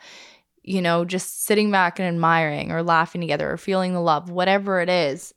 you 0.63 0.81
know 0.83 1.05
just 1.05 1.45
sitting 1.45 1.71
back 1.71 1.99
and 1.99 2.07
admiring 2.07 2.71
or 2.71 2.83
laughing 2.83 3.21
together 3.21 3.51
or 3.51 3.57
feeling 3.57 3.93
the 3.95 4.01
love 4.01 4.31
whatever 4.31 4.81
it 4.81 4.89
is 4.89 5.35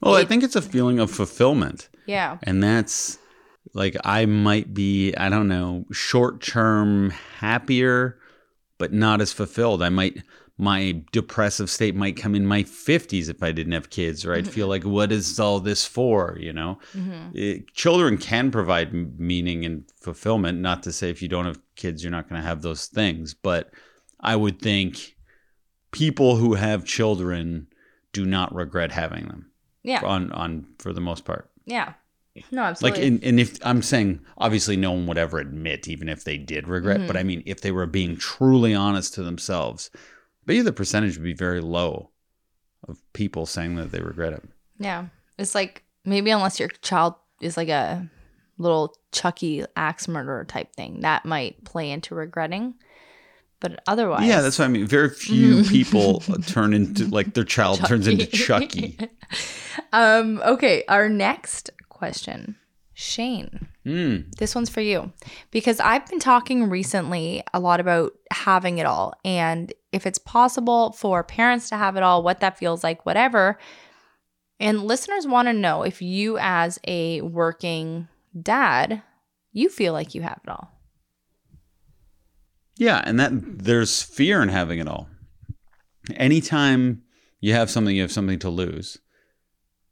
Well, 0.00 0.14
I 0.14 0.24
think 0.24 0.42
it's 0.42 0.56
a 0.56 0.62
feeling 0.62 0.98
of 1.00 1.10
fulfillment. 1.10 1.88
yeah 2.06 2.38
And 2.44 2.62
that's 2.62 3.18
like 3.74 3.96
I 4.04 4.26
might 4.26 4.74
be, 4.74 5.14
I 5.16 5.28
don't 5.28 5.48
know, 5.48 5.84
short 5.92 6.42
term 6.42 7.10
happier, 7.38 8.18
but 8.78 8.92
not 8.92 9.20
as 9.20 9.32
fulfilled. 9.32 9.80
I 9.82 9.88
might, 9.88 10.22
my 10.58 11.02
depressive 11.12 11.70
state 11.70 11.94
might 11.96 12.16
come 12.16 12.34
in 12.34 12.46
my 12.46 12.62
50s 12.62 13.28
if 13.28 13.42
I 13.42 13.52
didn't 13.52 13.72
have 13.72 13.90
kids, 13.90 14.24
or 14.24 14.34
I'd 14.34 14.46
feel 14.46 14.68
like, 14.68 14.84
what 14.84 15.10
is 15.10 15.40
all 15.40 15.58
this 15.60 15.84
for? 15.86 16.36
You 16.40 16.52
know, 16.52 16.78
hmm 16.92 17.28
It- 17.34 17.72
children 17.74 18.18
can 18.18 18.50
provide 18.50 18.92
meaning 19.18 19.64
and 19.64 19.84
fulfillment. 20.00 20.60
Not 20.60 20.82
to 20.84 20.92
say 20.92 21.08
if 21.10 21.22
you 21.22 21.28
don't 21.28 21.46
have 21.46 21.58
kids, 21.74 22.02
you're 22.04 22.12
not 22.12 22.28
going 22.28 22.40
to 22.40 22.46
have 22.46 22.62
those 22.62 22.86
things, 22.86 23.34
but 23.34 23.70
I 24.20 24.36
would 24.36 24.60
think 24.60 25.16
people 25.90 26.36
who 26.36 26.54
have 26.54 26.84
children 26.84 27.66
do 28.12 28.24
not 28.26 28.54
regret 28.54 28.92
having 28.92 29.26
them 29.26 29.50
yeah 29.82 30.00
on 30.04 30.30
on 30.32 30.66
for 30.78 30.92
the 30.92 31.00
most 31.00 31.24
part. 31.24 31.50
Yeah. 31.64 31.94
No, 32.50 32.62
Like, 32.62 32.70
absolutely. 32.70 33.06
and, 33.08 33.24
and 33.24 33.40
if 33.40 33.58
I'm 33.62 33.82
saying, 33.82 34.20
obviously, 34.38 34.74
no 34.76 34.92
one 34.92 35.06
would 35.06 35.18
ever 35.18 35.38
admit, 35.38 35.86
even 35.86 36.08
if 36.08 36.24
they 36.24 36.38
did 36.38 36.66
regret, 36.66 37.00
Mhm. 37.00 37.06
but 37.06 37.16
I 37.18 37.22
mean, 37.24 37.42
if 37.44 37.60
they 37.60 37.70
were 37.72 37.86
being 37.86 38.16
truly 38.16 38.74
honest 38.74 39.12
to 39.14 39.22
themselves, 39.22 39.90
maybe 40.46 40.62
the 40.62 40.72
percentage 40.72 41.16
would 41.16 41.24
be 41.24 41.32
very 41.34 41.60
low 41.60 42.10
of 42.88 43.00
people 43.12 43.46
saying 43.46 43.76
that 43.76 43.92
they 43.92 44.00
regret 44.00 44.32
it. 44.32 44.42
yeah. 44.78 45.06
It's 45.38 45.54
like 45.54 45.82
maybe 46.04 46.30
unless 46.30 46.60
your 46.60 46.68
child 46.82 47.14
is 47.40 47.56
like 47.56 47.68
a 47.68 48.08
little 48.58 48.94
Chucky 49.12 49.64
axe 49.76 50.06
murderer 50.08 50.44
type 50.44 50.74
thing, 50.76 51.00
that 51.00 51.24
might 51.24 51.64
play 51.64 51.90
into 51.90 52.14
regretting. 52.14 52.74
But 53.60 53.80
otherwise, 53.86 54.26
Yeah, 54.26 54.40
that's 54.40 54.58
what 54.58 54.64
I 54.66 54.68
mean. 54.68 54.86
Very 54.86 55.08
few 55.08 55.62
people 55.64 56.20
turn 56.46 56.74
into, 56.74 57.06
like, 57.06 57.34
their 57.34 57.44
child 57.44 57.78
turns 57.86 58.08
into 58.08 58.26
Chucky. 58.26 58.98
um, 59.92 60.40
okay, 60.44 60.84
our 60.88 61.08
next 61.08 61.70
question. 61.88 62.56
Shane, 62.94 63.68
Hmm. 63.84 64.16
this 64.38 64.54
one's 64.54 64.68
for 64.70 64.80
you 64.80 65.12
because 65.50 65.80
I've 65.80 66.06
been 66.08 66.20
talking 66.20 66.68
recently 66.68 67.42
a 67.54 67.58
lot 67.60 67.80
about 67.80 68.12
having 68.30 68.78
it 68.78 68.86
all 68.86 69.14
and 69.24 69.72
if 69.92 70.06
it's 70.06 70.18
possible 70.18 70.92
for 70.92 71.22
parents 71.22 71.68
to 71.68 71.76
have 71.76 71.96
it 71.96 72.02
all, 72.02 72.22
what 72.22 72.40
that 72.40 72.58
feels 72.58 72.82
like, 72.82 73.04
whatever. 73.06 73.58
And 74.58 74.84
listeners 74.84 75.26
want 75.26 75.48
to 75.48 75.52
know 75.52 75.82
if 75.82 76.00
you, 76.00 76.38
as 76.38 76.78
a 76.86 77.20
working 77.20 78.08
dad, 78.40 79.02
you 79.52 79.68
feel 79.68 79.92
like 79.92 80.14
you 80.14 80.22
have 80.22 80.40
it 80.44 80.50
all. 80.50 80.70
Yeah, 82.76 83.02
and 83.04 83.20
that 83.20 83.32
there's 83.32 84.02
fear 84.02 84.42
in 84.42 84.48
having 84.48 84.78
it 84.78 84.88
all. 84.88 85.08
Anytime 86.14 87.02
you 87.40 87.52
have 87.52 87.70
something, 87.70 87.94
you 87.94 88.02
have 88.02 88.12
something 88.12 88.38
to 88.40 88.50
lose. 88.50 88.98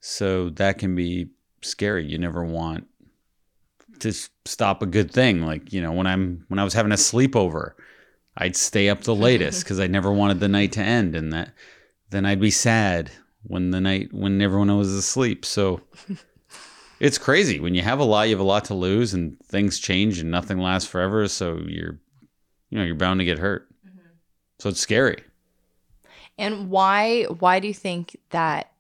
So 0.01 0.49
that 0.51 0.79
can 0.79 0.95
be 0.95 1.29
scary. 1.63 2.07
You 2.07 2.19
never 2.19 2.43
want 2.43 2.87
to 3.99 4.13
stop 4.47 4.83
a 4.83 4.87
good 4.87 5.11
thing. 5.11 5.43
Like, 5.43 5.73
you 5.73 5.83
know, 5.83 5.93
when 5.93 6.07
I'm 6.07 6.47
when 6.49 6.59
I 6.59 6.65
was 6.65 6.73
having 6.73 6.93
a 6.93 6.97
sleepover, 6.97 7.73
I'd 8.41 8.57
stay 8.57 8.89
up 8.89 9.03
the 9.03 9.15
latest 9.15 9.63
because 9.65 9.79
I 9.79 9.87
never 9.87 10.11
wanted 10.11 10.41
the 10.41 10.49
night 10.49 10.73
to 10.73 10.81
end 10.81 11.15
and 11.15 11.33
that 11.33 11.53
then 12.09 12.27
I'd 12.27 12.41
be 12.41 12.51
sad 12.51 13.13
when 13.43 13.71
the 13.71 13.81
night 13.81 14.13
when 14.13 14.41
everyone 14.43 14.77
was 14.77 14.93
asleep. 14.93 15.45
So 15.45 15.81
it's 17.01 17.19
crazy. 17.19 17.61
When 17.61 17.75
you 17.75 17.83
have 17.83 18.01
a 18.01 18.05
lot, 18.05 18.29
you 18.29 18.35
have 18.35 18.41
a 18.41 18.45
lot 18.49 18.65
to 18.67 18.75
lose 18.75 19.15
and 19.15 19.39
things 19.45 19.79
change 19.79 20.19
and 20.19 20.31
nothing 20.31 20.59
lasts 20.59 20.89
forever. 20.89 21.29
So 21.29 21.59
you're 21.67 21.99
you 22.71 22.79
know, 22.79 22.85
you're 22.85 22.95
bound 22.95 23.21
to 23.21 23.25
get 23.25 23.39
hurt. 23.39 23.69
Mm-hmm. 23.87 23.99
So 24.59 24.69
it's 24.71 24.81
scary. 24.81 25.23
And 26.39 26.71
why 26.71 27.25
why 27.25 27.61
do 27.61 27.69
you 27.69 27.75
think 27.75 28.17
that 28.31 28.73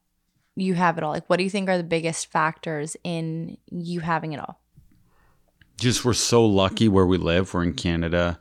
you 0.57 0.75
have 0.75 0.99
it 0.99 1.05
all? 1.05 1.13
Like 1.13 1.29
what 1.29 1.37
do 1.37 1.45
you 1.45 1.51
think 1.51 1.69
are 1.69 1.77
the 1.77 1.85
biggest 1.85 2.31
factors 2.31 2.97
in 3.05 3.59
you 3.71 4.01
having 4.01 4.33
it 4.33 4.41
all? 4.41 4.61
Just 5.79 6.05
we're 6.05 6.13
so 6.13 6.45
lucky 6.45 6.89
where 6.89 7.07
we 7.07 7.17
live. 7.17 7.55
We're 7.55 7.63
in 7.63 7.75
Canada. 7.75 8.39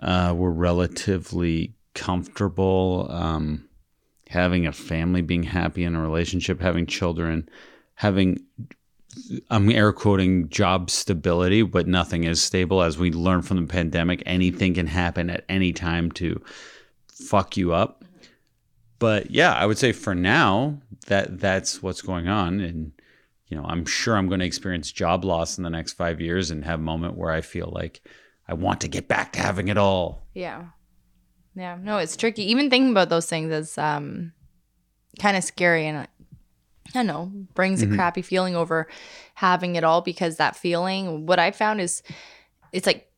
Uh, 0.00 0.34
we're 0.36 0.50
relatively 0.50 1.74
comfortable. 1.94 3.06
Um, 3.10 3.68
having 4.28 4.66
a 4.66 4.72
family, 4.72 5.22
being 5.22 5.44
happy 5.44 5.84
in 5.84 5.94
a 5.94 6.02
relationship, 6.02 6.60
having 6.60 6.86
children, 6.86 7.48
having 7.94 8.44
I'm 9.50 9.70
air 9.70 9.92
quoting 9.92 10.48
job 10.48 10.90
stability, 10.90 11.62
but 11.62 11.86
nothing 11.86 12.24
is 12.24 12.42
stable. 12.42 12.82
As 12.82 12.98
we 12.98 13.12
learned 13.12 13.46
from 13.46 13.60
the 13.60 13.72
pandemic, 13.72 14.22
anything 14.26 14.74
can 14.74 14.86
happen 14.86 15.30
at 15.30 15.44
any 15.48 15.72
time 15.72 16.10
to 16.12 16.42
fuck 17.12 17.56
you 17.56 17.72
up. 17.72 18.04
But 18.98 19.30
yeah, 19.30 19.52
I 19.52 19.66
would 19.66 19.78
say 19.78 19.92
for 19.92 20.14
now 20.14 20.80
that 21.06 21.38
that's 21.38 21.82
what's 21.82 22.02
going 22.02 22.28
on, 22.28 22.60
and 22.60 22.92
you 23.48 23.56
know, 23.56 23.64
I'm 23.64 23.84
sure 23.84 24.16
I'm 24.16 24.28
going 24.28 24.40
to 24.40 24.46
experience 24.46 24.90
job 24.90 25.24
loss 25.24 25.58
in 25.58 25.64
the 25.64 25.70
next 25.70 25.92
five 25.92 26.20
years 26.20 26.50
and 26.50 26.64
have 26.64 26.80
a 26.80 26.82
moment 26.82 27.16
where 27.16 27.30
I 27.30 27.40
feel 27.40 27.70
like 27.72 28.02
I 28.48 28.54
want 28.54 28.80
to 28.82 28.88
get 28.88 29.08
back 29.08 29.32
to 29.32 29.40
having 29.40 29.68
it 29.68 29.78
all. 29.78 30.26
Yeah. 30.34 30.64
Yeah. 31.54 31.78
No, 31.80 31.98
it's 31.98 32.16
tricky. 32.16 32.42
Even 32.50 32.68
thinking 32.70 32.90
about 32.90 33.08
those 33.08 33.26
things 33.26 33.50
is 33.52 33.78
um 33.78 34.32
kind 35.20 35.36
of 35.36 35.44
scary 35.44 35.86
and 35.86 35.98
I 35.98 36.06
don't 36.92 37.06
know, 37.06 37.30
brings 37.54 37.82
a 37.82 37.86
Mhm. 37.86 37.94
crappy 37.96 38.22
feeling 38.22 38.54
over 38.56 38.88
having 39.34 39.76
it 39.76 39.84
all 39.84 40.00
because 40.02 40.36
that 40.36 40.56
feeling, 40.56 41.26
what 41.26 41.38
I 41.38 41.50
found 41.50 41.80
is 41.80 42.02
it's 42.72 42.86
like 42.86 43.10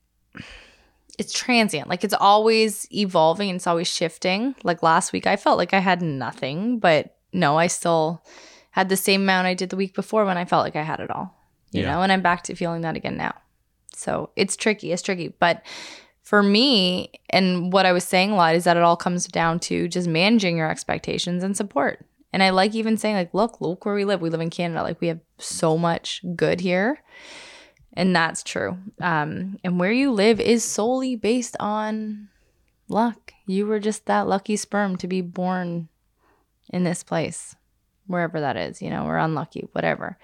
it's 1.18 1.32
transient. 1.32 1.88
Like 1.88 2.04
it's 2.04 2.14
always 2.14 2.86
evolving 2.92 3.48
and 3.48 3.56
it's 3.56 3.66
always 3.66 3.88
shifting. 3.88 4.54
Like 4.62 4.82
last 4.82 5.12
week 5.12 5.26
I 5.26 5.36
felt 5.36 5.56
like 5.58 5.72
I 5.74 5.78
had 5.78 6.02
nothing, 6.02 6.78
but 6.78 7.16
no, 7.32 7.58
I 7.58 7.66
still 7.68 8.22
had 8.70 8.88
the 8.90 8.96
same 8.96 9.22
amount 9.22 9.46
I 9.46 9.54
did 9.54 9.70
the 9.70 9.76
week 9.76 9.94
before 9.94 10.24
when 10.26 10.36
I 10.36 10.44
felt 10.44 10.62
like 10.64 10.76
I 10.76 10.82
had 10.82 11.00
it 11.00 11.10
all. 11.10 11.34
You 11.72 11.82
Yeah. 11.82 11.92
know, 11.94 12.02
and 12.02 12.12
I'm 12.12 12.20
back 12.22 12.42
to 12.44 12.54
feeling 12.54 12.82
that 12.82 12.96
again 12.96 13.16
now. 13.16 13.34
So 13.96 14.30
it's 14.36 14.56
tricky. 14.56 14.92
It's 14.92 15.02
tricky. 15.02 15.28
But 15.38 15.64
for 16.22 16.42
me, 16.42 17.10
and 17.30 17.72
what 17.72 17.86
I 17.86 17.92
was 17.92 18.04
saying 18.04 18.32
a 18.32 18.36
lot 18.36 18.54
is 18.54 18.64
that 18.64 18.76
it 18.76 18.82
all 18.82 18.96
comes 18.96 19.26
down 19.26 19.60
to 19.60 19.88
just 19.88 20.08
managing 20.08 20.56
your 20.56 20.70
expectations 20.70 21.42
and 21.42 21.56
support. 21.56 22.04
And 22.32 22.42
I 22.42 22.50
like 22.50 22.74
even 22.74 22.96
saying, 22.96 23.14
like, 23.14 23.32
look, 23.32 23.60
look 23.60 23.86
where 23.86 23.94
we 23.94 24.04
live. 24.04 24.20
We 24.20 24.30
live 24.30 24.40
in 24.40 24.50
Canada. 24.50 24.82
Like, 24.82 25.00
we 25.00 25.06
have 25.06 25.20
so 25.38 25.78
much 25.78 26.22
good 26.34 26.60
here. 26.60 27.02
And 27.94 28.14
that's 28.14 28.42
true. 28.42 28.76
Um, 29.00 29.58
and 29.64 29.80
where 29.80 29.92
you 29.92 30.10
live 30.10 30.38
is 30.40 30.62
solely 30.62 31.16
based 31.16 31.56
on 31.58 32.28
luck. 32.88 33.32
You 33.46 33.66
were 33.66 33.80
just 33.80 34.06
that 34.06 34.28
lucky 34.28 34.56
sperm 34.56 34.96
to 34.96 35.06
be 35.06 35.20
born 35.22 35.88
in 36.68 36.84
this 36.84 37.02
place, 37.02 37.54
wherever 38.06 38.40
that 38.40 38.56
is, 38.56 38.82
you 38.82 38.90
know, 38.90 39.06
or 39.06 39.16
unlucky, 39.16 39.68
whatever. 39.72 40.18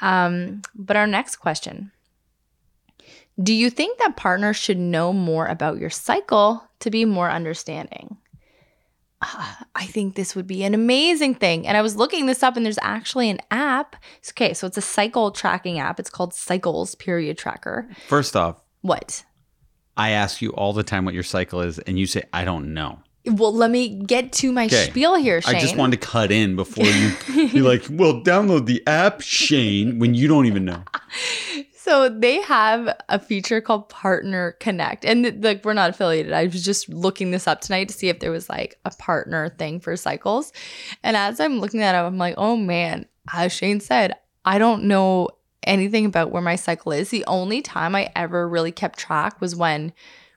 Um, 0.00 0.62
but 0.74 0.96
our 0.96 1.06
next 1.06 1.36
question 1.36 1.92
do 3.42 3.52
you 3.52 3.68
think 3.70 3.98
that 3.98 4.16
partners 4.16 4.56
should 4.56 4.78
know 4.78 5.12
more 5.12 5.46
about 5.46 5.78
your 5.78 5.90
cycle 5.90 6.62
to 6.80 6.90
be 6.90 7.04
more 7.04 7.30
understanding? 7.30 8.16
Ah, 9.22 9.64
I 9.74 9.86
think 9.86 10.14
this 10.14 10.36
would 10.36 10.46
be 10.46 10.62
an 10.64 10.74
amazing 10.74 11.34
thing. 11.34 11.66
And 11.66 11.76
I 11.76 11.82
was 11.82 11.96
looking 11.96 12.26
this 12.26 12.42
up, 12.42 12.56
and 12.56 12.64
there's 12.64 12.78
actually 12.82 13.30
an 13.30 13.40
app. 13.50 13.96
It's- 14.18 14.30
Okay, 14.30 14.54
so 14.54 14.66
it's 14.66 14.76
a 14.78 14.82
cycle 14.82 15.30
tracking 15.30 15.78
app. 15.78 15.98
It's 15.98 16.10
called 16.10 16.32
Cycles 16.34 16.94
Period 16.94 17.36
Tracker. 17.38 17.88
First 18.08 18.36
off, 18.36 18.62
What? 18.82 19.24
I 19.96 20.10
ask 20.10 20.42
you 20.42 20.50
all 20.50 20.72
the 20.72 20.82
time 20.82 21.04
what 21.04 21.14
your 21.14 21.22
cycle 21.22 21.60
is, 21.60 21.78
and 21.80 21.98
you 21.98 22.06
say, 22.06 22.22
I 22.32 22.44
don't 22.44 22.74
know. 22.74 22.98
Well, 23.26 23.54
let 23.54 23.70
me 23.70 23.88
get 23.88 24.32
to 24.32 24.52
my 24.52 24.66
Okay. 24.66 24.86
spiel 24.90 25.14
here, 25.14 25.40
Shane. 25.40 25.54
I 25.56 25.60
just 25.60 25.76
wanted 25.76 26.00
to 26.00 26.06
cut 26.06 26.30
in 26.32 26.56
before 26.56 26.84
you 26.84 27.12
be 27.52 27.62
like, 27.62 27.84
well, 27.88 28.20
download 28.20 28.66
the 28.66 28.82
app, 28.86 29.20
Shane, 29.22 29.98
when 29.98 30.14
you 30.14 30.26
don't 30.28 30.46
even 30.46 30.64
know. 30.64 30.82
So 31.84 32.08
they 32.08 32.40
have 32.40 32.96
a 33.10 33.18
feature 33.18 33.60
called 33.60 33.90
Partner 33.90 34.52
Connect, 34.52 35.04
and 35.04 35.44
like 35.44 35.62
we're 35.66 35.74
not 35.74 35.90
affiliated. 35.90 36.32
I 36.32 36.44
was 36.44 36.64
just 36.64 36.88
looking 36.88 37.30
this 37.30 37.46
up 37.46 37.60
tonight 37.60 37.88
to 37.88 37.94
see 37.94 38.08
if 38.08 38.20
there 38.20 38.30
was 38.30 38.48
like 38.48 38.80
a 38.86 38.90
partner 38.90 39.50
thing 39.50 39.80
for 39.80 39.94
cycles. 39.94 40.50
And 41.02 41.14
as 41.14 41.40
I'm 41.40 41.60
looking 41.60 41.80
that 41.80 41.94
up, 41.94 42.06
I'm 42.06 42.16
like, 42.16 42.36
oh 42.38 42.56
man, 42.56 43.04
as 43.34 43.52
Shane 43.52 43.80
said, 43.80 44.14
I 44.46 44.56
don't 44.56 44.84
know 44.84 45.28
anything 45.62 46.06
about 46.06 46.30
where 46.30 46.40
my 46.40 46.56
cycle 46.56 46.90
is. 46.90 47.10
The 47.10 47.26
only 47.26 47.60
time 47.60 47.94
I 47.94 48.10
ever 48.16 48.48
really 48.48 48.72
kept 48.72 48.98
track 48.98 49.38
was 49.42 49.54
when 49.54 49.92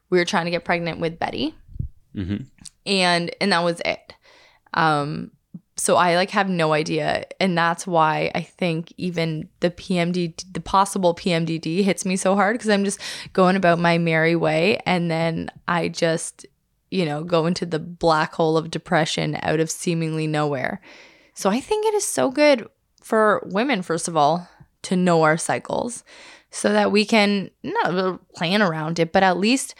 we 0.09 0.17
were 0.17 0.25
trying 0.25 0.45
to 0.45 0.51
get 0.51 0.65
pregnant 0.65 0.99
with 0.99 1.17
Betty 1.17 1.55
hmm 2.13 2.35
and 2.85 3.33
and 3.39 3.53
that 3.53 3.63
was 3.63 3.81
it 3.85 4.15
um 4.73 5.31
so 5.77 5.95
i 5.95 6.15
like 6.15 6.31
have 6.31 6.49
no 6.49 6.73
idea. 6.73 7.25
And 7.39 7.57
that's 7.57 7.87
why 7.87 8.31
i 8.35 8.41
think 8.41 8.93
even 8.97 9.49
the 9.59 9.71
pmdd 9.71 10.43
the 10.51 10.59
possible 10.59 11.15
pmdd 11.15 11.83
hits 11.83 12.05
me 12.05 12.15
so 12.15 12.35
hard 12.35 12.55
because 12.55 12.69
i'm 12.69 12.83
just 12.83 12.99
going 13.33 13.55
about 13.55 13.79
my 13.79 13.97
merry 13.97 14.35
way. 14.35 14.81
And 14.85 15.09
then 15.09 15.51
i 15.67 15.87
just 15.87 16.45
you 16.89 17.05
know 17.05 17.23
go 17.23 17.45
into 17.45 17.65
the 17.65 17.79
black 17.79 18.33
hole 18.33 18.57
of 18.57 18.71
depression 18.71 19.37
out 19.41 19.59
of 19.59 19.71
seemingly 19.71 20.27
nowhere. 20.27 20.81
So 21.33 21.49
i 21.49 21.59
think 21.59 21.85
it 21.85 21.93
is 21.93 22.05
so 22.05 22.31
good 22.31 22.67
for 23.01 23.47
women 23.51 23.81
first 23.81 24.07
of 24.07 24.17
all 24.17 24.49
to 24.83 24.95
know 24.95 25.23
our 25.23 25.37
cycles 25.37 26.03
so 26.49 26.71
that 26.71 26.91
we 26.91 27.05
can 27.05 27.51
not 27.63 28.19
plan 28.33 28.61
around 28.61 28.99
it 28.99 29.11
but 29.11 29.23
at 29.23 29.37
least 29.37 29.75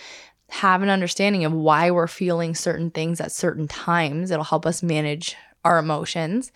have 0.50 0.82
an 0.82 0.90
understanding 0.90 1.44
of 1.44 1.52
why 1.52 1.92
we're 1.92 2.08
feeling 2.08 2.56
certain 2.56 2.90
things 2.90 3.20
at 3.20 3.32
certain 3.32 3.68
times. 3.68 4.32
It'll 4.32 4.46
help 4.46 4.66
us 4.66 4.82
manage 4.82 5.36
our 5.68 5.78
emotions. 5.78 6.52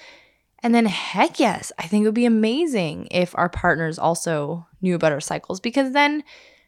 And 0.63 0.73
then, 0.75 0.85
heck 0.85 1.39
yes, 1.39 1.71
I 1.79 1.88
think 1.88 2.03
it 2.03 2.07
would 2.07 2.13
be 2.13 2.25
amazing 2.25 3.07
if 3.11 3.35
our 3.35 3.49
partners 3.49 3.97
also 3.97 4.67
knew 4.81 4.95
about 4.95 5.11
our 5.11 5.19
cycles 5.19 5.59
because 5.59 5.91
then, 5.93 6.23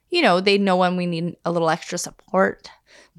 you 0.10 0.22
know, 0.22 0.40
they 0.40 0.58
know 0.58 0.78
when 0.78 0.98
we 0.98 1.06
need 1.06 1.36
a 1.46 1.52
little 1.52 1.70
extra 1.70 1.98
support. 1.98 2.70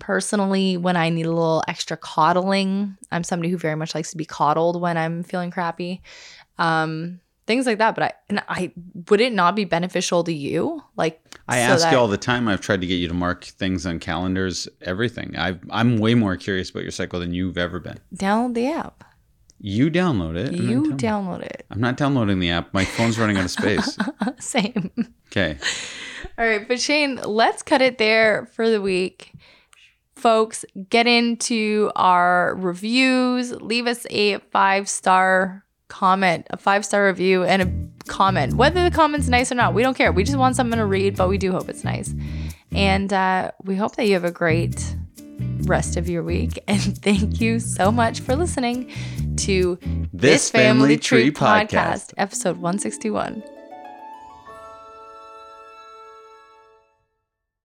Personally, 0.01 0.76
when 0.76 0.96
I 0.96 1.09
need 1.10 1.26
a 1.26 1.30
little 1.32 1.62
extra 1.68 1.96
coddling, 1.96 2.96
I'm 3.12 3.22
somebody 3.24 3.51
who 3.51 3.59
very 3.59 3.76
much 3.76 3.94
likes 3.94 4.10
to 4.10 4.16
be 4.16 4.24
coddled 4.24 4.80
when 4.80 4.96
I'm 4.96 5.22
feeling 5.22 5.52
crappy. 5.52 6.02
Um, 6.59 7.20
things 7.46 7.66
like 7.66 7.78
that. 7.78 7.94
But 7.94 8.05
I, 8.05 8.12
and 8.28 8.42
I, 8.48 8.72
would 9.09 9.20
it 9.20 9.32
not 9.32 9.55
be 9.55 9.64
beneficial 9.64 10.24
to 10.24 10.32
you? 10.32 10.82
Like, 10.96 11.20
I 11.46 11.59
so 11.59 11.72
ask 11.72 11.82
that- 11.84 11.92
you 11.92 11.98
all 11.98 12.09
the 12.09 12.16
time. 12.16 12.48
I've 12.48 12.60
tried 12.60 12.80
to 12.80 12.86
get 12.86 12.96
you 12.96 13.06
to 13.09 13.14
mark 13.14 13.44
things 13.44 13.86
on 13.86 14.01
calendars, 14.01 14.68
everything. 14.82 15.36
i 15.38 15.56
I'm 15.70 15.98
way 15.98 16.14
more 16.14 16.36
curious 16.36 16.70
about 16.70 16.82
your 16.82 16.92
cycle 16.92 17.20
than 17.20 17.32
you've 17.34 17.59
ever 17.59 17.78
been. 17.78 17.98
download 18.14 18.55
the 18.55 18.68
app. 18.72 19.05
You 19.66 19.90
download 19.90 20.36
it. 20.36 20.52
You 20.52 20.82
me. 20.82 20.90
download 20.90 21.40
it. 21.40 21.64
I'm 21.70 21.80
not 21.80 21.96
downloading 21.96 22.38
the 22.38 22.50
app. 22.50 22.74
My 22.74 22.84
phone's 22.84 23.18
running 23.18 23.38
out 23.38 23.46
of 23.46 23.50
space. 23.50 23.96
Same. 24.38 24.90
Okay. 25.28 25.56
All 26.36 26.46
right, 26.46 26.68
but 26.68 26.78
Shane, 26.78 27.16
let's 27.24 27.62
cut 27.62 27.80
it 27.80 27.96
there 27.96 28.44
for 28.52 28.68
the 28.68 28.82
week. 28.82 29.32
Folks, 30.16 30.66
get 30.90 31.06
into 31.06 31.90
our 31.96 32.54
reviews. 32.56 33.52
Leave 33.52 33.86
us 33.86 34.06
a 34.10 34.36
five 34.52 34.86
star 34.86 35.64
comment, 35.88 36.46
a 36.50 36.58
five 36.58 36.84
star 36.84 37.06
review, 37.06 37.44
and 37.44 37.62
a 37.62 38.06
comment. 38.06 38.56
Whether 38.56 38.84
the 38.84 38.94
comment's 38.94 39.30
nice 39.30 39.50
or 39.50 39.54
not, 39.54 39.72
we 39.72 39.80
don't 39.80 39.96
care. 39.96 40.12
We 40.12 40.24
just 40.24 40.36
want 40.36 40.56
something 40.56 40.78
to 40.78 40.84
read, 40.84 41.16
but 41.16 41.30
we 41.30 41.38
do 41.38 41.52
hope 41.52 41.70
it's 41.70 41.84
nice. 41.84 42.14
And 42.70 43.10
uh, 43.10 43.52
we 43.62 43.76
hope 43.76 43.96
that 43.96 44.06
you 44.06 44.12
have 44.12 44.24
a 44.24 44.30
great 44.30 44.94
rest 45.66 45.96
of 45.96 46.08
your 46.08 46.22
week. 46.22 46.62
And 46.68 46.98
thank 46.98 47.40
you 47.40 47.60
so 47.60 47.92
much 47.92 48.20
for 48.20 48.34
listening 48.34 48.90
to 49.36 49.78
This 50.12 50.50
Family 50.50 50.96
Tree 50.96 51.30
Podcast. 51.30 52.12
episode 52.16 52.56
161. 52.56 53.42